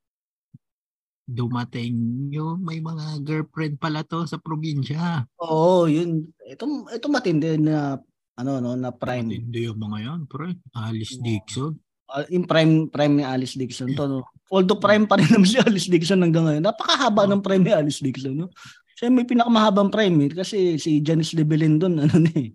Dumating 1.22 2.28
yung 2.32 2.60
may 2.60 2.80
mga 2.80 3.20
girlfriend 3.20 3.76
pala 3.76 4.04
to 4.04 4.24
sa 4.24 4.40
probinsya. 4.40 5.24
Oo, 5.40 5.88
yun. 5.88 6.32
Ito, 6.44 6.88
ito 6.88 7.06
matindi 7.08 7.56
na 7.60 7.96
ano 8.32 8.64
no 8.64 8.72
na 8.74 8.90
prime 8.90 9.44
Hindi 9.44 9.68
yung 9.68 9.76
mga 9.76 9.98
yan, 10.08 10.20
pre. 10.24 10.56
Alice 10.72 11.16
Oo. 11.16 11.24
Dixon. 11.24 11.72
Ah, 12.12 12.28
yung 12.28 12.44
prime 12.44 12.92
prime 12.92 13.14
ni 13.16 13.24
Alice 13.24 13.56
Dixon 13.56 13.96
to 13.96 14.04
no. 14.04 14.20
Although 14.52 14.76
prime 14.76 15.08
pa 15.08 15.16
rin 15.16 15.32
naman 15.32 15.48
si 15.48 15.56
Alice 15.56 15.88
Dixon 15.88 16.20
hanggang 16.20 16.44
ngayon. 16.44 16.60
Napakahaba 16.60 17.24
ng 17.24 17.40
prime 17.40 17.64
ni 17.64 17.72
Alice 17.72 18.04
Dixon 18.04 18.36
no. 18.36 18.52
Siya 18.92 19.08
may 19.08 19.24
pinakamahabang 19.24 19.88
prime 19.88 20.28
eh, 20.28 20.30
kasi 20.36 20.76
si 20.76 21.00
Janice 21.00 21.32
Lebelin 21.32 21.80
doon 21.80 22.04
ano 22.04 22.16
na 22.20 22.32
eh. 22.36 22.52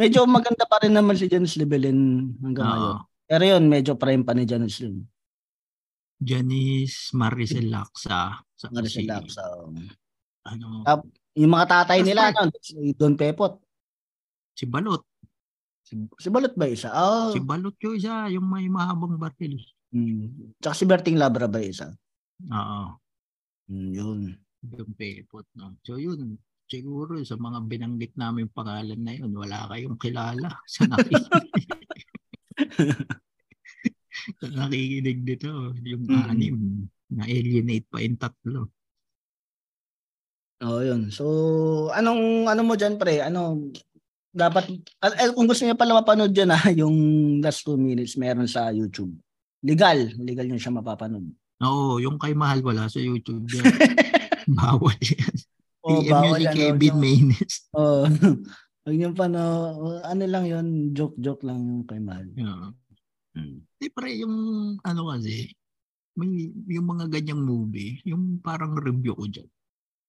Medyo 0.00 0.24
maganda 0.24 0.64
pa 0.64 0.80
rin 0.80 0.96
naman 0.96 1.20
si 1.20 1.28
Janice 1.28 1.60
Lebelin 1.60 2.32
hanggang 2.40 2.64
ngayon. 2.64 2.94
Oo. 2.96 3.04
Pero 3.28 3.42
yun, 3.44 3.68
medyo 3.68 3.92
prime 3.92 4.24
pa 4.24 4.32
ni 4.32 4.48
Janice 4.48 4.88
yun. 4.88 5.04
Janice 6.18 7.12
Maricel 7.12 7.68
Laksa. 7.68 8.40
Sa 8.56 8.66
Maricel 8.72 9.04
si, 9.04 9.10
Laksa. 9.10 9.44
oh. 9.54 9.68
Ano, 10.48 10.82
Tap- 10.82 11.06
Yung 11.38 11.52
mga 11.52 11.66
tatay 11.70 12.00
nila, 12.02 12.32
no, 12.34 12.48
si 12.58 12.96
Don 12.96 13.14
Pepot. 13.14 13.60
si 14.56 14.64
Balot. 14.66 15.04
Si, 15.88 15.96
si 16.20 16.28
Balot 16.28 16.52
ba 16.52 16.68
isa? 16.68 16.92
Oh. 16.92 17.32
Si 17.32 17.40
Balot 17.40 17.72
yung 17.80 17.96
isa, 17.96 18.28
yung 18.28 18.44
may 18.44 18.68
mahabang 18.68 19.16
baril. 19.16 19.56
Hmm. 19.88 20.52
Tsaka 20.60 20.76
si 20.76 20.84
Berting 20.84 21.16
Labra 21.16 21.48
ba 21.48 21.64
isa? 21.64 21.88
Oo. 22.44 22.80
Hmm, 23.72 23.88
yun. 23.88 24.20
Yung 24.68 24.92
pepot. 24.92 25.48
No? 25.56 25.80
So 25.80 25.96
yun, 25.96 26.36
siguro 26.68 27.16
sa 27.24 27.40
mga 27.40 27.64
binanggit 27.64 28.12
namin 28.20 28.52
pangalan 28.52 29.00
na 29.00 29.16
yun, 29.16 29.32
wala 29.32 29.64
kayong 29.72 29.96
kilala 29.96 30.60
sa 30.68 30.84
nakikinig. 30.84 31.48
sa 34.44 34.46
nakikinig 34.52 35.18
dito, 35.24 35.72
yung 35.80 36.04
Mm. 36.04 36.28
anim, 36.28 36.56
na-alienate 37.08 37.88
pa 37.88 38.04
yung 38.04 38.20
tatlo. 38.20 38.68
Oo, 40.58 40.82
yun. 40.82 41.08
So, 41.08 41.24
anong 41.94 42.44
ano 42.44 42.60
mo 42.60 42.74
diyan 42.74 42.98
pre? 42.98 43.22
Ano 43.22 43.70
dapat 44.38 44.70
eh, 44.70 45.34
kung 45.34 45.50
gusto 45.50 45.66
niyo 45.66 45.74
pala 45.74 45.98
mapanood 45.98 46.30
diyan 46.30 46.54
ah, 46.56 46.66
yung 46.70 46.96
last 47.42 47.66
two 47.66 47.74
minutes 47.74 48.14
meron 48.14 48.46
sa 48.46 48.70
YouTube. 48.70 49.10
Legal, 49.66 50.14
legal 50.22 50.46
niyo 50.46 50.62
siya 50.62 50.78
mapapanood. 50.78 51.26
Oo, 51.66 51.98
yung 51.98 52.22
kay 52.22 52.38
Mahal 52.38 52.62
wala 52.62 52.86
sa 52.86 53.02
YouTube. 53.02 53.50
Yan. 53.50 53.66
Bawal 54.58 54.94
yan. 55.02 55.34
Oh, 55.82 56.00
PM 56.04 56.12
bawal 56.14 56.40
yun 56.42 56.48
ano, 56.48 56.56
Kevin 56.56 56.96
Maynes. 57.02 57.54
Oh. 57.78 58.06
Huwag 58.88 58.96
niyo 58.96 59.12
pa 59.12 59.28
no, 59.28 59.44
ano 60.00 60.24
lang 60.24 60.48
yun, 60.48 60.96
joke-joke 60.96 61.44
lang 61.44 61.60
yung 61.60 61.84
kay 61.84 62.00
Mahal. 62.00 62.30
Oo. 62.40 62.68
Hmm. 63.36 63.60
Di 63.76 63.92
pre, 63.92 64.16
yung 64.16 64.36
ano 64.80 65.00
kasi, 65.12 65.52
may 66.16 66.50
yung 66.72 66.86
mga 66.88 67.06
ganyang 67.12 67.42
movie, 67.44 68.00
yung 68.08 68.40
parang 68.40 68.74
review 68.74 69.12
ko 69.12 69.28
dyan. 69.28 69.48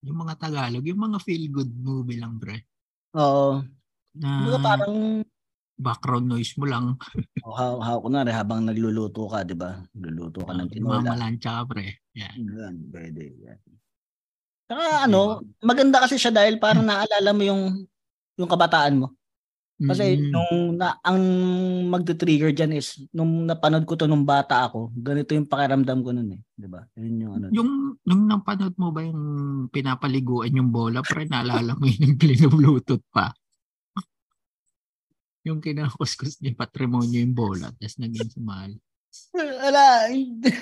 Yung 0.08 0.18
mga 0.24 0.34
Tagalog, 0.40 0.86
yung 0.88 1.02
mga 1.02 1.18
feel-good 1.20 1.70
movie 1.76 2.18
lang, 2.18 2.40
pre. 2.40 2.64
Oo. 3.20 3.60
Na 4.18 4.58
parang 4.58 5.22
background 5.80 6.26
noise 6.28 6.52
mo 6.60 6.66
lang. 6.68 6.98
oh, 7.46 7.54
how, 7.56 7.80
how 7.80 7.96
kunwari 8.02 8.34
habang 8.34 8.68
nagluluto 8.68 9.30
ka, 9.30 9.46
'di 9.46 9.56
ba? 9.56 9.80
Nagluluto 9.96 10.44
ka 10.44 10.52
ng 10.52 10.68
tinola. 10.68 11.00
Mamalansya 11.00 11.64
pre. 11.64 12.02
Yeah. 12.12 12.34
Yan, 12.36 12.90
pwede. 12.92 13.32
Yan. 13.46 13.60
Saka 14.70 15.08
ano, 15.08 15.42
maganda 15.64 16.02
kasi 16.04 16.14
siya 16.20 16.30
dahil 16.30 16.62
parang 16.62 16.86
naalala 16.86 17.30
mo 17.34 17.42
yung 17.42 17.62
yung 18.38 18.50
kabataan 18.50 19.02
mo. 19.02 19.14
Kasi 19.80 20.12
Mm. 20.12 20.28
nung 20.28 20.76
na, 20.76 21.00
ang 21.00 21.20
magte-trigger 21.88 22.52
diyan 22.52 22.76
is 22.76 23.00
nung 23.16 23.48
napanood 23.48 23.88
ko 23.88 23.96
to 23.96 24.04
nung 24.04 24.28
bata 24.28 24.68
ako, 24.68 24.92
ganito 24.92 25.32
yung 25.32 25.48
pakiramdam 25.48 26.04
ko 26.04 26.12
noon 26.12 26.36
eh, 26.36 26.40
'di 26.60 26.68
ba? 26.68 26.84
Yun 27.00 27.16
yung 27.16 27.32
ano. 27.40 27.46
Yung, 27.48 27.70
nung 28.04 28.22
napanood 28.28 28.76
mo 28.76 28.92
ba 28.92 29.00
yung 29.00 29.22
pinapaliguan 29.72 30.52
yung 30.52 30.68
bola, 30.68 31.00
pre, 31.00 31.24
naalala 31.24 31.72
mo 31.80 31.88
yung 31.88 32.14
bluetooth 32.60 33.00
pa. 33.08 33.32
Yung 35.44 35.60
kinakuskus 35.60 36.40
ni 36.44 36.52
patrimonyo 36.52 37.20
yung 37.20 37.36
bola, 37.36 37.72
tapos 37.76 37.96
naging 37.96 38.30
sumali. 38.30 38.76
Ala. 39.36 40.08
hindi. 40.12 40.52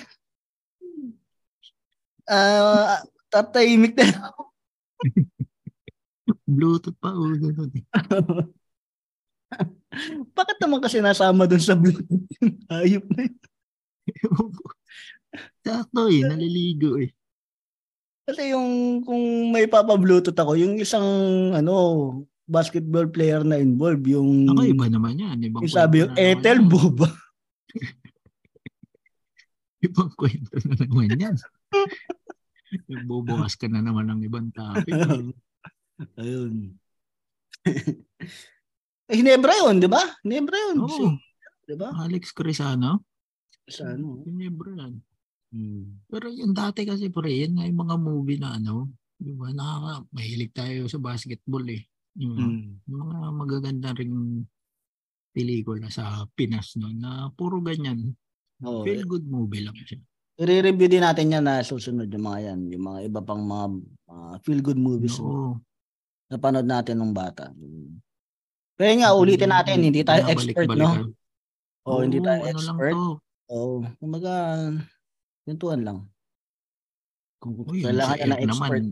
Ah, 2.29 3.01
tatahimik 3.33 3.97
na 3.97 4.29
ako. 4.29 4.41
Bluetooth 6.49 6.97
pa, 7.01 7.09
oh, 7.13 7.33
ganun 7.33 7.73
eh. 7.73 7.85
Bakit 10.37 10.57
naman 10.61 10.79
kasi 10.81 11.01
nasama 11.01 11.49
dun 11.49 11.61
sa 11.61 11.73
Bluetooth 11.73 12.29
yung 12.41 12.57
hayop 12.69 13.05
na 13.17 13.21
yun? 13.25 13.37
Sakto 15.65 16.09
eh, 16.09 16.21
naliligo 16.25 17.01
eh. 17.01 17.09
Kasi 18.29 18.53
yung 18.53 19.01
kung 19.01 19.49
may 19.49 19.65
papa-Bluetooth 19.65 20.37
ako, 20.37 20.53
yung 20.53 20.77
isang 20.77 21.05
ano, 21.49 21.73
basketball 22.49 23.05
player 23.13 23.45
na 23.45 23.61
involved, 23.61 24.09
yung 24.09 24.49
Ako 24.49 24.65
iba 24.65 24.89
naman 24.89 25.21
yan. 25.21 25.37
Ibang 25.37 25.61
yung 25.61 25.71
sabi 25.71 26.01
yung 26.01 26.17
Ethel. 26.17 26.65
Boba. 26.65 27.05
Ibang 29.85 30.11
kwento 30.17 30.57
na 30.65 30.73
naman 30.75 31.13
yan. 31.15 31.35
Bubukas 33.07 33.55
ka 33.55 33.71
na 33.71 33.79
naman 33.79 34.11
ng 34.11 34.27
ibang 34.27 34.51
topic. 34.51 34.91
Ayun. 36.19 36.75
eh, 39.07 39.15
Hinebra 39.15 39.53
yun, 39.65 39.79
di 39.79 39.87
ba? 39.87 40.03
Hinebra 40.25 40.57
yun. 40.69 40.77
Oo, 40.83 40.91
Si- 40.91 41.17
di 41.69 41.75
ba? 41.77 41.93
Alex 41.95 42.33
Crisano. 42.35 43.05
Sa 43.69 43.93
ano? 43.93 44.25
Ginebra 44.25 44.73
yan. 44.73 44.93
Hmm. 45.49 45.97
Pero 46.05 46.29
yung 46.29 46.53
dati 46.53 46.85
kasi 46.85 47.09
pre, 47.09 47.33
yan 47.33 47.57
nga 47.57 47.65
yung 47.65 47.81
mga 47.81 47.95
movie 47.97 48.37
na 48.37 48.59
ano, 48.59 48.91
di 49.17 49.33
ba, 49.33 49.49
nakaka, 49.49 50.05
mahilig 50.13 50.53
tayo 50.53 50.85
sa 50.85 51.01
basketball 51.01 51.65
eh. 51.71 51.87
Yung, 52.19 52.35
Hmm. 52.35 52.83
yung 52.83 52.99
mga 53.07 53.27
magaganda 53.31 53.89
ring 53.95 54.43
pelikula 55.31 55.87
sa 55.87 56.27
Pinas 56.35 56.75
no, 56.75 56.91
na 56.91 57.31
puro 57.31 57.63
ganyan. 57.63 58.11
Oo. 58.65 58.83
Feel 58.83 59.07
good 59.07 59.23
movie 59.23 59.63
lang 59.63 59.77
siya. 59.77 60.03
I-review 60.39 60.87
din 60.87 61.03
natin 61.03 61.31
yan 61.35 61.43
na 61.43 61.59
susunod 61.63 62.07
yung 62.07 62.25
mga 62.27 62.39
yan. 62.51 62.59
Yung 62.71 62.83
mga 62.91 62.99
iba 63.11 63.19
pang 63.23 63.43
mga 63.43 63.67
feel-good 64.43 64.79
movies 64.79 65.19
na 65.19 65.27
Oo. 65.27 65.51
napanood 66.31 66.67
natin 66.67 66.95
nung 66.99 67.11
bata. 67.11 67.51
Pero 68.79 68.91
nga, 68.99 69.11
ulitin 69.11 69.51
natin, 69.51 69.83
hindi 69.83 69.99
tayo 70.03 70.23
expert, 70.31 70.67
no? 70.71 70.75
Binabalik-balikan. 70.75 71.11
O, 71.83 71.99
hindi 72.03 72.19
Oo, 72.19 72.25
tayo 72.27 72.39
ano 72.39 72.51
expert. 72.55 72.95
Oo, 73.49 73.73
kumbaga, 73.99 74.31
kwentuhan 75.43 75.81
lang. 75.83 75.99
Kung 77.43 77.55
Uy, 77.67 77.83
kailangan 77.83 78.15
air 78.19 78.31
expert. 78.39 78.51
naman, 78.51 78.83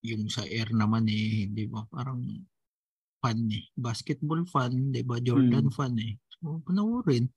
yung 0.00 0.28
sa 0.32 0.44
air 0.48 0.72
naman 0.72 1.04
eh, 1.08 1.46
hindi 1.48 1.68
ba, 1.68 1.84
parang 1.88 2.24
fun 3.20 3.40
eh. 3.52 3.68
Basketball 3.76 4.48
fun, 4.48 4.92
di 4.92 5.04
ba? 5.04 5.20
Jordan 5.20 5.68
Hmm. 5.68 5.76
fun 5.76 5.94
eh. 6.00 6.16
So, 6.40 6.64
panoorin. 6.64 7.28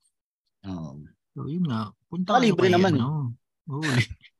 Oo. 0.64 1.04
So, 1.36 1.44
yun 1.44 1.68
nga. 1.68 1.92
Punta 2.08 2.40
kayo 2.40 2.56
libre 2.56 2.72
naman. 2.72 2.96
Ano. 2.96 3.36
Oo. 3.68 3.84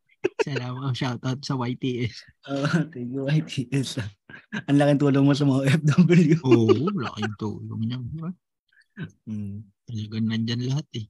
Salamat. 0.45 0.93
Shoutout 0.97 1.41
sa 1.45 1.57
YTS. 1.57 2.17
Oo, 2.49 2.65
thank 2.93 3.13
you, 3.13 3.29
YTS. 3.29 4.01
Ang 4.69 4.77
laking 4.81 5.01
tulong 5.01 5.25
mo 5.25 5.33
sa 5.37 5.45
mga 5.45 5.85
FW. 5.85 6.41
Oo, 6.45 6.89
laking 6.93 7.35
tulong 7.37 7.81
niya. 7.85 7.99
di 8.01 8.19
ba? 8.21 8.31
Mm. 9.29 9.59
Talagang 9.85 10.27
nandyan 10.31 10.63
lahat 10.65 10.87
eh. 10.97 11.07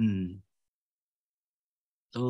Mm. 0.00 0.40
So, 2.16 2.20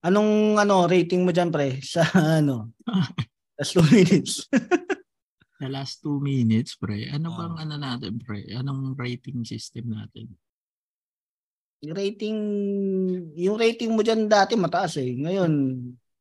anong 0.00 0.56
ano 0.56 0.84
rating 0.86 1.22
mo 1.24 1.30
dyan, 1.30 1.48
pre? 1.48 1.80
Sa 1.84 2.04
ano? 2.40 2.72
Sa 3.60 3.80
2 3.80 3.86
minutes. 3.92 4.48
Sa 5.60 5.68
last 5.68 6.00
two 6.00 6.16
minutes, 6.24 6.72
pre. 6.80 7.04
Ano 7.12 7.36
Ah. 7.36 7.36
bang 7.44 7.68
ano 7.68 7.74
natin, 7.76 8.16
pre? 8.16 8.48
Anong 8.48 8.96
rating 8.96 9.44
system 9.44 9.92
natin? 9.92 10.32
Yung 11.84 11.92
rating, 11.92 12.38
yung 13.36 13.56
rating 13.60 13.92
mo 13.92 14.00
dyan 14.00 14.24
dati 14.24 14.56
mataas 14.56 14.96
eh. 14.96 15.12
Ngayon, 15.16 15.52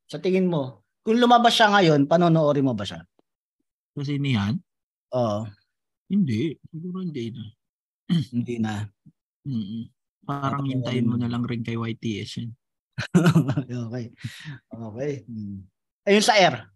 sa 0.07 0.19
tingin 0.19 0.47
mo, 0.47 0.83
kung 1.03 1.15
lumabas 1.19 1.55
siya 1.55 1.71
ngayon, 1.71 2.03
panonoorin 2.03 2.67
mo 2.67 2.75
ba 2.75 2.83
siya? 2.83 2.99
Kasi 3.95 4.19
niyan, 4.19 4.59
Oo, 5.15 5.47
hindi. 6.11 6.53
Siguro 6.69 6.99
hindi 7.01 7.31
na. 7.31 7.43
hindi 8.35 8.55
na. 8.59 8.83
Mm-mm. 9.47 9.83
Parang 10.27 10.67
hintayin 10.67 11.07
mo 11.07 11.15
na 11.15 11.31
lang 11.31 11.47
rin 11.47 11.63
kay 11.63 11.79
YTS 11.79 12.43
yun. 12.43 12.51
okay. 13.87 14.05
Okay. 14.69 15.11
Hmm. 15.25 15.63
Ayun 16.07 16.25
sa 16.25 16.35
air. 16.35 16.67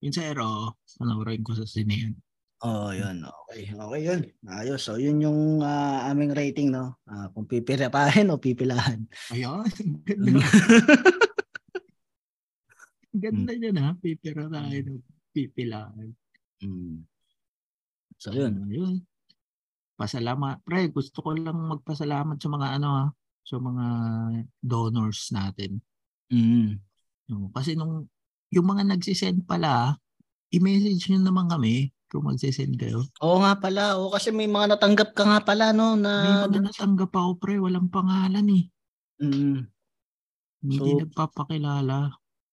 Yun 0.00 0.14
sa 0.16 0.24
Aero, 0.24 0.80
panoorin 0.96 1.44
ko 1.44 1.52
sa 1.52 1.68
sinehan. 1.68 2.16
Oh, 2.60 2.92
yun. 2.92 3.24
Okay. 3.24 3.72
Okay 3.72 4.00
yun. 4.04 4.20
Ayos. 4.48 4.84
So, 4.84 5.00
yun 5.00 5.20
yung 5.20 5.64
ah, 5.64 6.08
aming 6.12 6.36
rating, 6.36 6.72
no? 6.72 7.00
Ah, 7.08 7.32
kung 7.32 7.48
pipirapahin 7.48 8.32
o 8.32 8.40
pipilahan. 8.40 9.00
Ayan. 9.32 9.64
Hmm. 10.04 10.40
Ganda 13.22 13.52
niya 13.56 13.72
na. 13.72 13.96
Pipira 13.96 14.44
tayo 14.48 14.76
ng 14.76 15.00
pipilaan. 15.32 16.12
Hmm. 16.60 17.04
So, 18.20 18.32
yun. 18.32 18.60
Ayun. 18.68 19.04
Pasalamat. 19.96 20.60
Pre, 20.64 20.92
gusto 20.92 21.20
ko 21.20 21.36
lang 21.36 21.56
magpasalamat 21.56 22.36
sa 22.40 22.48
mga 22.48 22.68
ano 22.76 22.88
ha, 22.92 23.04
sa 23.50 23.58
mga 23.58 23.86
donors 24.62 25.34
natin. 25.34 25.82
Mm. 26.30 26.78
No, 27.26 27.50
Kasi 27.50 27.74
nung 27.74 28.06
yung 28.50 28.66
mga 28.66 28.86
nagsisend 28.86 29.46
pala, 29.46 29.98
i-message 30.50 31.10
nyo 31.10 31.22
naman 31.22 31.50
kami 31.50 31.90
kung 32.10 32.26
magsisend 32.26 32.74
kayo. 32.78 33.06
Oo 33.22 33.38
nga 33.42 33.54
pala. 33.58 33.94
Oo, 33.98 34.10
kasi 34.10 34.30
may 34.34 34.50
mga 34.50 34.74
natanggap 34.74 35.14
ka 35.14 35.22
nga 35.26 35.40
pala, 35.42 35.70
no? 35.70 35.94
May 35.94 36.02
Na, 36.02 36.46
mga 36.46 36.70
natanggap 36.70 37.10
ako 37.14 37.30
pre, 37.38 37.58
walang 37.62 37.86
pangalan 37.90 38.46
eh. 38.50 38.64
Mm. 39.22 39.66
Hindi 40.60 40.90
So, 40.90 40.98
nagpapakilala. 41.06 42.10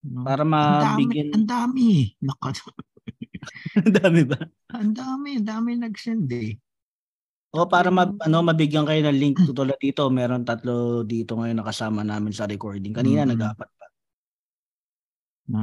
No? 0.07 0.21
Para 0.23 0.45
Ang 0.45 0.53
dami, 0.53 1.03
mabigyan. 1.09 1.29
ang 1.33 1.45
dami. 1.49 1.89
Naka, 2.21 2.49
Ang 3.81 3.91
dami 3.93 4.21
ba? 4.27 4.39
ang 4.77 4.91
dami, 4.93 5.29
ang 5.41 5.47
dami 5.47 5.69
nag-send 5.79 6.29
eh. 6.33 6.53
O 7.57 7.65
para 7.65 7.89
ma, 7.89 8.05
ano, 8.05 8.37
mabigyan 8.45 8.85
kayo 8.85 9.01
ng 9.09 9.17
link 9.17 9.41
tulad 9.49 9.81
dito. 9.81 10.05
Meron 10.13 10.45
tatlo 10.45 11.01
dito 11.01 11.33
ngayon 11.33 11.57
nakasama 11.57 12.05
namin 12.05 12.29
sa 12.29 12.45
recording. 12.45 12.93
Kanina 12.93 13.25
Mm. 13.25 13.33
nag-apat 13.33 13.69
pa. 13.73 13.85
Na 15.49 15.61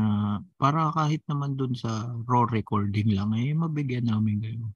para 0.59 0.91
kahit 0.91 1.23
naman 1.31 1.55
dun 1.55 1.77
sa 1.79 2.11
raw 2.27 2.43
recording 2.51 3.15
lang 3.15 3.31
eh, 3.39 3.55
mabigyan 3.55 4.11
namin 4.11 4.43
kayo. 4.43 4.75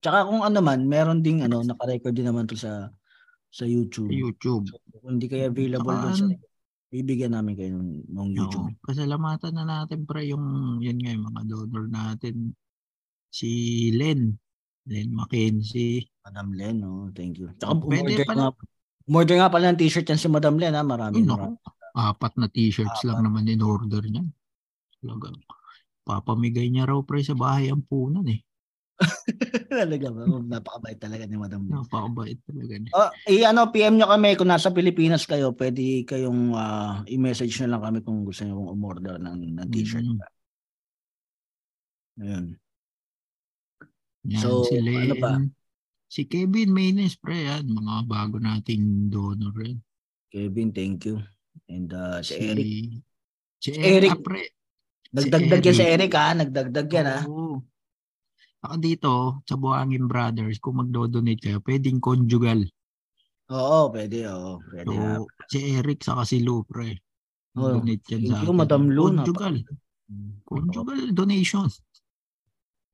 Tsaka 0.00 0.24
kung 0.24 0.40
ano 0.40 0.62
man, 0.64 0.88
meron 0.88 1.20
ding 1.20 1.44
ano, 1.44 1.60
naka-record 1.60 2.14
din 2.16 2.30
naman 2.30 2.48
to 2.48 2.56
sa 2.56 2.88
sa 3.52 3.64
YouTube. 3.68 4.08
YouTube. 4.08 4.72
So, 4.72 4.80
kung 5.04 5.18
hindi 5.18 5.28
kayo 5.28 5.52
available 5.52 5.92
Tsaka 5.92 6.04
doon 6.06 6.16
sa 6.16 6.26
bibigyan 6.88 7.36
namin 7.36 7.54
kayo 7.58 7.76
ng, 7.76 8.08
ng 8.08 8.28
YouTube. 8.32 8.72
Oo. 8.72 8.80
Pasalamatan 8.88 9.52
na 9.52 9.64
natin 9.66 10.08
pre 10.08 10.24
yung 10.24 10.78
yun 10.80 10.96
nga 10.96 11.12
yung 11.12 11.26
mga 11.28 11.42
donor 11.44 11.84
natin. 11.92 12.56
Si 13.28 13.50
Len. 13.92 14.32
Len 14.88 15.12
Mackenzie. 15.12 16.08
Madam 16.24 16.48
Len, 16.56 16.76
no? 16.80 17.12
Thank 17.12 17.38
you. 17.38 17.52
Tsaka 17.60 17.84
Pwede 17.84 18.24
pala. 18.24 18.50
nga, 18.50 18.56
umorder 19.04 19.36
nga 19.36 19.52
pala 19.52 19.72
ng 19.72 19.80
t-shirt 19.80 20.08
yan 20.08 20.20
si 20.20 20.28
Madam 20.32 20.56
Len, 20.56 20.72
ha? 20.72 20.80
Marami. 20.80 21.20
Ay, 21.20 21.28
marami. 21.28 21.56
Apat 21.92 22.32
na 22.40 22.48
t-shirts 22.48 23.04
lang 23.04 23.20
Apat. 23.20 23.26
naman 23.28 23.44
in 23.48 23.60
order 23.60 24.00
niya. 24.04 24.24
Talaga. 25.04 25.36
Papamigay 26.08 26.72
niya 26.72 26.88
raw 26.88 27.00
pre 27.04 27.20
sa 27.20 27.36
bahay 27.36 27.68
ang 27.68 27.84
punan 27.84 28.24
eh. 28.28 28.40
Talaga 29.70 30.10
ba? 30.10 30.26
Oh, 30.26 30.42
Napakabait 30.42 30.98
talaga 30.98 31.22
ni 31.28 31.38
Madam 31.38 31.62
Len. 31.68 31.78
Napakabait 31.78 32.38
talaga 32.42 32.74
niya. 32.80 32.92
Oh, 32.98 33.10
i 33.30 33.46
ano 33.46 33.70
PM 33.70 33.94
nyo 33.94 34.10
kami 34.10 34.34
kung 34.34 34.50
nasa 34.50 34.74
Pilipinas 34.74 35.22
kayo, 35.22 35.54
pwede 35.54 36.02
kayong 36.02 36.56
ah, 36.58 37.06
i-message 37.06 37.54
nyo 37.62 37.78
lang 37.78 37.82
kami 37.84 37.98
kung 38.02 38.26
gusto 38.26 38.42
niyo 38.42 38.58
umorder 38.58 39.20
ng, 39.22 39.54
ng 39.54 39.68
t-shirt. 39.70 40.02
Mm. 40.02 40.18
Ayun. 42.18 42.46
Yan, 44.28 44.42
So, 44.44 44.64
si 44.68 44.76
ano 44.76 44.84
Len. 44.86 45.08
ba? 45.18 45.32
Si 46.08 46.24
Kevin 46.24 46.72
Maynes 46.72 47.16
pre 47.16 47.44
yan. 47.44 47.64
Mga 47.64 47.94
bago 48.04 48.36
nating 48.36 49.08
donor 49.08 49.52
rin. 49.56 49.80
Kevin, 50.28 50.68
thank 50.72 51.08
you. 51.08 51.20
And 51.68 51.88
uh, 51.92 52.20
si 52.20 52.36
Eric. 52.36 52.64
Si, 52.64 52.78
Si 53.58 53.70
Eric. 53.74 54.12
ah, 54.12 54.20
pre. 54.20 54.42
Nagdagdag 55.08 55.60
yan 55.64 55.76
si 55.76 55.84
Eric. 55.84 56.12
Ha. 56.12 56.36
Nagdagdag 56.36 56.88
yan 56.88 57.06
ha. 57.08 57.20
Oo. 57.24 57.64
Ako 58.58 58.74
dito, 58.76 59.12
sa 59.46 59.54
Buhangin 59.54 60.10
Brothers, 60.10 60.58
kung 60.58 60.82
magdo-donate 60.82 61.38
kayo, 61.38 61.58
pwedeng 61.62 62.02
conjugal. 62.02 62.66
Oo, 63.48 63.88
pwede. 63.88 64.26
Oo, 64.28 64.58
pwede. 64.68 64.90
So, 64.90 64.98
ha. 64.98 65.16
si 65.48 65.58
Eric 65.78 65.98
sa 66.02 66.20
si 66.26 66.42
Lou, 66.42 66.66
pre. 66.66 66.98
Oo. 67.56 67.80
Donate 67.80 68.04
yan 68.12 68.22
sa 68.28 68.42
you, 68.44 68.50
atin. 68.52 68.56
Madam 68.58 68.82
Lou, 68.92 69.14
Conjugal. 69.14 69.56
Conjugal 70.44 71.00
donation. 71.12 71.68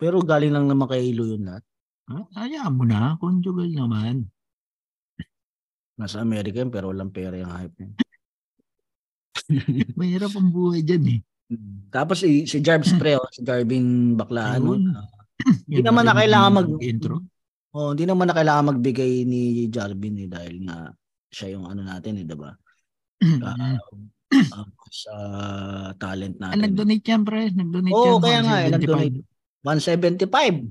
Pero 0.05 0.21
galing 0.21 0.53
lang 0.53 0.69
naman 0.69 0.85
kay 0.85 1.17
Ilo 1.17 1.25
yun 1.25 1.49
lahat. 1.49 1.65
Ah, 2.13 2.29
Hayaan 2.45 2.77
mo 2.77 2.85
na, 2.85 3.17
conjugal 3.17 3.73
naman. 3.73 4.29
Nasa 5.97 6.21
Amerika 6.21 6.61
yun, 6.61 6.69
pero 6.69 6.93
walang 6.93 7.09
pera 7.09 7.33
yung 7.41 7.49
hype 7.49 7.73
niya. 7.81 7.91
Mahirap 9.97 10.37
ang 10.37 10.53
buhay 10.53 10.85
dyan 10.85 11.05
eh. 11.09 11.21
Tapos 11.89 12.21
si, 12.21 12.45
si 12.45 12.61
Jarvis 12.61 12.93
pre, 13.01 13.17
oh, 13.17 13.25
si 13.33 13.41
Jarvin 13.41 14.13
Bakla, 14.13 14.61
ano? 14.61 14.77
Ayun. 14.77 14.93
Hindi 15.65 15.81
Yun, 15.81 15.87
naman 15.89 16.05
na 16.05 16.13
kailangan 16.13 16.53
mag 16.53 16.69
intro. 16.85 17.25
Oh, 17.73 17.97
hindi 17.97 18.05
naman 18.05 18.29
na 18.29 18.37
kailangan 18.37 18.77
magbigay 18.77 19.25
ni 19.25 19.67
Jarvin 19.73 20.21
eh 20.21 20.29
dahil 20.29 20.63
nga 20.69 20.93
siya 21.33 21.57
yung 21.59 21.67
ano 21.67 21.83
natin 21.83 22.23
eh, 22.23 22.25
'di 22.29 22.37
ba? 22.39 22.55
Ah, 23.43 23.75
ah, 24.55 24.69
sa 24.95 25.15
talent 25.99 26.37
Ah, 26.39 26.53
natin. 26.55 26.71
nag-donate 26.71 27.03
yan, 27.03 27.23
pre. 27.27 27.51
Nag-donate 27.51 27.93
Oo, 27.97 28.21
yan. 28.21 28.23
kaya 28.23 28.39
nga 28.47 28.57
eh, 28.63 28.69
175. 28.71 28.77
nag-donate. 28.79 29.17
175. 29.65 30.69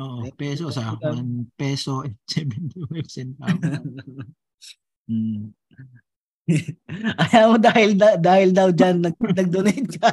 Oo, 0.00 0.22
pesos 0.38 0.78
ah. 0.78 0.94
ikaw. 0.94 1.18
1 1.18 1.58
peso 1.58 2.06
and 2.06 2.16
75 2.30 3.10
centavos. 3.10 3.82
Hmm. 5.10 5.50
Ayaw 7.30 7.54
mo 7.54 7.58
dahil 7.58 7.94
da- 7.94 8.18
dahil 8.18 8.50
daw 8.50 8.70
diyan 8.70 8.96
nag, 9.06 9.16
nag-donate 9.38 9.90
ka. 9.98 10.10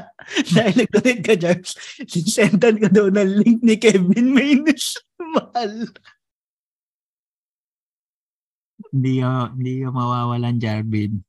dahil 0.53 0.73
nag-donate 0.85 1.21
ka, 1.23 1.33
Jarvis. 1.37 1.73
Sinsendan 2.05 2.77
ka 2.81 2.89
daw 2.89 3.09
ng 3.09 3.31
link 3.41 3.59
ni 3.61 3.77
Kevin 3.77 4.33
Maynes. 4.33 4.97
Mahal. 5.17 5.89
hindi 8.87 9.19
ka, 9.19 9.53
hindi 9.53 9.73
ka 9.83 9.89
mawawalan, 9.93 10.57
Jarvin. 10.61 11.21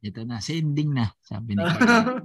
Ito 0.00 0.24
na, 0.24 0.40
sending 0.40 0.96
na, 0.96 1.12
sabi 1.20 1.56
ni 1.56 1.62
Kevin. 1.64 2.24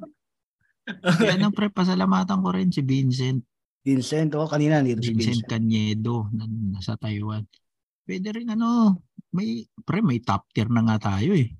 Kaya 0.86 1.36
nang 1.42 1.56
pre, 1.56 1.74
pasalamatan 1.74 2.46
ko 2.46 2.50
rin 2.54 2.70
si 2.70 2.86
Vincent. 2.86 3.42
Vincent, 3.86 4.34
oh, 4.34 4.50
kanina 4.50 4.82
nandito 4.82 5.06
si 5.06 5.14
Vincent 5.14 5.46
Vincent. 5.46 5.50
Canedo 5.50 6.26
na 6.34 6.50
nasa 6.50 6.98
Taiwan. 6.98 7.46
Pwede 8.02 8.34
rin 8.34 8.50
ano, 8.50 8.98
may, 9.30 9.62
pre, 9.86 10.02
may 10.02 10.18
top 10.26 10.50
tier 10.50 10.66
na 10.74 10.82
nga 10.82 11.14
tayo 11.14 11.38
eh. 11.38 11.54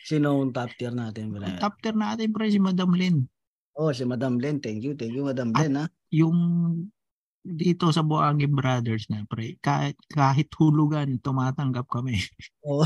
Sino 0.00 0.40
ang 0.40 0.56
top 0.56 0.72
tier 0.80 0.96
natin? 0.96 1.28
Ang 1.28 1.32
Brian? 1.36 1.60
top 1.60 1.76
tier 1.84 1.92
natin, 1.92 2.32
pre, 2.32 2.48
si 2.48 2.56
Madam 2.56 2.96
Lynn. 2.96 3.28
Oh, 3.76 3.92
si 3.92 4.08
Madam 4.08 4.40
Len. 4.40 4.60
Thank 4.60 4.84
you. 4.84 4.92
Thank 4.96 5.12
you, 5.12 5.24
Madam 5.24 5.52
At- 5.52 5.68
ha? 5.68 5.84
Yung 6.12 6.36
dito 7.40 7.88
sa 7.88 8.04
Buangin 8.04 8.52
Brothers 8.52 9.08
na, 9.08 9.24
pre, 9.24 9.56
kahit, 9.60 9.96
kahit 10.08 10.48
hulugan, 10.56 11.20
tumatanggap 11.20 11.84
kami. 11.88 12.16
Oh. 12.64 12.84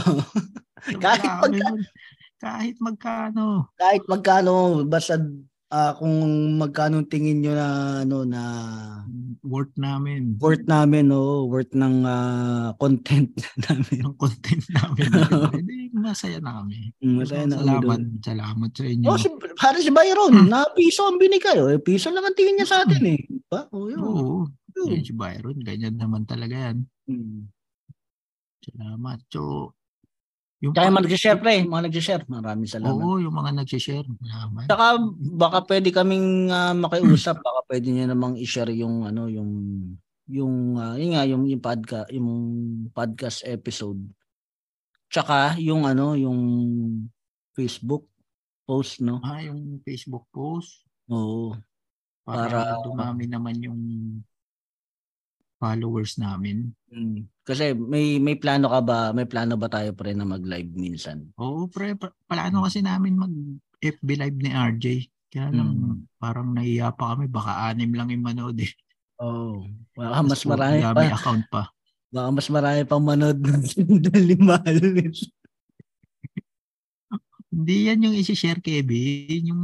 Kahit 1.02 1.22
magka- 1.26 1.50
mag- 1.50 1.90
kahit 2.38 2.76
magkano. 2.78 3.46
Kahit 3.74 4.04
magkano, 4.06 4.82
basta 4.86 5.18
ah, 5.74 5.92
kung 5.98 6.14
magkano 6.54 7.02
tingin 7.10 7.42
nyo 7.42 7.52
na, 7.58 7.68
ano, 8.06 8.22
na 8.22 8.42
worth 9.42 9.74
namin. 9.74 10.38
worth 10.38 10.62
namin, 10.70 11.10
oh, 11.10 11.50
worth 11.50 11.74
ng 11.74 12.06
ah, 12.06 12.70
content 12.78 13.34
namin. 13.66 14.06
Yung 14.06 14.14
content 14.14 14.62
namin. 14.70 15.10
Hindi, 15.58 15.90
masaya 15.90 16.38
na 16.38 16.62
kami. 16.62 16.94
Mm, 17.02 17.16
Masaya 17.18 17.44
na 17.50 17.56
kami 17.58 17.66
salamat, 17.66 17.82
doon. 17.82 18.02
salamat 18.22 18.70
sa 18.70 18.84
inyo. 18.86 19.06
Oh, 19.10 19.18
si, 19.18 19.28
para 19.58 19.78
si 19.82 19.90
Byron, 19.90 20.34
na 20.46 20.62
piso 20.78 21.02
ang 21.10 21.18
binigay. 21.18 21.58
Oh. 21.58 21.74
Eh, 21.74 21.82
piso 21.82 22.14
lang 22.14 22.22
ang 22.22 22.38
tingin 22.38 22.54
niya 22.62 22.68
sa 22.70 22.78
atin 22.86 23.02
eh. 23.10 23.20
Diba? 23.26 23.60
Oh, 23.74 23.90
yun. 23.90 23.98
Oo. 24.00 24.36
Yun. 24.78 24.90
Yan 24.94 25.04
si 25.06 25.14
Byron, 25.14 25.58
ganyan 25.62 25.98
naman 25.98 26.22
talaga 26.26 26.70
yan. 26.70 26.86
Mm. 27.10 27.50
Salamat. 28.64 29.18
So, 29.28 29.74
yung 30.64 30.72
Kaya 30.72 30.88
mga 30.88 31.04
nag-share, 31.04 31.40
pre. 31.44 31.68
Mga 31.68 31.84
nag-share. 31.92 32.24
Maraming 32.24 32.70
salamat. 32.72 32.96
Oo, 32.96 33.20
yung 33.20 33.36
mga 33.36 33.52
nag-share. 33.60 34.08
Salamat. 34.08 34.64
Saka 34.64 34.86
baka 35.36 35.58
pwede 35.68 35.88
kaming 35.92 36.48
ah, 36.48 36.72
makiusap, 36.72 37.44
baka 37.44 37.60
pwede 37.68 37.92
niyo 37.92 38.08
namang 38.08 38.40
i-share 38.40 38.72
yung 38.72 39.04
ano 39.04 39.28
yung 39.28 39.52
yung 40.24 40.80
ah, 40.80 40.96
yun 40.96 41.12
nga 41.12 41.28
yung 41.28 41.44
yung 41.44 41.60
podcast 41.60 42.08
yung 42.16 42.28
podcast 42.96 43.44
episode. 43.44 44.00
Tsaka 45.12 45.60
yung 45.60 45.84
ano 45.84 46.16
yung 46.16 46.40
Facebook 47.52 48.08
post 48.64 49.04
no. 49.04 49.20
Ah, 49.20 49.44
yung 49.44 49.84
Facebook 49.84 50.24
post. 50.32 50.88
Oo. 51.12 51.52
Para, 52.24 52.48
Para- 52.48 52.80
dumami 52.80 53.28
naman 53.28 53.60
yung 53.60 53.80
followers 55.56 56.16
namin. 56.16 56.72
Mm. 56.88 57.28
Kasi 57.42 57.72
may 57.72 58.16
may 58.16 58.34
plano 58.34 58.66
ka 58.66 58.80
ba? 58.80 58.98
May 59.10 59.24
plano 59.24 59.54
ba 59.54 59.68
tayo 59.68 59.92
pre 59.92 60.12
na 60.12 60.24
mag-live 60.24 60.72
minsan? 60.72 61.28
Oo, 61.36 61.66
pre. 61.66 61.92
pa- 61.92 62.14
Plano 62.24 62.64
kasi 62.64 62.80
namin 62.80 63.14
mag 63.14 63.32
FB 63.78 64.08
live 64.16 64.38
ni 64.38 64.50
RJ. 64.50 64.86
Kaya 65.28 65.50
lang 65.50 65.70
Mm. 65.74 65.98
parang 66.16 66.48
nahiya 66.50 66.90
pa 66.90 67.12
kami. 67.12 67.26
Baka 67.26 67.68
anim 67.68 67.90
lang 67.90 68.08
yung 68.08 68.22
manood 68.22 68.56
eh. 68.56 68.72
Oo. 69.18 69.66
Baka 69.92 70.20
mas 70.22 70.42
marami 70.42 70.80
pa. 70.80 71.04
account 71.10 71.44
pa. 71.48 71.62
Baka 72.08 72.28
mas 72.30 72.48
marami 72.48 72.80
pang 72.84 73.02
manood 73.02 73.38
ng 73.44 74.24
lima. 74.24 74.56
Hindi 77.54 77.86
yan 77.86 78.02
yung 78.02 78.16
isi-share, 78.16 78.58
Kevin. 78.58 79.46
Yung 79.46 79.62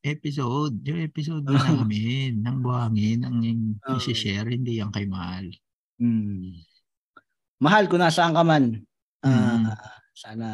episode. 0.00 0.74
Yung 0.82 1.00
episode 1.00 1.42
na 1.42 1.56
namin 1.80 2.38
ng 2.38 2.56
buhangin 2.60 3.24
ang 3.24 3.40
yung 3.40 3.60
Oo. 3.80 3.96
isi-share. 3.96 4.46
Hindi 4.46 4.76
yan 4.76 4.90
kay 4.90 5.06
Mahal. 5.06 5.48
Mm. 5.96 6.60
Mahal 7.56 7.86
kung 7.86 7.98
nasaan 7.98 8.32
ka 8.32 8.42
man. 8.42 8.80
Ah, 9.20 9.24
Mm. 9.24 9.64
sana 10.12 10.46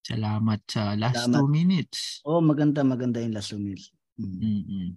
Salamat 0.00 0.64
sa 0.64 0.96
last 0.96 1.20
Salamat. 1.20 1.36
two 1.36 1.48
minutes. 1.52 2.24
Oh, 2.24 2.40
maganda 2.40 2.80
maganda 2.80 3.20
yung 3.20 3.36
last 3.36 3.52
minutes. 3.52 3.92
Mm. 4.16 4.40
Mm-mm. 4.40 4.88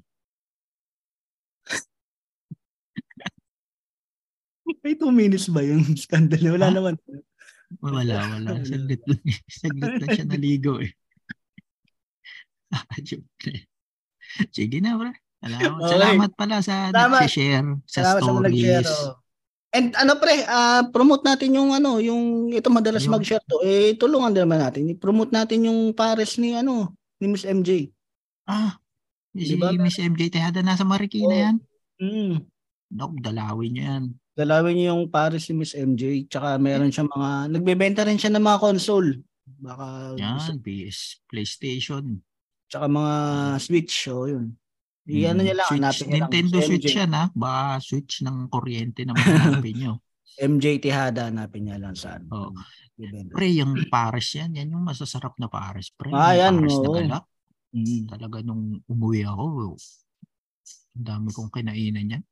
May 4.81 4.95
two 4.95 5.11
minutes 5.11 5.45
ba 5.45 5.61
yung 5.61 5.83
scandal? 5.99 6.41
Wala 6.47 6.65
Ha? 6.65 6.71
naman. 6.71 6.95
Wala, 7.81 8.15
wala. 8.31 8.49
Saglit 8.61 9.01
lang. 9.03 9.21
Saglit 9.47 9.93
lang 9.97 10.09
siya 10.09 10.25
naligo 10.25 10.77
eh. 10.79 10.91
Ayun, 12.95 13.21
pre. 13.35 13.67
Sige 14.49 14.79
na, 14.79 14.95
pre. 14.95 15.11
Salamat, 15.41 15.73
Okay. 15.73 15.89
salamat 15.89 16.31
pala 16.37 16.55
sa 16.61 16.75
Salamat. 16.93 17.21
nag-share 17.25 17.67
sa 17.83 17.99
Salamat 17.99 18.21
sa 18.21 18.25
stories. 18.29 18.89
oh. 19.01 19.13
And 19.71 19.95
ano 19.95 20.19
pre, 20.19 20.43
ah, 20.45 20.83
promote 20.85 21.23
natin 21.23 21.55
yung 21.55 21.71
ano, 21.71 21.97
yung 21.97 22.51
ito 22.51 22.67
madalas 22.67 23.07
Yung- 23.07 23.15
mag-share 23.17 23.41
to. 23.47 23.57
Eh 23.63 23.95
tulungan 23.95 24.29
din 24.29 24.43
naman 24.43 24.61
natin. 24.61 24.85
I-promote 24.87 25.31
natin 25.31 25.65
yung 25.65 25.95
pares 25.95 26.37
ni 26.37 26.53
ano, 26.53 26.93
ni 27.17 27.25
Miss 27.25 27.41
MJ. 27.43 27.89
Ah, 28.45 28.77
si 29.31 29.55
Diba? 29.55 29.71
Miss 29.73 29.95
MJ 29.97 30.27
Tejada 30.29 30.59
nasa 30.61 30.83
Marikina 30.83 31.31
Oo. 31.31 31.41
yan. 31.41 31.55
Mm. 31.97 32.35
Dok, 32.91 33.13
dalawin 33.23 33.71
niya 33.71 33.85
yan. 33.95 34.03
Dalawin 34.31 34.73
niyo 34.73 34.85
yung 34.93 35.07
pares 35.07 35.47
ni 35.47 35.59
Miss 35.59 35.73
MJ. 35.73 36.25
Tsaka 36.25 36.55
meron 36.55 36.87
siya 36.87 37.03
mga, 37.03 37.29
nagbebenta 37.51 38.01
rin 38.01 38.15
siya 38.15 38.31
ng 38.31 38.41
mga 38.41 38.59
console. 38.59 39.19
Baka, 39.59 40.15
Yan, 40.15 40.39
PS, 40.57 41.19
PlayStation. 41.25 42.23
tsaka 42.65 42.87
mga 42.87 43.13
Switch. 43.59 43.91
So, 43.91 44.25
yun. 44.25 44.55
Iyan 45.03 45.35
Mm, 45.35 45.43
niya 45.43 45.55
lang, 45.57 45.67
Switch, 45.67 45.81
hanapin 45.81 46.05
niya 46.05 46.13
lang. 46.13 46.21
Nintendo 46.23 46.55
Si 46.55 46.65
Switch 46.65 46.87
MJ. 46.87 46.97
yan 46.97 47.11
ha. 47.11 47.25
Baka 47.33 47.63
Switch 47.83 48.13
ng 48.21 48.37
kuryente 48.47 49.01
naman 49.03 49.19
hanapin 49.21 49.75
nyo. 49.75 49.93
MJ 50.41 50.65
Tejada, 50.79 51.27
hanapin 51.27 51.67
niya 51.67 51.77
lang 51.77 51.93
saan. 51.93 52.23
Bibenta. 52.95 53.35
Pre, 53.35 53.47
yung 53.51 53.75
pares 53.89 54.29
yan, 54.31 54.55
yan 54.55 54.71
yung 54.71 54.87
masasarap 54.87 55.35
na 55.35 55.51
pares. 55.51 55.91
Pre, 55.91 56.07
Ah, 56.09 56.31
yan, 56.31 56.55
yung 56.55 56.63
pares 56.63 56.77
na 56.79 56.89
galak. 56.95 57.25
Mm. 57.71 58.03
Talaga 58.07 58.37
nung 58.39 58.79
umuwi 58.85 59.27
ako, 59.27 59.75
ang 60.95 61.03
dami 61.03 61.27
kong 61.29 61.51
kinainan 61.51 62.13
yan. 62.15 62.23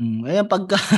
Mm. 0.00 0.24
Ayan, 0.24 0.46
pagka, 0.48 0.80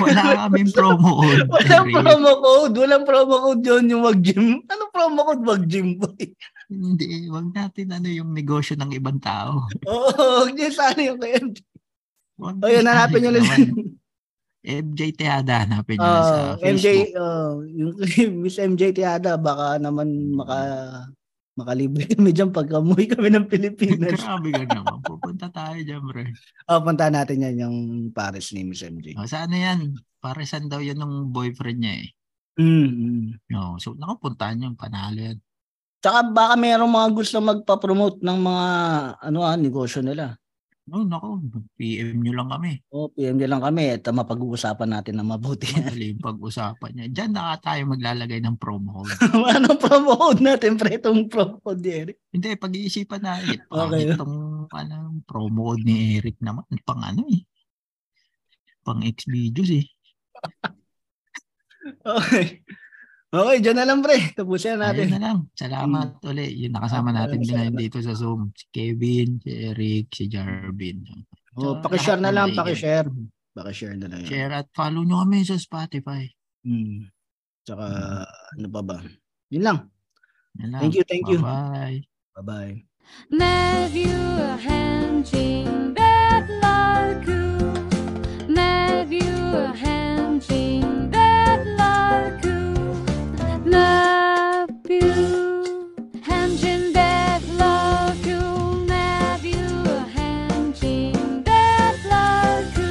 Wala 0.00 0.48
kaming 0.48 0.70
promo 0.76 1.20
code. 1.20 1.44
Walang 1.50 1.88
promo 1.92 2.32
code. 2.40 2.74
Walang 2.78 3.04
promo 3.04 3.34
code 3.42 3.62
yun 3.62 3.84
yung 3.90 4.02
mag-gym. 4.02 4.64
Ano 4.64 4.82
promo 4.88 5.20
code 5.28 5.44
mag-gym 5.44 6.00
boy? 6.00 6.24
Hindi, 6.66 7.28
wag 7.28 7.52
natin 7.52 7.92
ano 7.92 8.08
yung 8.08 8.32
negosyo 8.32 8.74
ng 8.80 8.96
ibang 8.96 9.20
tao. 9.20 9.68
Oo, 9.90 10.08
huwag 10.40 10.56
niyo 10.56 10.72
sana 10.72 10.98
yung 10.98 11.20
kay 11.20 11.36
MJ. 11.36 11.58
O 12.40 12.66
yun, 12.66 12.88
hanapin 12.88 13.20
niyo 13.22 13.30
lang. 13.36 13.46
MJ 14.64 15.00
Teada, 15.12 15.68
hanapin 15.68 16.00
niyo 16.00 16.08
lang 16.08 16.24
sa 16.24 16.34
Ah, 16.34 16.52
MJ, 16.58 16.86
Facebook. 17.12 17.20
oh, 17.20 17.50
yung 17.68 17.92
Miss 18.40 18.56
MJ 18.56 18.82
Tiada, 18.90 19.36
baka 19.36 19.76
naman 19.76 20.32
maka 20.32 20.58
makalibre 21.54 22.04
kami 22.14 22.30
dyan 22.34 22.50
pag 22.50 22.70
umuwi 22.70 23.10
kami 23.10 23.30
ng 23.30 23.46
Pilipinas. 23.46 24.18
Grabe 24.22 24.50
ka 24.50 24.64
naman. 24.66 24.98
Pupunta 25.02 25.46
tayo 25.50 25.78
dyan, 25.78 26.02
bro. 26.02 26.22
oh, 26.70 26.80
punta 26.82 27.06
natin 27.10 27.44
yan 27.46 27.56
yung 27.62 27.76
Paris 28.10 28.50
ni 28.54 28.66
Miss 28.66 28.82
MJ. 28.82 29.14
O, 29.18 29.26
saan 29.26 29.54
na 29.54 29.72
yan? 29.72 29.94
Paresan 30.18 30.66
daw 30.66 30.82
yun 30.82 30.98
ng 30.98 31.30
boyfriend 31.30 31.80
niya 31.80 31.94
eh. 32.04 32.08
Mm. 32.54 33.38
No, 33.50 33.78
so 33.82 33.98
nakapuntahan 33.98 34.62
yung 34.62 34.78
panalo 34.78 35.18
yan. 35.18 35.38
Tsaka 36.04 36.20
baka 36.30 36.54
mayroong 36.60 36.92
mga 36.92 37.10
gusto 37.16 37.36
magpa-promote 37.40 38.20
ng 38.20 38.38
mga 38.44 38.68
ano 39.24 39.38
ah, 39.40 39.56
negosyo 39.56 40.04
nila. 40.04 40.36
No, 40.84 41.00
nako, 41.00 41.40
PM 41.80 42.20
nyo 42.20 42.36
lang 42.36 42.52
kami. 42.52 42.76
O, 42.92 43.08
PM 43.08 43.40
nyo 43.40 43.48
lang 43.48 43.64
kami 43.64 43.96
at 43.96 44.04
mapag-uusapan 44.04 44.92
natin 44.92 45.16
na 45.16 45.24
mabuti. 45.24 45.64
Madali 45.72 46.12
yung 46.12 46.20
pag-usapan 46.20 46.90
niya. 46.92 47.06
Diyan 47.08 47.32
na 47.32 47.56
tayo 47.56 47.88
maglalagay 47.88 48.44
ng 48.44 48.60
promo 48.60 49.00
code. 49.00 49.16
ano 49.56 49.80
promote 49.80 50.44
natin 50.44 50.76
pre 50.76 51.00
itong 51.00 51.32
promo 51.32 51.56
code 51.64 51.80
ni 51.80 51.90
Eric? 52.04 52.16
Hindi, 52.28 52.48
pag-iisipan 52.60 53.20
na. 53.24 53.40
Eh, 53.40 53.56
Okay. 53.64 53.72
Pangit 53.72 54.20
tong 54.20 54.68
ano, 54.68 54.96
promo 55.24 55.72
code 55.72 55.88
ni 55.88 56.20
Eric 56.20 56.36
naman. 56.44 56.68
Pang 56.84 57.00
ano 57.00 57.24
eh. 57.32 57.40
Pang 58.84 59.00
X-Videos 59.00 59.72
eh. 59.72 59.88
Okay. 62.04 62.60
Okay, 63.34 63.58
dyan 63.58 63.74
na 63.74 63.84
lang 63.84 63.98
pre. 63.98 64.30
Tapusin 64.30 64.78
na 64.78 64.94
Ayun 64.94 64.94
natin. 64.94 65.08
na 65.10 65.18
lang. 65.20 65.38
Salamat 65.52 66.22
ulit. 66.22 66.54
Yung 66.54 66.70
nakasama 66.70 67.10
Ah, 67.10 67.16
natin 67.20 67.42
din 67.42 67.50
ngayon 67.50 67.74
dito 67.76 67.98
sa 67.98 68.14
Zoom. 68.14 68.54
Si 68.54 68.70
Kevin, 68.70 69.42
si 69.42 69.50
Eric, 69.50 70.06
si 70.08 70.24
Jarvin. 70.26 71.02
Oh, 71.54 71.74
Tsaka 71.74 71.82
paki-share 71.84 72.22
na 72.22 72.30
lang, 72.30 72.54
paki-share. 72.54 73.10
Paki-share 73.50 73.96
na 73.96 74.06
lang. 74.06 74.22
yan. 74.22 74.28
Share 74.28 74.52
at 74.54 74.70
follow 74.70 75.02
nyo 75.02 75.18
kami 75.20 75.42
sa 75.42 75.54
Spotify. 75.56 76.30
Hmm. 76.62 77.10
Tsaka 77.62 77.84
ano 78.28 78.66
pa 78.68 78.80
ba? 78.80 78.98
Yun 79.50 79.62
lang. 79.64 79.78
Yan 80.58 80.70
lang. 80.70 80.80
Thank 80.80 80.94
you, 80.94 81.04
thank 81.04 81.26
you. 81.26 81.38
Bye-bye. 81.40 82.00
Bye-bye. 82.36 82.74
Matthew 83.30 84.14
Henjing 84.60 85.92
Bedlarku 85.92 87.42
Matthew 88.48 89.34
Henjing 89.76 91.03
Bedlarku 91.03 91.03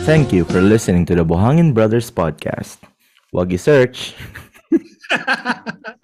Thank 0.04 0.34
you 0.34 0.44
for 0.44 0.60
listening 0.60 1.06
to 1.08 1.16
the 1.16 1.24
Buhangin 1.24 1.74
Brothers 1.74 2.12
podcast. 2.12 2.78
Wag 3.32 3.54
i-search. 3.54 4.14